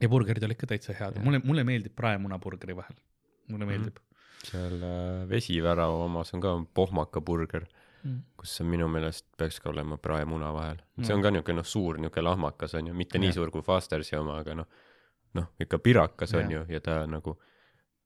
[0.00, 2.96] ja burgerid olid ka täitsa head yeah., mulle, mulle meeldib praemunaburgeri vahel,
[3.48, 3.72] mulle mhm.
[3.72, 4.06] meeldib mm.
[4.06, 4.50] -hmm.
[4.50, 7.66] seal äh, Vesivärava omas on ka pohmaka burger
[8.02, 11.04] mm., kus on minu meelest peaks ka olema praemuna vahel mm..
[11.04, 13.26] see on ka niisugune noh, suur niisugune lahmakas on ju, mitte yeah.
[13.26, 14.84] nii suur kui Fostersi oma, aga noh
[15.36, 16.60] noh, ikka pirakas on ja.
[16.60, 17.36] ju ja ta nagu,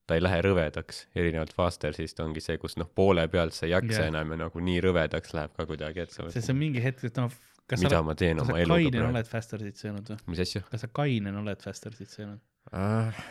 [0.08, 4.04] ta ei lähe rõvedaks, erinevalt Fastersist ongi see, kus noh, poole pealt sa ei jaksa
[4.04, 4.10] ja.
[4.12, 7.06] enam ja nagu nii rõvedaks läheb ka kuidagi, et sa sest see on mingi hetk,
[7.10, 7.34] et noh,
[7.70, 9.08] kas mida sa, ma teen oma eluga praegu.
[9.12, 10.20] oled Fastersit söönud või?
[10.34, 10.64] mis asju?
[10.70, 12.42] kas sa kainen oled Fastersit söönud
[12.76, 13.24] ah,?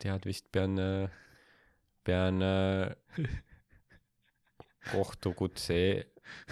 [0.00, 0.78] tead, vist pean,
[2.08, 2.40] pean
[4.90, 5.80] kohtukutse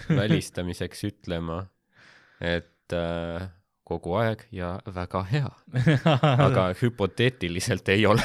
[0.09, 1.63] välistamiseks ütlema,
[2.41, 3.47] et äh,
[3.89, 5.49] kogu aeg ja väga hea.
[6.47, 8.23] Aga hüpoteetiliselt ei ole.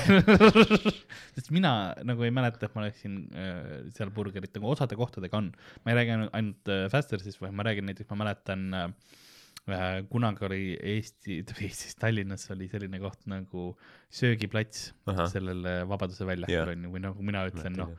[1.37, 3.59] Sest mina nagu ei mäleta, et ma oleksin äh,
[3.97, 5.51] seal burgerit nagu osade kohtadega on,
[5.83, 8.89] ma ei räägi ainult, ainult äh, Fastersist, vaid ma räägin näiteks, ma mäletan äh,
[10.11, 13.71] kunagi oli Eesti, Eestis Tallinnas oli selline koht nagu
[14.13, 15.29] söögiplats Aha.
[15.33, 17.95] sellel äh, Vabaduse väljakul on ju, või nagu mina ütlen, noh,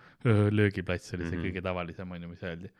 [0.53, 1.47] löögiplats oli see mm -hmm.
[1.49, 2.73] kõige tavalisem on ju, mis öeldi.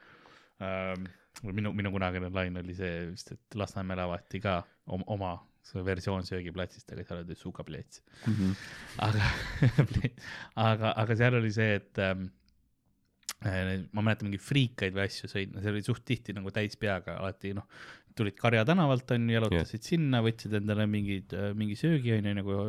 [0.63, 1.09] Ähm,
[1.43, 5.33] minu, minu kunagine lain oli see vist, et Lasnamäel avati ka oma, oma
[5.65, 8.33] see versioon söögiplatsist, aga seal oli sukaplats mm.
[8.33, 8.55] -hmm.
[9.07, 9.29] aga
[10.69, 12.27] aga, aga seal oli see, et ähm,
[13.45, 17.17] äh, ma mäletan mingeid friikaid või asju sõin, see oli suht tihti nagu täis peaga,
[17.17, 17.65] alati noh,
[18.15, 19.87] tulid Karja tänavalt onju, jalutasid yeah.
[19.89, 22.59] sinna, võtsid endale mingid, äh, mingi söögi onju, nagu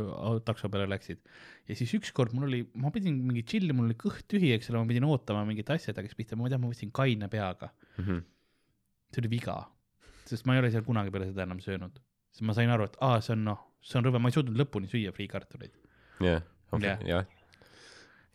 [0.49, 1.21] takso peale läksid.
[1.69, 4.81] ja siis ükskord mul oli, ma pidin mingi chill, mul oli kõht tühi, eks ole,
[4.81, 8.09] ma pidin ootama mingite asjadega, siis pihta, ma tean, ma võtsin kaine peaga mm.
[8.09, 8.25] -hmm
[9.17, 9.57] see oli viga,
[10.29, 11.97] sest ma ei ole seal kunagi peale seda enam söönud,
[12.35, 14.61] sest ma sain aru, et aa, see on noh, see on rõve, ma ei suutnud
[14.61, 15.75] lõpuni süüa friikartuleid.
[16.25, 16.45] jah,
[16.83, 17.03] jah.
[17.09, 17.23] ja,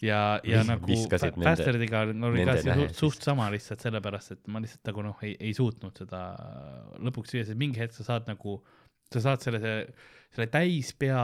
[0.02, 0.98] ja, ja nagu
[1.42, 5.36] Basterdiga oli ka see suht, suht sama lihtsalt sellepärast, et ma lihtsalt nagu noh, ei,
[5.38, 6.24] ei suutnud seda
[7.02, 8.58] lõpuks süüa, sest mingi hetk sa saad nagu,
[9.14, 9.76] sa saad selle,
[10.32, 11.22] selle täispea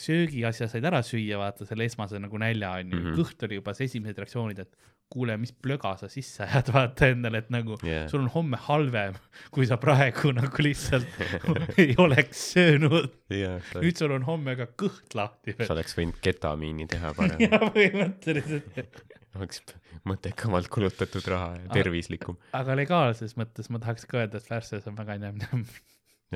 [0.00, 3.18] söögiasja said ära süüa, vaata selle esmase nagu nälja onju mm, -hmm.
[3.20, 7.42] kõht oli juba see esimesed reaktsioonid, et kuule, mis plöga sa sisse ajad, vaata endale,
[7.42, 8.06] et nagu yeah.
[8.10, 9.16] sul on homme halvem,
[9.54, 11.20] kui sa praegu nagu lihtsalt
[11.82, 13.58] ei oleks söönud yeah,.
[13.80, 15.56] nüüd sul on homme ka kõht lahti.
[15.62, 19.04] sa oleks võinud ketamiini teha parem jah, põhimõtteliselt
[19.38, 19.62] oleks
[20.08, 22.36] mõttekamalt kulutatud raha ja tervislikum.
[22.56, 25.64] aga legaalses mõttes ma tahaks ka öelda, et Färses on väga njam-njam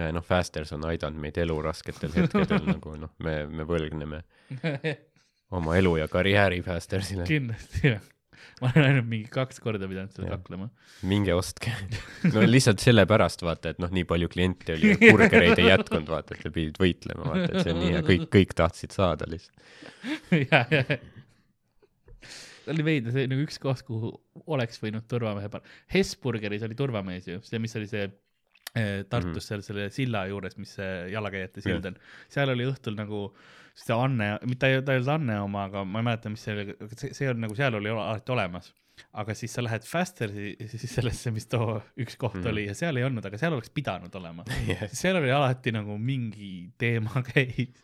[0.00, 4.22] ja noh, Fasters on aidanud meid elu rasketel hetkedel nagu noh, me, me võlgneme
[5.52, 7.28] oma elu ja karjääri Fastersile.
[7.28, 8.08] kindlasti jah
[8.62, 10.68] ma olen ainult mingi kaks korda pidanud seal kaklema.
[11.08, 11.72] minge ostke
[12.34, 16.46] no lihtsalt sellepärast vaata, et noh, nii palju kliente oli burgereid ei jätkunud, vaata, et
[16.46, 20.64] sa pidid võitlema, vaata, et see on nii ja kõik, kõik tahtsid saada lihtsalt ja,
[20.70, 20.84] ja
[22.62, 24.12] see oli veider, see nagu üks koht, kuhu
[24.54, 25.78] oleks võinud turvamehe panna.
[25.92, 29.46] Hesburgeris oli turvamees ju, see, mis oli see eh, Tartus mm -hmm.
[29.48, 31.98] seal selle silla juures, mis see jalakäijate sild on,
[32.32, 33.24] seal oli õhtul nagu
[33.78, 36.76] see Anne, mitte ta ei olnud Anne oma, aga ma ei mäleta, mis see oli,
[36.94, 38.72] see, see on nagu seal oli alati olemas.
[39.18, 42.98] aga siis sa lähed Faster'i siis sellesse, mis too üks koht mm oli ja seal
[43.00, 44.44] ei olnud, aga seal oleks pidanud olema.
[44.68, 44.90] Yeah..
[44.92, 47.80] seal oli alati nagu mingi teema käis.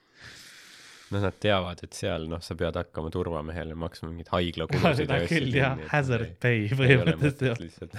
[1.09, 5.06] Noh, nad teavad, et seal noh, sa pead hakkama turvamehele maksma mingeid haiglakulusid.
[5.06, 7.97] seda küll jah, hazard pay põhimõtteliselt.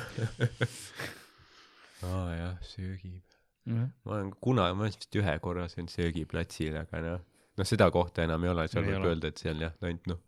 [2.06, 3.18] aa jah, söögi
[3.66, 3.90] mm..
[4.06, 7.26] ma olen kunagi, ma vist ühe korra söönud söögiplatsil, aga noh,
[7.60, 9.14] noh seda kohta enam ei ole, seal võib ole.
[9.14, 10.19] öelda, et seal jah, ainult noh.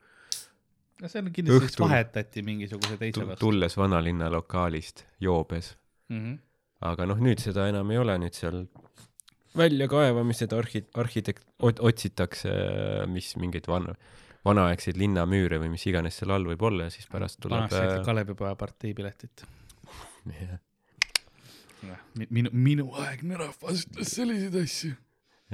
[1.02, 3.46] no seal on kindlasti õhtul, vahetati mingisuguse teise vastu.
[3.46, 5.74] tulles vanalinna lokaalist joobes
[6.12, 6.22] mm.
[6.22, 6.40] -hmm.
[6.92, 8.66] aga noh, nüüd seda enam ei ole, nüüd seal
[9.58, 12.52] väljakaevamised arhi-, arhitekt-, otsitakse,
[13.12, 13.96] mis mingeid vana,
[14.48, 18.06] vanaaegseid linnamüüre või mis iganes seal all võib olla ja siis pärast tuleb vanaaegset äh...
[18.08, 19.44] Kalevipoja partei piletit
[20.30, 20.60] yeah..
[22.30, 24.94] minu, minu aegne rahvas ütles selliseid asju.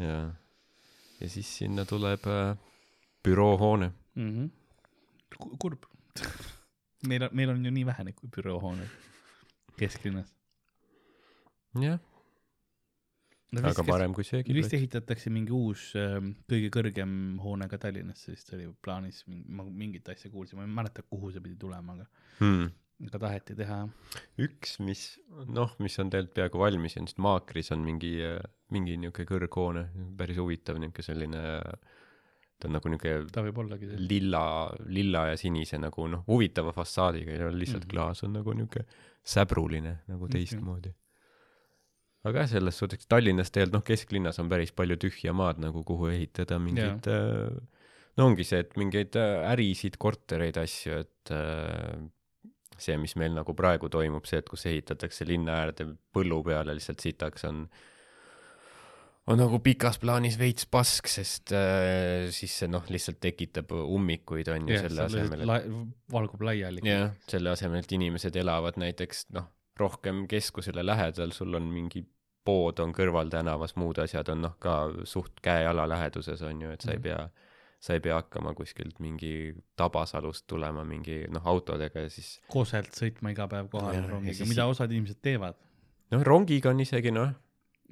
[0.02, 0.28] jaa.
[1.20, 2.58] Ja siis sinna tuleb äh,
[3.24, 4.32] büroohoone mm.
[4.32, 4.50] -hmm.
[5.60, 5.86] kurb
[7.08, 8.90] meil on, meil on ju nii vähe neid büroohooneid
[9.78, 10.34] kesklinnas.
[11.82, 12.00] jah
[13.56, 14.58] aga parem kui söögiplats.
[14.58, 16.18] vist ehitatakse mingi uus äh,
[16.52, 17.12] kõige kõrgem
[17.44, 21.44] hoone ka Tallinnasse, vist oli plaanis, ma mingit asja kuulsin, ma ei mäleta, kuhu see
[21.44, 22.08] pidi tulema, aga
[22.42, 22.70] hmm.
[23.06, 23.84] Aga taheti teha.
[24.42, 25.04] üks, mis
[25.46, 28.16] noh, mis on tegelikult peaaegu valmis, on vist Maakris on mingi,
[28.74, 29.86] mingi niisugune kõrghoone,
[30.18, 31.44] päris huvitav niisugune selline
[32.58, 34.44] ta on nagu niisugune ta võib ollagi see lilla,
[34.90, 37.94] lilla ja sinise nagu noh, huvitava fassaadiga ja lihtsalt mm -hmm.
[37.94, 38.86] klaas on nagu niisugune
[39.24, 40.90] säbruline nagu teistmoodi.
[40.90, 41.04] -hmm
[42.28, 46.10] aga jah, selles suhtes Tallinnas tegelikult noh, kesklinnas on päris palju tühja maad nagu, kuhu
[46.12, 47.56] ehitada mingeid äh,
[48.18, 51.94] no ongi see, et mingeid äh, ärisid, kortereid, asju, et äh,
[52.82, 57.04] see, mis meil nagu praegu toimub, see, et kus ehitatakse linna äärde põllu peale lihtsalt
[57.04, 57.66] sitaks, on
[59.28, 64.70] on nagu pikas plaanis veits pask, sest äh, siis see noh, lihtsalt tekitab ummikuid, on
[64.72, 65.58] ju, selle asemel et la
[66.14, 66.84] valgub laiali.
[66.88, 72.06] jah, selle asemel, et inimesed elavad näiteks noh, rohkem keskusele lähedal, sul on mingi
[72.48, 74.78] pood on kõrval tänavas, muud asjad on noh, ka
[75.10, 77.08] suht käe-jala läheduses on ju, et sa ei mhm.
[77.10, 77.47] pea,
[77.80, 82.38] sa ei pea hakkama kuskilt mingi Tabasalust tulema mingi noh, autodega ja siis.
[82.52, 85.60] Koselt sõitma iga päev kohale rongiga, mida osad inimesed teevad.
[86.14, 87.36] noh, rongiga on isegi noh.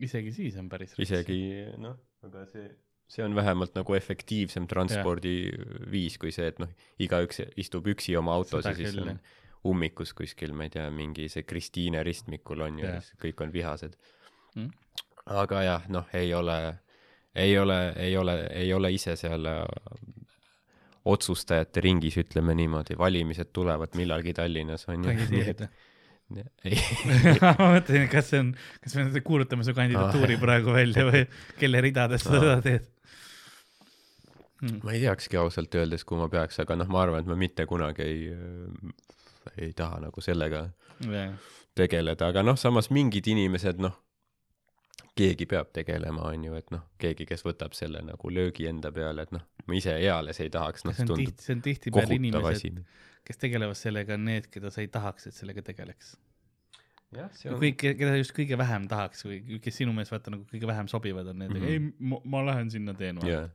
[0.01, 0.97] isegi siis on päris.
[0.99, 1.39] isegi
[1.81, 2.67] noh, aga see,
[3.11, 8.65] see on vähemalt nagu efektiivsem transpordiviis kui see, et noh, igaüks istub üksi oma autos
[8.65, 9.21] Seda ja siis küll, on
[9.65, 12.91] ummikus kuskil, ma ei tea, mingi see Kristiine ristmikul on ju,
[13.21, 13.95] kõik on vihased
[14.55, 14.69] mm..
[15.41, 16.57] aga jah, noh, ei ole,
[17.35, 19.63] ei ole, ei ole, ei ole ise seal äh,
[21.05, 25.15] otsustajate ringis, ütleme niimoodi, valimised tulevad millalgi Tallinnas on ju.
[26.65, 26.79] ei
[27.43, 28.51] ma mõtlesin, kas see on,
[28.81, 30.41] kas me kuulutame su kandidatuuri ah.
[30.41, 31.21] praegu välja või
[31.59, 32.87] kelle ridades sa seda teed
[34.63, 34.79] hmm.?
[34.81, 37.67] ma ei teakski ausalt öeldes, kuhu ma peaks, aga noh, ma arvan, et ma mitte
[37.69, 38.23] kunagi ei,
[39.59, 40.65] ei taha nagu sellega
[41.05, 41.35] yeah.
[41.77, 43.93] tegeleda, aga noh, samas mingid inimesed, noh,
[45.15, 49.23] keegi peab tegelema, on ju, et noh, keegi, kes võtab selle nagu löögi enda peale,
[49.23, 52.79] et noh, ma ise eales ei tahaks, noh, see tundub see on tihtipeale inimesed,
[53.25, 56.15] kes tegelevad sellega, on need, keda sa ei tahaks, et sellega tegeleks.
[57.15, 60.43] jah, see on kõik, keda just kõige vähem tahaks või kes sinu meelest vaata nagu
[60.49, 61.71] kõige vähem sobivad, on need mm, -hmm.
[61.71, 63.47] ei, ma, ma lähen sinna teen yeah.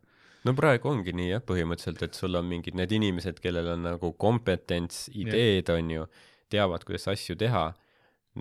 [0.49, 4.12] no praegu ongi nii jah, põhimõtteliselt, et sul on mingid need inimesed, kellel on nagu
[4.16, 6.07] kompetents, ideed yeah., on ju,
[6.49, 7.66] teavad, kuidas asju teha,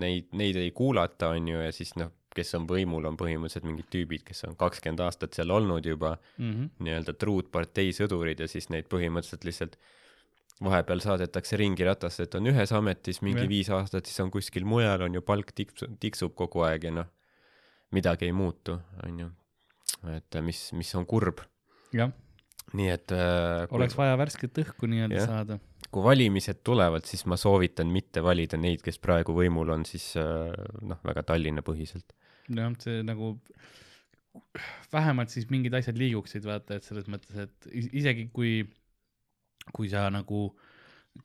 [0.00, 3.88] neid, neid ei kuulata, on ju, ja siis noh, kes on võimul, on põhimõtteliselt mingid
[3.90, 6.68] tüübid, kes on kakskümmend aastat seal olnud juba mm -hmm.
[6.86, 9.76] nii-öelda truud partei sõdurid ja siis neid põhimõtteliselt lihtsalt
[10.64, 13.48] vahepeal saadetakse ringi ratasse, et on ühes ametis mingi ja.
[13.48, 17.08] viis aastat, siis on kuskil mujal, on ju, palk tiksub, tiksub kogu aeg ja noh,
[17.96, 18.76] midagi ei muutu,
[19.06, 19.30] on ju.
[20.16, 21.40] et mis, mis on kurb.
[21.92, 22.12] jah.
[22.78, 25.58] Nii et äh, oleks vaja värsket õhku nii-öelda saada
[25.90, 30.52] kui valimised tulevad, siis ma soovitan mitte valida neid, kes praegu võimul on, siis äh,
[30.86, 32.14] noh, väga Tallinna põhiselt
[32.54, 33.34] jah, see nagu
[34.92, 38.60] vähemalt siis mingid asjad liiguksid, vaata, et selles mõttes, et isegi kui,
[39.74, 40.50] kui sa nagu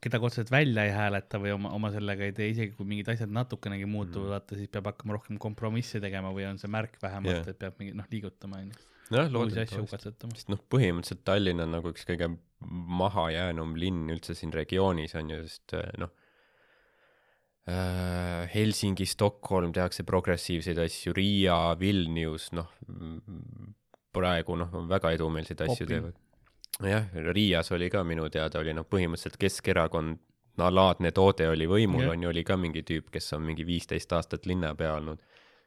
[0.02, 3.12] keda ka otseselt välja ei hääleta või oma, oma sellega ei tee, isegi kui mingid
[3.12, 6.98] asjad natukenegi muutuvad mm., vaata siis peab hakkama rohkem kompromisse tegema või on see märk
[7.02, 8.86] vähemalt yeah., et peab mingi noh, liigutama onju.
[9.14, 12.30] Nojah, loodetavasti, sest noh, põhimõtteliselt Tallinn on nagu üks kõige
[13.00, 16.12] mahajäänum linn üldse siin regioonis on ju, sest äh, noh
[17.70, 22.70] äh,, Helsingi, Stockholm tehakse progressiivseid asju, Riia, Vilnius, noh
[24.16, 26.22] praegu noh, väga edumeelseid asju teevad.
[26.84, 30.18] Jah, Riias oli ka minu teada oli noh, põhimõtteliselt Keskerakond
[30.60, 34.12] no laadne toode oli võimul, on ju, oli ka mingi tüüp, kes on mingi viisteist
[34.16, 35.20] aastat linnapea olnud.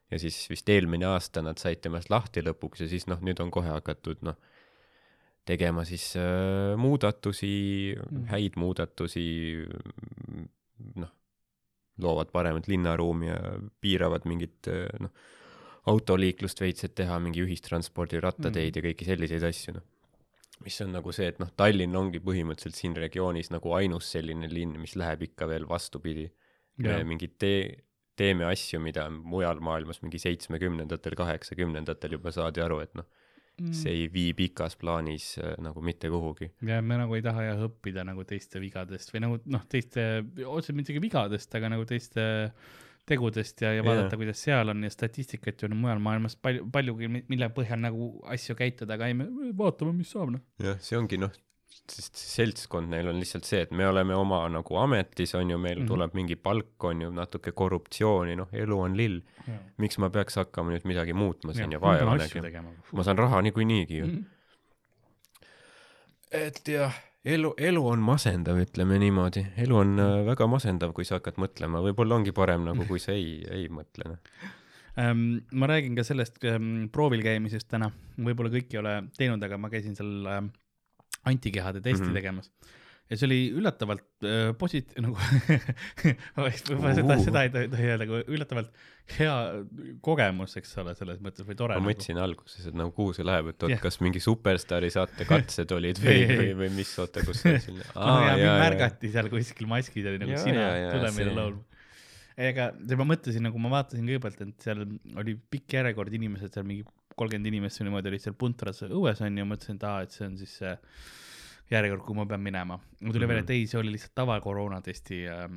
[0.09, 3.51] Ja siis vist eelmine aasta nad said temast lahti lõpuks ja siis noh, nüüd on
[3.53, 4.37] kohe hakatud noh,
[5.49, 7.51] tegema siis äh, muudatusi
[7.95, 9.25] mm., häid muudatusi,
[11.01, 11.13] noh,
[11.99, 13.39] loovad paremat linnaruumi ja
[13.81, 15.13] piiravad mingit äh, noh,
[15.89, 18.77] autoliiklust veits, et teha mingi ühistranspordi rattateid mm.
[18.77, 19.87] ja kõiki selliseid asju, noh
[20.65, 24.75] mis on nagu see, et noh, Tallinn ongi põhimõtteliselt siin regioonis nagu ainus selline linn,
[24.81, 26.29] mis läheb ikka veel vastupidi.
[27.07, 27.61] mingid tee,
[28.19, 33.07] teeme asju, mida mujal maailmas mingi seitsmekümnendatel, kaheksakümnendatel juba saadi aru, et noh
[33.59, 36.51] mm., see ei vii pikas plaanis äh, nagu mitte kuhugi.
[36.67, 40.05] ja me nagu ei taha jah õppida nagu teiste vigadest või nagu noh, teiste,
[40.45, 42.27] otseselt mitte vigadest, aga nagu teiste
[43.09, 46.67] tegudest ja, ja vaadata yeah., kuidas seal on ja statistikat ju on mujal maailmas palju,
[46.73, 50.43] paljugi, mille põhjal nagu asju käituda, aga ei, me vaatame, mis saab, noh.
[50.61, 51.33] jah, see ongi noh,
[51.91, 55.79] sest seltskond neil on lihtsalt see, et me oleme oma nagu ametis, on ju, meil
[55.79, 55.87] mm -hmm.
[55.87, 59.21] tuleb mingi palk, on ju, natuke korruptsiooni, noh, elu on lill.
[59.77, 62.69] miks ma peaks hakkama nüüd midagi muutma siin ja, ja vaeva nägema?
[62.91, 64.11] ma saan raha niikuinii ju mm.
[64.11, 64.25] -hmm.
[66.31, 66.93] et jah
[67.25, 71.81] elu, elu on masendav, ütleme niimoodi, elu on äh, väga masendav, kui sa hakkad mõtlema,
[71.83, 74.15] võib-olla ongi parem nagu, kui sa ei, ei mõtle
[74.99, 75.41] ähm,.
[75.51, 76.39] ma räägin ka sellest
[76.91, 80.29] proovil käimisest täna, võib-olla kõik ei ole teinud, aga ma käisin seal
[81.29, 82.19] antikehade testi mm -hmm.
[82.21, 82.51] tegemas
[83.09, 85.15] ja see oli üllatavalt äh, posit-, nagu
[86.37, 88.83] võib-olla seda, seda ei tohi öelda, aga üllatavalt
[89.15, 89.35] hea
[90.05, 91.77] kogemus, eks ole, selles mõttes või tore.
[91.77, 91.89] ma nagu.
[91.89, 92.27] mõtlesin nagu.
[92.29, 96.01] alguses, et nagu kuhu see läheb, et oot yeah., kas mingi Superstaari saate katsed olid
[96.03, 98.29] või, või, või mis, oota, kus see siin ah,.
[98.61, 101.83] märgati seal kuskil maskis oli nagu ja, sina, tule meile laulma.
[102.49, 102.69] ega
[103.01, 104.85] ma mõtlesin nagu ma vaatasin kõigepealt, et seal
[105.17, 106.85] oli pikk järjekord inimesed seal mingi
[107.19, 110.37] kolmkümmend inimest või niimoodi olid seal puntras õues onju, mõtlesin, et aa, et see on
[110.39, 110.75] siis see
[111.69, 112.79] järjekord, kuhu ma pean minema.
[112.79, 113.33] mul tuli mm -hmm.
[113.33, 115.49] veel, et ei, see oli lihtsalt tava koroonatesti äh,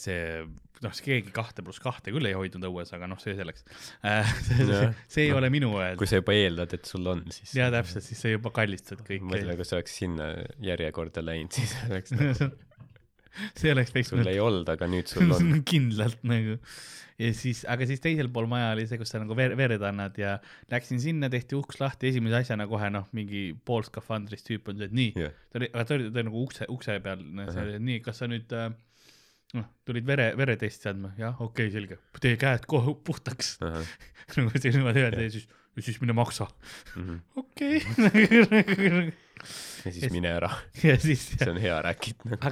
[0.00, 0.44] see,
[0.84, 3.64] noh, keegi kahte pluss kahte küll ei hoidnud õues, aga noh, see selleks
[4.04, 4.32] äh,.
[4.48, 5.98] see, see, see ei no, ole minu öelda.
[6.00, 7.54] kui sa juba eeldad, et sul on, siis.
[7.56, 9.24] jaa, täpselt, siis sa juba kallistad kõike.
[9.26, 10.32] mõtle, kui sa oleks sinna
[10.64, 12.16] järjekorda läinud, siis oleks
[13.58, 14.12] see oleks võiks.
[14.12, 16.58] sul ei olnud, aga nüüd sul on kindlalt nagu
[17.20, 20.16] ja siis, aga siis teisel pool maja oli see, kus sa nagu verd, verd annad
[20.20, 20.36] ja
[20.72, 24.88] läksin sinna, tehti uks lahti, esimese asjana kohe noh, mingi pool skafandris tüüp on see,
[24.90, 27.76] et nii yeah., ta oli, aga ta oli, ta oli nagu ukse, ukse peal, -huh.
[27.90, 28.70] nii, kas sa nüüd äh,
[29.58, 33.80] noh, tulid vere, veretesti andma, jah, okei okay,, selge, tee käed kohe puhtaks uh.
[33.80, 33.96] -huh.
[34.38, 36.48] nagu see niimoodi öeldi ja siis, ja siis mine maksa
[36.94, 37.18] -hmm..
[37.44, 37.84] okei.
[39.84, 40.50] Ja siis mine ära.
[41.04, 42.50] see on hea räkit nagu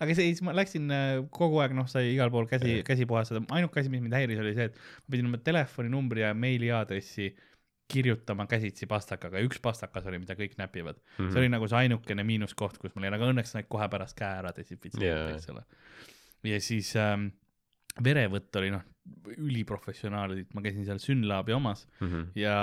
[0.00, 3.82] aga siis ma läksin äh, kogu aeg, noh, sai igal pool käsi, käsi puhastada, ainuke
[3.82, 7.30] asi, mis mind häiris, oli see, et ma pidin oma telefoninumbri ja meiliaadressi
[7.90, 11.16] kirjutama käsitsi pastakaga ja üks pastakas oli, mida kõik näpivad mm.
[11.18, 11.32] -hmm.
[11.32, 14.30] see oli nagu see ainukene miinuskoht, kus mul jäi, aga õnneks said kohe pärast käe
[14.42, 15.64] ära desinfitseerida yeah., eks ole.
[16.52, 17.32] ja siis ähm,
[17.98, 18.84] verevõtt oli noh,
[19.40, 22.26] üliprofessionaalid, ma käisin seal Synlabi omas mm -hmm.
[22.38, 22.54] ja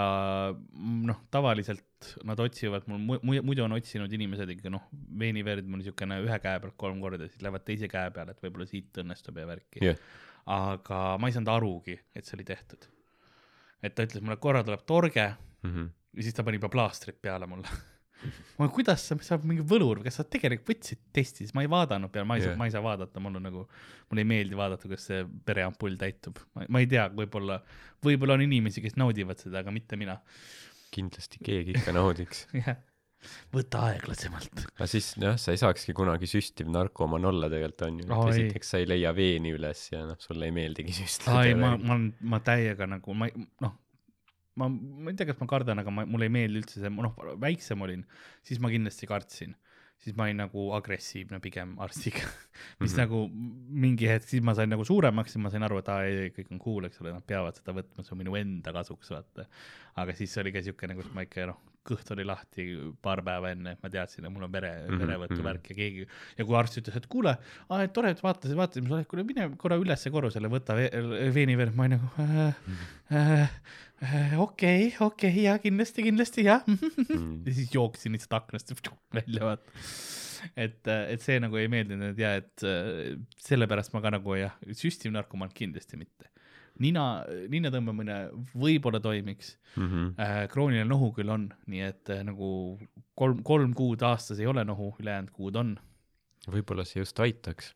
[1.09, 4.87] noh, tavaliselt nad otsivad mul, muidu on otsinud inimesed ikka noh,
[5.19, 8.69] veeniverd mul niisugune ühe käe pealt kolm korda, siis lähevad teise käe peale, et võib-olla
[8.69, 9.99] siit õnnestub ja värki yeah..
[10.45, 12.87] aga ma ei saanud arugi, et see oli tehtud.
[13.83, 15.89] et ta ütles mulle, korra tuleb torge mm -hmm.
[16.13, 17.67] ja siis ta pani juba plaastrid peale mulle
[18.57, 22.11] ma, kuidas sa, saab mingi võlur, kas sa tegelikult võtsid testi, siis ma ei vaadanud
[22.13, 23.63] peale, ma ei saa yeah., ma ei saa vaadata, mul on nagu,
[24.09, 27.61] mulle ei meeldi vaadata, kas see vereampull täitub, ma ei tea, võib-olla,
[28.05, 30.19] võib-olla on inimesi, kes naudivad seda, aga mitte mina.
[30.93, 32.79] kindlasti keegi ikka naudiks jah,
[33.53, 34.63] võta aeglasemalt.
[34.73, 38.73] aga siis jah, sa ei saakski kunagi süstiv narkomaan olla tegelikult on ju, et esiteks
[38.73, 41.43] sa ei leia veeni üles ja noh, sulle ei meeldigi süstida.
[41.45, 41.99] ei, ma, ma,
[42.33, 43.29] ma täiega nagu, ma
[43.65, 43.83] noh
[44.59, 47.15] ma, ma ei tea, kas ma kardan, aga ma, mulle ei meeldi üldse see, noh,
[47.41, 48.03] väiksem olin,
[48.47, 49.55] siis ma kindlasti kartsin.
[49.97, 52.27] siis ma olin nagu agressiivne pigem arstiga mis
[52.77, 52.97] mm -hmm.
[53.01, 53.21] nagu
[53.85, 56.51] mingi hetk, siis ma sain nagu suuremaks, siis ma sain aru, et aa, ei, kõik
[56.53, 59.47] on cool, eks ole, nad peavad seda võtma, see on minu enda kasuks, vaata.
[59.97, 62.65] Aga siis oli ka siukene, kus ma ikka noh, kõht oli lahti
[63.03, 65.03] paar päeva enne, et ma teadsin, et mul on vere mm, -hmm.
[65.03, 65.71] verevõtuvärk mhm.
[65.71, 66.05] ja keegi
[66.39, 67.33] ja kui arst ütles, et kuule,
[67.79, 70.89] et tore, et vaatasid, vaatasid, ma ütlesin, kuule mine korra ülesse korrusele, võta ve
[71.35, 72.61] veeniverd, ma olin nagu äh,
[73.21, 73.57] äh,
[74.03, 77.43] äh, okei, okei, ja kindlasti, kindlasti jah mm.
[77.47, 78.75] ja siis jooksin lihtsalt aknast
[79.15, 79.87] välja, vaata
[80.55, 82.65] et, et see nagu ei meeldinud, ja, et
[83.47, 86.29] sellepärast ma ka nagu jah, süstiv narkomaan kindlasti mitte
[86.83, 87.05] nina,
[87.51, 88.17] nina tõmbamine
[88.57, 89.87] võib-olla toimiks mm.
[89.87, 90.13] -hmm.
[90.21, 92.77] Äh, krooniline nohu küll on, nii et äh, nagu
[93.15, 95.75] kolm, kolm kuud aastas ei ole nohu, ülejäänud kuud on.
[96.47, 97.73] võib-olla see just aitaks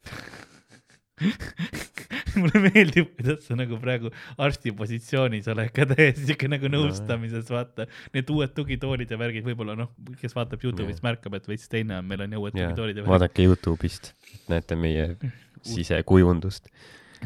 [2.41, 4.11] mulle meeldib, kuidas sa nagu praegu
[4.41, 7.86] arsti positsioonis oled ka täiesti siuke nagu nõustamises, vaata.
[8.15, 9.91] Need uued tugitoolid ja värgid, võib-olla noh,
[10.22, 13.14] kes vaatab Youtube'ist, märkab, et veits teine on, meil on ju uued tugitoolid ja värgid.
[13.14, 14.14] vaadake Youtube'ist,
[14.49, 15.11] näete meie
[15.76, 16.72] sisekujundust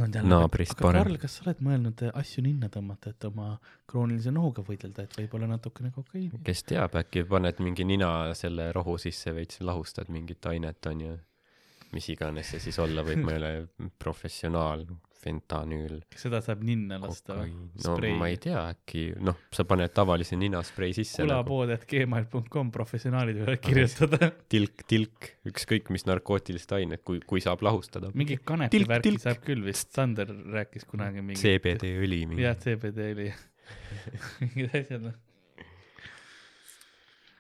[0.04, 1.04] naabrist parem.
[1.04, 3.54] Karl, kas sa oled mõelnud eh, asju ninna tõmmata, et oma
[3.90, 6.42] kroonilise nohuga võidelda, et võib-olla natukene kokaiini?
[6.46, 11.18] kes teab, äkki paned mingi nina selle rohu sisse, veits lahustad mingit ainet, onju.
[11.96, 14.84] mis iganes see siis olla võib, ma ei ole professionaal
[15.22, 16.00] fentanüül.
[16.18, 17.54] seda saab ninna lasta või?
[17.56, 18.14] no sprei.
[18.20, 21.24] ma ei tea, äkki noh, sa paned tavalise ninasprei sisse.
[21.24, 22.66] kulapood nagu.
[22.76, 24.32] professionaalid võivad kirjutada.
[24.52, 28.12] tilk, tilk, ükskõik mis narkootilist ainet, kui, kui saab lahustada.
[28.14, 31.42] mingi kanepivärki saab küll vist, Sander rääkis kunagi mingi.
[31.42, 32.24] CBD õli.
[32.42, 33.30] jah, CBD õli
[34.44, 35.16] mingid asjad noh.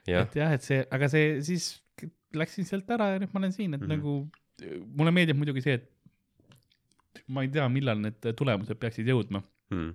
[0.05, 1.73] et jah, et see, aga see siis
[2.35, 3.95] läksin sealt ära ja nüüd ma olen siin, et mm -hmm.
[3.95, 5.91] nagu mulle meeldib muidugi see, et
[7.27, 9.41] ma ei tea, millal need tulemused peaksid jõudma
[9.73, 9.93] hmm..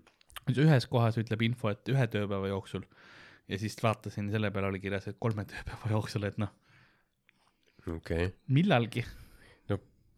[0.56, 2.86] ühes kohas ütleb info, et ühe tööpäeva jooksul
[3.50, 6.52] ja siis vaatasin, selle peale oli kirjas, et kolme tööpäeva jooksul, et noh.
[7.86, 8.32] okei okay..
[8.48, 9.04] millalgi.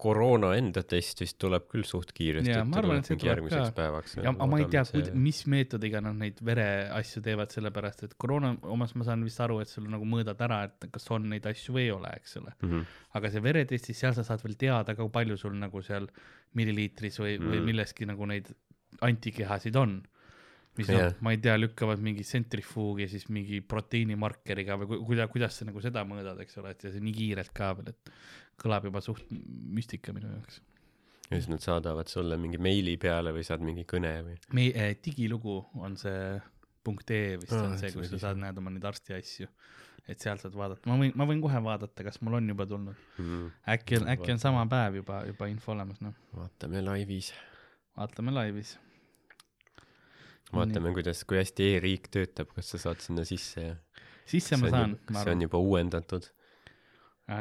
[0.02, 2.50] Koroona enda test vist tuleb küll suht kiiresti.
[2.50, 3.62] ja ma arvan, et see tuleb ka.
[3.76, 4.16] päevaks.
[4.24, 8.96] ja ma ei tea see..., mis meetodiga nad neid vereasju teevad, sellepärast et koroona omas
[8.98, 11.86] ma saan vist aru, et sul nagu mõõdad ära, et kas on neid asju või
[11.86, 12.68] ei ole, eks ole mm.
[12.68, 13.00] -hmm.
[13.20, 16.10] aga see veretestis, seal sa saad veel teada ka, palju sul nagu seal
[16.58, 18.50] milliliitris või mm., või milleski nagu neid
[19.02, 20.00] antikehasid on.
[20.78, 21.08] Mis yeah.
[21.10, 25.82] noh, ma ei tea, lükkavad mingi tsentrifuugi siis mingi proteiinimarkeriga või kuidas, kuidas sa nagu
[25.84, 28.12] seda mõõdad, eks ole, et ja see nii kiirelt ka veel, et
[28.62, 30.62] kõlab juba suht müstika minu jaoks.
[31.28, 34.38] ja siis nad saadavad sulle mingi meili peale või saad mingi kõne või?
[34.56, 36.40] meie eh, digilugu on see
[36.82, 39.48] punkt ee vist oh, on see, kus sa saad, näed oma neid arsti asju
[40.10, 42.96] et sealt saad vaadata, ma võin, ma võin kohe vaadata, kas mul on juba tulnud
[43.20, 43.50] mm..
[43.74, 46.16] äkki on, äkki on sama päev juba, juba info olemas, noh.
[46.34, 47.30] vaatame laivis.
[47.98, 48.74] vaatame laivis.
[50.52, 53.76] Vaatame, kuidas, kui hästi e-riik töötab, kas sa saad sinna sisse ja.
[54.28, 55.22] sisse ma saan, arvan.
[55.22, 56.28] see on juba uuendatud.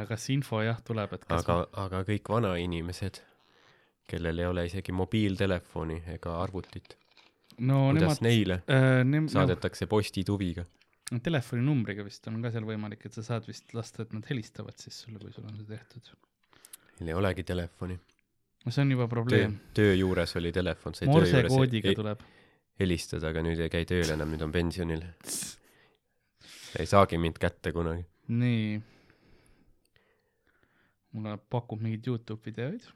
[0.08, 3.22] kas info jah tuleb, et kas aga ma..., aga kõik vanainimesed,
[4.12, 6.98] kellel ei ole isegi mobiiltelefoni ega arvutit
[7.60, 10.66] no kuidas nemad, neile äh, ne saadetakse postituviga?
[11.24, 15.02] telefoninumbriga vist on ka seal võimalik, et sa saad vist lasta, et nad helistavad siis
[15.04, 16.14] sulle, kui sul on see tehtud.
[17.02, 17.98] Neil ei olegi telefoni.
[18.64, 19.58] no see on juba probleem.
[19.76, 22.24] töö juures oli telefon, sai Morse koodiga tuleb.
[22.82, 25.04] Helistada, aga nüüd ei käi tööl enam, nüüd on pensionil.
[26.80, 28.06] ei saagi mind kätte kunagi.
[28.28, 28.82] nii.
[31.12, 32.88] mulle pakub mingeid Youtube videoid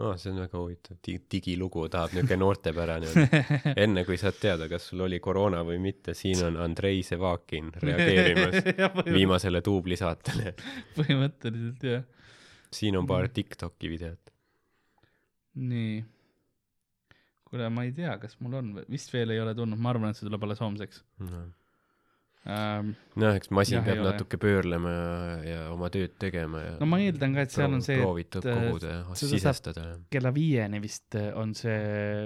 [0.00, 3.10] aa see on väga huvitav Dig, digilugu tahab niuke noortepärane
[3.84, 8.56] enne kui saad teada, kas sul oli koroona või mitte, siin on Andrei Sevakin reageerimas
[9.18, 10.54] viimasele duublisaatele
[10.96, 12.06] põhimõtteliselt jah.
[12.72, 14.32] siin on paar Tiktoki videot.
[15.54, 16.00] nii.
[17.52, 20.18] Kuule, ma ei tea, kas mul on, vist veel ei ole tulnud, ma arvan, et
[20.18, 21.04] see tuleb alles homseks.
[21.28, 21.44] No
[22.50, 22.94] ähm,.
[23.22, 26.72] noh, eks masin jah, peab natuke pöörlema ja, ja oma tööd tegema ja.
[26.80, 29.84] no ma eeldan ka, et seal on see, et koguda ja sisestada.
[30.10, 31.76] kella viieni vist äh, on see,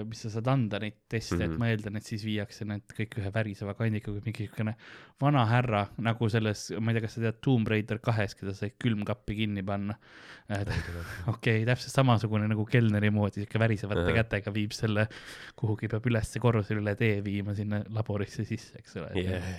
[0.09, 1.44] mis sa saad anda neid teste mm, -hmm.
[1.44, 1.60] et mhm.
[1.60, 4.76] ma eeldan, et siis viiakse need kõik ühe väriseva kandikaga, mingi niisugune
[5.20, 8.72] vana härra nagu selles, ma ei tea, kas sa tead Tomb Raider kahes, keda sai
[8.72, 9.97] külmkappi kinni panna.
[11.34, 14.18] okei täpselt samasugune nagu kelneri moodi, siuke värisevate -huh.
[14.22, 15.09] kätega viib selle
[15.56, 19.56] kuhugi, peab ülesse korrusele üle tee viima sinna laborisse sisse, eks ole yeah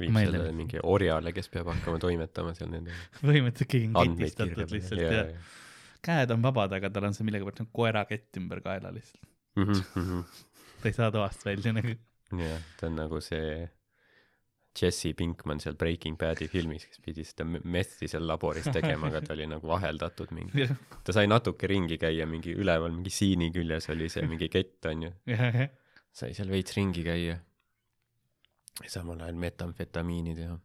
[0.00, 2.94] viib selle mingi orjale, kes peab hakkama toimetama seal nende
[3.26, 5.26] põhimõtteliselt keegi on ketistatud lihtsalt ja, ja.
[5.32, 5.60] ja
[6.02, 9.28] käed on vabad, aga tal on see millegipärast nagu koerakett ümber kaela lihtsalt
[9.58, 9.68] mm.
[9.68, 10.24] -hmm.
[10.82, 11.94] ta ei saa toast välja nagu.
[12.40, 13.68] jah, ta on nagu see
[14.80, 19.34] Jesse Pinkman seal Breaking Badi filmis, kes pidi seda messi seal laboris tegema, aga ta
[19.34, 20.68] oli nagu vaheldatud mingi.
[21.04, 25.12] ta sai natuke ringi käia, mingi üleval mingi siini küljes oli see mingi kett onju.
[26.12, 27.36] sai seal veits ringi käia
[28.88, 30.58] samal ajal metamfetamiini teha.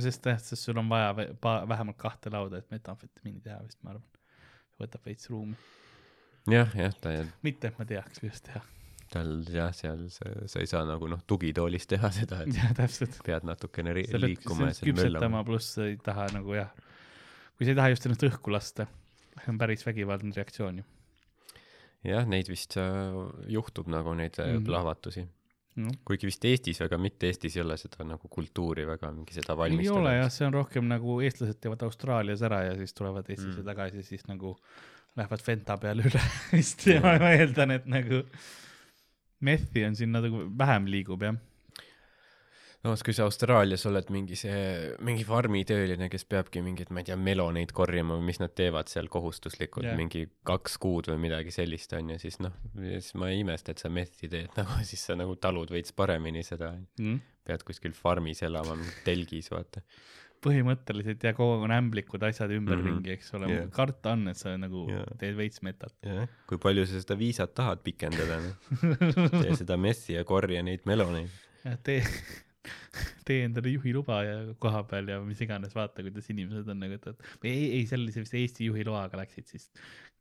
[0.00, 1.12] sest jah, sest sul on vaja
[1.68, 4.06] vähemalt kahte lauda, et metamfetamiini teha vist, ma arvan.
[4.80, 5.56] võtab veits ruumi.
[6.52, 7.12] jah, jah, ta
[7.46, 8.62] mitte, et ma teaks, kuidas teha.
[9.12, 13.20] tal jah, seal sa, sa ei saa nagu noh, tugitoolis teha seda, et ja, täpselt.
[13.26, 15.44] pead natukene ri- sa liikuma ja seal möllama.
[15.46, 16.72] pluss sa ei taha nagu jah,
[17.56, 18.88] kui sa ei taha just ennast õhku lasta,
[19.36, 20.90] see on päris vägivaldne reaktsioon ju.
[22.08, 24.68] jah, neid vist äh, juhtub nagu neid mm -hmm.
[24.72, 25.28] plahvatusi
[25.82, 25.92] no..
[26.08, 29.86] kuigi vist Eestis väga, mitte Eestis ei ole seda nagu kultuuri väga mingi seda valmistada.
[29.86, 33.60] ei ole jah, see on rohkem nagu eestlased teevad Austraalias ära ja siis tulevad Eestisse
[33.62, 33.66] mm.
[33.70, 34.56] tagasi, siis nagu
[35.16, 36.22] lähevad Fenta peale üle
[36.54, 38.22] vist ja ma eeldan, et nagu
[39.46, 41.36] methi on siin natuke vähem liigub jah
[42.86, 44.58] samas kui sa Austraalias oled mingi see,
[45.04, 49.10] mingi farmitööline, kes peabki mingeid, ma ei tea, meloneid korjama või mis nad teevad seal
[49.12, 53.42] kohustuslikult yeah., mingi kaks kuud või midagi sellist on ju, siis noh, siis ma ei
[53.42, 57.18] imesta, et sa meth'i teed nagu, siis sa nagu talud veits paremini seda mm..
[57.46, 59.82] pead kuskil farmis elama, telgis, vaata
[60.46, 63.14] põhimõtteliselt ja kogu aeg on ämblikud asjad ümberringi mm, -hmm.
[63.16, 65.06] eks ole yeah., karta on, et sa nagu yeah.
[65.18, 66.28] teed veits metat yeah..
[66.46, 68.52] kui palju sa seda viisat tahad pikendada no?
[69.42, 71.32] tee seda messi ja korja neid meloneid.
[71.64, 72.02] jah, tee
[73.26, 77.28] tee endale juhiluba ja koha peal ja mis iganes, vaata, kuidas inimesed on nagu, et
[77.42, 79.68] või ei, ei, seal vist Eesti juhiloaga läksid, siis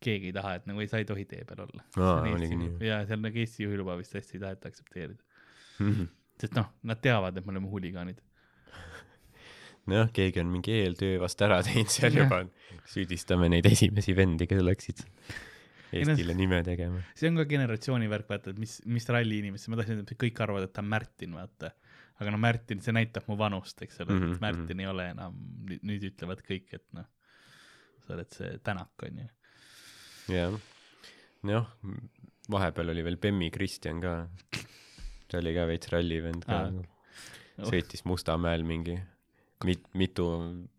[0.04, 1.86] keegi ei taha, et nagu ei, sa ei tohi tee peal olla.
[2.84, 5.22] ja seal nagu Eesti juhiluba vist hästi ei taheta aktsepteerida
[5.80, 5.92] mm.
[5.92, 6.14] -hmm.
[6.42, 8.22] sest noh, nad teavad, et me oleme huligaanid
[9.92, 12.46] nojah, keegi on mingi eeltöö vast ära teinud seal juba,
[12.94, 15.06] süüdistame neid esimesi vendi, kes läksid
[15.96, 17.02] Eestile no, nime tegema.
[17.16, 20.42] see on ka generatsiooni värk, vaata, et mis, mis ralli inimesed, ma tahtsin, et kõik
[20.44, 21.72] arvavad, et ta on Märtin, vaata
[22.22, 24.36] aga no Märtin, see näitab mu vanust, eks ole mm, -hmm.
[24.36, 24.82] et Märtin mm -hmm.
[24.82, 25.40] ei ole enam,
[25.90, 27.08] nüüd ütlevad kõik, et noh,
[28.06, 29.28] sa oled see Tänak, on ju.
[30.36, 30.60] jah,
[31.44, 31.72] noh,
[32.52, 34.16] vahepeal oli veel Bemmi Kristjan ka,
[35.28, 39.00] ta oli ka veits rallivend ka ah., sõitis Mustamäel mingi
[39.64, 40.28] mit-, mitu,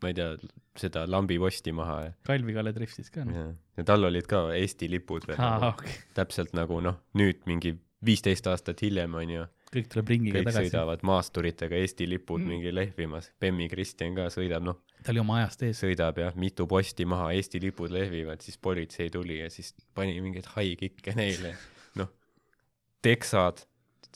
[0.02, 0.36] ma ei tea,
[0.76, 3.54] seda lambiposti maha Kalvi-Kalle driftis ka noh.
[3.76, 5.92] ja tal olid ka Eesti lipud veel ah, nagu, okay.
[6.16, 10.70] täpselt nagu noh, nüüd mingi viisteist aastat hiljem on ju kõik tuleb ringiga kõik tagasi.
[10.70, 12.52] sõidavad maasturitega Eesti lipud mm.
[12.52, 14.80] mingi lehvimas, Bemmi Kristjan ka sõidab, noh.
[15.02, 15.80] ta oli oma ajast ees.
[15.82, 20.48] sõidab jah, mitu posti maha, Eesti lipud lehvivad, siis politsei tuli ja siis pani mingeid
[20.54, 21.56] haikikke neile,
[22.00, 22.12] noh,
[23.04, 23.64] teksad,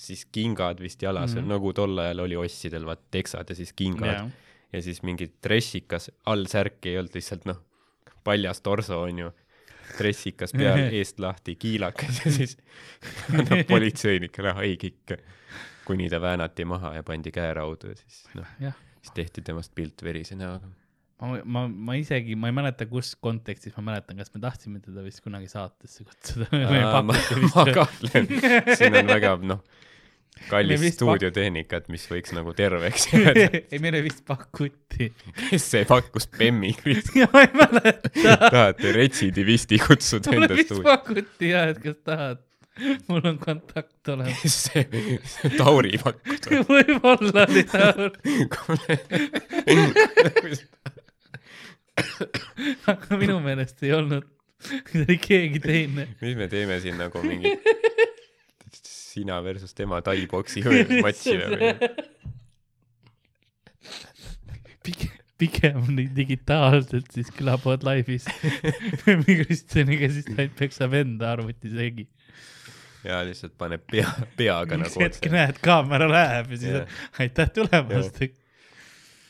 [0.00, 4.14] siis kingad vist jalas mm., nagu tol ajal oli ossidel, vaat teksad ja siis kingad
[4.14, 4.30] yeah.
[4.72, 7.60] ja siis mingi dressikas, all särki ei olnud, lihtsalt noh,
[8.24, 9.30] paljas torso on ju
[9.98, 12.56] dressikas pea eest lahti, kiilakas ja siis
[13.36, 15.20] annab politseinikele haigikke
[15.88, 18.52] kuni ta väänati maha ja pandi käeraudu ja siis noh,
[19.00, 20.68] siis tehti temast pilt verise näoga.
[21.20, 25.04] ma, ma, ma isegi, ma ei mäleta, kus kontekstis, ma mäletan, kas me tahtsime teda
[25.04, 26.48] vist kunagi saatesse kutsuda.
[26.52, 27.02] ma,
[27.54, 28.28] ma kahtlen,
[28.76, 29.64] siin on väga noh,
[30.50, 35.10] kallis stuudiotehnikat, mis võiks nagu terveks jääda ei, meile vist pakuti.
[35.48, 36.74] kes see pakkus, Bemmi?
[37.32, 38.36] ma ei mäleta.
[38.46, 40.54] tahate retsidivisti kutsuda enda stuudiosse?
[40.54, 42.46] mulle vist pakuti jah, et kas tahad
[43.08, 44.42] mul on kontakt olemas.
[44.42, 44.84] kes see,
[45.58, 46.62] Tauri pakkus või?
[46.70, 48.10] võib-olla oli Taur.
[52.94, 54.24] aga minu meelest ei olnud,
[54.64, 56.08] see oli keegi teine.
[56.22, 57.56] mis me teeme siin nagu mingi
[59.10, 60.64] sina versus tema tai-boksi
[61.04, 61.70] matši või?
[64.86, 68.24] pigem, pigem digitaalselt siis külapood laivis
[69.26, 72.06] Kristjaniga siis ta peksab enda arvuti segi
[73.04, 77.02] ja lihtsalt paneb pea, peaga nagu hetk näed, kaamera läheb ja siis yeah.
[77.22, 78.22] aitäh tulemast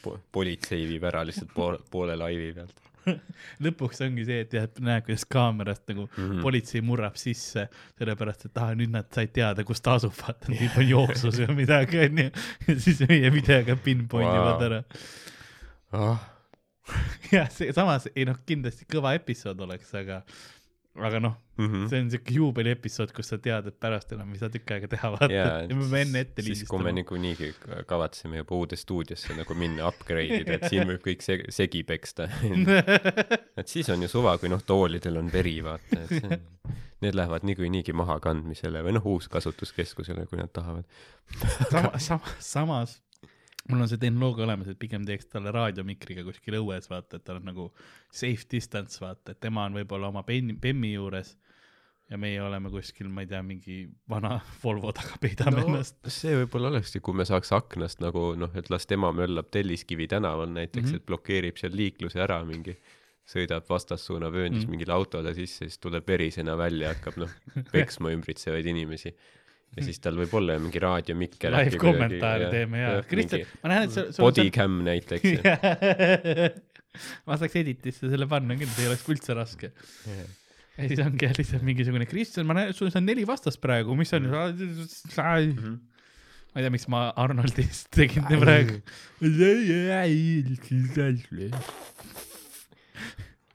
[0.03, 0.17] po.
[0.33, 2.90] politsei viib ära lihtsalt poole, poole laivi pealt
[3.65, 6.43] lõpuks ongi see, et jah, näed, kuidas kaamerast nagu mm -hmm.
[6.45, 7.69] politsei murrab sisse,
[7.99, 11.63] sellepärast et ah, nüüd nad said teada, kus ta asub, vaata, nüüd on jooksus või
[11.63, 12.29] midagi, onju.
[12.69, 14.67] ja siis meie videoga pinpoint ivad wow.
[14.69, 14.83] ära
[15.93, 16.31] oh.
[17.33, 20.23] jah, see samas, ei noh, kindlasti kõva episood oleks, aga
[20.99, 21.89] aga noh mm, -hmm.
[21.91, 25.11] see on siuke juubeliepisood, kus sa tead, et pärast enam ei saa tükk aega teha,
[25.15, 26.59] vaata yeah,, ja me peame enne ette lindistama.
[26.59, 31.05] siis, kui me niikuinii kavatseme juba uude stuudiosse nagu minna upgrade ida, et siin võib
[31.05, 32.27] kõik seg segi peksta
[33.61, 36.41] et siis on ju suva, kui noh, toolidel on veri, vaata, et see,
[37.05, 40.85] need lähevad niikuinii maha kandmisele või noh, uuskasutuskeskusele, kui nad tahavad
[41.71, 42.99] sama, sama, samas
[43.71, 47.41] mul on see tehnoloogia olemas, et pigem teeks talle raadiomikriga kuskil õues, vaata, et tal
[47.41, 47.69] on nagu
[48.11, 51.37] safe distance, vaata, et tema on võib-olla oma Bemmi, Bemmi juures
[52.11, 53.81] ja meie oleme kuskil, ma ei tea, mingi
[54.11, 56.01] vana Volvo taga peidame no, ennast.
[56.11, 60.51] see võib-olla olekski, kui me saaks aknast nagu noh, et las tema möllab Telliskivi tänaval
[60.51, 61.03] näiteks mm, -hmm.
[61.03, 62.77] et blokeerib seal liikluse ära mingi,
[63.31, 64.71] sõidab vastassuuna vööndis mm -hmm.
[64.75, 67.37] mingile autole sisse, siis tuleb verisena välja, hakkab noh,
[67.75, 69.15] peksma ümbritsevaid inimesi
[69.77, 71.55] ja siis tal võib olla mingi raadiomikker.
[71.55, 75.45] live kommentaare teeme ja, Kristjan, ma näen, et sa, sul Bodycam näiteks
[77.29, 80.33] ma saaks editisse selle panna küll, see ei oleks üldse raske yeah.
[80.77, 84.11] ja siis ongi jah lihtsalt mingisugune Kristjan, ma näen, sul on neli vastast praegu, mis
[84.17, 85.77] on mm, -hmm.
[86.51, 88.81] ma ei tea, miks ma Arnoldist tegin praegu.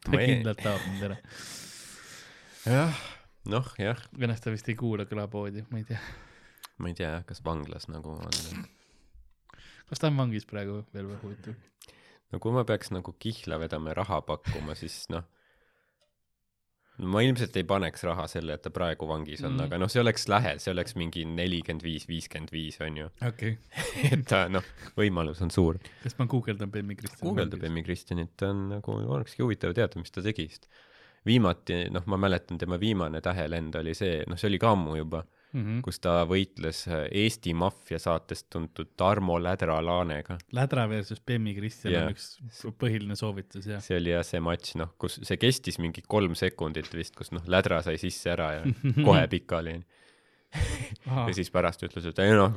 [0.06, 1.20] ta kindlalt tahab mind ära.
[2.72, 3.04] jah
[3.52, 4.02] noh, jah.
[4.18, 6.02] õnneks ta vist ei kuula kõlapoodi, ma ei tea.
[6.82, 8.66] ma ei tea jah, kas vanglas nagu on.
[9.90, 11.56] kas ta on vangis praegu veel või huvitav?
[12.32, 15.26] no kui ma peaks nagu kihla vedama ja raha pakkuma, siis noh
[16.98, 19.92] no ma ilmselt ei paneks raha selle, et ta praegu vangis on mm., aga noh,
[19.92, 23.10] see oleks lähe, see oleks mingi nelikümmend viis, viiskümmend viis on ju.
[23.28, 24.12] okei okay.
[24.16, 24.66] et ta noh,
[24.98, 25.80] võimalus on suur.
[26.04, 27.26] kas ma guugeldan Bemmi Kristjanit?
[27.26, 30.70] guugelda Bemmi Kristjanit, ta on nagu, olekski huvitav teada, mis ta tegi, sest
[31.26, 35.24] viimati, noh, ma mäletan, tema viimane tähelend oli see, noh, see oli ka ammu juba
[35.24, 35.82] mm, -hmm.
[35.86, 40.38] kus ta võitles äh, Eesti maffia saatest tuntud Tarmo Lädra Laanega.
[40.54, 42.08] Lädra versus Bemmi Kristjan yeah.
[42.08, 43.84] on üks põhiline soovitus, jah.
[43.84, 47.46] see oli jah see matš, noh, kus see kestis mingi kolm sekundit vist, kus noh,
[47.48, 48.66] Lädra sai sisse ära ja
[49.08, 49.80] kohe pikali
[51.06, 52.54] ja siis pärast ütles, et ei noh,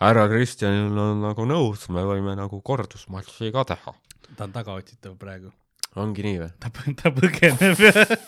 [0.00, 3.94] härra Kristjanil on nagu nõus, me võime nagu kordusmatši ka teha.
[4.36, 5.52] ta on tagaotsitav praegu.
[5.96, 6.50] Ongi nii või?
[6.62, 6.70] ta,
[7.02, 8.20] ta põgeneb selle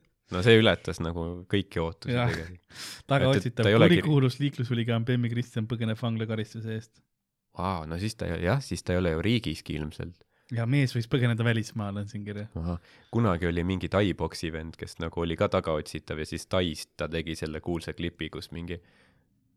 [0.34, 2.80] no see ületas nagu kõiki ootusi tegelikult.
[3.10, 4.46] tagaotsitav kurikuulus olegi...
[4.46, 6.92] liiklushuligaan Bemmi Kristjan põgeneb vanglakaristuse eest.
[7.58, 10.24] Vau, no siis ta jah, siis ta ei ole ju riigiski ilmselt.
[10.54, 12.50] ja mees võis põgeneda välismaale, on siin kirjas.
[13.14, 17.36] kunagi oli mingi tai-boksi vend, kes nagu oli ka tagaotsitav ja siis Taist ta tegi
[17.38, 18.80] selle kuulsa klipi, kus mingi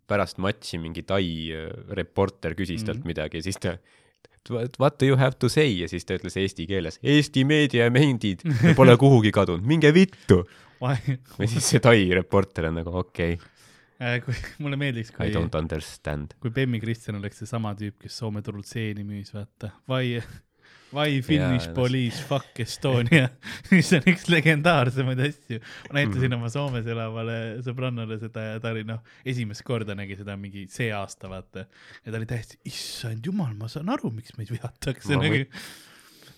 [0.09, 1.25] pärast matši mingi tai
[1.55, 3.07] äh, reporter küsis talt mm -hmm.
[3.13, 3.77] midagi ja siis ta
[4.51, 8.43] what do you have to say ja siis ta ütles eesti keeles Eesti meediamendid
[8.79, 10.43] pole kuhugi kadunud, minge vittu.
[10.83, 13.49] või siis see Tai reporter on nagu okei okay.
[14.03, 16.33] Äh, kui mulle meeldiks, kui I don't understand.
[16.43, 19.69] kui Bemmi Kristjan oleks seesama tüüp, kes Soome turul seeni müüs, vaata.
[19.87, 20.17] Why,
[20.93, 23.29] why Finnish yeah, police no, fuck Estonia
[23.71, 25.59] mis on üks legendaarsemaid asju.
[25.89, 26.37] ma näitasin mm.
[26.37, 30.91] oma Soomes elavale sõbrannale seda ja ta oli noh, esimest korda nägi seda mingi see
[30.95, 31.65] aasta, vaata.
[32.03, 35.17] ja ta oli täiesti, issand jumal, ma saan aru, miks meid vihatakse.
[35.19, 35.43] nagu...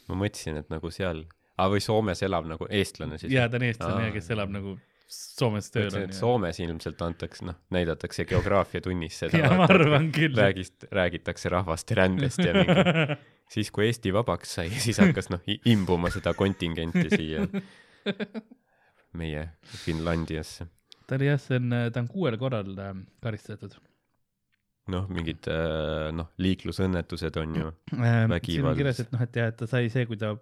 [0.10, 1.26] ma mõtlesin, et nagu seal
[1.56, 3.34] aa, või Soomes elab nagu eestlane siis?
[3.36, 6.14] jaa, ta on eestlane ja kes elab nagu Soomes tööl on.
[6.16, 9.44] Soomes ilmselt antakse, noh, näidatakse geograafiatunnis seda.
[9.44, 10.34] jaa, ma arvan küll.
[10.38, 13.18] räägist, räägitakse rahvaste rändest ja mingi,
[13.54, 17.46] siis kui Eesti vabaks sai, siis hakkas noh, imbuma seda kontingenti siia
[19.20, 19.50] meie
[19.86, 20.66] Finlandiasse.
[21.06, 23.78] ta oli jah, see on, ta on kuuel korral äh, karistatud
[24.92, 29.58] noh, mingid äh, noh, liiklusõnnetused on ju siin on kirjas, et noh, et jah, et
[29.58, 30.36] ta sai see, kui ta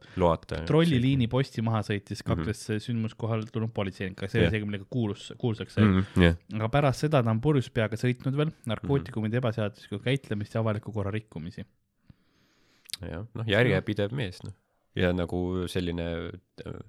[0.68, 2.84] trolliliini posti maha sõitis, kakles mm -hmm.
[2.88, 4.56] sündmuskohal tulnud politseinikega, see oli yeah.
[4.58, 5.94] see, millega kuulus, kuulsaks sai mm.
[6.00, 6.26] -hmm.
[6.26, 6.36] Yeah.
[6.60, 9.46] aga pärast seda ta on purjus peaga sõitnud veel, narkootikumide mm -hmm.
[9.46, 11.66] ebaseaduslikku käitlemist ja avaliku korra rikkumisi.
[13.02, 14.54] jah, noh, järjepidev mees, noh.
[14.96, 16.10] ja nagu selline
[16.68, 16.80] äh,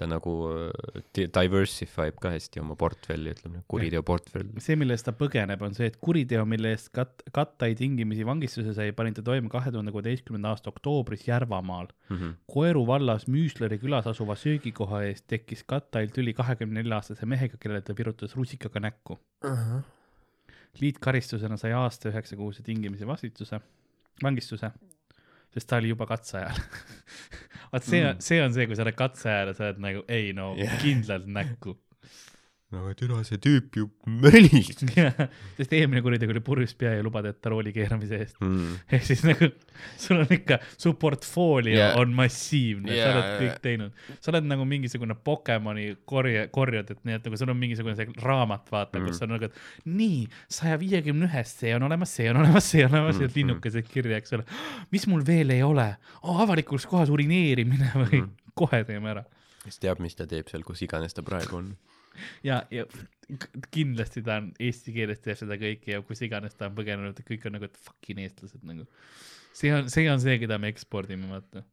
[0.00, 4.62] ta nagu äh, diversify ib ka hästi oma portfelli, ütleme, kuriteoportfelli.
[4.64, 8.74] see, mille eest ta põgeneb, on see, et kuriteo, mille eest kat-, Kattai tingimisi vangistuse
[8.76, 12.16] sai, pani ta toime kahe tuhande kuueteistkümnenda aasta oktoobris Järvamaal mm.
[12.16, 12.34] -hmm.
[12.50, 17.82] Koeru vallas Müüsleri külas asuva söögikoha eest tekkis Kattail tüli kahekümne nelja aastase mehega, kellele
[17.84, 19.50] ta virutas rusikaga näkku uh.
[19.50, 19.82] -huh.
[20.80, 23.60] liitkaristusena sai aasta üheksa kuuse tingimisi vastutuse,
[24.22, 24.72] vangistuse
[25.54, 26.58] sest ta oli juba katse ajal
[27.72, 29.84] vaat see on mm., see on see, kui sa oled katse ajal ja sa oled
[29.86, 30.76] nagu ei no yeah.
[30.82, 31.76] kindlalt näkku
[32.70, 33.88] no aga türa, see tüüp ju
[34.22, 34.68] mölis
[35.58, 38.76] sest eelmine kuritegu oli purjus pea ja lubadeta rooli keeramise eest mm..
[38.94, 39.48] ehk siis nagu
[39.98, 41.98] sul on ikka, su portfoolio yeah.
[41.98, 43.60] on massiivne yeah,, sa oled kõik yeah.
[43.64, 44.06] teinud.
[44.20, 48.14] sa oled nagu mingisugune Pokemoni korje, korjad, et nii, et nagu sul on mingisugune see
[48.22, 50.22] raamat, vaata mm., kus on nagu, et nii,
[50.60, 53.26] saja viiekümne ühest, see on olemas, see on olemas, see on olemas mm.
[53.26, 54.46] ja linnukesed kirja, eks ole.
[54.94, 55.90] mis mul veel ei ole
[56.22, 56.38] oh,?
[56.40, 58.34] avalikus kohas urineerimine või mm.
[58.62, 59.26] kohe teeme ära.
[59.66, 61.72] kes teab, mis ta teeb seal, kus iganes ta praegu on
[62.46, 62.86] ja, ja
[63.70, 67.46] kindlasti ta on eesti keeles teeb seda kõike ja kus iganes ta on põgenenud, kõik
[67.48, 68.86] on nagu, fucking eestlased nagu.
[69.56, 71.64] see on, see on see, keda me ekspordime, vaata.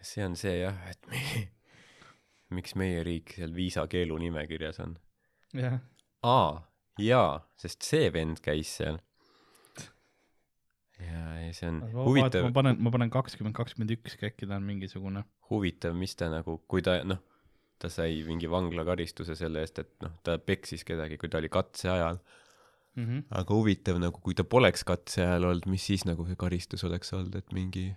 [0.00, 1.22] see on see jah, et me,
[2.58, 4.96] miks meie riik seal viisakeelu nimekirjas on.
[5.58, 5.80] jah.
[6.22, 6.62] aa,
[7.02, 9.00] jaa, sest see vend käis seal.
[11.00, 12.48] ja, ja see on ma, huvitav.
[12.48, 15.26] ma panen, ma panen kakskümmend, kakskümmend üks, äkki ta on mingisugune.
[15.50, 17.22] huvitav, mis ta nagu, kui ta noh
[17.84, 21.90] ta sai mingi vanglakaristuse selle eest, et noh, ta peksis kedagi, kui ta oli katse
[21.92, 22.20] ajal
[22.96, 23.04] mm.
[23.04, 23.24] -hmm.
[23.40, 27.12] aga huvitav nagu, kui ta poleks katse ajal olnud, mis siis nagu see karistus oleks
[27.16, 27.90] olnud, et mingi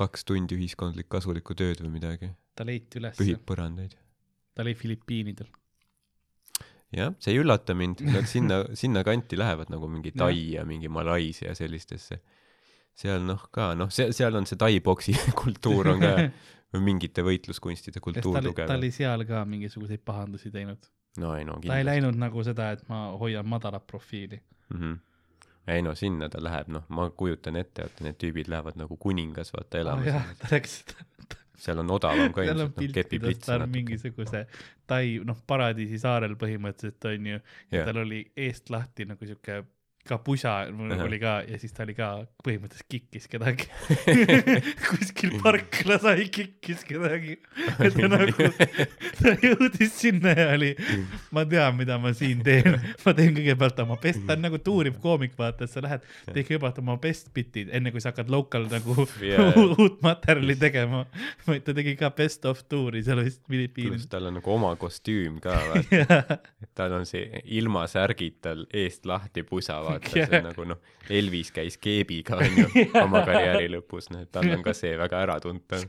[0.00, 2.32] kaks tundi ühiskondlik kasulikku tööd või midagi.
[2.56, 3.18] ta leiti üles.
[3.18, 3.98] pühib põrandaid.
[4.54, 5.50] ta oli Filipiinidel.
[6.94, 10.88] jah, see ei üllata mind, nad sinna, sinna kanti lähevad nagu mingi Tai ja mingi
[10.88, 12.22] Malaisia sellistesse
[12.94, 16.12] seal noh ka noh, see seal on see tai-boksi kultuur on ka
[16.82, 18.68] mingite võitluskunstide kultuur tugev.
[18.68, 20.90] ta oli seal ka mingisuguseid pahandusi teinud.
[21.22, 21.72] no ei no kindlasti.
[21.72, 24.78] ta ei läinud nagu seda, et ma hoian madalat profiili mm.
[24.80, 24.98] -hmm.
[25.76, 29.52] ei no sinna ta läheb, noh, ma kujutan ette, et need tüübid lähevad nagu kuningas,
[29.56, 30.06] vaata elama oh,.
[30.06, 30.82] jah, ta läks,
[31.56, 34.46] seal on odavam ka ilmselt, noh, kepiplits ta on mingisuguse
[34.86, 37.38] Tai, noh, paradiisi saarel põhimõtteliselt on ju,
[37.72, 37.86] Jah.
[37.88, 39.62] tal oli eest lahti nagu sihuke
[40.08, 41.02] ka pusa Ahah.
[41.06, 42.08] oli ka ja siis ta oli ka
[42.44, 43.68] põhimõtteliselt kikkis kedagi.
[44.88, 47.38] Kuskil parklas sai kikkis kedagi.
[47.78, 48.48] Ja ta nagu
[49.20, 50.74] ta jõudis sinna ja oli
[51.34, 52.76] ma tean mida ma siin teen.
[53.04, 56.42] Ma teen kõigepealt oma best ta on nagu tuuriv koomik vaata et sa lähed tee
[56.44, 59.50] kõigepealt oma best bit'id enne kui sa hakkad local nagu Jaa.
[59.78, 61.04] uut materjali tegema.
[61.48, 64.74] Vaid ta tegi ka best of tuuri seal vist pluss Filipiinis tal on nagu oma
[64.80, 66.38] kostüüm ka, vaata.
[66.76, 70.80] tal on see ilma särgita eest lahti pusa, vaata, see on nagu noh,
[71.12, 72.66] Elvis käis keebiga onju
[73.04, 75.86] oma karjääri lõpus, noh et tal on ka see väga äratuntav.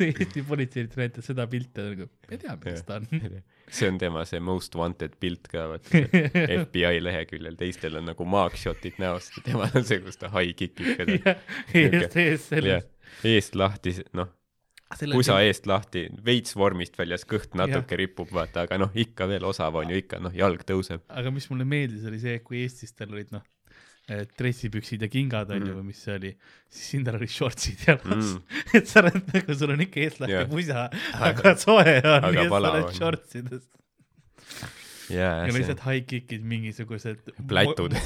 [0.00, 3.08] Eesti politsei näitas seda pilti nagu me teame kes ta on
[3.76, 8.28] see on tema see most wanted pilt ka, vaata see FBI leheküljel, teistel on nagu
[8.36, 11.36] mugshot'id näost ja temal on see, kus ta kick'ib kedagi.
[11.82, 12.86] eest ees selles
[13.26, 14.30] eest lahti, noh,
[15.12, 19.74] pusa eest lahti, veits vormist väljas, kõht natuke ripub, vaata, aga noh, ikka veel osav
[19.74, 21.00] on ju ikka, noh, jalg tõuseb.
[21.08, 23.42] aga mis mulle meeldis, oli see, kui Eestis tal olid noh,
[24.38, 25.78] dressipüksid ja kingad onju Mhm.
[25.80, 26.30] või mis see oli,
[26.70, 28.42] siis siin tal olid shortsid jalas Mm.
[28.78, 30.46] et sa oled nagu, sul on ikka eestlahti Jah.
[30.48, 30.84] pusa,
[31.18, 33.66] aga soe on aga ja sa oled shortsides
[35.10, 37.18] jaa, ja lihtsalt high kick'id mingisugused
[37.50, 37.98] plätud.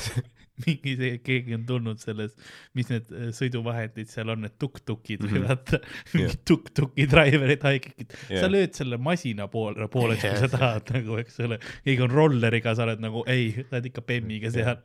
[0.66, 2.36] mingi see, keegi on tulnud selles,
[2.78, 5.48] mis need äh, sõiduvahendid seal on, need tuk-tukid või Mhm.
[5.48, 6.14] vaata, Jah.
[6.14, 8.16] mingid tuk-tuki driver'id, high-kick'id.
[8.28, 8.50] sa Jah.
[8.52, 10.40] lööd selle masina poole, pooleks, kui Jah.
[10.46, 11.58] sa tahad nagu, eks ole.
[11.84, 14.80] keegi on rolleriga, sa oled nagu ei, sa oled ikka bemmiga seal.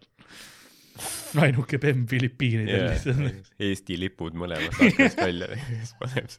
[1.35, 3.49] ainuke bemm Filipiinidel lihtsalt.
[3.60, 6.38] Eesti lipud mõlemast aknast välja, siis paneb,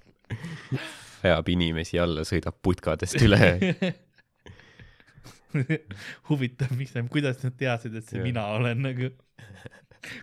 [1.27, 3.41] ajab inimesi alla, sõidab putkadest üle.
[6.31, 8.27] huvitav, miks kuidas nad teadsid, et see Jah.
[8.27, 9.13] mina olen nagu.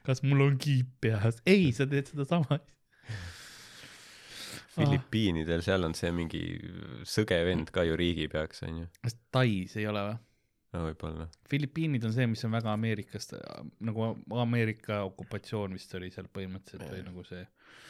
[0.07, 1.41] kas mul on kiip peas?
[1.49, 2.59] ei, sa teed sedasama.
[4.73, 6.39] Filipiinidel, seal on see mingi
[7.05, 8.87] sõge vend ka ju riigipeaks onju.
[9.05, 10.15] kas Tais ei ole või?
[10.73, 11.27] no võib-olla.
[11.49, 13.35] Filipiinid on see, mis on väga Ameerikast,
[13.85, 14.07] nagu
[14.41, 17.43] Ameerika okupatsioon vist oli seal põhimõtteliselt või nagu see.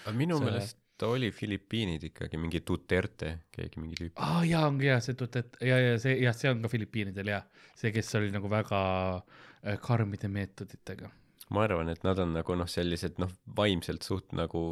[0.04, 4.14] aga minu See- meelest ta oli Filipiinid ikkagi mingi Duterte, keegi mingi tüüp.
[4.16, 7.34] aa ah, jaa, ongi jaa, see tutet- ja, ja see jah, see on ka Filipiinidel
[7.34, 7.42] jaa,
[7.76, 8.82] see, kes oli nagu väga
[9.18, 11.10] äh, karmide meetoditega.
[11.54, 14.64] ma arvan, et nad on nagu noh, sellised noh, vaimselt suht nagu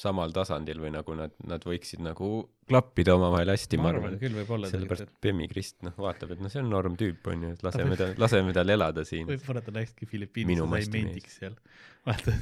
[0.00, 2.30] samal tasandil või nagu nad, nad võiksid nagu
[2.70, 6.50] klappida omavahel hästi, ma arvan, küll võib olla sellepärast Bemmi Krist noh, vaatab, et noh,
[6.52, 9.26] see on norm tüüp onju, et laseme ta, laseme tal elada siin.
[9.30, 11.56] võib-olla ta läkski Minu Filipiinisse, sai mendiks seal.
[12.06, 12.36] vaata,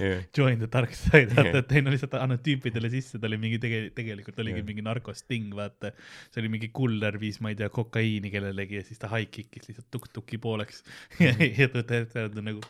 [0.00, 3.38] jah, join the dark side, vaata, et ei no lihtsalt annad tüüpidele sisse, ta oli
[3.44, 4.68] mingi tege-, tegelikult oligi Jah.
[4.70, 5.92] mingi narkosting, vaata.
[6.30, 9.70] see oli mingi kuller viis, ma ei tea, kokaiini kellelegi ja siis ta high kick'is
[9.70, 10.82] lihtsalt tuk-tuki pooleks
[11.22, 12.64] ja, ta teeb nagu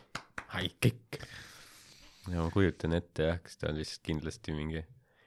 [0.53, 1.23] high kick.
[2.31, 4.83] Ja ma kujutan ette jah, kas ta on lihtsalt kindlasti mingi,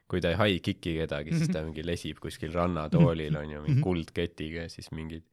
[0.09, 4.67] kui ta ei high kick'i kedagi, siis ta mingi lesib kuskil rannatoolil onju, mingi kuldketiga
[4.67, 5.27] ja siis mingid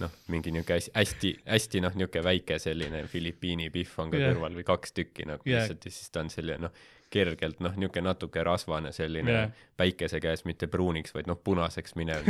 [0.00, 4.32] noh, mingi niuke hästi, hästi, noh, niuke väike selline Filipiini pihv on ka Jah.
[4.32, 5.66] kõrval või kaks tükki nagu Jah.
[5.66, 9.62] lihtsalt ja siis ta on selline noh, kergelt noh, niuke natuke rasvane selline Jah.
[9.80, 12.26] päikese käes mitte pruuniks, vaid noh, punaseks minev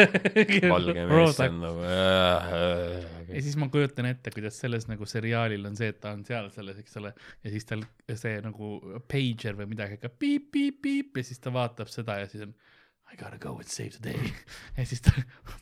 [0.72, 2.56] valge mees on nagu äh,
[3.30, 6.50] ja siis ma kujutan ette, kuidas selles nagu seriaalil on see, et ta on seal
[6.54, 7.12] selles, eks ole,
[7.44, 7.84] ja siis tal
[8.14, 8.72] see nagu
[9.10, 12.56] pager või midagi hakkab piip-piip-piip ja siis ta vaatab seda ja siis on
[13.12, 14.32] I gotta go and save the day.
[14.76, 15.12] ja siis ta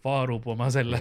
[0.04, 1.00] vaarub oma selle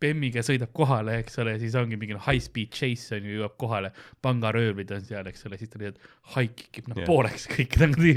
[0.00, 3.56] Bemmiga sõidab kohale, eks ole, siis ongi mingi noh, high speed chase on ju, jõuab
[3.60, 3.90] kohale,
[4.24, 6.00] pangaröövlid on seal, eks ole, siis ta lihtsalt
[6.34, 7.08] high kick ib noh Jah.
[7.10, 8.14] pooleks kõik nagu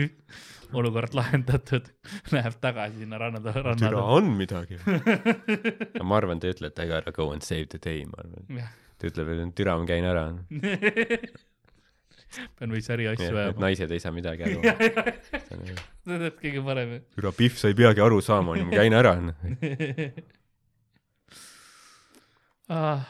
[0.77, 1.85] olukord lahendatud,
[2.35, 4.17] läheb tagasi sinna ranna taha, ranna türa taha.
[4.19, 4.79] on midagi
[6.07, 8.43] ma arvan, te ütlete I gotta go and save the day, ma arvan.
[8.61, 10.27] jah, ta ütleb, et türa, ma käin ära.
[12.59, 13.63] pean veits äriasju et ajama.
[13.65, 14.61] naised ei saa midagi aru.
[16.07, 16.97] sa tead kõige parem.
[17.15, 19.15] türa Pihv, sa ei peagi aru saama, ma käin ära.
[22.67, 23.05] Ah,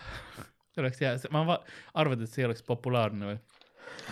[0.70, 1.64] see oleks hea, ma va-
[1.98, 3.38] arvan, et see oleks populaarne või?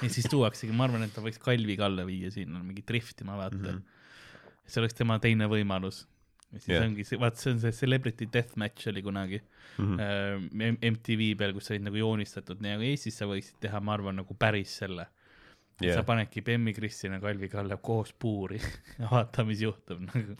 [0.02, 3.60] ja siis tuuaksegi, ma arvan, et ta võiks Kalvi Kalle viia sinna mingi driftima, vaata
[3.60, 3.68] mm.
[3.76, 4.56] -hmm.
[4.66, 6.08] see oleks tema teine võimalus.
[6.56, 6.88] Ja siis yeah.
[6.88, 10.00] ongi see, vaat see on see Celebrity Deathmatch oli kunagi mm.
[10.00, 14.20] äh, MTV peal, kus olid nagu joonistatud, nii nagu Eestis sa võiksid teha, ma arvan,
[14.22, 15.10] nagu päris selle
[15.82, 15.98] yeah..
[15.98, 18.60] sa panedki Bemmi Kristina Kalvi Kalle koos puuri
[19.00, 20.38] ja vaata, mis juhtub nagu.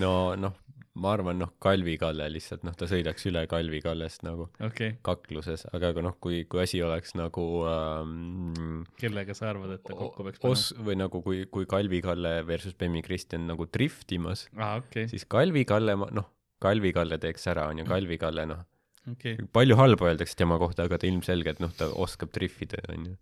[0.00, 0.58] no noh,
[0.98, 4.96] ma arvan, noh, Kalvi Kalle lihtsalt, noh, ta sõidaks üle Kalvi Kallest nagu okei okay.,
[5.06, 9.94] kakluses, aga aga noh, kui, kui asi oleks nagu ähm, kellega sa arvad, et ta
[9.94, 14.80] kokku peaks os- või nagu kui, kui Kalvi Kalle versus Bemmi Kristjan nagu driftimas, aa,
[14.82, 16.26] okei, siis Kalvi Kalle, noh,
[16.60, 18.66] Kalvi Kalle teeks ära, onju, Kalvi Kalle, noh,
[19.14, 19.38] okei.
[19.54, 23.14] palju halba öeldakse tema kohta, aga ta ilmselgelt, noh, ta oskab drifida, onju.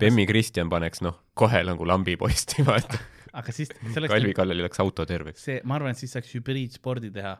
[0.00, 3.02] Bemmi Kristjan paneks, noh, kohe nagu lambiposti, vaata.
[3.40, 3.72] Aga siis
[4.12, 5.46] Kalvi Kallel läks auto terveks.
[5.48, 7.36] see, ma arvan, et siis saaks hübriidspordi teha,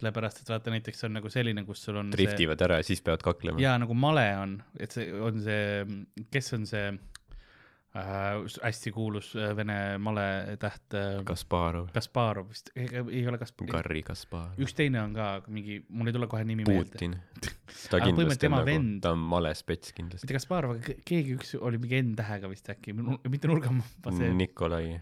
[0.00, 2.68] sellepärast et vaata näiteks on nagu selline, kus sul on driftivad see...
[2.68, 3.62] ära ja siis peavad kaklema.
[3.62, 5.96] jaa, nagu male on, et see on see,
[6.32, 11.20] kes on see äh, hästi kuulus äh, vene maletäht äh,.
[11.26, 11.90] Kasparov.
[11.96, 13.74] Kasparov vist, ei ole Kasparov.
[13.74, 14.58] Garri Kasparov.
[14.62, 17.16] üks teine on ka mingi, mul ei tule kohe nimi Putin.
[17.18, 17.56] meelde.
[17.90, 20.28] ta kindlasti on nagu, ta on malespets kindlasti.
[20.28, 24.14] mitte Kasparov, aga keegi üks oli mingi N-tähega vist äkki, mitte nurgamaa.
[24.38, 25.00] Nikolai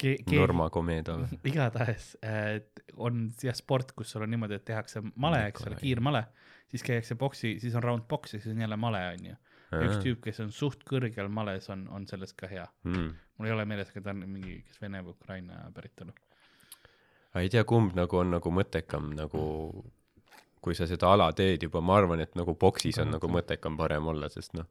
[0.00, 0.14] Ke.
[0.32, 1.26] Norma Komedov.
[1.44, 2.62] igatahes äh,
[2.96, 6.24] on jah sport, kus sul on niimoodi, et tehakse male, eks ole, kiirmale,
[6.72, 9.36] siis käiakse boksi, siis on round box ja siis on jälle male, onju
[9.78, 13.06] üks tüüp, kes on suht kõrgel males, on, on selles ka hea mm..
[13.38, 16.14] mul ei ole meeles, aga ta on mingi, kes Vene või Ukraina päritolu.
[17.38, 19.44] ei tea, kumb nagu on nagu mõttekam nagu,
[20.60, 24.10] kui sa seda ala teed juba, ma arvan, et nagu boksis on nagu mõttekam parem
[24.10, 24.66] olla, sest noh,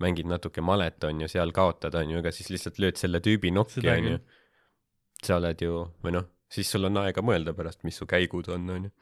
[0.00, 3.52] mängid natuke malet, on ju, seal kaotad, on ju, ega siis lihtsalt lööd selle tüübi
[3.54, 4.18] nokki, on ju.
[5.22, 8.68] sa oled ju, või noh, siis sul on aega mõelda pärast, mis su käigud on,
[8.76, 8.94] on ju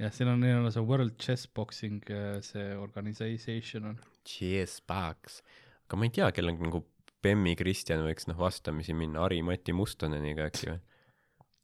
[0.00, 3.98] jah, siin on nii-öelda see World Chess Boxing, äh, see organisation on.
[4.26, 5.40] Chess Box,
[5.86, 6.84] aga ma ei tea, kellel nagu
[7.20, 10.78] Bemmi Kristjan võiks noh vastamisi minna Harri-Mati Mustoneniga äkki või?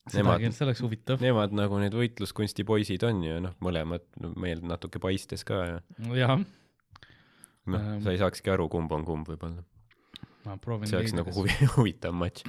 [0.15, 1.23] Nemad, see oleks huvitav.
[1.23, 5.81] Nemad nagu need võitluskunsti poisid on ju, noh, mõlemad no, meil natuke paistes ka ja.
[6.15, 6.37] jah.
[7.71, 9.65] Noh ähm,, sa ei saakski aru, kumb on kumb võib-olla.
[10.47, 10.91] ma proovin.
[10.91, 12.47] see oleks nagu huvi, huvitav matš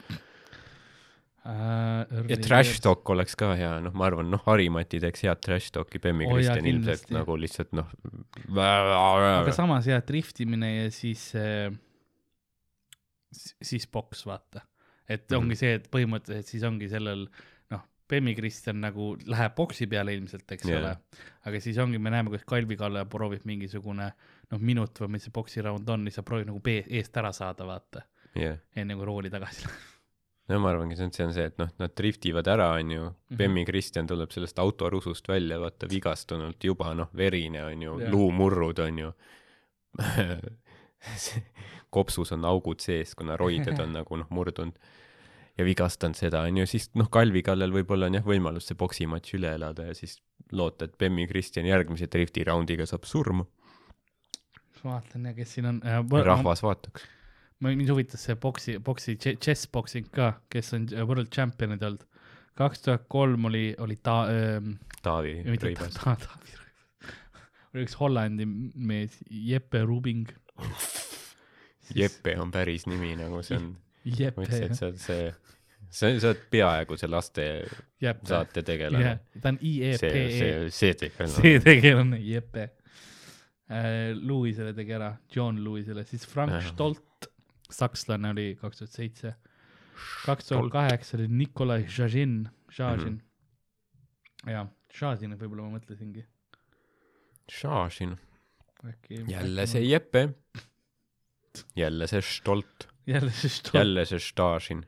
[1.48, 2.30] äh,.
[2.34, 6.02] ja trash talk oleks ka hea, noh, ma arvan, noh, Harimati teeks head trash talk'i,
[6.04, 7.92] Bemmi oh, Kristjan ilmselt nagu lihtsalt noh.
[8.54, 11.70] aga samas jah, driftimine ja siis äh,,
[13.34, 14.66] siis boks, vaata.
[15.08, 15.38] et mm -hmm.
[15.42, 17.28] ongi see, et põhimõtteliselt siis ongi sellel
[17.72, 20.80] noh, Bemmi Kristjan nagu läheb boksi peale ilmselt, eks yeah.
[20.80, 21.22] ole.
[21.46, 24.12] aga siis ongi, me näeme, kuidas Kalvi Kalle proovib mingisugune
[24.54, 28.06] noh, minut või mis see boksiraund on, siis ta proovib nagu eest ära saada, vaata.
[28.38, 28.60] Yeah..
[28.76, 29.86] enne kui rooli tagasi läheb
[30.48, 33.10] no ma arvangi, see on, see on see, et noh, nad driftivad ära, onju mm
[33.10, 38.80] -hmm., Bemmi Kristjan tuleb sellest autorusust välja, vaata vigastunult juba noh, verine onju yeah., luumurrud
[38.80, 39.12] onju
[41.90, 44.80] kopsus on augud sees, kuna roided on nagu noh, murdunud.
[45.58, 49.56] Ja vigastanud seda onju, siis noh, Kalvi kallal võib-olla on jah võimalus see poksimatš üle
[49.58, 50.20] elada ja siis
[50.54, 53.48] loota, et Bemmi Kristjan järgmise drifti raundiga saab surma.
[54.86, 56.02] Vaatan ja kes siin on äh,.
[56.26, 57.08] rahvas vaataks
[57.60, 62.06] mind huvitas see boksi, boksi, chess boxing ka, kes on world champion'id olnud.
[62.58, 64.78] kaks tuhat kolm oli, oli ta- ähm,.
[65.04, 66.16] Taavi Rõivas ta,.
[66.16, 67.18] Ta, Taavi Rõivas.
[67.74, 70.32] oli üks Hollandi mees, Jeppe Rubing.
[71.96, 73.76] Jeppe on päris nimi nagu see on.
[74.08, 74.42] Jeppe.
[74.42, 75.30] ma ütlesin, et sa oled see,
[75.90, 77.46] sa, sa oled peaaegu see laste
[78.02, 78.30] Jeppe.
[78.30, 79.22] saate tegelane yeah,.
[79.42, 80.02] ta on IEP.
[80.02, 81.36] see, see, see tegelane.
[81.36, 82.70] see tegelane, Jeppe
[83.70, 84.16] äh,.
[84.16, 86.70] Louisele tegi ära, John Louisele, siis Frank -huh.
[86.72, 87.32] Stolt
[87.70, 89.34] sakslane oli kaks tuhat seitse.
[90.26, 93.20] kaks tuhat kaheksa oli Nikolai Žažin, Žažin mm.
[94.46, 94.52] -hmm.
[94.52, 96.26] ja, Žažin võib-olla ma mõtlesingi.
[97.52, 98.18] Žažin.
[99.28, 100.30] jälle see Jeppe.
[101.76, 102.88] jälle see Stolt.
[103.08, 103.74] jälle see Stolt.
[103.74, 104.86] jälle see Žažin.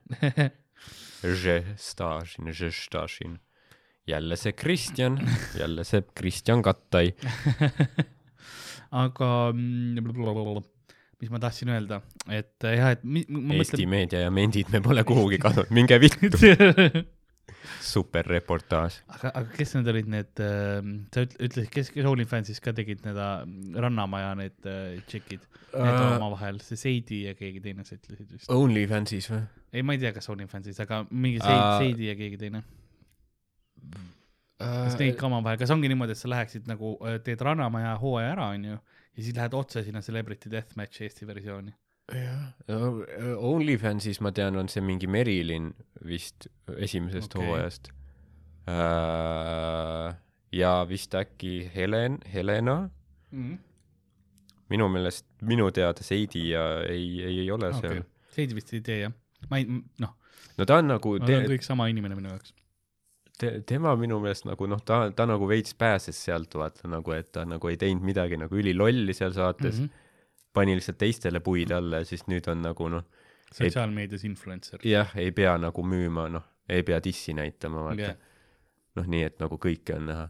[1.23, 3.39] Žažin, Žažin.
[4.07, 5.19] jälle see Kristjan,
[5.59, 7.13] jälle see Kristjan Kattai
[8.91, 10.65] aga mm,
[11.19, 12.01] mis ma tahtsin öelda,
[12.31, 13.91] et äh, jah, et mi, ma Eesti mõtlen...
[13.91, 16.29] meedia ja mendid, me pole kuhugi kadunud, minge vittu
[17.89, 19.01] super reportaaž.
[19.11, 20.79] aga, aga kes need olid need äh,,
[21.13, 23.43] sa ütlesid, kes, kes OnlyFansis ka tegid need äh,
[23.83, 25.43] Rannamaja need äh, tšekid,
[25.75, 28.51] need uh, omavahel, see Seidi ja keegi teine, sa ütlesid vist.
[28.53, 29.41] OnlyFansis või?
[29.73, 34.07] ei, ma ei tea, kas OnlyFansis, aga mingi Seid, uh, Seidi ja keegi teine uh,.
[34.59, 38.49] Kas neid ka omavahel, kas ongi niimoodi, et sa läheksid nagu, teed Rannamaja hooaja ära,
[38.55, 38.75] onju
[39.19, 41.73] ja siis lähed otse sinna Celebrity Deathmatchi Eesti versiooni.
[42.09, 42.53] jah,
[43.37, 45.69] OnlyFansis ma tean, on see mingi Merilin
[46.07, 47.47] vist esimesest okay.
[47.47, 47.91] hooajast
[48.65, 50.15] äh,.
[50.51, 52.89] ja vist äkki Helen, Helena
[53.31, 53.43] mm.
[53.43, 53.57] -hmm.
[54.69, 57.81] minu meelest, minu teada Seidi ja ei, ei, ei ole okay.
[57.81, 58.03] seal.
[58.29, 59.13] Seidi vist ei tee jah,
[59.49, 59.67] ma ei,
[59.99, 60.15] noh.
[60.57, 61.17] no ta on nagu.
[61.19, 62.53] Nad on kõik sama inimene minu jaoks
[63.39, 67.31] te, tema minu meelest nagu noh, ta, ta nagu veits pääses sealt vaata nagu, et
[67.35, 69.85] ta nagu ei teinud midagi nagu ülilolli seal saates mm.
[69.85, 70.07] -hmm.
[70.53, 73.05] pani lihtsalt teistele puid alla ja siis nüüd on nagu noh.
[73.53, 74.79] sotsiaalmeedias influencer.
[74.83, 78.17] jah, ei pea nagu müüma, noh, ei pea dissi näitama, vaata yeah..
[78.95, 80.29] noh, nii et nagu kõike on näha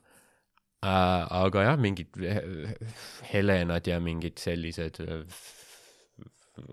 [0.86, 1.28] äh,.
[1.44, 2.20] aga jah, mingid
[3.34, 5.02] Helenad ja mingid sellised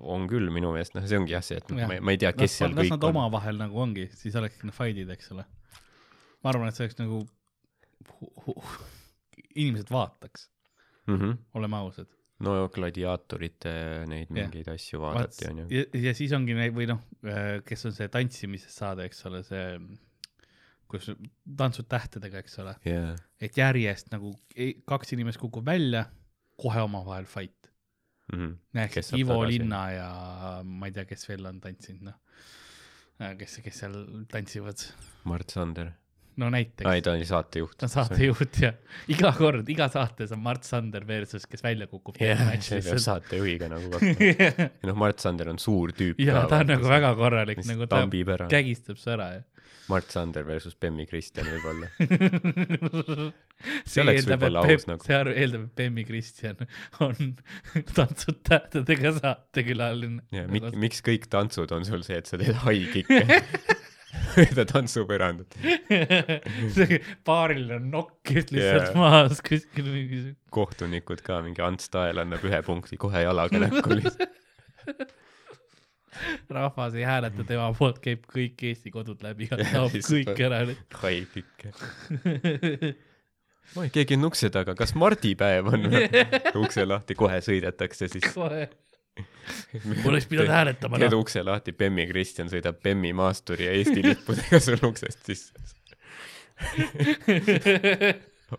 [0.03, 2.33] on küll minu meelest, noh, see ongi jah see, et noh, ma, ma ei tea,
[2.35, 2.91] kes las, seal las kõik on.
[2.91, 5.45] Las nad omavahel nagu ongi, siis olekski need fight'id, eks ole
[6.47, 7.25] ma arvan, et see oleks nagu,
[9.57, 10.47] inimesed vaataks
[11.07, 11.37] mm, -hmm.
[11.59, 12.09] oleme ausad.
[12.47, 13.73] no gladiaatorite
[14.07, 14.75] neid mingeid ja.
[14.79, 15.67] asju vaadati onju.
[15.73, 17.03] ja, ja siis ongi neid või noh,
[17.67, 19.65] kes on see tantsimisest saade, eks ole, see
[20.87, 21.09] kus
[21.59, 23.17] tantsud tähtedega, eks ole yeah..
[23.43, 24.37] et järjest nagu
[24.87, 26.05] kaks inimest kukub välja,
[26.61, 27.73] kohe omavahel fight
[28.33, 28.39] mm.
[28.39, 28.57] -hmm.
[28.79, 29.59] näeks Ivo tagasi?
[29.59, 30.11] Linna ja
[30.63, 32.21] ma ei tea, kes veel on tantsinud, noh.
[33.17, 33.97] Äh, kes, kes seal
[34.29, 34.83] tantsivad?
[35.25, 35.95] Mart Sander
[36.41, 36.87] no näiteks.
[36.91, 37.77] ai, ta oli saatejuht.
[37.81, 38.73] ta on saatejuht ja
[39.13, 44.71] iga kord, iga saates on Mart Sander versus, kes välja kukub saatejuhiga nagu yeah..
[44.87, 46.21] noh, Mart Sander on suur tüüp.
[46.23, 48.05] ja ta on nagu väga korralik, nagu ta
[48.53, 49.45] kägistab su ära ja
[49.89, 51.91] Mart Sander versus Bemmi Kristjan võib-olla
[53.87, 55.07] see eeldab, et Pem, nagu.
[55.07, 56.59] see eeldab, et Bemmi Kristjan
[57.05, 57.37] on
[57.97, 60.25] Tantsud tähtedega saatekülaline.
[60.35, 63.23] ja mi, miks kõik tantsud on sul see, et sa teed haigikke
[64.37, 65.59] mööda tantsupõrandat
[67.27, 68.97] paaril on nokkid lihtsalt yeah.
[68.99, 70.23] maas kuskil mingi.
[70.55, 75.15] kohtunikud ka, mingi Ants Tael annab ühe punkti kohe jalaga näkku lihtsalt
[76.51, 80.63] rahvas ei hääleta tema poolt, käib kõik Eesti kodud läbi ja taob kõik ära.
[81.03, 81.73] haib ikka.
[83.77, 85.89] oi, keegi on ukse taga, kas mardipäev on
[86.63, 88.31] ukse lahti, kohe sõidetakse siis.
[88.35, 88.69] kohe.
[90.09, 91.01] oleks pidanud hääletama.
[91.01, 95.53] teed ukse lahti, Bemmi Kristjan sõidab Bemmi maasturi ja Eesti lippudega sul uksest sisse.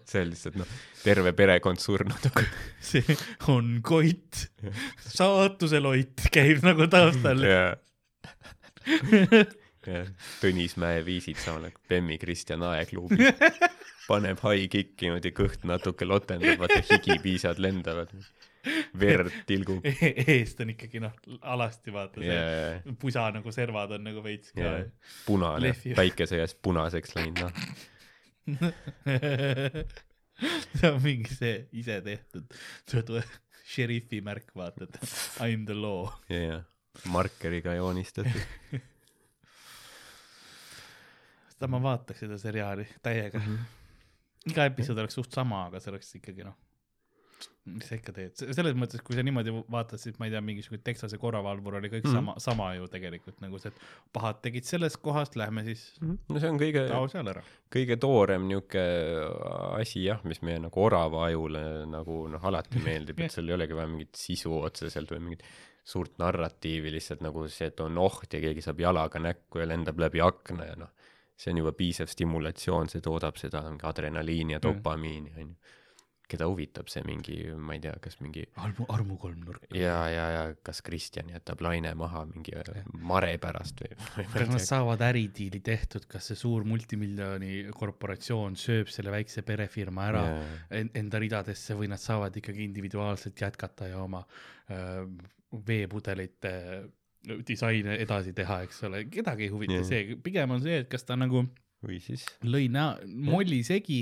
[0.03, 0.71] See on lihtsalt noh,
[1.03, 2.29] terve perekond surnud.
[2.89, 3.17] See
[3.51, 4.47] on Koit,
[5.07, 7.43] saatuse Loit käib nagu taustal.
[7.47, 7.77] jah,
[10.41, 13.29] Tõnismäe viisid samal ajal Bemmi Kristjan Aegluubi.
[14.07, 18.11] Paneb high kick'i niimoodi, kõht natuke lotendab, vaata higipiisad lendavad,
[19.01, 20.13] verd tilgub e.
[20.38, 22.97] eest on ikkagi noh, alasti vaata see yeah.
[22.99, 24.88] pusa nagu servad on nagu veits ka yeah..
[25.25, 27.53] punane, päikese käes punaseks läinud noh
[30.77, 32.53] see on mingi see ise tehtud,
[33.67, 34.95] šerifi märk, vaata, et
[35.43, 36.07] I m the law.
[36.31, 36.59] ja, ja
[37.11, 38.79] markeriga joonistatud
[41.57, 43.45] seda ma vaataks seda seriaali täiega mm.
[43.45, 44.53] -hmm.
[44.53, 46.57] iga episood oleks suht sama, aga see oleks ikkagi noh
[47.68, 50.81] mis sa ikka teed, selles mõttes, kui sa niimoodi vaatad, siis ma ei tea, mingisugune
[50.85, 52.18] Texase korravalvur oli kõik mm -hmm.
[52.19, 56.09] sama, sama ju tegelikult nagu see, et pahad tegid sellest kohast, lähme siis mm.
[56.09, 56.34] -hmm.
[56.34, 57.43] no see on kõige,
[57.76, 58.84] kõige toorem niuke
[59.80, 63.76] asi jah, mis meie nagu orava ajule nagu noh, alati meeldib, et seal ei olegi
[63.76, 65.43] vaja mingit sisu otseselt või mingit
[65.84, 69.99] suurt narratiivi, lihtsalt nagu see, et on oht ja keegi saab jalaga näkku ja lendab
[69.99, 70.91] läbi akna ja noh,
[71.38, 75.55] see on juba piisav stimulatsioon, see toodab seda adrenaliini ja dopamiini, onju
[76.27, 79.69] keda huvitab see mingi, ma ei tea, kas mingi armu, armukolmnurk.
[79.75, 82.63] ja, ja, ja kas Kristjan jätab laine maha mingi ja.
[82.99, 84.27] mare pärast või, või?
[84.33, 90.25] kas nad saavad äridiili tehtud, kas see suur multimiljoni korporatsioon sööb selle väikse perefirma ära
[90.27, 90.83] ja.
[90.99, 94.25] enda ridadesse või nad saavad ikkagi individuaalselt jätkata ja oma
[94.71, 95.03] äh,
[95.67, 96.53] veepudelite
[97.47, 99.87] disaine edasi teha, eks ole, kedagi ei huvita ja.
[99.87, 101.45] see, pigem on see, et kas ta nagu
[101.85, 104.01] või siis lõi näo, molli segi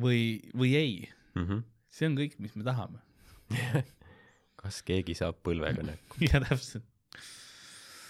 [0.00, 0.22] või,
[0.54, 0.94] või ei
[1.34, 1.44] mm.
[1.44, 1.64] -hmm.
[1.94, 3.02] see on kõik, mis me tahame
[4.64, 6.20] kas keegi saab põlvega näkku?
[6.26, 6.86] jah, täpselt.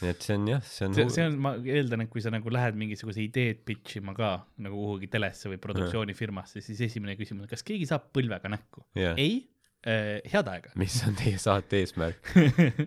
[0.02, 2.32] nii et see on jah, see on see, see on, ma eeldan, et kui sa
[2.34, 7.46] nagu lähed mingisuguse ideed pitch ima ka nagu kuhugi telesse või produktsioonifirmasse, siis esimene küsimus
[7.46, 9.18] on, kas keegi saab põlvega näkku yeah.?
[9.18, 9.42] ei
[9.86, 10.74] äh,, head aega.
[10.82, 12.34] mis on teie saate eesmärk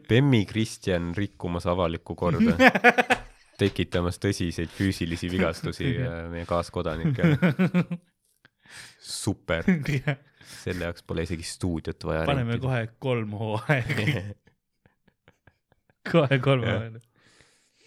[0.10, 2.58] Bemmi Kristjan rikkumas avalikku korda
[3.58, 7.40] tekitamas tõsiseid füüsilisi vigastusi äh, meie kaaskodanikele
[9.00, 9.64] super
[10.64, 12.26] selle jaoks pole isegi stuudiot vaja.
[12.30, 12.68] paneme rentida.
[12.68, 14.08] kohe kolm hooaega
[16.12, 17.00] kohe kolm hooaega.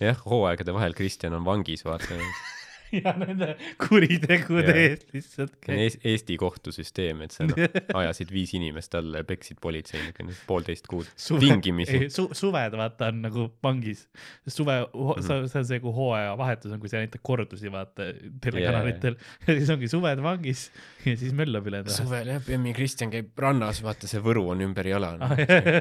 [0.00, 2.20] jah, hooaegade vahel Kristjan on vangis, vaata
[3.04, 5.98] ja nende kuritegude eest lihtsalt käib.
[6.10, 7.58] Eesti kohtusüsteem, et sa noh,
[8.00, 12.08] ajasid viis inimest alla ja peksid politseinikke nüüd poolteist kuud suve, tingimisi.
[12.12, 14.06] Su, suved vaata on nagu vangis.
[14.46, 15.48] suve mm, -hmm.
[15.50, 18.10] see on see, kui hooajavahetus on, kui sa näitad kordusi vaata
[18.40, 19.46] telekanalitel yeah.
[19.46, 20.66] ja siis ongi suved vangis
[21.04, 21.94] ja siis möllab üle ta.
[21.94, 25.30] suvel jah, Bemmi Kristjan käib rannas, vaata see Võru on ümber jala no..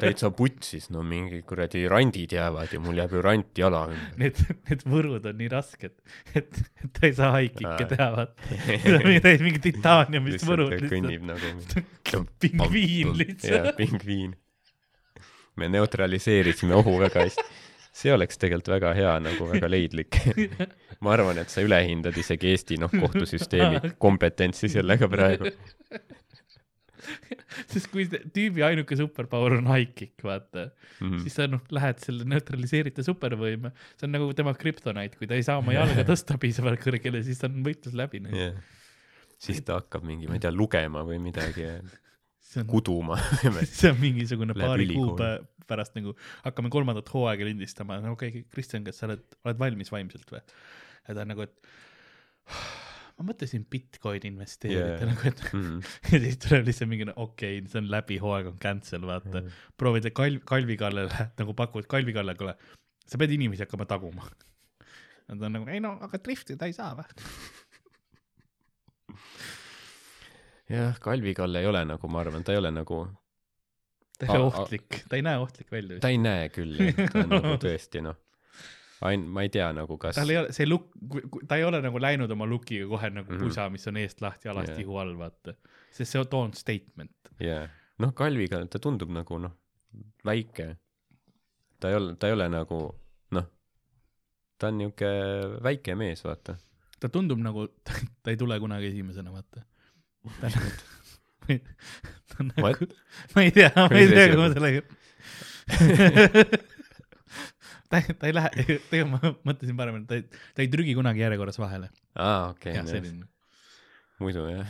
[0.03, 4.17] täitsa putsis, no mingi kuradi randid jäävad ja mul jääb ju rant jala ümber.
[4.21, 5.95] Need, need Võrud on nii rasked,
[6.35, 8.49] et, et ta ei saa haikikke teha, vaata.
[9.25, 10.91] täis mingi titaaniumist võrud lihtsalt.
[10.93, 13.71] kõnnib nagu pingviin lihtsalt.
[13.71, 14.35] jaa, pingviin.
[15.59, 17.47] me neutraliseerisime ohu väga hästi.
[17.99, 20.19] see oleks tegelikult väga hea, nagu väga leidlik
[21.03, 25.51] ma arvan, et sa ülehindad isegi Eesti, noh, kohtusüsteemi kompetentsi sellega praegu
[27.71, 31.21] sest kui tüübi ainuke superpower on high kick, vaata mm, -hmm.
[31.25, 35.45] siis sa noh, lähed selle neutraliseerita supervõime, see on nagu tema krüptonait, kui ta ei
[35.45, 38.59] saa oma jalga tõsta piisavalt kõrgele, siis on võitlus läbi yeah..
[39.39, 41.67] siis ta hakkab mingi, ma ei tea, lugema või midagi
[42.59, 43.19] on, kuduma.
[43.69, 45.15] See on mingisugune paari kuu
[45.69, 49.91] pärast nagu hakkame kolmandat hooaega lindistama, no okei okay,, Kristjan, kas sa oled, oled valmis
[49.93, 50.41] vaimselt või?
[51.07, 51.53] ja ta on nagu, et
[53.19, 55.07] ma mõtlesin Bitcoini investeerida yeah.
[55.09, 55.79] nagu, et mm -hmm.
[56.13, 59.47] ja siis tuleb lihtsalt mingi, okei okay,, see on läbi, hooaeg on cancel, vaata mm.
[59.47, 59.65] -hmm.
[59.77, 62.55] proovid kalv, Kalvi kallale nagu pakud Kalvi kallale, kuule,
[63.05, 64.29] sa pead inimesi hakkama taguma.
[65.29, 67.07] Nad on nagu, ei no, aga driftida ei saa või?
[70.75, 73.03] jah, Kalvi Kalle ei ole nagu, ma arvan, ta ei ole nagu
[74.19, 75.99] ta ei ole ohtlik, ta ei näe ohtlik välja.
[75.99, 76.79] ta ei näe küll,
[77.11, 78.15] ta on nagu tõesti noh,
[79.07, 80.91] ain-, ma ei tea nagu kas tal ei ole, see look,
[81.47, 83.47] ta ei ole nagu läinud oma look'iga kohe nagu mm -hmm.
[83.47, 84.81] pusa, mis on eest lahti, alast yeah.
[84.83, 85.55] ihu all, vaata.
[85.91, 87.15] sest see on statement.
[87.39, 87.69] jaa yeah.,
[87.99, 89.55] noh, Kalviga ta tundub nagu noh,
[90.25, 90.75] väike.
[91.79, 92.79] ta ei ole, ta ei ole nagu
[93.31, 93.47] noh,
[94.57, 96.57] ta on niisugune väike mees, vaata.
[96.99, 97.67] ta tundub nagu,
[98.23, 99.63] ta ei tule kunagi esimesena, vaata
[100.39, 100.71] ta on nagu
[102.29, 102.87] ta on nagu,
[103.35, 104.81] ma ei tea, ma ei tea, kui ma sellega
[107.89, 108.49] ta, ta ei lähe,
[108.91, 110.23] tegelikult ma mõtlesin paremini, ta ei,
[110.55, 111.87] ta ei trügi kunagi järjekorras vahele.
[112.15, 112.87] aa, okei okay,.
[112.89, 113.25] selline.
[114.23, 114.69] muidu jah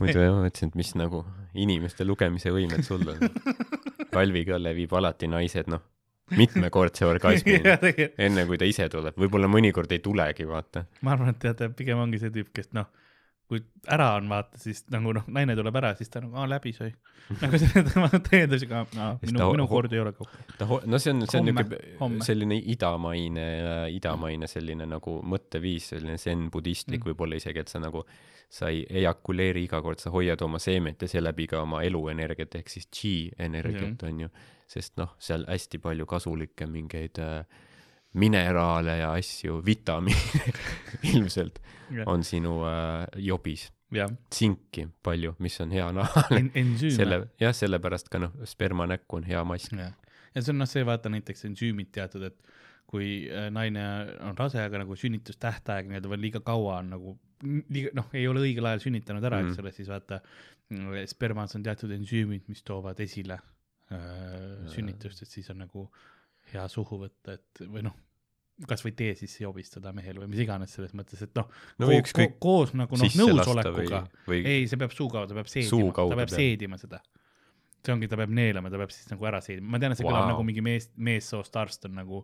[0.00, 1.24] muidu jah, ma mõtlesin, et mis nagu
[1.56, 3.18] inimeste lugemise võimed sul on.
[4.12, 5.82] Kalvi Kalle viib alati naised, noh,
[6.36, 7.74] mitmekordse orgasmini
[8.26, 10.86] enne kui ta ise tuleb, võib-olla mõnikord ei tulegi, vaata.
[11.06, 12.88] ma arvan, et teate, pigem ongi see tüüp, kes noh
[13.46, 13.60] kui
[13.92, 16.90] ära on, vaata, siis nagu noh, naine tuleb ära, siis ta nagu, aa, läbi sai.
[17.40, 18.84] nagu see tema täiendusega,
[19.22, 20.40] minu, minu kord ei ole kaupa.
[20.58, 23.46] ta, no see on, see on niisugune selline idamaine,
[23.94, 27.12] idamaine selline nagu mõtteviis, selline zen-budistlik mm.
[27.12, 28.02] võib-olla isegi, et sa nagu,
[28.58, 32.70] sa ei ejakuleeri iga kord, sa hoiad oma seemet ja seeläbi ka oma eluenergiat ehk
[32.72, 34.34] siis chi energiat mm, on ju.
[34.70, 37.64] sest noh, seal hästi palju kasulikke mingeid äh,
[38.16, 40.52] mineraale ja asju, vitamiine
[41.12, 41.60] ilmselt
[41.92, 42.06] yeah.
[42.08, 44.10] on sinu äh, jobis yeah..
[44.30, 46.74] tsinki palju, mis on hea nahale en.
[46.80, 49.94] selle, jah, sellepärast ka noh, spermanäkku on hea mask yeah..
[50.34, 52.56] ja see on noh, see vaata näiteks ensüümid teatud, et
[52.86, 53.84] kui äh, naine
[54.24, 58.44] on rase, aga nagu sünnitustähtaeg nii-öelda veel liiga kaua on nagu liiga noh, ei ole
[58.46, 60.22] õigel ajal sünnitanud ära mm., eks ole, siis vaata
[61.06, 63.36] spermas on teatud ensüümid, mis toovad esile
[63.92, 65.86] äh, sünnitust, et siis on nagu
[66.52, 67.94] hea suhu võtta, et või noh,
[68.64, 71.50] kasvõi tee sisse jobistada mehele või mis iganes selles mõttes, et noh
[71.82, 75.92] no, ko ko koos nagu noh, nõusolekuga, ei, see peab suu kaudu, ta peab seedima,
[75.92, 77.02] ta peab seedima seda.
[77.84, 80.06] see ongi, ta peab neelama, ta peab siis nagu ära seedima, ma tean, et see
[80.06, 80.14] wow.
[80.14, 82.22] kõlab nagu mingi mees, meessoost arst on nagu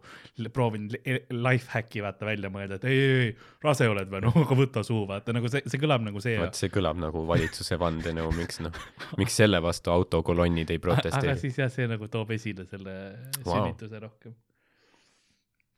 [0.56, 0.96] proovinud
[1.36, 3.34] life hack'i vaata välja mõelda, et ei, ei, ei,
[3.66, 6.38] rase oled või, no aga võta suu, vaata nagu see, see kõlab nagu see.
[6.40, 8.80] vot see kõlab nagu valitsuse vandenõu, miks noh,
[9.20, 11.36] miks selle vastu autokolonnid ei protesteeri.
[11.36, 12.96] aga siis jah, see nagu toob esile selle
[13.44, 13.52] wow.
[13.52, 14.34] sünnituse rohkem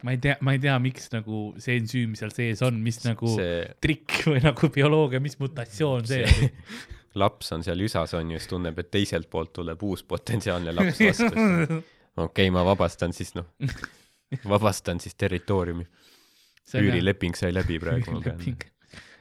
[0.05, 3.31] ma ei tea, ma ei tea, miks nagu see ensüüm seal sees on, mis nagu
[3.33, 3.63] see...
[3.83, 6.51] trikk või nagu bioloogia, mis mutatsioon see, see...
[6.51, 10.75] on laps on seal üsas on ju, siis tunneb, et teiselt poolt tuleb uus potentsiaalne
[10.77, 11.31] laps vastu.
[11.41, 11.81] okei
[12.27, 13.49] okay,, ma vabastan siis noh,
[14.53, 15.87] vabastan siis territooriumi.
[16.81, 18.59] üürileping sai läbi praegu, ma pean.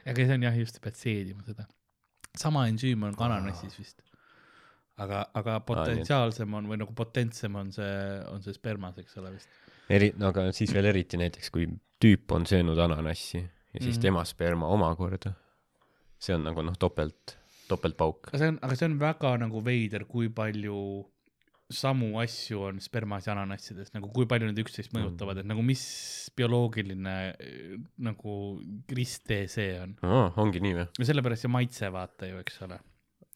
[0.04, 1.68] aga see on jah, just, pead seedima seda.
[2.36, 4.02] sama ensüüm on kananassis vist.
[5.00, 7.94] aga, aga potentsiaalsem on või nagu potentsem on see,
[8.28, 11.68] on see spermas, eks ole vist eri, no aga siis veel eriti näiteks, kui
[12.02, 14.02] tüüp on söönud ananassi ja siis mm.
[14.02, 15.34] tema sperma omakorda.
[16.24, 17.36] see on nagu noh, topelt,
[17.68, 18.30] topeltpauk.
[18.30, 20.78] aga see on, aga see on väga nagu veider, kui palju
[21.74, 24.98] samu asju on spermas ja ananassides, nagu kui palju need üksteist mm.
[24.98, 25.84] mõjutavad mm., et nagu mis
[26.36, 27.14] bioloogiline
[28.04, 28.34] nagu
[28.92, 30.36] risttee see on oh,.
[30.40, 30.86] ongi nii või?
[31.00, 32.78] ja sellepärast see maitse vaata ju, eks ole.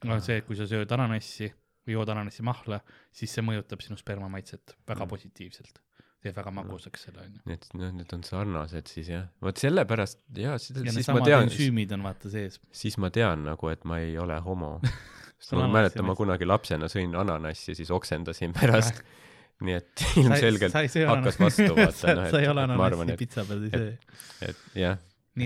[0.08, 1.50] no see, et kui sa sööd ananassi
[1.88, 2.82] või jood ananassi mahla,
[3.14, 5.12] siis see mõjutab sinu sperma maitset väga mm.
[5.14, 5.80] positiivselt
[6.22, 7.40] teeb väga magusaks selle onju.
[7.46, 11.22] nii et noh, need on sarnased siis jah, vot sellepärast ja siis, ja siis ma
[11.22, 11.46] tean.
[11.46, 12.58] ensüümid on vaata sees.
[12.74, 14.72] siis ma tean nagu, et ma ei ole homo
[15.38, 19.02] sest ma mäletan, ma kunagi lapsena sõin ananassi, siis oksendasin pärast
[19.66, 23.72] nii et ilmselgelt hakkas vastu vaata noh, et sa ei ole ananassi pitsa peal ei
[23.74, 24.20] söö.
[24.50, 25.00] et jah,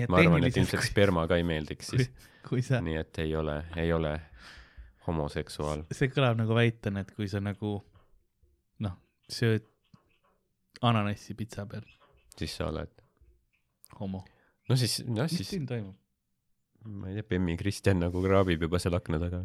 [0.08, 2.12] ma arvan, et ilmselt sperma ka ei meeldiks siis.
[2.66, 2.80] Sa...
[2.82, 4.16] nii et ei ole, ei ole
[5.06, 5.86] homoseksuaal.
[5.90, 7.78] see kõlab nagu väitena, et kui sa nagu
[8.84, 8.98] noh,
[9.30, 9.66] sööd
[10.82, 11.86] ananassi pitsa peal.
[12.36, 12.92] siis sa oled?
[14.00, 14.24] homo.
[14.68, 15.44] no siis, noh siis.
[15.44, 15.98] mis siin toimub?
[16.86, 19.44] ma ei tea, Bemmi Kristjan nagu kraabib juba seal akna taga.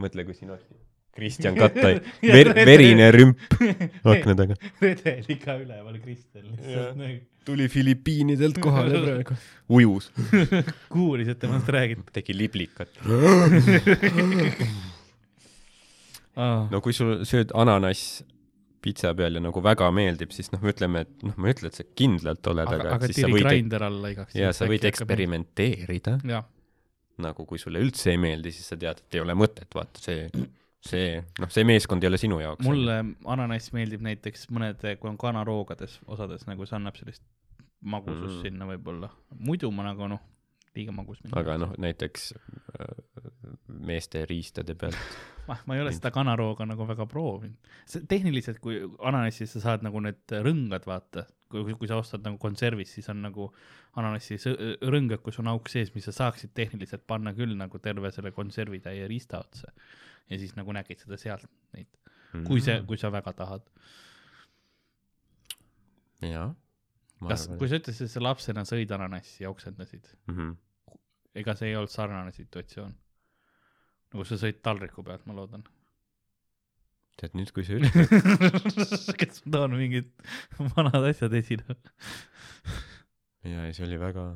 [0.00, 0.68] mõtle, kui siin oleks
[1.16, 1.96] Kristjan Kattai
[2.34, 3.56] ver, verine rümp
[4.04, 4.56] akna taga.
[4.84, 7.18] redeli ka üleval Kristjan lihtsalt nagu.
[7.44, 9.38] tuli Filipiinidelt kohale praegu.
[9.68, 10.10] ujus
[10.92, 12.06] kuulis, et temast räägiti.
[12.12, 13.00] tegi liblikat
[16.70, 18.22] no kui sul sööd ananass
[18.80, 21.76] pitsa peal ja nagu väga meeldib, siis noh, ütleme, et noh, ma ei ütle, et
[21.76, 26.16] sa kindlalt oled, aga, aga siis sa võid, alla igaks ja sa võid eksperimenteerida.
[27.20, 30.30] nagu kui sulle üldse ei meeldi, siis sa tead, et ei ole mõtet, vaata see,
[30.84, 32.64] see, noh, see meeskond ei ole sinu jaoks.
[32.66, 37.24] mulle ananass meeldib näiteks mõnede, kui on kanaroogades osades, nagu see annab sellist
[37.80, 38.42] magusust mm.
[38.44, 39.10] sinna võib-olla.
[39.38, 40.22] muidu ma nagu noh,
[40.76, 41.20] liiga magus.
[41.36, 43.28] aga noh, näiteks äh,
[43.90, 44.98] meeste riistade pealt
[45.50, 47.70] ma, ma ei ole seda kanarooga nagu väga proovinud.
[48.08, 52.94] tehniliselt, kui ananassis sa saad nagu need rõngad, vaata, kui, kui sa ostad nagu konservis,
[52.96, 53.50] siis on nagu
[54.00, 54.38] ananassi
[54.94, 59.08] rõngad, kus on auk sees, mis sa saaksid tehniliselt panna küll nagu terve selle konservitäie
[59.10, 59.72] riista otsa.
[60.28, 61.88] Ja siis nagu nägid seda sealt neid
[62.34, 63.64] mm, kui see, kui sa väga tahad.
[66.26, 66.50] jaa
[67.28, 70.56] kas, kui sa ütlesid, et sa lapsena sõid ananassi ja oksendasid mm, -hmm.
[71.42, 72.94] ega see ei olnud sarnane situatsioon?
[74.10, 75.64] nagu sa sõid taldriku pealt, ma loodan.
[77.20, 80.08] tead nüüd, kui sa ütled kas ma toon mingid
[80.76, 81.76] vanad asjad esile?
[83.44, 84.26] ja, ei see oli väga,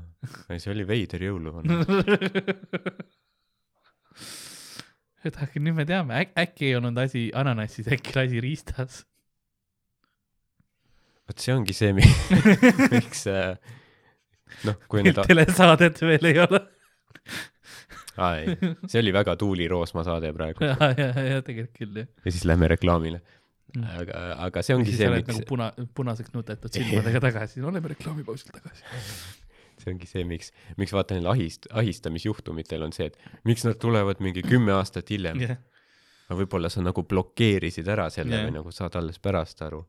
[0.48, 1.80] ei see oli veider jõuluvana
[5.28, 9.00] et aga nüüd me teame Äk, äkki ei olnud asi ananassis, äkki oli asi riistas
[11.24, 11.94] vot see ongi see,
[12.94, 13.56] miks äh,
[14.68, 16.60] noh, kui need telesaadet veel ei ole
[18.16, 20.64] aa ei, see oli väga Tuuli Roosma saade praegu.
[20.68, 22.10] ja, ja, ja tegelikult küll jah.
[22.24, 23.22] ja siis lähme reklaamile.
[23.74, 23.88] Mm.
[23.98, 28.84] aga, aga see ongi see, miks nagu puna, punaseks nutetud silmadega tagasi, oleme reklaamipausil tagasi
[29.84, 30.50] see ongi see, miks,
[30.80, 35.42] miks vaata neil ahist-, ahistamisjuhtumitel on see, et miks nad tulevad mingi kümme aastat hiljem
[35.44, 35.60] yeah..
[36.28, 38.48] aga võib-olla sa nagu blokeerisid ära selle yeah.
[38.48, 39.84] või nagu saad alles pärast aru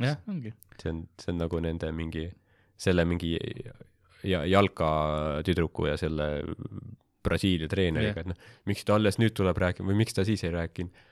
[0.00, 0.54] jah, ongi.
[0.80, 2.28] see on, see on nagu nende mingi,
[2.80, 3.34] selle mingi
[4.22, 4.88] ja jalka
[5.46, 6.28] tüdruku ja selle
[7.22, 10.50] Brasiilia treeneriga, et noh, miks ta alles nüüd tuleb rääkima või miks ta siis ei
[10.54, 11.04] rääkinud.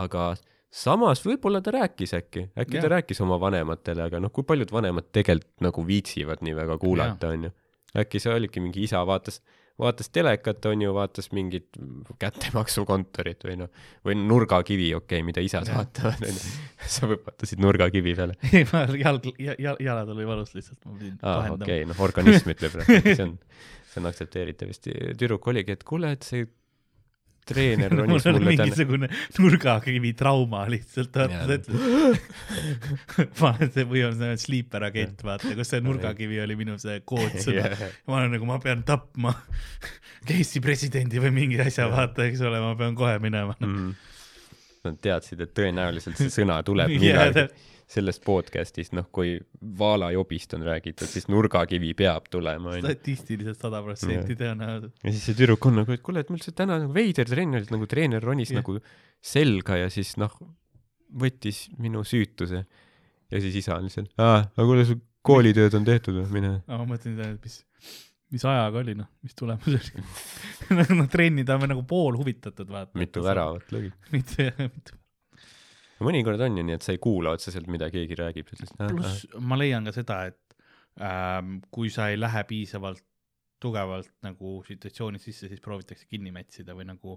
[0.00, 0.30] aga
[0.70, 2.84] samas võib-olla ta rääkis äkki, äkki ja.
[2.84, 7.32] ta rääkis oma vanematele, aga noh, kui paljud vanemad tegelikult nagu viitsivad nii väga kuulata,
[7.36, 7.52] onju.
[7.98, 9.40] äkki see oligi mingi isa vaatas
[9.78, 11.78] vaatas telekat, on ju, vaatas mingit
[12.18, 13.70] kättemaksukontorit või noh,
[14.06, 16.54] või nurgakivi, okei okay,, mida isad vaatavad, on ju.
[16.96, 18.34] sa vaatasid nurgakivi peale.
[18.52, 22.74] ei, ma jalg, jalad oli valus lihtsalt, ma pidin aa, okei okay,, noh, organism ütleb,
[22.88, 23.36] see on,
[23.92, 24.90] see on aktsepteeritav vist.
[24.90, 26.48] tüdruk oligi, et kuule, et see
[27.48, 28.50] treener ronis mulle täna.
[28.50, 32.18] mingisugune nurgakivi trauma lihtsalt, vaata ütled.
[33.40, 37.00] ma olen see või on see sleeper agent, vaata, kus see nurgakivi oli minu see
[37.08, 37.88] koodsõna yeah..
[38.08, 39.34] ma olen nagu, ma pean tapma
[40.28, 43.74] Casey presidendi või mingi asja, vaata, eks ole, ma pean kohe minema mm.
[43.74, 44.14] -hmm.
[44.88, 47.48] Nad teadsid, et tõenäoliselt see sõna tuleb yeah,
[47.88, 49.38] sellest podcast'ist, noh, kui
[49.78, 52.74] Vaala jobist on räägitud, siis nurgakivi peab tulema.
[52.82, 54.92] statistiliselt sada protsenti tõenäoliselt.
[55.04, 57.56] ja siis see tüdruk on nagu, et kuule, et mul see täna nagu veider trenn
[57.56, 58.60] oli, nagu treener ronis yeah.
[58.60, 58.76] nagu
[59.24, 60.34] selga ja siis noh,
[61.24, 62.66] võttis minu süütuse.
[63.32, 66.52] ja siis isa on lihtsalt, aa, aga kuule, su koolitööd on tehtud või, mine.
[66.68, 67.58] ma mõtlen, et mis,
[68.36, 72.92] mis ajaga oli, noh, mis tulemus oli noh, trenni ta on nagu pool huvitatud, vaata.
[73.00, 73.88] mitu väravat lõi.
[74.12, 75.00] mitu, mitu
[76.04, 78.52] mõnikord on ju nii, et sa ei kuula otseselt, mida keegi räägib.
[78.52, 80.56] pluss ma leian ka seda, et
[81.02, 83.04] ähm, kui sa ei lähe piisavalt
[83.58, 87.16] tugevalt nagu situatsiooni sisse, siis proovitakse kinni mätsida või nagu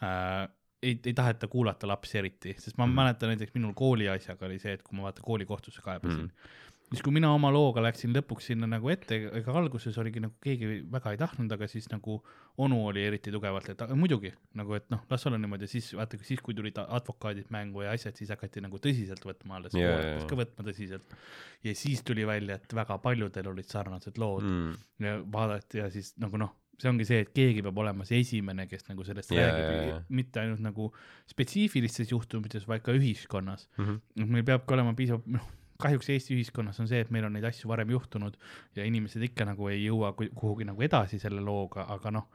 [0.00, 0.46] äh,
[0.82, 2.96] ei, ei taheta kuulata lapsi eriti, sest ma mm.
[2.96, 6.60] mäletan näiteks minul kooli asjaga oli see, et kui ma vaata koolikohtusse kaebasin mm
[6.92, 10.82] siis kui mina oma looga läksin lõpuks sinna nagu ette, ega alguses oligi nagu keegi
[10.92, 12.18] väga ei tahtnud, aga siis nagu
[12.62, 16.20] onu oli eriti tugevalt, et aga muidugi nagu, et noh, las olla niimoodi, siis vaata,
[16.28, 20.28] siis kui tulid advokaadid mängu ja asjad, siis hakati nagu tõsiselt võtma alles yeah,, hakkas
[20.30, 21.16] ka võtma tõsiselt.
[21.64, 24.82] ja siis tuli välja, et väga paljudel olid sarnased lood mm.
[25.06, 28.66] ja vaadati ja siis nagu noh see ongi see, et keegi peab olema see esimene,
[28.66, 30.04] kes nagu sellest yeah, räägib yeah,, yeah.
[30.10, 30.88] mitte ainult nagu
[31.30, 33.84] spetsiifilistes juhtumites, vaid ka ühiskonnas mm.
[33.86, 34.30] -hmm.
[34.36, 35.46] meil peabki olema piisav, noh
[35.82, 38.38] kahjuks Eesti ühiskonnas on see, et meil on neid asju varem juhtunud
[38.78, 42.28] ja inimesed ikka nagu ei jõua kuhugi nagu edasi selle looga, aga noh,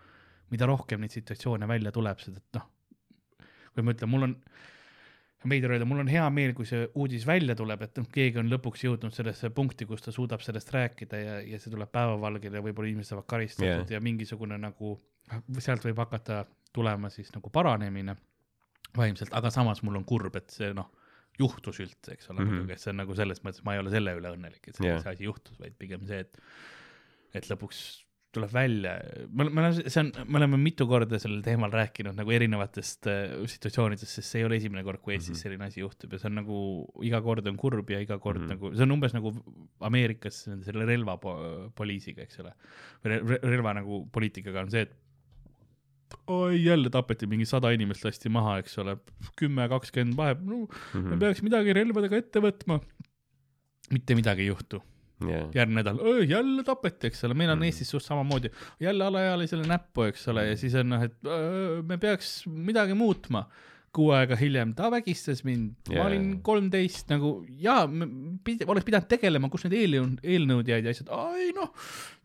[0.53, 2.67] mida rohkem neid situatsioone välja tuleb, seda, noh,
[3.73, 4.35] kui ma ütlen, mul on,
[5.47, 8.51] veider öelda, mul on hea meel, kui see uudis välja tuleb, et noh, keegi on
[8.51, 12.65] lõpuks jõudnud sellesse punkti, kus ta suudab sellest rääkida ja, ja see tuleb päevavalgele ja
[12.65, 13.97] võib-olla inimesed saavad karistatud yeah.
[13.97, 14.95] ja mingisugune nagu,
[15.59, 16.45] sealt võib hakata
[16.75, 18.17] tulema siis nagu paranemine
[18.97, 20.89] vaimselt, aga samas mul on kurb, et see noh
[21.39, 22.57] juhtus üldse, eks ole mm, -hmm.
[22.57, 24.89] muidugi, et see on nagu selles mõttes, ma ei ole selle üle õnnelik, et see,
[24.89, 25.05] yeah.
[25.13, 26.43] asi juhtus, vaid pigem see, et,
[27.37, 27.85] et lõpuks
[28.37, 28.93] tuleb välja,
[29.31, 34.11] me oleme, see on, me oleme mitu korda sellel teemal rääkinud nagu erinevatest äh, situatsioonidest,
[34.17, 35.43] sest see ei ole esimene kord, kui Eestis mm -hmm.
[35.45, 36.59] selline asi juhtub ja see on nagu
[37.07, 38.57] iga kord on kurb ja iga kord mm -hmm.
[38.57, 39.33] nagu, see on umbes nagu
[39.79, 42.53] Ameerikas selle relvapoliisiga, eks ole.
[43.05, 44.95] või relva nagu poliitikaga on see, et
[46.31, 48.97] oi jälle tapeti mingi sada inimest lasti maha, eks ole,
[49.39, 51.01] kümme, kakskümmend vahe, no mm -hmm.
[51.01, 51.19] me mhm.
[51.19, 52.79] peaks midagi relvadega ette võtma.
[53.91, 54.81] mitte midagi ei juhtu,
[55.23, 55.47] yeah..
[55.55, 57.69] järgmine nädal, jälle tapeti, eks ole, meil on mm.
[57.69, 60.59] Eestis suht samamoodi, jälle alaealisele näppu, eks ole, ja mm.
[60.59, 63.45] siis on noh, et öö, me peaks midagi muutma
[63.95, 67.79] kuu aega hiljem, ta vägistas mind yeah., ma olin kolmteist nagu ja
[68.43, 71.09] pid, oleks pidanud tegelema, kus need eelnõud, eelnõud jäid ja asjad,
[71.39, 71.71] ei noh,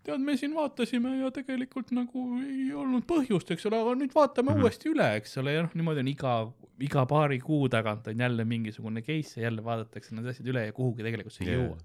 [0.07, 4.51] tead, me siin vaatasime ja tegelikult nagu ei olnud põhjust, eks ole, aga nüüd vaatame
[4.51, 4.69] mm -hmm.
[4.69, 6.37] uuesti üle, eks ole, ja noh, niimoodi on iga,
[6.83, 10.73] iga paari kuu tagant on jälle mingisugune case ja jälle vaadatakse need asjad üle ja
[10.73, 11.67] kuhugi tegelikult see ei yeah.
[11.67, 11.79] jõua.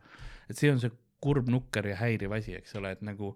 [0.50, 0.92] et see on see
[1.22, 3.36] kurb nukker ja häiriv asi, eks ole, et nagu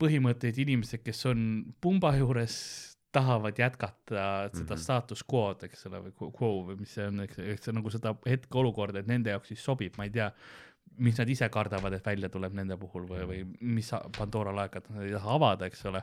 [0.00, 1.40] põhimõtteid inimesed, kes on
[1.80, 2.56] pumba juures
[3.14, 4.82] tahavad jätkata seda mm -hmm.
[4.82, 9.04] status quo'd, eks ole, või quo või mis see on, eks, eks nagu seda hetkeolukorda,
[9.04, 10.32] et nende jaoks siis sobib, ma ei tea,
[10.98, 13.40] mis nad ise kardavad, et välja tuleb nende puhul või, või
[13.76, 16.02] mis Pandora laekat nad ei taha avada, eks ole.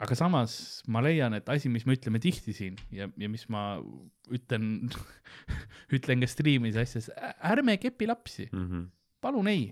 [0.00, 0.54] aga samas
[0.88, 3.74] ma leian, et asi, mis me ütleme tihti siin ja, ja mis ma
[4.32, 4.88] ütlen
[5.96, 7.10] ütlen ka striimis asjas,
[7.44, 8.88] ärme kepi lapsi mm, -hmm.
[9.20, 9.68] palun ei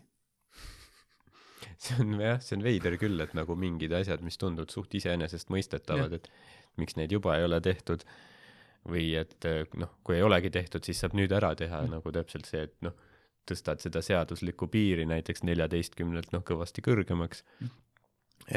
[1.83, 6.19] see on jah, see on veider küll, et nagu mingid asjad, mis tunduvad suht iseenesestmõistetavad,
[6.21, 6.29] et
[6.77, 8.05] miks neid juba ei ole tehtud
[8.89, 9.45] või et
[9.79, 11.99] noh, kui ei olegi tehtud, siis saab nüüd ära teha mm.
[11.99, 12.95] nagu täpselt see, et noh,
[13.49, 17.71] tõstad seda seaduslikku piiri näiteks neljateistkümnelt noh, kõvasti kõrgemaks mm..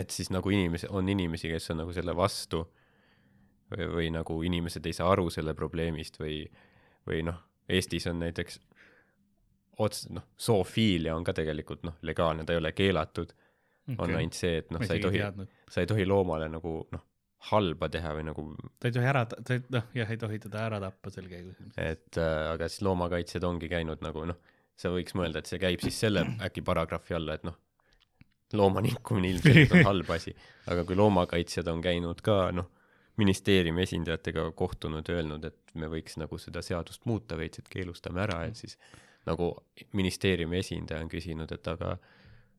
[0.04, 2.66] et siis nagu inimesi, on inimesi, kes on nagu selle vastu
[3.72, 6.44] või, või nagu inimesed ei saa aru selle probleemist või,
[7.08, 7.40] või noh,
[7.72, 8.58] Eestis on näiteks
[9.80, 13.96] otseselt noh, zoofiilia on ka tegelikult noh, legaalne, ta ei ole keelatud okay..
[13.98, 15.24] on ainult see, et noh, sa ei tohi,
[15.72, 17.06] sa ei tohi loomale nagu noh,
[17.52, 18.46] halba teha või nagu.
[18.80, 21.58] ta ei tohi ära, ta ei, noh, jah, ei tohi teda ära tappa sel käigus.
[21.78, 24.42] et äh, aga siis loomakaitsjad ongi käinud nagu noh,
[24.82, 27.58] sa võiks mõelda, et see käib siis selle äkki paragrahvi alla, et noh,
[28.58, 30.34] looma nikkumine ilmselt on halb asi,
[30.72, 32.70] aga kui loomakaitsjad on käinud ka noh,
[33.22, 38.42] ministeeriumi esindajatega kohtunud, öelnud, et me võiks nagu seda seadust muuta veits, et keelustame ära,
[38.48, 38.78] et siis
[39.28, 39.54] nagu
[39.98, 41.96] ministeeriumi esindaja on küsinud, et aga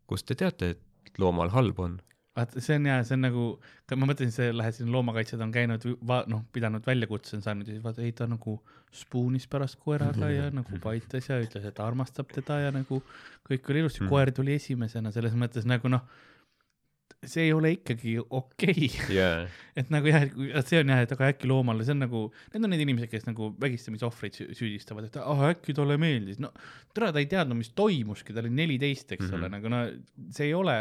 [0.06, 1.98] kust te teate, et loomal halb on?
[2.36, 3.46] Vaata, see on hea, see on nagu,
[3.92, 5.86] ma mõtlesin, see lähed siin loomakaitsjad on käinud,
[6.32, 8.56] noh, pidanud väljakutse on saanud ja siis vaata, ei ta nagu
[8.92, 13.02] spuunis pärast koeraga ja nagu paitas ja ütles, et armastab teda ja nagu
[13.48, 16.04] kõik oli ilusti, koer tuli esimesena, selles mõttes nagu noh
[17.24, 19.14] see ei ole ikkagi okei okay.
[19.14, 19.48] yeah.
[19.78, 22.22] et nagu jah, et see on jah, et aga äkki loomale, see on nagu,
[22.55, 26.52] need on need inimesed, kes nagu vägistamisohvreid süüdistavad, et ah, äkki talle meeldis, no
[26.94, 29.39] tere, ta ei teadnud, mis toimuski, ta oli neliteist, eks mm -hmm.
[29.39, 29.82] ole, nagu no
[30.34, 30.76] see ei ole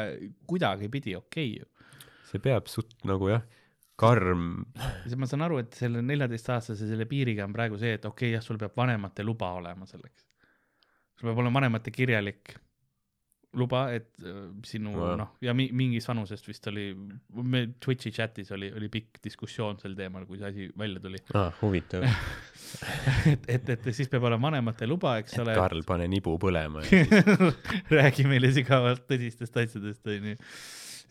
[0.49, 2.09] kuidagipidi okei okay, ju.
[2.31, 3.45] see peab suht nagu jah,
[4.01, 4.65] karm.
[5.17, 8.43] ma saan aru, et selle neljateistaastase selle piiriga on praegu see, et okei okay,, jah,
[8.45, 10.27] sul peab vanemate luba olema selleks.
[11.19, 12.55] sul peab olema vanemate kirjalik
[13.57, 15.07] luba, et äh, sinu no.
[15.19, 16.85] noh, ja mi, mingist vanusest vist oli,
[17.43, 21.51] me Twitch'i chatis oli, oli pikk diskussioon sel teemal, kui see asi välja tuli ah,.
[21.59, 25.55] huvitav et, et, et siis peab olema vanemate luba, eks et ole.
[25.59, 26.85] Karl, pane nibu põlema
[27.99, 30.37] räägi meile sügavalt tõsistest asjadest, onju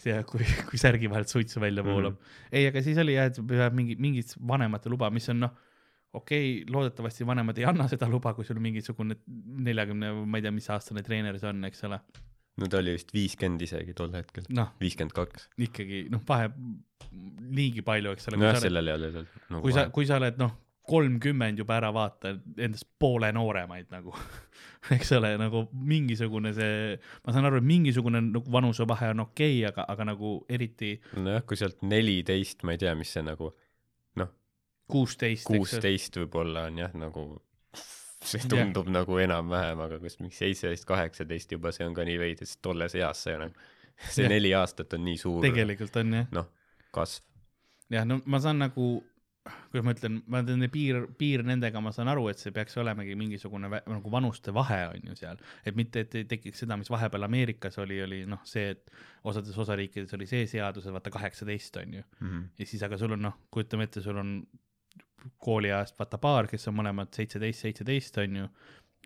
[0.09, 2.25] ja kui, kui särgi vahelt suitsu välja voolab mm.
[2.25, 2.55] -hmm.
[2.57, 5.59] ei, aga siis oli jah, et peab mingi, mingit vanemate luba, mis on noh
[6.12, 9.17] okei okay,, loodetavasti vanemad ei anna seda luba, kui sul mingisugune
[9.69, 12.01] neljakümne, ma ei tea, mis aastane treener see on, eks ole.
[12.61, 14.71] No ta oli vist viiskümmend isegi tol hetkel no,.
[14.81, 15.49] viiskümmend kaks.
[15.69, 16.51] ikkagi noh, vahe
[17.51, 18.41] niigi palju, eks ole.
[18.43, 19.79] nojah, sellel ei ole nagu kui vahe.
[19.79, 20.57] sa, kui sa oled noh,
[20.91, 24.15] kolmkümmend juba ära vaata, endast poole nooremaid nagu
[24.97, 29.71] eks ole, nagu mingisugune see, ma saan aru, et mingisugune nagu vanusevahe on okei okay,,
[29.71, 30.97] aga, aga nagu eriti.
[31.17, 33.55] nojah, kui sealt neliteist, ma ei tea, mis see nagu
[34.91, 35.47] kuusteist.
[35.47, 37.25] kuusteist võib-olla on jah, nagu
[38.25, 38.97] see tundub yeah.
[39.01, 42.97] nagu enam-vähem, aga kas mingi seitseteist, kaheksateist juba, see on ka nii veidi, sest tolles
[42.99, 43.69] eas see nagu,
[44.15, 44.35] see yeah.
[44.35, 45.45] neli aastat on nii suur.
[45.45, 46.35] tegelikult on jah.
[46.37, 46.51] noh,
[46.95, 47.25] kasv.
[47.93, 48.91] jah, no ma saan nagu,
[49.71, 53.17] kuidas ma ütlen, ma teen piir, piir nendega, ma saan aru, et see peaks olemegi
[53.19, 57.25] mingisugune nagu vanuste vahe on ju seal, et mitte, et ei tekiks seda, mis vahepeal
[57.25, 58.93] Ameerikas oli, oli noh, see, et
[59.31, 62.49] osades osariikides oli see seadus, et vaata kaheksateist on ju mm, -hmm.
[62.61, 64.43] ja siis, aga sul on noh, kujutame ette, sul on
[65.39, 68.49] kooliajast vaata paar, kes on mõlemad seitseteist, seitseteist on ju,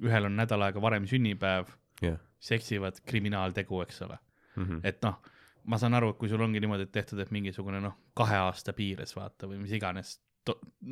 [0.04, 1.70] ühel on nädal aega varem sünnipäev
[2.02, 4.18] yeah., seksivad kriminaaltegu, eks ole
[4.56, 4.64] mm.
[4.64, 4.80] -hmm.
[4.84, 5.20] et noh,
[5.64, 9.16] ma saan aru, et kui sul ongi niimoodi, tehtud, et mingisugune noh, kahe aasta piires
[9.16, 10.18] vaata või mis iganes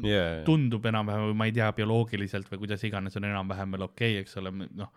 [0.04, 0.44] yeah.
[0.44, 4.22] tundub enam-vähem või ma ei tea, bioloogiliselt või kuidas iganes on enam-vähem veel okei okay,,
[4.24, 4.92] eks ole, noh,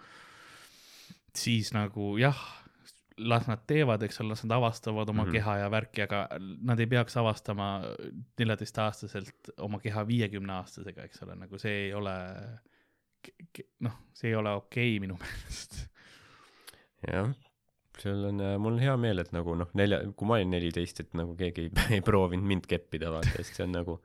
[1.35, 2.39] siis nagu jah
[3.17, 5.31] las nad teevad, eks ole, las nad avastavad oma mm -hmm.
[5.31, 7.81] keha ja värki, aga nad ei peaks avastama
[8.39, 12.15] neljateistaastaselt oma keha viiekümne aastasega, eks ole, nagu see ei ole,
[13.79, 15.87] noh, see ei ole okei okay, minu meelest.
[17.07, 17.31] jah,
[17.99, 21.13] seal on, mul on hea meel, et nagu noh, nelja, kui ma olin neliteist, et
[21.13, 24.01] nagu keegi ei, ei proovinud mind keppida, vaata, sest see on nagu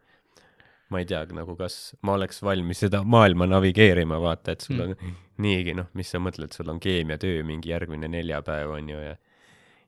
[0.90, 4.94] ma ei tea nagu, kas ma oleks valmis seda maailma navigeerima, vaata, et sul on
[4.96, 5.18] mm.
[5.44, 9.16] niigi noh, mis sa mõtled, sul on keemiatöö mingi järgmine neljapäev on ju ja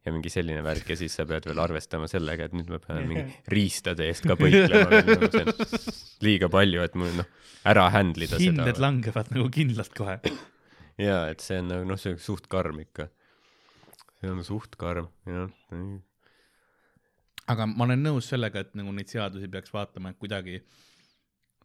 [0.03, 3.05] ja mingi selline värk ja siis sa pead veel arvestama sellega, et nüüd ma pean
[3.07, 3.23] mingi
[3.55, 5.29] riistade eest ka põiklema no,.
[5.31, 5.53] see on
[6.27, 7.29] liiga palju, et mul noh,
[7.70, 8.49] ära handle ida seda.
[8.49, 10.19] hinded langevad nagu kindlalt kohe.
[11.07, 13.09] jaa, et see on nagu noh, see on suht karm ikka.
[14.19, 15.47] see on suht karm, jah.
[17.55, 20.65] aga ma olen nõus sellega, et nagu neid seadusi peaks vaatama, et kuidagi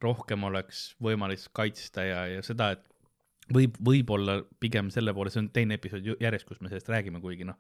[0.04, 5.52] rohkem oleks võimalik kaitsta ja, ja seda, et võib, võib-olla pigem selle poole, see on
[5.56, 7.60] teine episood järjest, kus me sellest räägime, kuigi noh,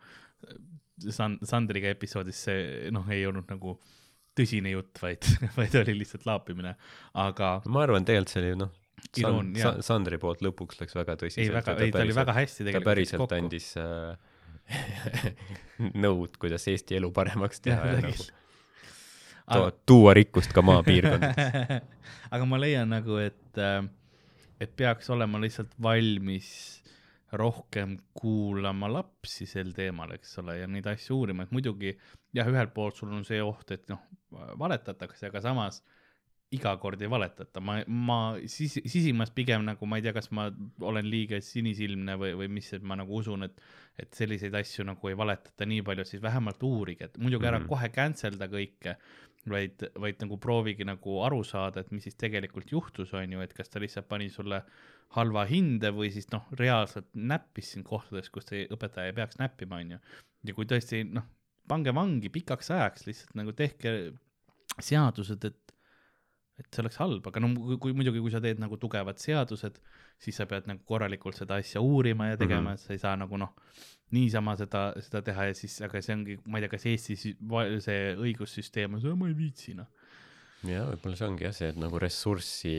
[1.13, 3.77] San-, Sandriga episoodis see noh, ei olnud nagu
[4.37, 5.25] tõsine jutt, vaid,
[5.59, 6.75] vaid oli lihtsalt laapimine,
[7.17, 7.57] aga.
[7.71, 8.73] ma arvan, tegelikult see oli noh,
[9.11, 11.45] San-, San, Sandri poolt lõpuks läks väga tõsiselt.
[11.45, 12.83] ei, väga, ei ta oli väga hästi tegelikult.
[12.83, 14.35] ta päriselt andis äh,
[16.03, 18.27] nõud, kuidas Eesti elu paremaks teha ja, ja nagu
[19.47, 19.71] aga...
[19.85, 21.81] tuua rikkust ka maapiirkondadesse
[22.33, 23.83] aga ma leian nagu, et äh,
[24.59, 26.49] et peaks olema lihtsalt valmis
[27.37, 31.91] rohkem kuulama lapsi sel teemal, eks ole, ja neid asju uurima, et muidugi
[32.35, 34.01] jah, ühelt poolt sul on see oht, et noh,
[34.31, 35.81] valetatakse, aga samas
[36.55, 40.47] iga kord ei valetata, ma, ma sis-, sisimas pigem nagu ma ei tea, kas ma
[40.87, 43.59] olen liiga sinisilmne või, või mis, et ma nagu usun, et,
[43.99, 47.65] et selliseid asju nagu ei valetata nii palju, siis vähemalt uurige, et muidugi ära mm
[47.65, 47.73] -hmm.
[47.75, 48.95] kohe cancel da kõike
[49.51, 53.53] vaid, vaid nagu proovigi nagu aru saada, et mis siis tegelikult juhtus, on ju, et
[53.57, 54.61] kas ta lihtsalt pani sulle
[55.15, 59.79] halva hinde või siis noh, reaalselt näppis sind kohtades, kus te, õpetaja ei peaks näppima,
[59.79, 59.99] on ju.
[60.49, 61.27] ja kui tõesti noh,
[61.67, 63.93] pange vangi pikaks ajaks, lihtsalt nagu tehke
[64.83, 65.66] seadused, et
[66.57, 69.77] et see oleks halb, aga no kui, muidugi, kui sa teed nagu tugevad seadused,
[70.21, 72.73] siis sa pead nagu korralikult seda asja uurima ja tegema mm, -hmm.
[72.73, 73.53] et sa ei saa nagu noh,
[74.15, 77.27] niisama seda, seda teha ja siis, aga see ongi, ma ei tea, kas Eestis
[77.85, 79.87] see õigussüsteem on ma ei viitsi noh.
[80.65, 82.75] ja võib-olla see ongi jah see, et nagu ressurssi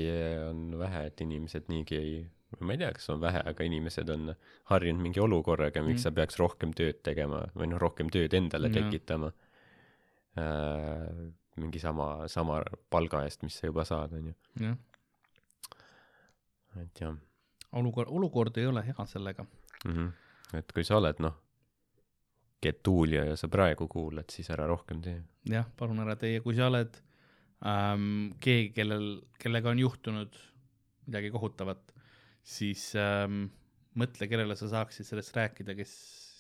[0.49, 2.15] on vähe, et inimesed niigi ei,
[2.59, 4.33] ma ei tea, kas on vähe, aga inimesed on
[4.73, 6.07] harjunud mingi olukorraga, miks mm.
[6.09, 8.81] sa peaks rohkem tööd tegema või noh, rohkem tööd endale ja.
[8.81, 9.31] tekitama
[10.35, 11.29] äh,.
[11.59, 14.75] Mingi sama, sama palga eest, mis sa juba saad, on ju.
[16.83, 17.15] et jah.
[17.73, 19.93] olukord, olukord ei ole hea sellega mm.
[19.93, 20.11] -hmm
[20.57, 21.37] et kui sa oled, noh,
[22.63, 25.21] Getulio ja sa praegu kuulad, siis ära rohkem tee.
[25.47, 26.97] jah, palun ära tee ja kui sa oled
[27.69, 29.09] ähm, keegi, kellel,
[29.39, 30.39] kellega on juhtunud
[31.07, 31.95] midagi kohutavat,
[32.43, 33.45] siis ähm,
[33.99, 35.93] mõtle, kellele sa saaksid sellest rääkida, kes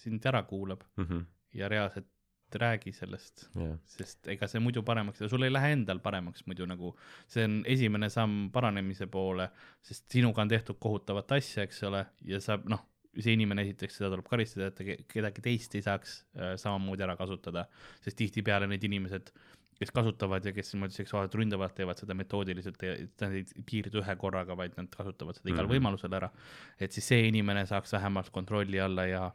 [0.02, 1.24] sind ära kuulab mm -hmm.
[1.60, 2.08] ja reaalselt
[2.56, 6.66] räägi sellest yeah., sest ega see muidu paremaks ja sul ei lähe endal paremaks muidu
[6.68, 6.94] nagu,
[7.30, 9.50] see on esimene samm paranemise poole,
[9.84, 12.86] sest sinuga on tehtud kohutavat asja, eks ole, ja sa noh
[13.18, 17.16] see inimene esiteks, seda tuleb karistada, et ta kedagi teist ei saaks äh, samamoodi ära
[17.18, 17.64] kasutada,
[18.04, 19.32] sest tihtipeale need inimesed,
[19.78, 22.82] kes kasutavad ja kes niimoodi seksuaalselt ründavad, teevad seda metoodiliselt,
[23.22, 25.74] nad ei piirdu ühe korraga, vaid nad kasutavad seda igal mm -hmm.
[25.78, 26.30] võimalusel ära.
[26.78, 29.32] et siis see inimene saaks vähemalt kontrolli alla ja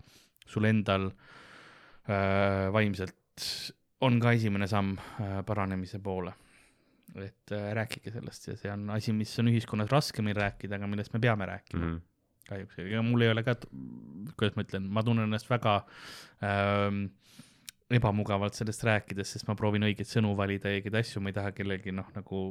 [0.48, 1.43] sul endal äh,
[2.74, 3.16] vaimselt
[4.04, 6.34] on ka esimene samm äh, paranemise poole.
[7.14, 11.14] et äh, rääkige sellest ja see on asi, mis on ühiskonnas raskemini rääkida, aga millest
[11.14, 11.92] me peame rääkima mm.
[11.92, 12.10] -hmm
[12.44, 13.54] kahjuks, ega mul ei ole ka,
[14.36, 15.76] kuidas ma ütlen, ma tunnen ennast väga
[16.44, 17.06] ähm,
[17.94, 21.94] ebamugavalt sellest rääkides, sest ma proovin õigeid sõnu valida õigeid asju, ma ei taha kellelgi
[21.96, 22.42] noh, nagu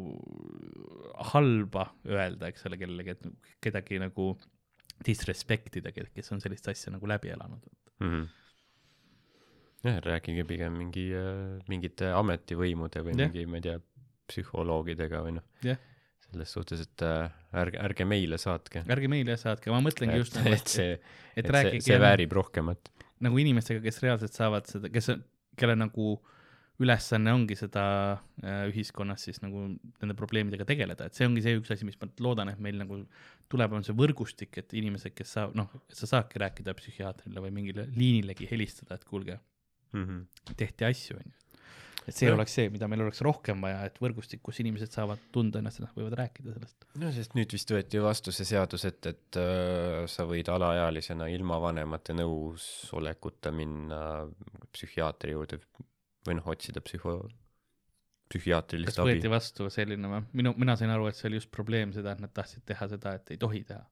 [1.33, 4.31] halba öelda, eks ole, kellelegi, et kedagi nagu
[5.05, 7.69] disrespect ida, kes on sellist asja nagu läbi elanud
[8.01, 8.09] mm.
[8.09, 8.27] -hmm.
[9.87, 13.27] Jah, rääkige pigem mingi äh,, mingite ametivõimude või yeah.
[13.27, 13.79] mingi, ma ei tea,
[14.33, 15.79] psühholoogidega või noh
[16.33, 17.29] selles suhtes, et äh,
[17.63, 18.83] ärge, ärge meile saatke.
[18.91, 20.97] ärge meile saatke, ma mõtlengi et, just nagu, et see,
[21.37, 22.93] et, et see, see väärib rohkemat.
[23.23, 25.13] nagu inimestega, kes reaalselt saavad seda, kes
[25.59, 26.15] kelle nagu
[26.83, 27.85] ülesanne ongi seda
[28.43, 32.09] äh, ühiskonnas siis nagu nende probleemidega tegeleda, et see ongi see üks asi, mis ma
[32.25, 33.03] loodan, et meil nagu
[33.53, 37.87] tuleb, on see võrgustik, et inimesed, kes saab, noh, sa saadki rääkida psühhiaatrile või mingile
[37.93, 39.37] liinilegi helistada, et kuulge
[39.93, 40.57] mm, -hmm.
[40.57, 41.43] tehti asju, onju
[42.09, 42.35] et see ja.
[42.35, 45.87] oleks see, mida meil oleks rohkem vaja, et võrgustik, kus inimesed saavad tunda ennast ja
[45.87, 46.87] nad võivad rääkida sellest.
[47.01, 51.29] no sest nüüd vist võeti ju vastu see seadus, et, et äh, sa võid alaealisena
[51.33, 54.01] ilma vanemate nõusolekuta minna
[54.73, 55.61] psühhiaatri juurde
[56.27, 57.17] või noh, otsida psühho,
[58.33, 59.15] psühhiaatrilist abi.
[59.15, 60.27] kas võeti vastu selline või?
[60.43, 63.17] minu, mina sain aru, et see oli just probleem seda, et nad tahtsid teha seda,
[63.21, 63.83] et ei tohi teha.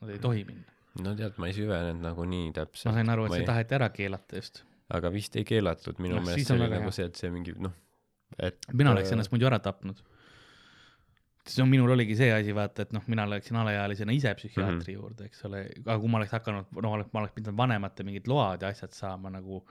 [0.00, 0.74] Nad ei tohi minna.
[1.04, 2.90] no tead, ma ei süvenenud nagu nii täpselt.
[2.90, 3.52] ma sain aru, et see ei...
[3.52, 4.64] taheti ära keelata just
[4.96, 6.96] aga vist ei keelatud, minu no, meelest see oli nagu hea.
[6.96, 7.74] see, et see mingi noh,
[8.38, 10.00] et mina oleks äh, ennast muidu ära tapnud.
[11.46, 14.82] siis no minul oligi see asi, vaata, et noh, mina läksin alaealisena ise psühhiaatri mm
[14.86, 14.98] -hmm.
[14.98, 18.62] juurde, eks ole, aga kui ma oleks hakanud, noh, ma oleks pidanud vanemate mingid load
[18.62, 19.62] ja asjad saama nagu,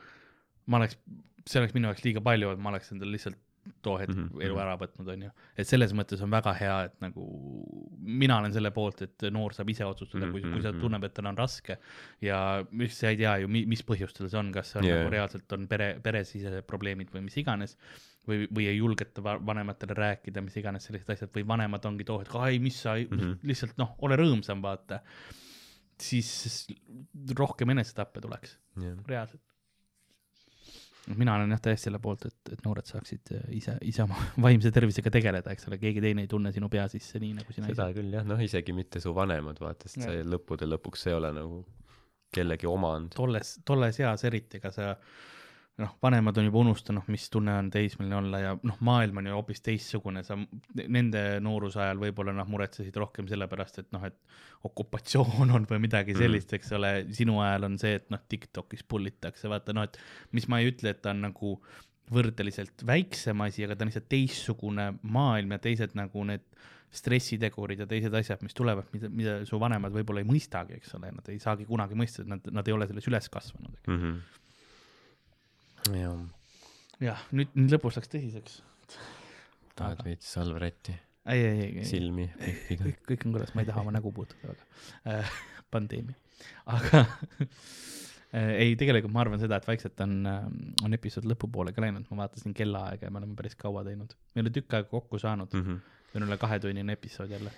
[0.65, 0.98] ma oleks,
[1.45, 3.38] see oleks minu jaoks liiga palju, et ma oleks endale lihtsalt
[3.81, 4.43] too hetk mm -hmm.
[4.45, 5.29] elu ära võtnud, onju.
[5.57, 7.25] et selles mõttes on väga hea, et nagu
[7.99, 10.41] mina olen selle poolt, et noor saab ise otsustada mm, -hmm.
[10.41, 11.77] kui, kui ta tunneb, et tal on raske
[12.21, 12.39] ja
[12.89, 14.99] sa ei tea ju, mis põhjustel see on, kas see on yeah.
[14.99, 17.77] nagu reaalselt on pere, peresisesed probleemid või mis iganes
[18.27, 22.35] või, või ei julgeta vanematele rääkida, mis iganes sellised asjad või vanemad ongi too hetk,
[22.35, 23.38] ai, mis sa mm, -hmm.
[23.43, 25.01] lihtsalt noh, ole rõõmsam, vaata.
[25.99, 26.67] siis
[27.35, 29.48] rohkem enesetappe tuleks yeah., reaalselt
[31.17, 34.71] mina olen jah täiesti selle poolt, et, et noored saaksid äh, ise, ise oma vaimse
[34.75, 37.89] tervisega tegeleda, eks ole, keegi teine ei tunne sinu pea sisse nii nagu sina seda
[37.89, 37.99] ise.
[37.99, 41.63] küll jah, noh isegi mitte su vanemad, vaata, sest see lõppude lõpuks ei ole nagu
[42.33, 43.15] kellegi omand.
[43.17, 44.93] tolles, tolles eas eriti, ega sa
[45.80, 49.35] noh, vanemad on juba unustanud, mis tunne on teismeline olla ja noh, maailm on ju
[49.38, 50.38] hoopis teistsugune, sa
[50.80, 54.17] nende nooruse ajal võib-olla noh, muretsesid rohkem sellepärast, et noh, et
[54.67, 56.24] okupatsioon on või midagi mm.
[56.24, 59.99] sellist, eks ole, sinu ajal on see, et noh, Tiktokis pull itakse, vaata noh, et
[60.35, 61.56] mis ma ei ütle, et ta on nagu
[62.09, 66.45] võrdeliselt väiksem asi, aga ta on lihtsalt teistsugune maailm ja teised nagu need
[66.90, 71.11] stressitegurid ja teised asjad, mis tulevad, mida, mida su vanemad võib-olla ei mõistagi, eks ole,
[71.14, 73.98] nad ei saagi kunagi mõista, et nad, nad ei ole selles üles kasvanud mm.
[73.98, 74.38] -hmm
[75.98, 76.24] jah.
[77.03, 78.58] jah, nüüd, nüüd lõpus läks tõsiseks.
[79.80, 80.95] tahad veits salvrätti?
[81.26, 81.85] ei, ei, ei, ei.
[81.90, 82.88] silmi pihvida?
[82.88, 85.38] kõik, kõik on korras, ma ei taha oma nägu puutuda, aga äh,
[85.74, 86.18] pandeemia.
[86.76, 90.43] aga äh, ei, tegelikult ma arvan seda, et vaikselt on, äh,
[90.85, 94.14] on episood lõpupoole ka läinud, ma vaatasin kellaaega ja me oleme päris kaua teinud.
[94.34, 95.66] me ei ole tükk aega kokku saanud mm.
[95.66, 95.98] -hmm.
[96.14, 97.56] meil on üle kahetunnine episood jälle.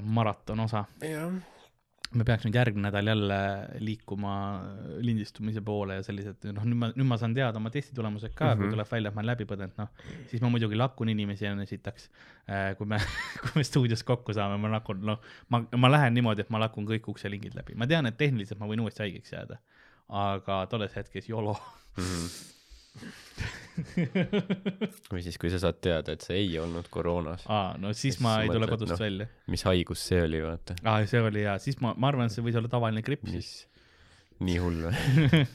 [0.00, 0.84] maraton osa.
[1.00, 1.32] jah
[2.18, 3.38] me peaks nüüd järgmine nädal jälle
[3.80, 4.34] liikuma
[5.04, 8.44] lindistumise poole ja sellised, noh, nüüd ma, nüüd ma saan teada oma testi tulemused ka
[8.44, 8.60] mm, -hmm.
[8.60, 8.74] kui mhm.
[8.76, 9.90] tuleb välja, et ma olen läbi põdenud, noh,
[10.30, 12.08] siis ma muidugi lakun inimesi enne esitaks.
[12.48, 12.98] Äh, kui me,
[13.42, 16.88] kui me stuudios kokku saame, ma lakun, noh, ma, ma lähen niimoodi, et ma lakun
[16.88, 19.60] kõik ukselingid läbi, ma tean, et tehniliselt ma võin uuesti haigeks jääda,
[20.22, 22.02] aga tolles hetkes YOLO mm.
[22.02, 22.61] -hmm
[25.12, 27.42] või siis, kui sa saad teada, et see ei olnud koroonas.
[27.48, 29.26] aa, no siis ma ei tule kodust no, välja.
[29.52, 30.72] mis haigus see oli, vaata.
[30.84, 33.50] aa, see oli jaa, siis ma, ma arvan, et see võis olla tavaline gripp siis.
[34.44, 34.96] nii hull või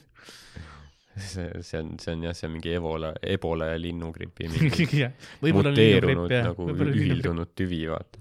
[1.29, 4.85] see, see on, see on jah, see on mingi ebola, ebola ja linnugripi mingi
[5.53, 8.17] muteerunud nagu ühildunud tüvi, vaata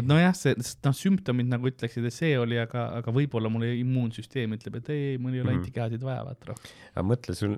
[0.00, 4.56] et nojah, see, noh, sümptomid nagu ütleksid, et see oli, aga, aga võib-olla mul immuunsüsteem
[4.56, 5.62] ütleb, et ei, mul ei ole mm -hmm.
[5.62, 6.74] antikehasid vaja, vaata rohkem.
[6.94, 7.56] aga mõtle, sul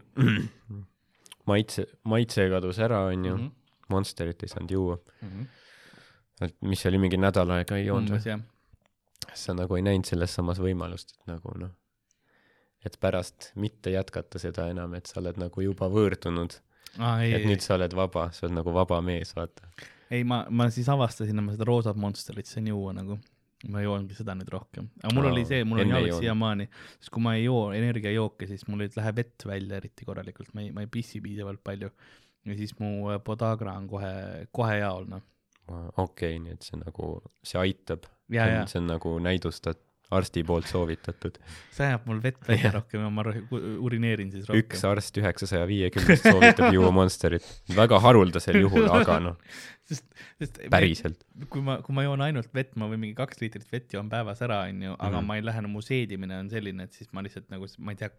[1.50, 3.54] maitse, maitse kadus ära, onju mm, -hmm.
[3.88, 5.28] Monsterit ei saanud juua mm.
[5.28, 5.46] -hmm.
[6.46, 8.38] et mis oli mingi nädal aega ei joonud või?
[9.34, 11.70] sa nagu ei näinud selles samas võimalust, et nagu noh,
[12.84, 16.60] et pärast mitte jätkata seda enam, et sa oled nagu juba võõrdunud
[17.36, 19.68] et nüüd sa oled vaba, sa oled nagu vaba mees, vaata
[20.10, 23.18] ei, ma, ma siis avastasin oma seda roosat Monsterit sain juua nagu.
[23.74, 27.10] ma joongi seda nüüd rohkem, aga mul no, oli see, mul on jalg siiamaani, sest
[27.10, 30.68] kui ma ei joo energiajooke, siis mul ei lähe vett välja eriti korralikult, ma ei,
[30.76, 31.90] ma ei pissi piisavalt palju.
[32.46, 34.12] ja siis mu äh, podagra on kohe,
[34.54, 35.26] kohe jaol, noh.
[35.66, 37.10] okei okay,, nii et see nagu,
[37.42, 38.06] see aitab.
[38.30, 41.36] see on nagu näidustat-, arsti poolt soovitatud.
[41.74, 43.24] see ajab mul vett välja rohkem ja ma
[43.84, 44.64] urineerin siis rohkem.
[44.64, 47.48] üks arst üheksasaja viiekümnest soovitab juua Monsterit.
[47.76, 49.36] väga haruldasel juhul, aga noh,
[50.72, 51.24] päriselt.
[51.52, 54.40] kui ma, kui ma joon ainult vett, ma võin mingi kaks liitrit vett joon päevas
[54.44, 55.28] ära, onju, aga mm -hmm.
[55.28, 58.00] ma ei lähe, no mu seedimine on selline, et siis ma lihtsalt nagu, ma ei
[58.00, 58.10] tea,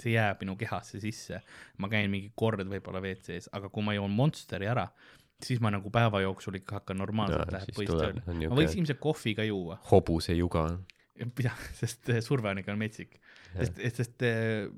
[0.00, 1.40] see jääb minu kehasse sisse.
[1.78, 4.88] ma käin mingi kord võib-olla WC-s, aga kui ma joon Monsteri ära,
[5.46, 8.22] siis ma nagu päeva jooksul ikka hakkan normaalselt, läheb põist tööle.
[8.48, 9.78] ma võiks ilmselt kohvi ka juua.
[9.90, 10.66] hobuse juga.
[11.46, 13.18] jah, sest eh, surve on ikka metsik.
[13.52, 14.70] sest, sest eh,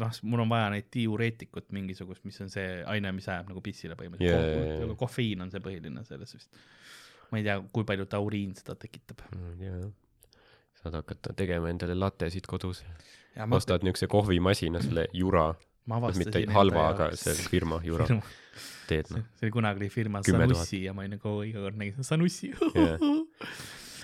[0.00, 3.96] noh, mul on vaja neid diureetikut mingisugust, mis on see aine, mis ajab nagu pissile
[3.98, 4.98] põhimõtteliselt yeah, yeah, yeah.
[5.00, 6.62] kofeiin on see põhiline selles vist.
[7.32, 9.58] ma ei tea, kui palju tauriin seda tekitab mm,.
[9.64, 9.90] Yeah
[10.80, 12.84] saad hakata tegema endale latesid kodus.
[13.50, 15.54] ostad niisuguse kohvimasina, selle Jura.
[16.20, 18.06] Mitte halva, aga see firma Jura
[18.90, 19.26] teed noh.
[19.38, 22.96] see oli kunagi oli firma Sanussi ja ma olin nagu iga kord nägin Sanussi yeah.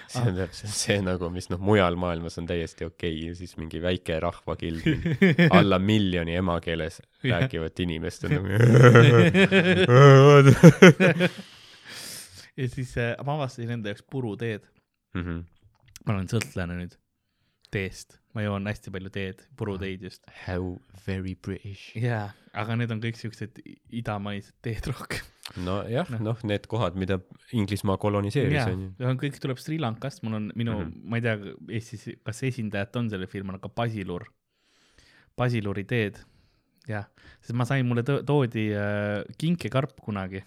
[0.06, 3.30] see on täpselt see nagu, mis noh, mujal maailmas on täiesti okei okay.
[3.30, 4.86] ja siis mingi väike rahvakild
[5.58, 8.46] alla miljoni emakeeles rääkivat inimest on nagu
[12.56, 14.62] ja siis äh, ma avastasin enda jaoks puruteed
[15.14, 15.22] mm.
[15.22, 15.42] -hmm.
[16.06, 16.96] ma olen sõltlane nüüd
[17.70, 20.26] teest ma joon hästi palju teed, puruteid just.
[20.44, 21.88] How very British.
[21.96, 23.62] jaa, aga need on kõik siuksed
[23.96, 25.24] idamaised teed rohkem.
[25.64, 27.20] nojah, noh no, need kohad, mida
[27.56, 29.12] Inglismaa koloniseeris on ju.
[29.22, 31.06] kõik tuleb Sri Lankast, mul on minu mm, -hmm.
[31.08, 34.26] ma ei tea, Eestis, kas esindajat on sellel firmal, aga Basilur,
[35.38, 36.20] Basiluri teed,
[36.90, 37.08] jah,
[37.40, 40.44] sest ma sain, mulle to toodi äh, kinkekarp kunagi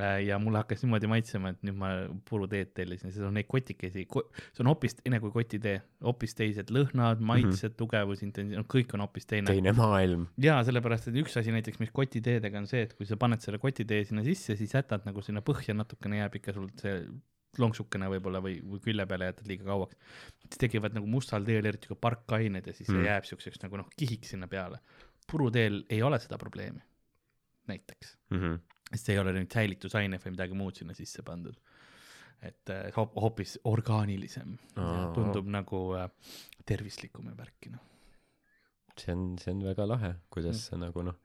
[0.00, 1.90] ja mulle hakkas niimoodi maitsema, et nüüd ma
[2.28, 4.22] puruteed tellisin, siis on neid kotikesi ko,
[4.54, 7.76] see on hoopis teine kui kotitee, hoopis teised lõhnad, maitsed mm, -hmm.
[7.82, 9.52] tugevus, intensiivsus, no kõik on hoopis teine.
[9.52, 10.24] teine maailm.
[10.40, 13.60] ja sellepärast, et üks asi näiteks, mis kotiteedega on see, et kui sa paned selle
[13.60, 16.96] kotitee sinna sisse, siis jätad nagu sinna põhja natukene jääb ikka sul see
[17.60, 19.96] lonksukene võib-olla või, või külje peale jätad liiga kauaks.
[20.48, 22.96] siis tekivad nagu mustal teel eriti ka parkained ja siis mm.
[22.96, 24.80] see jääb siukseks nagu noh, kihiks sinna peale.
[25.30, 26.80] puruteel ei ole seda probleemi,
[27.68, 28.38] näiteks mm.
[28.38, 31.56] -hmm sest ei ole nüüd säilitusaine või midagi muud sinna sisse pandud.
[32.42, 35.12] et äh, hoopis orgaanilisem Aa.
[35.14, 36.08] tundub nagu äh,
[36.66, 37.84] tervislikum ja värki noh.
[38.98, 40.64] see on, see on väga lahe, kuidas mm.
[40.66, 41.20] sa nagu noh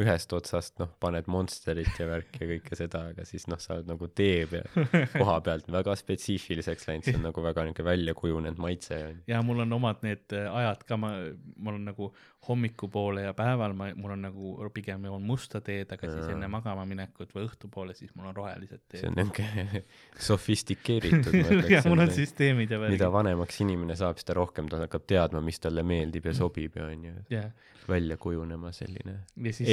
[0.00, 3.90] ühest otsast noh, paned Monsterit ja värki ja kõike seda, aga siis noh, sa oled
[3.92, 4.66] nagu tee peal,
[5.20, 9.00] koha pealt väga spetsiifiliseks läinud, see on nagu väga niisugune välja kujunenud maitse.
[9.30, 11.12] ja mul on omad need äh, ajad ka, ma,
[11.56, 12.10] mul on nagu
[12.48, 16.16] hommikupoole ja päeval ma, mul on nagu pigem joon musta teed, aga ja.
[16.16, 19.00] siis enne magama minekut või õhtupoole, siis mul on rohelised teed.
[19.00, 19.84] see on niisugune
[20.28, 21.38] sofistikeeritud
[21.74, 22.98] jah, mul on süsteemid ja värgid.
[22.98, 26.90] mida vanemaks inimene saab, seda rohkem ta hakkab teadma, mis talle meeldib ja sobib ja
[26.90, 27.52] onju yeah.
[27.88, 29.20] välja kujunema selline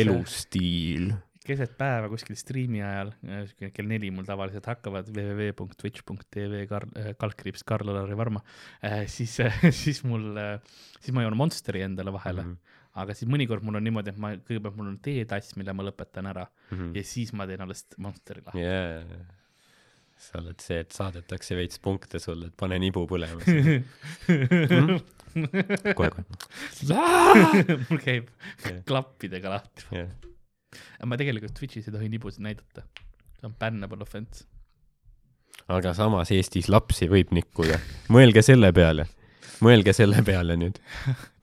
[0.03, 1.11] elu elustiil.
[1.45, 3.11] keset päeva kuskil striimi ajal,
[3.59, 8.43] kell neli mul tavaliselt hakkavad www.twitch.tv kar-, äh, kaldkriips Karl-Alari Varma,
[8.85, 9.39] äh, siis,
[9.83, 10.37] siis mul,
[10.99, 12.53] siis ma joon Monsteri endale vahele mm.
[12.53, 15.85] -hmm aga siis mõnikord mul on niimoodi, et ma kõigepealt mul on teetass, mille ma
[15.87, 16.89] lõpetan ära mm -hmm.
[16.97, 19.39] ja siis ma teen alles Monsteri lahti yeah
[20.21, 23.41] sa oled see, et saadetakse veits punkte sulle, et pane nibu põlema
[25.97, 26.23] kohe, kohe.
[27.87, 28.27] mul käib
[28.65, 28.81] yeah.
[28.87, 30.11] klappidega lahti yeah..
[30.99, 32.83] aga ma tegelikult Twitch'is ei tohi nibusid näidata.
[33.37, 34.45] see on bannable offense.
[35.71, 37.79] aga samas Eestis lapsi võib nikkuda.
[38.13, 39.07] mõelge selle peale.
[39.63, 40.81] mõelge selle peale nüüd.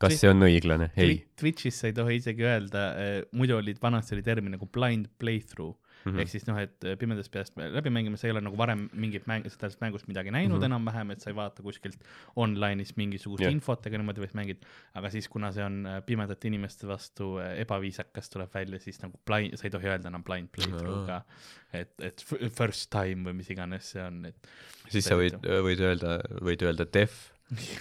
[0.03, 0.93] kas see on õiglane?
[0.97, 1.21] ei.
[1.41, 5.77] Twitch'is sa ei tohi isegi öelda, eh, muidu olid, vanasti oli termin nagu blind playthrough
[6.05, 6.21] mm -hmm.
[6.21, 9.27] ehk siis noh, et äh, pimedast peast läbi mängima, sa ei ole nagu varem mingit
[9.27, 10.71] mäng, sellest mängust midagi näinud mm -hmm.
[10.71, 12.05] enam-vähem, et sa ei vaata kuskilt
[12.37, 13.53] online'is mingisugust yeah.
[13.53, 14.67] infot ega niimoodi, vaid mängid.
[14.95, 19.19] aga siis, kuna see on äh, pimedate inimeste vastu äh, ebaviisakas, tuleb välja, siis nagu
[19.27, 21.25] blind, sa ei tohi öelda enam blind playthrough ka no.,
[21.73, 24.49] et, et first time või mis iganes see on, et.
[24.89, 27.33] siis sa võid, võid öelda, võid öelda def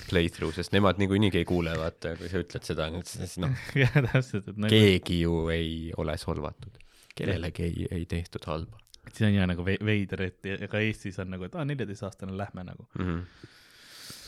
[0.09, 3.51] playthrough, sest nemad niikuinii ei kuule, vaata, kui sa ütled seda, siis noh.
[3.75, 4.69] nagu.
[4.71, 6.86] keegi ju ei ole solvatud
[7.17, 8.79] kellelegi ei, ei tehtud halba.
[9.13, 12.87] see on jah nagu veider, et ka Eestis on nagu, et aa, neljateistaastane, lähme nagu
[12.97, 13.05] mm.
[13.05, 13.55] -hmm.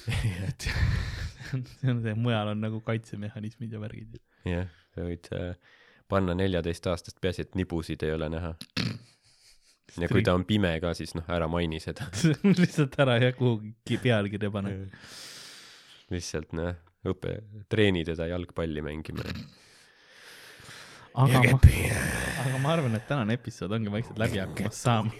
[0.49, 0.69] et
[1.81, 4.19] see on see, mujal on nagu kaitsemehhanismid ja värgid.
[4.47, 5.53] jah, sa võid äh,
[6.09, 8.53] panna neljateistaastast, peaasi, et nibusid ei ole näha.
[9.99, 12.07] ja kui ta on pime ka, siis noh, ära maini seda
[12.61, 14.75] lihtsalt ära jah kuhugi pealkirja pane
[16.13, 16.75] lihtsalt noh,
[17.09, 19.25] õpe, treeni teda jalgpalli mängima
[21.19, 21.59] aga ma,
[22.43, 25.11] aga ma arvan, et tänane episood ongi vaikselt läbi hakkamas saama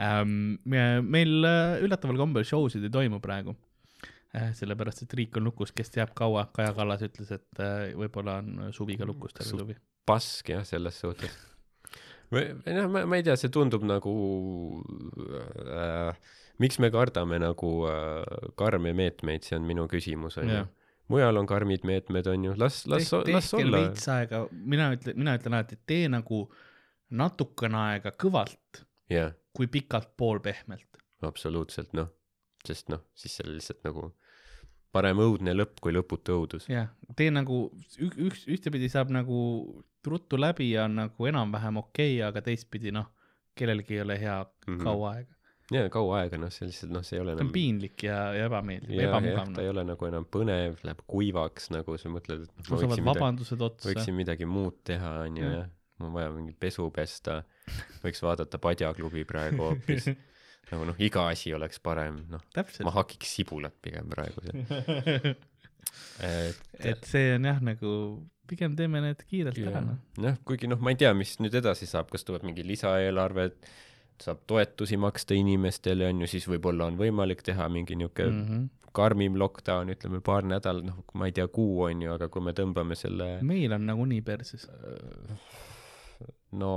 [0.00, 0.56] ähm,.
[0.64, 3.54] meil äh, üllataval kombel show sid ei toimu praegu
[4.32, 4.50] äh,.
[4.56, 8.72] sellepärast, et riik on lukus, kes teab kaua, Kaja Kallas ütles, et äh, võib-olla on
[8.76, 9.78] suvi ka lukus, terve suvi.
[10.08, 11.36] pask jah, selles suhtes.
[12.32, 14.14] või noh, ma, ma ei tea, see tundub nagu
[15.68, 16.12] äh,
[16.62, 20.64] miks me kardame nagu äh, karme meetmeid, see on minu küsimus onju
[21.10, 23.80] mujal on karmid meetmed, on ju, las, las, las olla.
[23.80, 26.44] veits aega, mina ütlen, mina ütlen alati, et tee nagu
[27.10, 31.00] natukene aega kõvalt yeah., kui pikalt poolpehmelt.
[31.26, 32.12] absoluutselt, noh,
[32.66, 34.12] sest noh, siis seal lihtsalt nagu
[34.94, 36.68] parem õudne lõpp kui lõputu õudus.
[36.70, 37.66] jah, tee nagu
[37.98, 39.40] üks, ühtepidi saab nagu
[40.06, 43.10] ruttu läbi ja on nagu enam-vähem okei okay,, aga teistpidi noh,
[43.58, 44.82] kellelgi ei ole hea mm -hmm.
[44.86, 45.39] kaua aega
[45.74, 47.50] ja kaua aega, noh, see lihtsalt, noh, see ei ole enam.
[47.54, 49.52] piinlik ja, ja ebameeldiv, ebamugav.
[49.56, 53.06] ta ei ole nagu enam põnev, läheb kuivaks nagu sa mõtled, et noh, ma võiksin
[53.06, 55.68] midagi, võiksin midagi muud teha, onju, jah.
[56.00, 57.40] mul on vaja mingit pesu pesta,
[58.04, 60.10] võiks vaadata Padjaklubi praegu hoopis
[60.72, 62.42] nagu noh, iga asi oleks parem, noh,
[62.86, 64.42] ma hakiks sibulat pigem praegu
[66.20, 67.94] et, et see on jah, nagu
[68.50, 70.00] pigem teeme need kiirelt ära, noh.
[70.18, 73.70] noh, kuigi noh, ma ei tea, mis nüüd edasi saab, kas tuleb mingi lisaeelarve, et
[74.24, 78.68] saab toetusi maksta inimestele, on ju, siis võib-olla on võimalik teha mingi niisugune mm -hmm.
[78.96, 82.52] karmim lockdown, ütleme paar nädalat, noh, ma ei tea, kuu on ju, aga kui me
[82.56, 84.68] tõmbame selle meil on nagunii perses.
[86.52, 86.72] no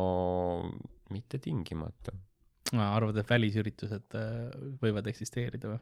[1.09, 2.13] mitte tingimata.
[2.73, 5.81] arvad, et välisüritused äh, võivad eksisteerida või?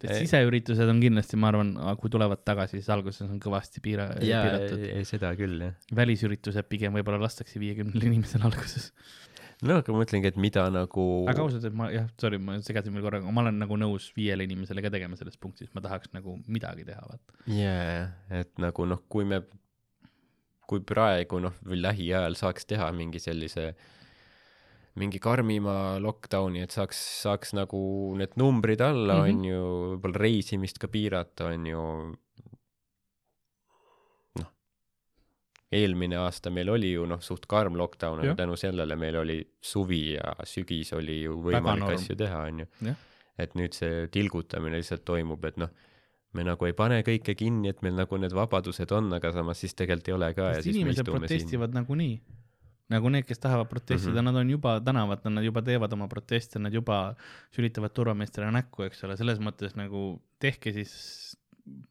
[0.00, 4.84] et siseüritused on kindlasti, ma arvan, kui tulevad tagasi, siis alguses on kõvasti piira-, piiratud.
[5.08, 5.74] seda küll, jah.
[5.96, 8.90] välisüritused pigem võib-olla lastakse viiekümnele inimesele alguses
[9.66, 11.06] no aga ma mõtlengi, et mida nagu.
[11.30, 14.10] aga ausalt, et ma jah, sorry, ma segasin veel korra, aga ma olen nagu nõus
[14.16, 17.40] viiele inimesele ka tegema selles punktis, ma tahaks nagu midagi teha, vaata.
[17.54, 18.04] jaa,
[18.40, 19.42] et nagu noh, kui me,
[20.70, 23.72] kui praegu noh, või lähiajal saaks teha mingi sellise
[24.98, 27.80] mingi karmima lockdown'i, et saaks, saaks nagu
[28.18, 29.38] need numbrid alla mm, -hmm.
[29.38, 29.60] on ju,
[29.94, 31.84] võib-olla reisimist ka piirata, on ju.
[34.40, 34.50] noh,
[35.72, 40.16] eelmine aasta meil oli ju noh, suht karm lockdown, aga tänu sellele meil oli suvi
[40.16, 42.94] ja sügis oli ju võimalik asju teha, on ju.
[43.38, 45.70] et nüüd see tilgutamine lihtsalt toimub, et noh
[46.36, 49.74] me nagu ei pane kõike kinni, et meil nagu need vabadused on, aga samas siis
[49.78, 50.52] tegelikult ei ole ka.
[50.62, 52.20] inimesed protestivad nagunii.
[52.90, 54.32] nagu need, kes tahavad protestida mm, -hmm.
[54.32, 57.14] nad on juba tänavatel, nad juba teevad oma proteste, nad juba
[57.54, 61.36] sülitavad turvameestrile näkku, eks ole, selles mõttes nagu tehke siis,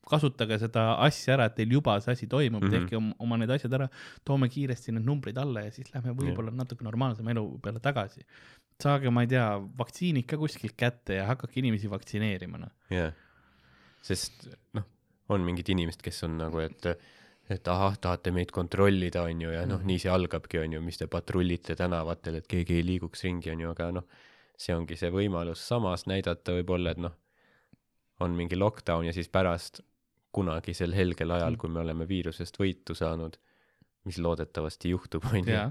[0.10, 2.88] kasutage seda asja ära, et teil juba see asi toimub mm, -hmm.
[2.90, 3.88] tehke oma, oma need asjad ära,
[4.26, 8.26] toome kiiresti need numbrid alla ja siis lähme võib-olla natuke normaalsema elu peale tagasi.
[8.80, 12.72] saage, ma ei tea, vaktsiinid ka kuskilt kätte ja hakake inimesi vaktsineerima, noh.
[12.90, 13.12] Yeah
[14.06, 14.86] sest noh,
[15.34, 16.94] on mingid inimesed, kes on nagu, et
[17.50, 21.00] et ahah, tahate meid kontrollida, on ju, ja noh, nii see algabki, on ju, mis
[21.02, 24.06] te patrullite tänavatel, et keegi ei liiguks ringi, on ju, aga noh,
[24.54, 25.64] see ongi see võimalus.
[25.66, 27.16] Samas näidata võib-olla, et noh,
[28.20, 29.82] on mingi lockdown ja siis pärast
[30.32, 33.38] kunagisel helgel ajal, kui me oleme viirusest võitu saanud,
[34.06, 35.66] mis loodetavasti juhtub, on ju.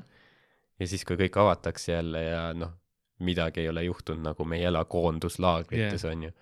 [0.79, 2.75] ja siis, kui kõik avatakse jälle ja noh,
[3.25, 6.37] midagi ei ole juhtunud, nagu me ei ela koonduslaagrites yeah., on ju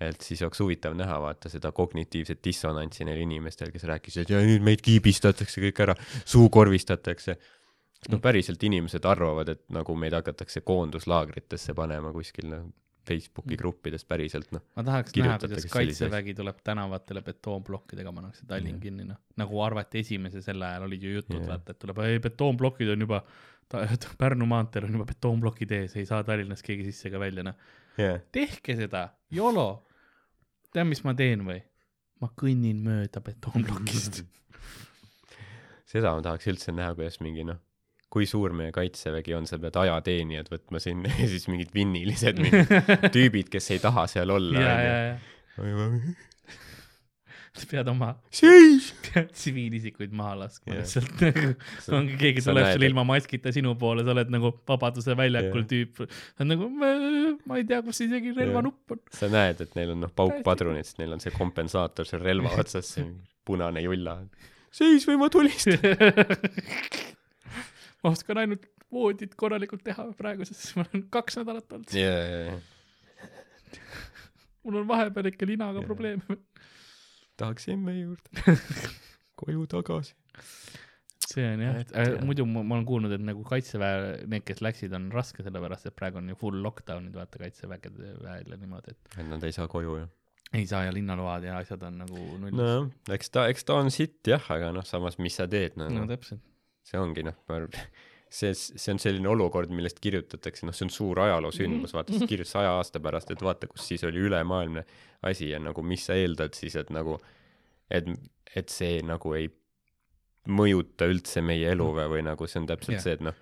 [0.00, 4.42] et siis oleks huvitav näha, vaata seda kognitiivset dissonantsi neil inimestel, kes rääkisid, et ja
[4.44, 5.94] nüüd meid kiibistatakse kõik ära,
[6.28, 7.36] suukorvistatakse.
[8.12, 12.66] noh, päriselt inimesed arvavad, et nagu meid hakatakse koonduslaagritesse panema kuskil noh,
[13.06, 13.60] Facebooki mm.
[13.60, 14.62] gruppides päriselt noh.
[14.76, 20.42] ma tahaks näha, kuidas kaitsevägi tuleb tänavatele betoonplokkidega, pannakse Tallinn kinni noh, nagu arvati esimese
[20.44, 23.22] selle ajal olid ju jutud yeah., vaata, et tuleb, ei betoonplokid on juba,
[24.22, 27.58] Pärnu maanteel on juba betoonplokid ees, ei saa Tallinnas keegi sisse ega välja noh
[27.98, 28.20] yeah..
[28.34, 29.68] tehke seda, YOLO
[30.72, 31.60] tead, mis ma teen või?
[32.22, 34.22] ma kõnnin mööda betoonplokist
[35.92, 37.60] seda ma tahaks üldse näha, kuidas mingi noh,
[38.16, 42.72] kui suur meie kaitsevägi on, sa pead ajateenijad võtma sinna ja siis mingid vinnilised mingid
[43.16, 44.62] tüübid, kes ei taha seal olla.
[47.56, 51.52] sa pead oma tsiviilisikuid maha laskma lihtsalt nagu
[51.98, 55.70] ongi keegi tuleb sul ilma maskita sinu poole, sa oled nagu Vabaduse väljakul yeah.
[55.72, 56.02] tüüp.
[56.06, 59.02] sa oled nagu, ma ei tea, kus isegi relvanupp on.
[59.16, 62.96] sa näed, et neil on noh paukpadrunid, sest neil on see kompensaator seal relva otsas,
[62.96, 63.08] see
[63.46, 64.18] punane julla.
[64.72, 67.15] seis või ma tulistan
[68.04, 72.20] ma oskan ainult voodit korralikult teha praegu, sest ma olen kaks nädalat olnud yeah,.
[72.30, 73.94] Yeah, yeah.
[74.64, 75.88] mul on vahepeal ikka linaga yeah.
[75.88, 76.40] probleeme
[77.40, 78.56] tahaks emme juurde
[79.40, 80.14] koju tagasi.
[81.26, 84.94] see on jah, äh, muidu ma, ma olen kuulnud, et nagu kaitseväe, need, kes läksid,
[84.96, 89.16] on raske, sellepärast et praegu on ju full lockdown'id, vaata kaitsevägede väel ja niimoodi, et.
[89.18, 90.12] et nad ei saa koju, jah?
[90.54, 92.54] ei saa ja linnaload ja asjad on nagu nullis.
[92.56, 92.86] nojah,
[93.18, 96.06] eks ta, eks ta on sitt jah, aga noh, samas, mis sa teed no,, no
[96.08, 96.44] täpselt.
[96.86, 97.74] See ongi noh, ma arvan
[98.38, 102.56] see, see on selline olukord, millest kirjutatakse, noh, see on suur ajaloosündmus, vaata, siis kirjutas
[102.58, 104.84] saja aasta pärast, et vaata, kus siis oli ülemaailmne
[105.26, 107.18] asi ja nagu mis sa eeldad siis, et nagu,
[107.90, 108.08] et,
[108.56, 109.48] et see nagu ei
[110.52, 113.04] mõjuta üldse meie elu või, või nagu see on täpselt yeah.
[113.04, 113.38] see, et noh,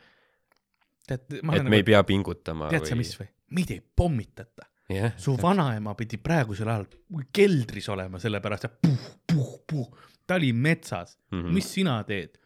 [1.10, 2.70] et me nagu, ei pea pingutama.
[2.72, 3.28] tead sa, mis või?
[3.54, 5.12] meid ei pommitata yeah,.
[5.20, 6.86] su vanaema pidi praegusel ajal
[7.34, 11.42] keldris olema, sellepärast et puh, puh, puh, ta oli metsas mm.
[11.42, 11.58] -hmm.
[11.58, 12.40] mis sina teed?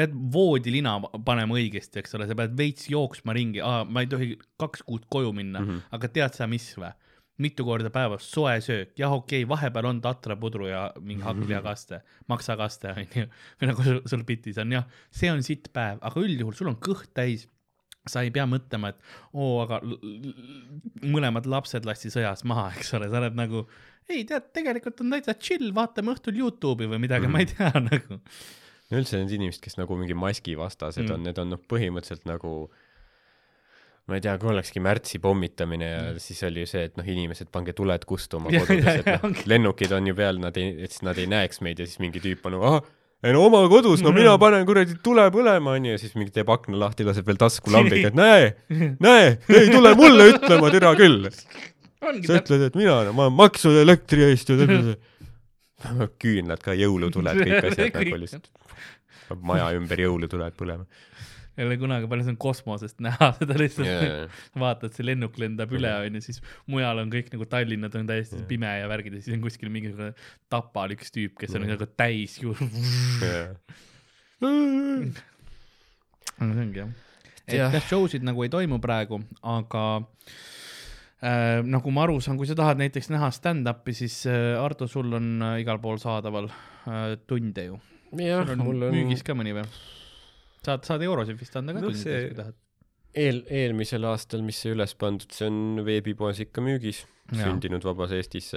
[0.00, 0.96] Pead voodilina
[1.26, 5.32] panema õigesti, eks ole, sa pead veits jooksma ringi, ma ei tohi kaks kuud koju
[5.36, 5.94] minna mm, -hmm.
[5.98, 6.92] aga tead sa, mis või?
[7.40, 12.92] mitu korda päevas soe söök, jah, okei okay,, vahepeal on tatrapudru ja mingi hakklihakaste, maksakaste
[13.00, 13.24] onju,
[13.60, 17.14] või nagu sul, bitis on jah, see on sitt päev, aga üldjuhul sul on kõht
[17.16, 17.46] täis
[18.08, 19.00] sa ei pea mõtlema, et
[19.36, 19.80] oo, aga
[21.04, 23.66] mõlemad lapsed lasti sõjas maha, eks ole, sa oled nagu,
[24.10, 27.36] ei tead, tegelikult on täitsa chill, vaatame õhtul Youtube'i või midagi mm, -hmm.
[27.36, 28.20] ma ei tea nagu.
[28.90, 31.16] No üldse need inimesed, kes nagu mingi maskivastased mm.
[31.16, 32.54] on, need on noh, põhimõtteliselt nagu
[34.10, 36.22] ma ei tea, kui olekski märtsi pommitamine ja mm.
[36.22, 40.10] siis oli ju see, et noh, inimesed, pange tuled kustuma kodudes, et noh, lennukid on
[40.10, 42.56] ju peal, nad ei, et siis nad ei näeks meid ja siis mingi tüüp on
[42.56, 42.88] nagu, ahah,
[43.20, 46.50] ei no oma kodus, no mina panen kuradi tule põlema, onju, ja siis mingi teeb
[46.50, 48.50] akna lahti, laseb veel taskulambiga, et näe,
[49.06, 51.28] näe, ei tule mulle ütlema, türa küll.
[52.00, 54.56] sa ütled, et mina, ma maksan elektri eest ju,
[56.22, 58.50] küünlad ka, jõulutuled, kõik asjad nagu lihtsalt,
[59.40, 60.88] maja ümber jõulutuled põlema
[61.60, 64.38] ei ole kunagi palju saanud kosmosest näha seda lihtsalt yeah.
[64.62, 66.38] vaatad, see lennuk lendab üle, onju, siis
[66.70, 68.48] mujal on kõik nagu Tallinnad on täiesti yeah.
[68.48, 70.12] pime ja värgid ja siis on kuskil mingisugune
[70.52, 72.54] Tapal üks tüüp, kes on nagu täis ju
[73.24, 73.52] yeah.
[76.40, 76.94] no see ongi jah.
[77.44, 79.20] et jah ja, show sid nagu ei toimu praegu,
[79.58, 80.04] aga äh,
[81.20, 85.34] nagu ma aru saan, kui sa tahad näiteks näha stand-up'i, siis äh, Ardo, sul on
[85.44, 87.76] äh, igal pool saadaval äh, tunde ju
[88.10, 89.66] sul on, on müügis ka mõni või?
[90.64, 92.56] saad, saad eurosid vist anda ka no, tundides, kui tahad.
[93.20, 98.50] eel, eelmisel aastal, mis see üles pandud, see on veebipoes ikka müügis, sündinud vabas Eestis.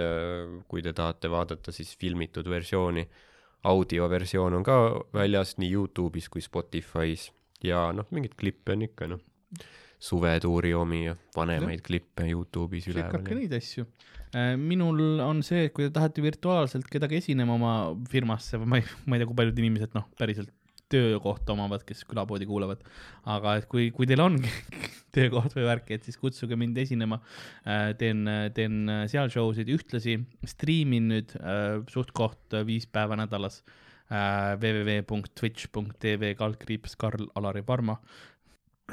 [0.71, 3.05] kui te tahate vaadata, siis filmitud versiooni,
[3.69, 4.79] audioversioon on ka
[5.15, 7.29] väljas nii Youtube'is kui Spotify's
[7.63, 9.21] ja noh, mingeid klippe on ikka noh,
[10.03, 11.85] suvetuuri omi ja vanemaid no.
[11.85, 13.13] klippe Youtube'is üleval.
[13.13, 13.83] lükake neid asju.
[14.33, 17.73] Äh, minul on see, et kui te tahate virtuaalselt kedagi esinema oma
[18.11, 20.51] firmasse või ma ei, ma ei tea, kui paljud inimesed noh, päriselt
[20.93, 22.79] töökohta omavad, kes külapoodi kuulavad.
[23.29, 24.35] aga et kui, kui teil on
[25.15, 27.17] töökoht või värk, et siis kutsuge mind esinema.
[27.63, 28.19] Äh, teen,
[28.57, 28.75] teen
[29.11, 30.13] seal show sid, ühtlasi
[30.49, 33.57] striimin nüüd äh, suht-koht viis päeva nädalas
[34.13, 37.95] www.twitch.tv kaldkriips Karl-Alari Parma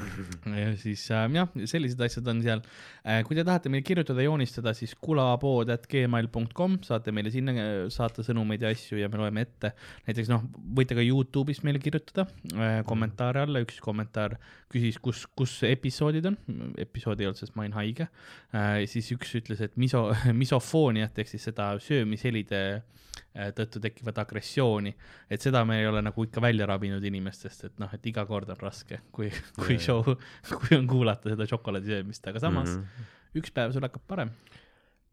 [0.61, 2.61] ja siis äh, jah, sellised asjad on seal
[3.03, 3.21] äh,.
[3.27, 8.71] kui te tahate meile kirjutada, joonistada, siis kulapood.gmail.com, saate meile sinna äh, saata sõnumeid ja
[8.73, 9.73] asju ja me loeme ette.
[10.07, 10.45] näiteks noh,
[10.79, 14.37] võite ka Youtube'is meile kirjutada äh, kommentaare alla, üks kommentaar
[14.71, 16.39] küsis, kus, kus episoodid on,
[16.81, 18.81] episood ei olnud, sest ma olin haige äh,.
[18.91, 20.09] siis üks ütles, et miso,
[20.43, 24.91] misofooniat ehk siis seda söömishelide äh, tõttu tekkivat agressiooni,
[25.31, 28.49] et seda me ei ole nagu ikka välja rabinud inimestest, et noh, et iga kord
[28.51, 29.83] on raske, kui, kui yeah.
[29.91, 30.15] Show,
[30.63, 33.13] kui on kuulata seda šokolaadi söömist, aga samas mm -hmm.
[33.41, 34.33] üks päev sul hakkab parem.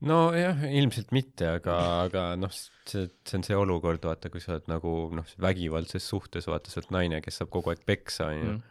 [0.00, 4.68] nojah, ilmselt mitte, aga, aga noh, see, see on see olukord, vaata, kui sa oled
[4.70, 8.52] nagu noh, vägivaldses suhtes, vaata, sa oled naine, kes saab kogu aeg peksa, onju.
[8.52, 8.62] Mhm.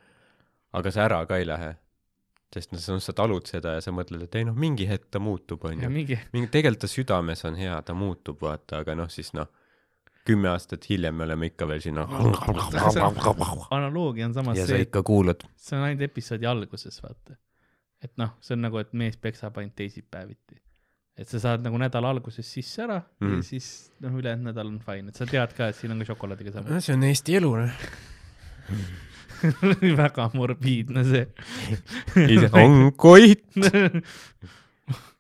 [0.78, 1.76] aga sa ära ka ei lähe
[2.54, 5.66] sest noh, sa talud seda ja sa mõtled, et ei noh, mingi hetk ta muutub,
[5.68, 5.90] onju.
[5.98, 9.50] mingi, tegelikult ta südames on hea, ta muutub, vaata, aga noh, siis noh,
[10.28, 11.98] kümme aastat hiljem me oleme ikka veel siin
[13.78, 15.44] analoogia on samas ja see, sa ikka kuulad.
[15.56, 17.38] see on ainult episoodi alguses, vaata.
[18.04, 20.60] et noh, see on nagu, et mees peksab ainult teisipäeviti.
[21.18, 23.38] et sa saad nagu nädala alguses sisse ära mm.
[23.38, 23.72] ja siis
[24.04, 26.82] noh, ülejäänud nädal on fine, et sa tead ka, et siin on ka šokolaadiga sama.
[26.84, 27.72] see on Eesti elu, noh
[30.02, 31.26] väga morbiidne see
[32.64, 33.46] on Koit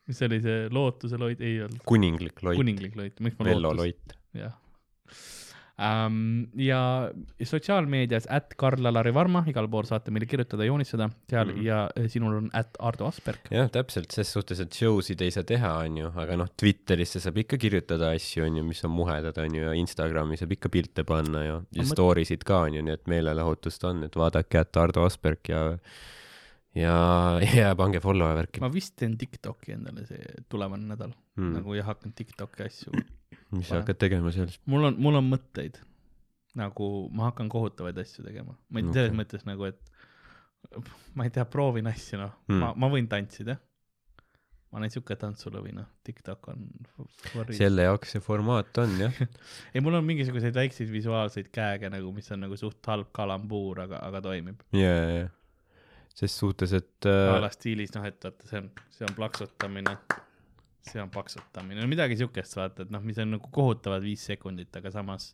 [0.08, 1.84] mis oli see lootuse loit, ei olnud.
[1.88, 2.60] kuninglik loit.
[2.60, 4.18] kuninglik loit, miks ma loit.
[4.36, 4.56] jah
[5.82, 6.48] ähm,.
[6.58, 7.12] ja
[7.44, 11.66] sotsiaalmeedias at Karl-Alari Varma, igal pool saate meile kirjutada, joonistada seal mm -hmm.
[11.68, 13.52] ja eh, sinul on at Ardo Asperg.
[13.52, 17.38] jah, täpselt, ses suhtes, et show sid ei saa teha, onju, aga noh, Twitterisse saab
[17.38, 21.62] ikka kirjutada asju, onju, mis on muhedad, onju, ja Instagrami saab ikka pilte panna ja,
[21.72, 21.94] ja mõt...
[21.94, 25.66] story sid ka, onju, nii et meelelahutust on, et vaadake at Ardo Asperg ja
[26.78, 26.96] ja,
[27.60, 28.62] ja pange follow ja värki.
[28.64, 32.94] ma vist teen Tiktoki endale see tulevane nädal mm., nagu ja hakkan Tiktoki asju
[33.56, 34.52] mis sa hakkad tegema seal?
[34.72, 35.80] mul on, mul on mõtteid.
[36.58, 38.58] nagu ma hakkan kohutavaid asju tegema.
[38.70, 39.82] ma ei tea, selles mõttes nagu, et
[41.18, 43.58] ma ei tea, proovin asju, noh mm., ma, ma võin tantsida.
[44.72, 46.68] ma olen siuke tantsulõvi, noh, TikTok on.
[47.56, 49.24] selle jaoks see formaat on, jah
[49.74, 54.04] ei, mul on mingisuguseid väikseid visuaalseid käege nagu, mis on nagu suht halb kalambuur, aga,
[54.10, 54.64] aga toimib.
[54.76, 55.34] ja, ja, ja
[56.18, 57.36] ses suhtes, et äh....
[57.36, 59.94] a la stiilis, noh, et vaata, see on, see on plaksutamine
[60.92, 64.72] see on paksutamine, no midagi siukest vaata, et noh, mis on nagu kohutavad viis sekundit,
[64.80, 65.32] aga samas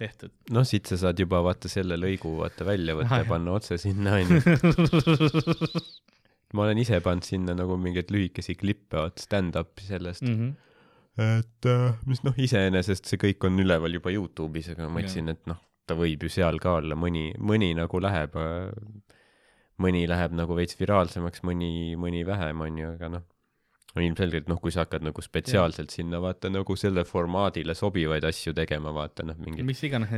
[0.00, 0.32] tehtud.
[0.54, 4.16] noh, siit sa saad juba vaata selle lõigu vaata välja võtta ja panna otse sinna
[4.20, 4.40] onju
[6.56, 10.36] ma olen ise pannud sinna nagu mingeid lühikesi klippe, vaata stand-up'i sellest mm.
[10.38, 11.40] -hmm.
[11.40, 15.44] et äh, mis noh, iseenesest see kõik on üleval juba Youtube'is, aga ma mõtlesin, et
[15.50, 18.70] noh, ta võib ju seal ka olla, mõni, mõni nagu läheb, äh,
[19.80, 23.39] mõni läheb nagu veits viraalsemaks, mõni, mõni vähem onju, aga noh no
[23.98, 25.96] ilmselgelt noh, kui sa hakkad nagu spetsiaalselt ja.
[25.98, 29.66] sinna vaata nagu selle formaadile sobivaid asju tegema, vaata noh, mingeid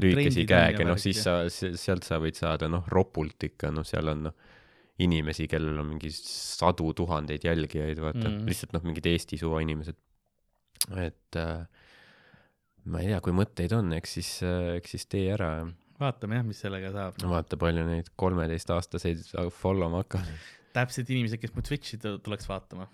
[0.04, 4.26] lühikesi käege, noh siis sa, sealt sa võid saada noh, ropult ikka, noh, seal on
[4.28, 4.36] noh,
[5.02, 9.96] inimesi, kellel on mingi sadu tuhandeid jälgijaid, vaata mm., lihtsalt noh, mingid Eesti suva inimesed.
[11.00, 11.64] et äh,
[12.92, 15.54] ma ei tea, kui mõtteid on, eks siis äh,, eks siis tee ära.
[16.02, 17.22] vaatame jah, mis sellega saab.
[17.24, 20.28] vaata, palju neid kolmeteistaastaseid follow ma hakkan.
[20.76, 22.92] täpselt inimesed, kes mu Twitch'i tuleks vaatama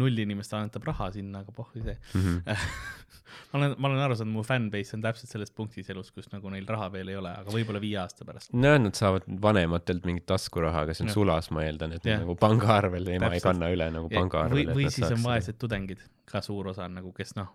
[0.00, 2.20] null inimest annetab raha sinna, aga pohhu see mm.
[2.20, 2.64] -hmm.
[3.52, 6.50] ma olen, ma olen aru saanud, mu fanbase on täpselt selles punktis elus, kus nagu
[6.52, 8.52] neil raha veel ei ole, aga võib-olla viie aasta pärast.
[8.64, 11.16] no nad saavad vanematelt mingit taskuraha, aga see on ja.
[11.18, 12.22] sulas, ma eeldan, et yeah.
[12.24, 14.64] nagu pangaarvel, ema ei kanna üle nagu pangaarvel.
[14.72, 17.54] või, või siis on vaesed tudengid, ka suur osa nagu, kes noh,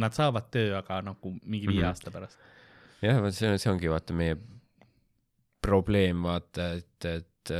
[0.00, 1.88] nad saavad töö, aga nagu mingi viie mm -hmm.
[1.90, 2.38] aasta pärast.
[3.02, 4.38] jah, see, see ongi vaata meie
[5.60, 7.54] probleem, vaata, et, et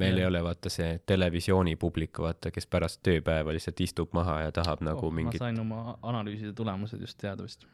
[0.00, 0.24] meil ja.
[0.24, 5.08] ei ole vaata see televisioonipublik, vaata, kes pärast tööpäeva lihtsalt istub maha ja tahab nagu
[5.08, 5.40] oh, mingit.
[5.40, 7.66] ma sain oma analüüside tulemused just teada vist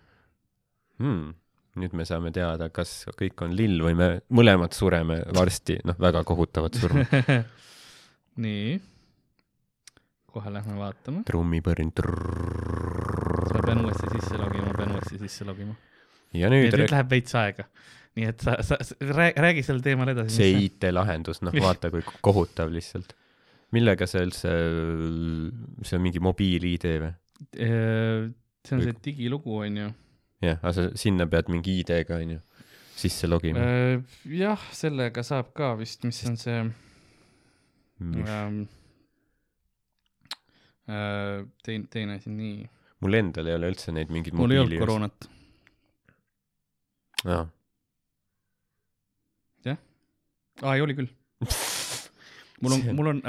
[1.03, 1.35] hmm..
[1.81, 6.25] nüüd me saame teada, kas kõik on lill või me mõlemad sureme varsti, noh, väga
[6.29, 7.07] kohutavat surma
[8.47, 8.77] nii,
[10.33, 11.25] kohe lähme vaatame.
[11.29, 11.93] trummipõrn.
[13.53, 15.77] ma pean uuesti sisse logima, pean uuesti sisse logima.
[16.37, 17.69] ja nüüd, nüüd läheb veits aega
[18.17, 18.97] nii et sa, sa, sa
[19.37, 20.39] räägi sel teemal edasi.
[20.39, 23.13] see IT-lahendus, noh, vaata kui kohutav lihtsalt.
[23.77, 24.53] millega sa üldse,
[25.85, 27.13] see on mingi mobiil-ID või?
[27.53, 29.91] see on see digilugu, onju.
[30.45, 32.41] jah, aga sa sinna pead mingi ID-ga, onju,
[32.97, 33.67] sisse logima.
[34.33, 36.63] jah, sellega saab ka vist, mis on see
[38.01, 38.63] ähm,
[41.67, 42.65] teine, teine asi, nii.
[43.05, 45.29] mul endal ei ole üldse neid mingeid mul ei olnud koroonat.
[47.29, 47.45] aa
[50.63, 51.11] aa, ei oli küll.
[52.61, 53.23] mul on, mul on,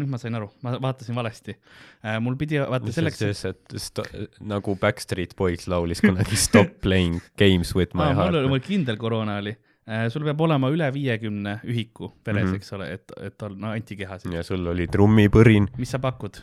[0.00, 1.54] nüüd ma sain aru, ma vaatasin valesti.
[2.02, 3.20] Äh, mul pidi, vaata selleks.
[3.22, 4.04] see, et sto,
[4.48, 8.40] nagu Backstreet Boys laulis kunagi Stop playing games with my aa, heart.
[8.42, 12.62] mul oli kindel koroona oli äh, sul peab olema üle viiekümne ühiku veres mm, -hmm.
[12.62, 14.32] eks ole, et, et on no, antikehasid.
[14.34, 15.70] ja sul oli trummipõrin.
[15.78, 16.42] mis sa pakud?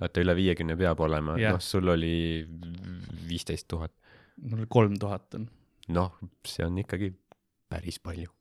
[0.00, 2.46] oota, üle viiekümne peab olema, noh, sul oli
[3.28, 3.94] viisteist tuhat.
[4.42, 5.48] mul kolm tuhat on.
[5.88, 7.14] noh, see on ikkagi
[7.70, 8.34] päris palju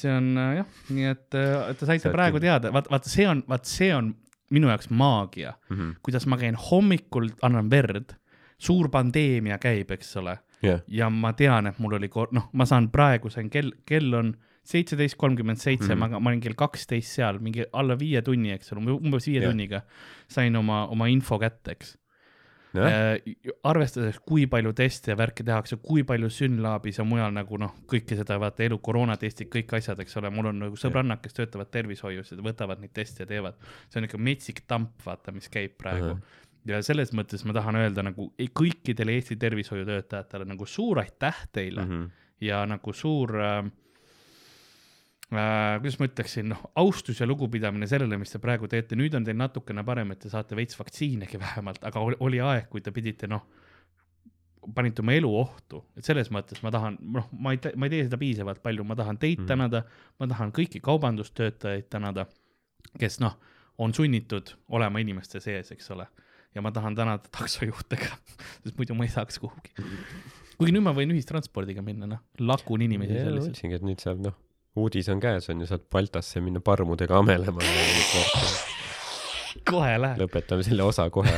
[0.00, 3.26] see on äh, jah, nii et, äh, et te saite praegu teada, vaat, vaata, see
[3.28, 4.12] on, vaat see on
[4.50, 5.96] minu jaoks maagia mm, -hmm.
[6.02, 8.16] kuidas ma käin hommikul, annan verd,
[8.58, 10.80] suur pandeemia käib, eks ole yeah..
[10.88, 14.34] ja ma tean, et mul oli, noh, ma saan praegu, sain kell, kell on
[14.70, 15.98] seitseteist kolmkümmend seitse, mhm.
[15.98, 19.50] ma, ma olin kell kaksteist seal, mingi alla viie tunni, eks ole, umbes viie yeah.
[19.50, 19.82] tunniga
[20.28, 21.96] sain oma, oma info kätte, eks
[23.66, 28.18] arvestades, kui palju teste ja värki tehakse, kui palju Synlabis ja mujal nagu noh, kõike
[28.18, 32.30] seda vaata elu, koroonatestid, kõik asjad, eks ole, mul on nagu sõbrannad, kes töötavad tervishoius
[32.30, 33.58] ja võtavad neid teste ja teevad.
[33.90, 36.16] see on ikka metsik tamp, vaata, mis käib praegu uh.
[36.16, 36.46] -huh.
[36.70, 42.02] ja selles mõttes ma tahan öelda nagu kõikidele Eesti tervishoiutöötajatele nagu suur aitäh teile mhm.
[42.02, 42.10] -huh.
[42.40, 43.70] ja nagu suur äh, äh,
[45.30, 49.38] kuidas ma ütleksin, noh, austus ja lugupidamine sellele, mis te praegu teete, nüüd on teil
[49.38, 53.44] natukene parem, et te saate veits vaktsiinegi vähemalt, aga oli, aeg, kui te pidite, noh,
[54.74, 58.08] panite oma elu ohtu, et selles mõttes ma tahan, noh, ma ei, ma ei tee
[58.08, 59.84] seda piisavalt palju, ma tahan teid mm tänada,
[60.20, 62.26] ma tahan kõiki kaubandustöötajaid tänada,
[62.98, 63.38] kes noh,
[63.80, 66.10] on sunnitud olema inimeste sees, eks ole.
[66.54, 68.18] ja ma tahan tänada taksojuhte ka,
[68.66, 69.70] sest muidu ma ei saaks kuhugi.
[70.58, 73.52] kuigi nüüd ma võin ühistranspordiga minna, noh, lakun inimesi selliselt.
[73.54, 74.38] mõtlesingi, et nüüd saab, noh
[74.76, 77.64] uudis on käes, on ju, saad Baltasse minna parmudega amelema.
[79.70, 80.20] kohe läheb.
[80.22, 81.32] lõpetame selle osa kohe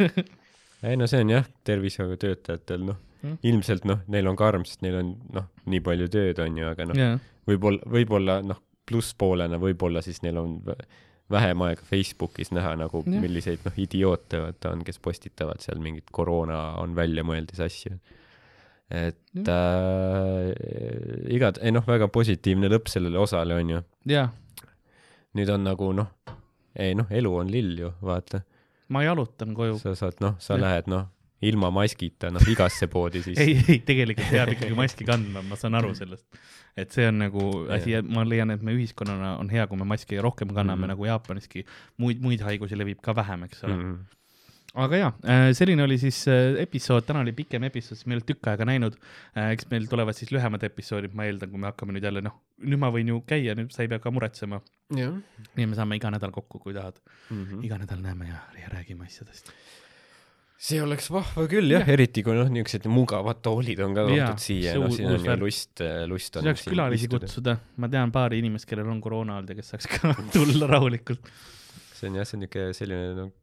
[0.88, 5.00] ei no see on jah, tervishoiutöötajatel noh mm., ilmselt noh, neil on karm, sest neil
[5.00, 7.18] on noh, nii palju tööd on ju, aga noh yeah.,
[7.48, 10.58] võib-olla, võib-olla noh, plusspoolena võib-olla siis neil on
[11.32, 16.12] vähem aega Facebookis näha nagu yeah., milliseid noh, idioote vaata on, kes postitavad seal mingit
[16.14, 17.98] koroona on väljamõeldis asju
[18.90, 20.52] et äh,
[21.34, 23.82] igad-, ei noh, väga positiivne lõpp sellele osale on ju.
[25.36, 26.12] nüüd on nagu noh,
[26.78, 28.44] ei noh, elu on lill ju, vaata.
[28.88, 29.78] ma jalutan koju.
[29.82, 30.62] sa saad noh, sa ja.
[30.62, 31.08] lähed noh,
[31.46, 35.74] ilma maskita noh, igasse poodi siis ei, ei tegelikult peab ikkagi maski kandma, ma saan
[35.80, 36.24] aru sellest.
[36.78, 40.22] et see on nagu asi, ma leian, et me ühiskonnana on hea, kui me maski
[40.22, 40.94] rohkem kanname mm -hmm.
[40.94, 41.66] nagu Jaapaniski,
[41.98, 43.82] muid, muid haigusi levib ka vähem, eks ole mm.
[43.82, 44.04] -hmm
[44.82, 48.18] aga jaa, äh, selline oli siis äh, episood, täna oli pikem episood, sest me ei
[48.18, 48.98] olnud tükk aega näinud.
[49.32, 52.36] Äh, eks meil tulevad siis lühemad episoodid, ma eeldan, kui me hakkame nüüd jälle, noh,
[52.64, 54.60] nüüd ma võin ju käia, nüüd sa ei pea ka muretsema.
[54.92, 57.42] nii me saame iga nädal kokku, kui tahad mm.
[57.44, 57.64] -hmm.
[57.66, 59.50] iga nädal näeme ja, ja räägime asjadest.
[60.58, 64.38] see oleks vahva küll jah ja., eriti kui noh, niisugused mugavad toolid on ka toodud
[64.40, 66.46] siia, noh, siin on ju lust, lust on.
[66.46, 70.14] saaks külalisi kutsuda, ma tean paari inimest, kellel on koroona olnud ja kes saaks ka
[70.36, 71.32] tulla rahulikult.
[71.98, 73.34] see on jah, see on niisugune selline noh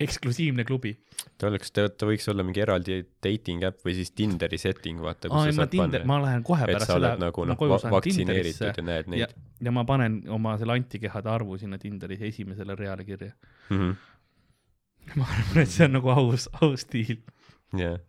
[0.00, 0.92] eksklusiivne klubi.
[1.38, 5.30] ta oleks, ta, võiks olla mingi eraldi dating äpp või siis Tinderi setting, vaata.
[5.30, 7.14] aa, ei ma Tinder, ma lähen kohe pärast seda.
[7.20, 9.34] nagu noh, vaktsineeritud ja näed neid.
[9.62, 13.32] ja ma panen oma selle antikehade arvu sinna Tinderi esimesele reale kirja
[13.70, 13.76] mm.
[13.76, 15.20] -hmm.
[15.20, 17.20] ma arvan, et see on nagu aus, aus diil.
[17.78, 18.00] jah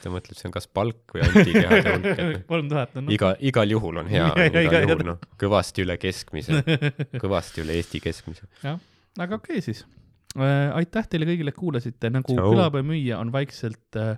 [0.00, 3.14] ta mõtleb, see on kas palk või antikehade hulk, kolm tuhat on no.
[3.14, 6.62] iga, igal juhul on hea, igal iga, juhul noh, kõvasti üle keskmise,
[7.22, 8.48] kõvasti üle Eesti keskmise.
[8.64, 8.80] jah,
[9.18, 9.84] aga okei okay, siis
[10.38, 14.12] aitäh teile kõigile, kuulasite, nagu külapäevamüüja on vaikselt äh,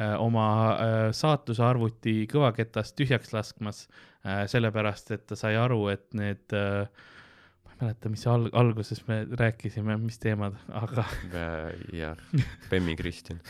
[0.00, 3.84] äh, oma äh, saatuse arvuti kõvaketast tühjaks laskmas
[4.24, 9.04] äh,, sellepärast et ta sai aru, et need äh, ma ei mäleta, mis al alguses
[9.10, 12.16] me rääkisime, mis teemad, aga äh, jah,
[12.70, 13.42] Bemmi Kristjan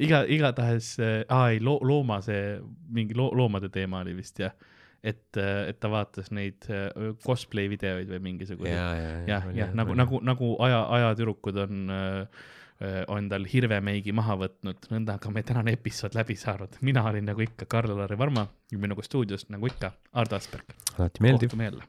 [0.00, 2.56] iga, igatahes äh,, aa ei, loo-, looma see,
[2.88, 4.56] mingi loo-, loomade teema oli vist jah
[5.02, 6.88] et, et ta vaatas neid äh,
[7.24, 8.76] cosplay videoid või mingisuguseid.
[8.76, 12.42] jah, jah, jah, nagu, nagu, nagu aja, ajatüdrukud on äh,
[12.80, 16.80] äh, on tal hirvemeigi maha võtnud, nõnda ka meie tänane episood läbi saanud.
[16.86, 20.76] mina olin nagu ikka Karl-Lari Varma minuga stuudios nagu ikka Ardo Asperg.
[20.98, 21.48] alati meeldiv.
[21.48, 21.88] kohtume jälle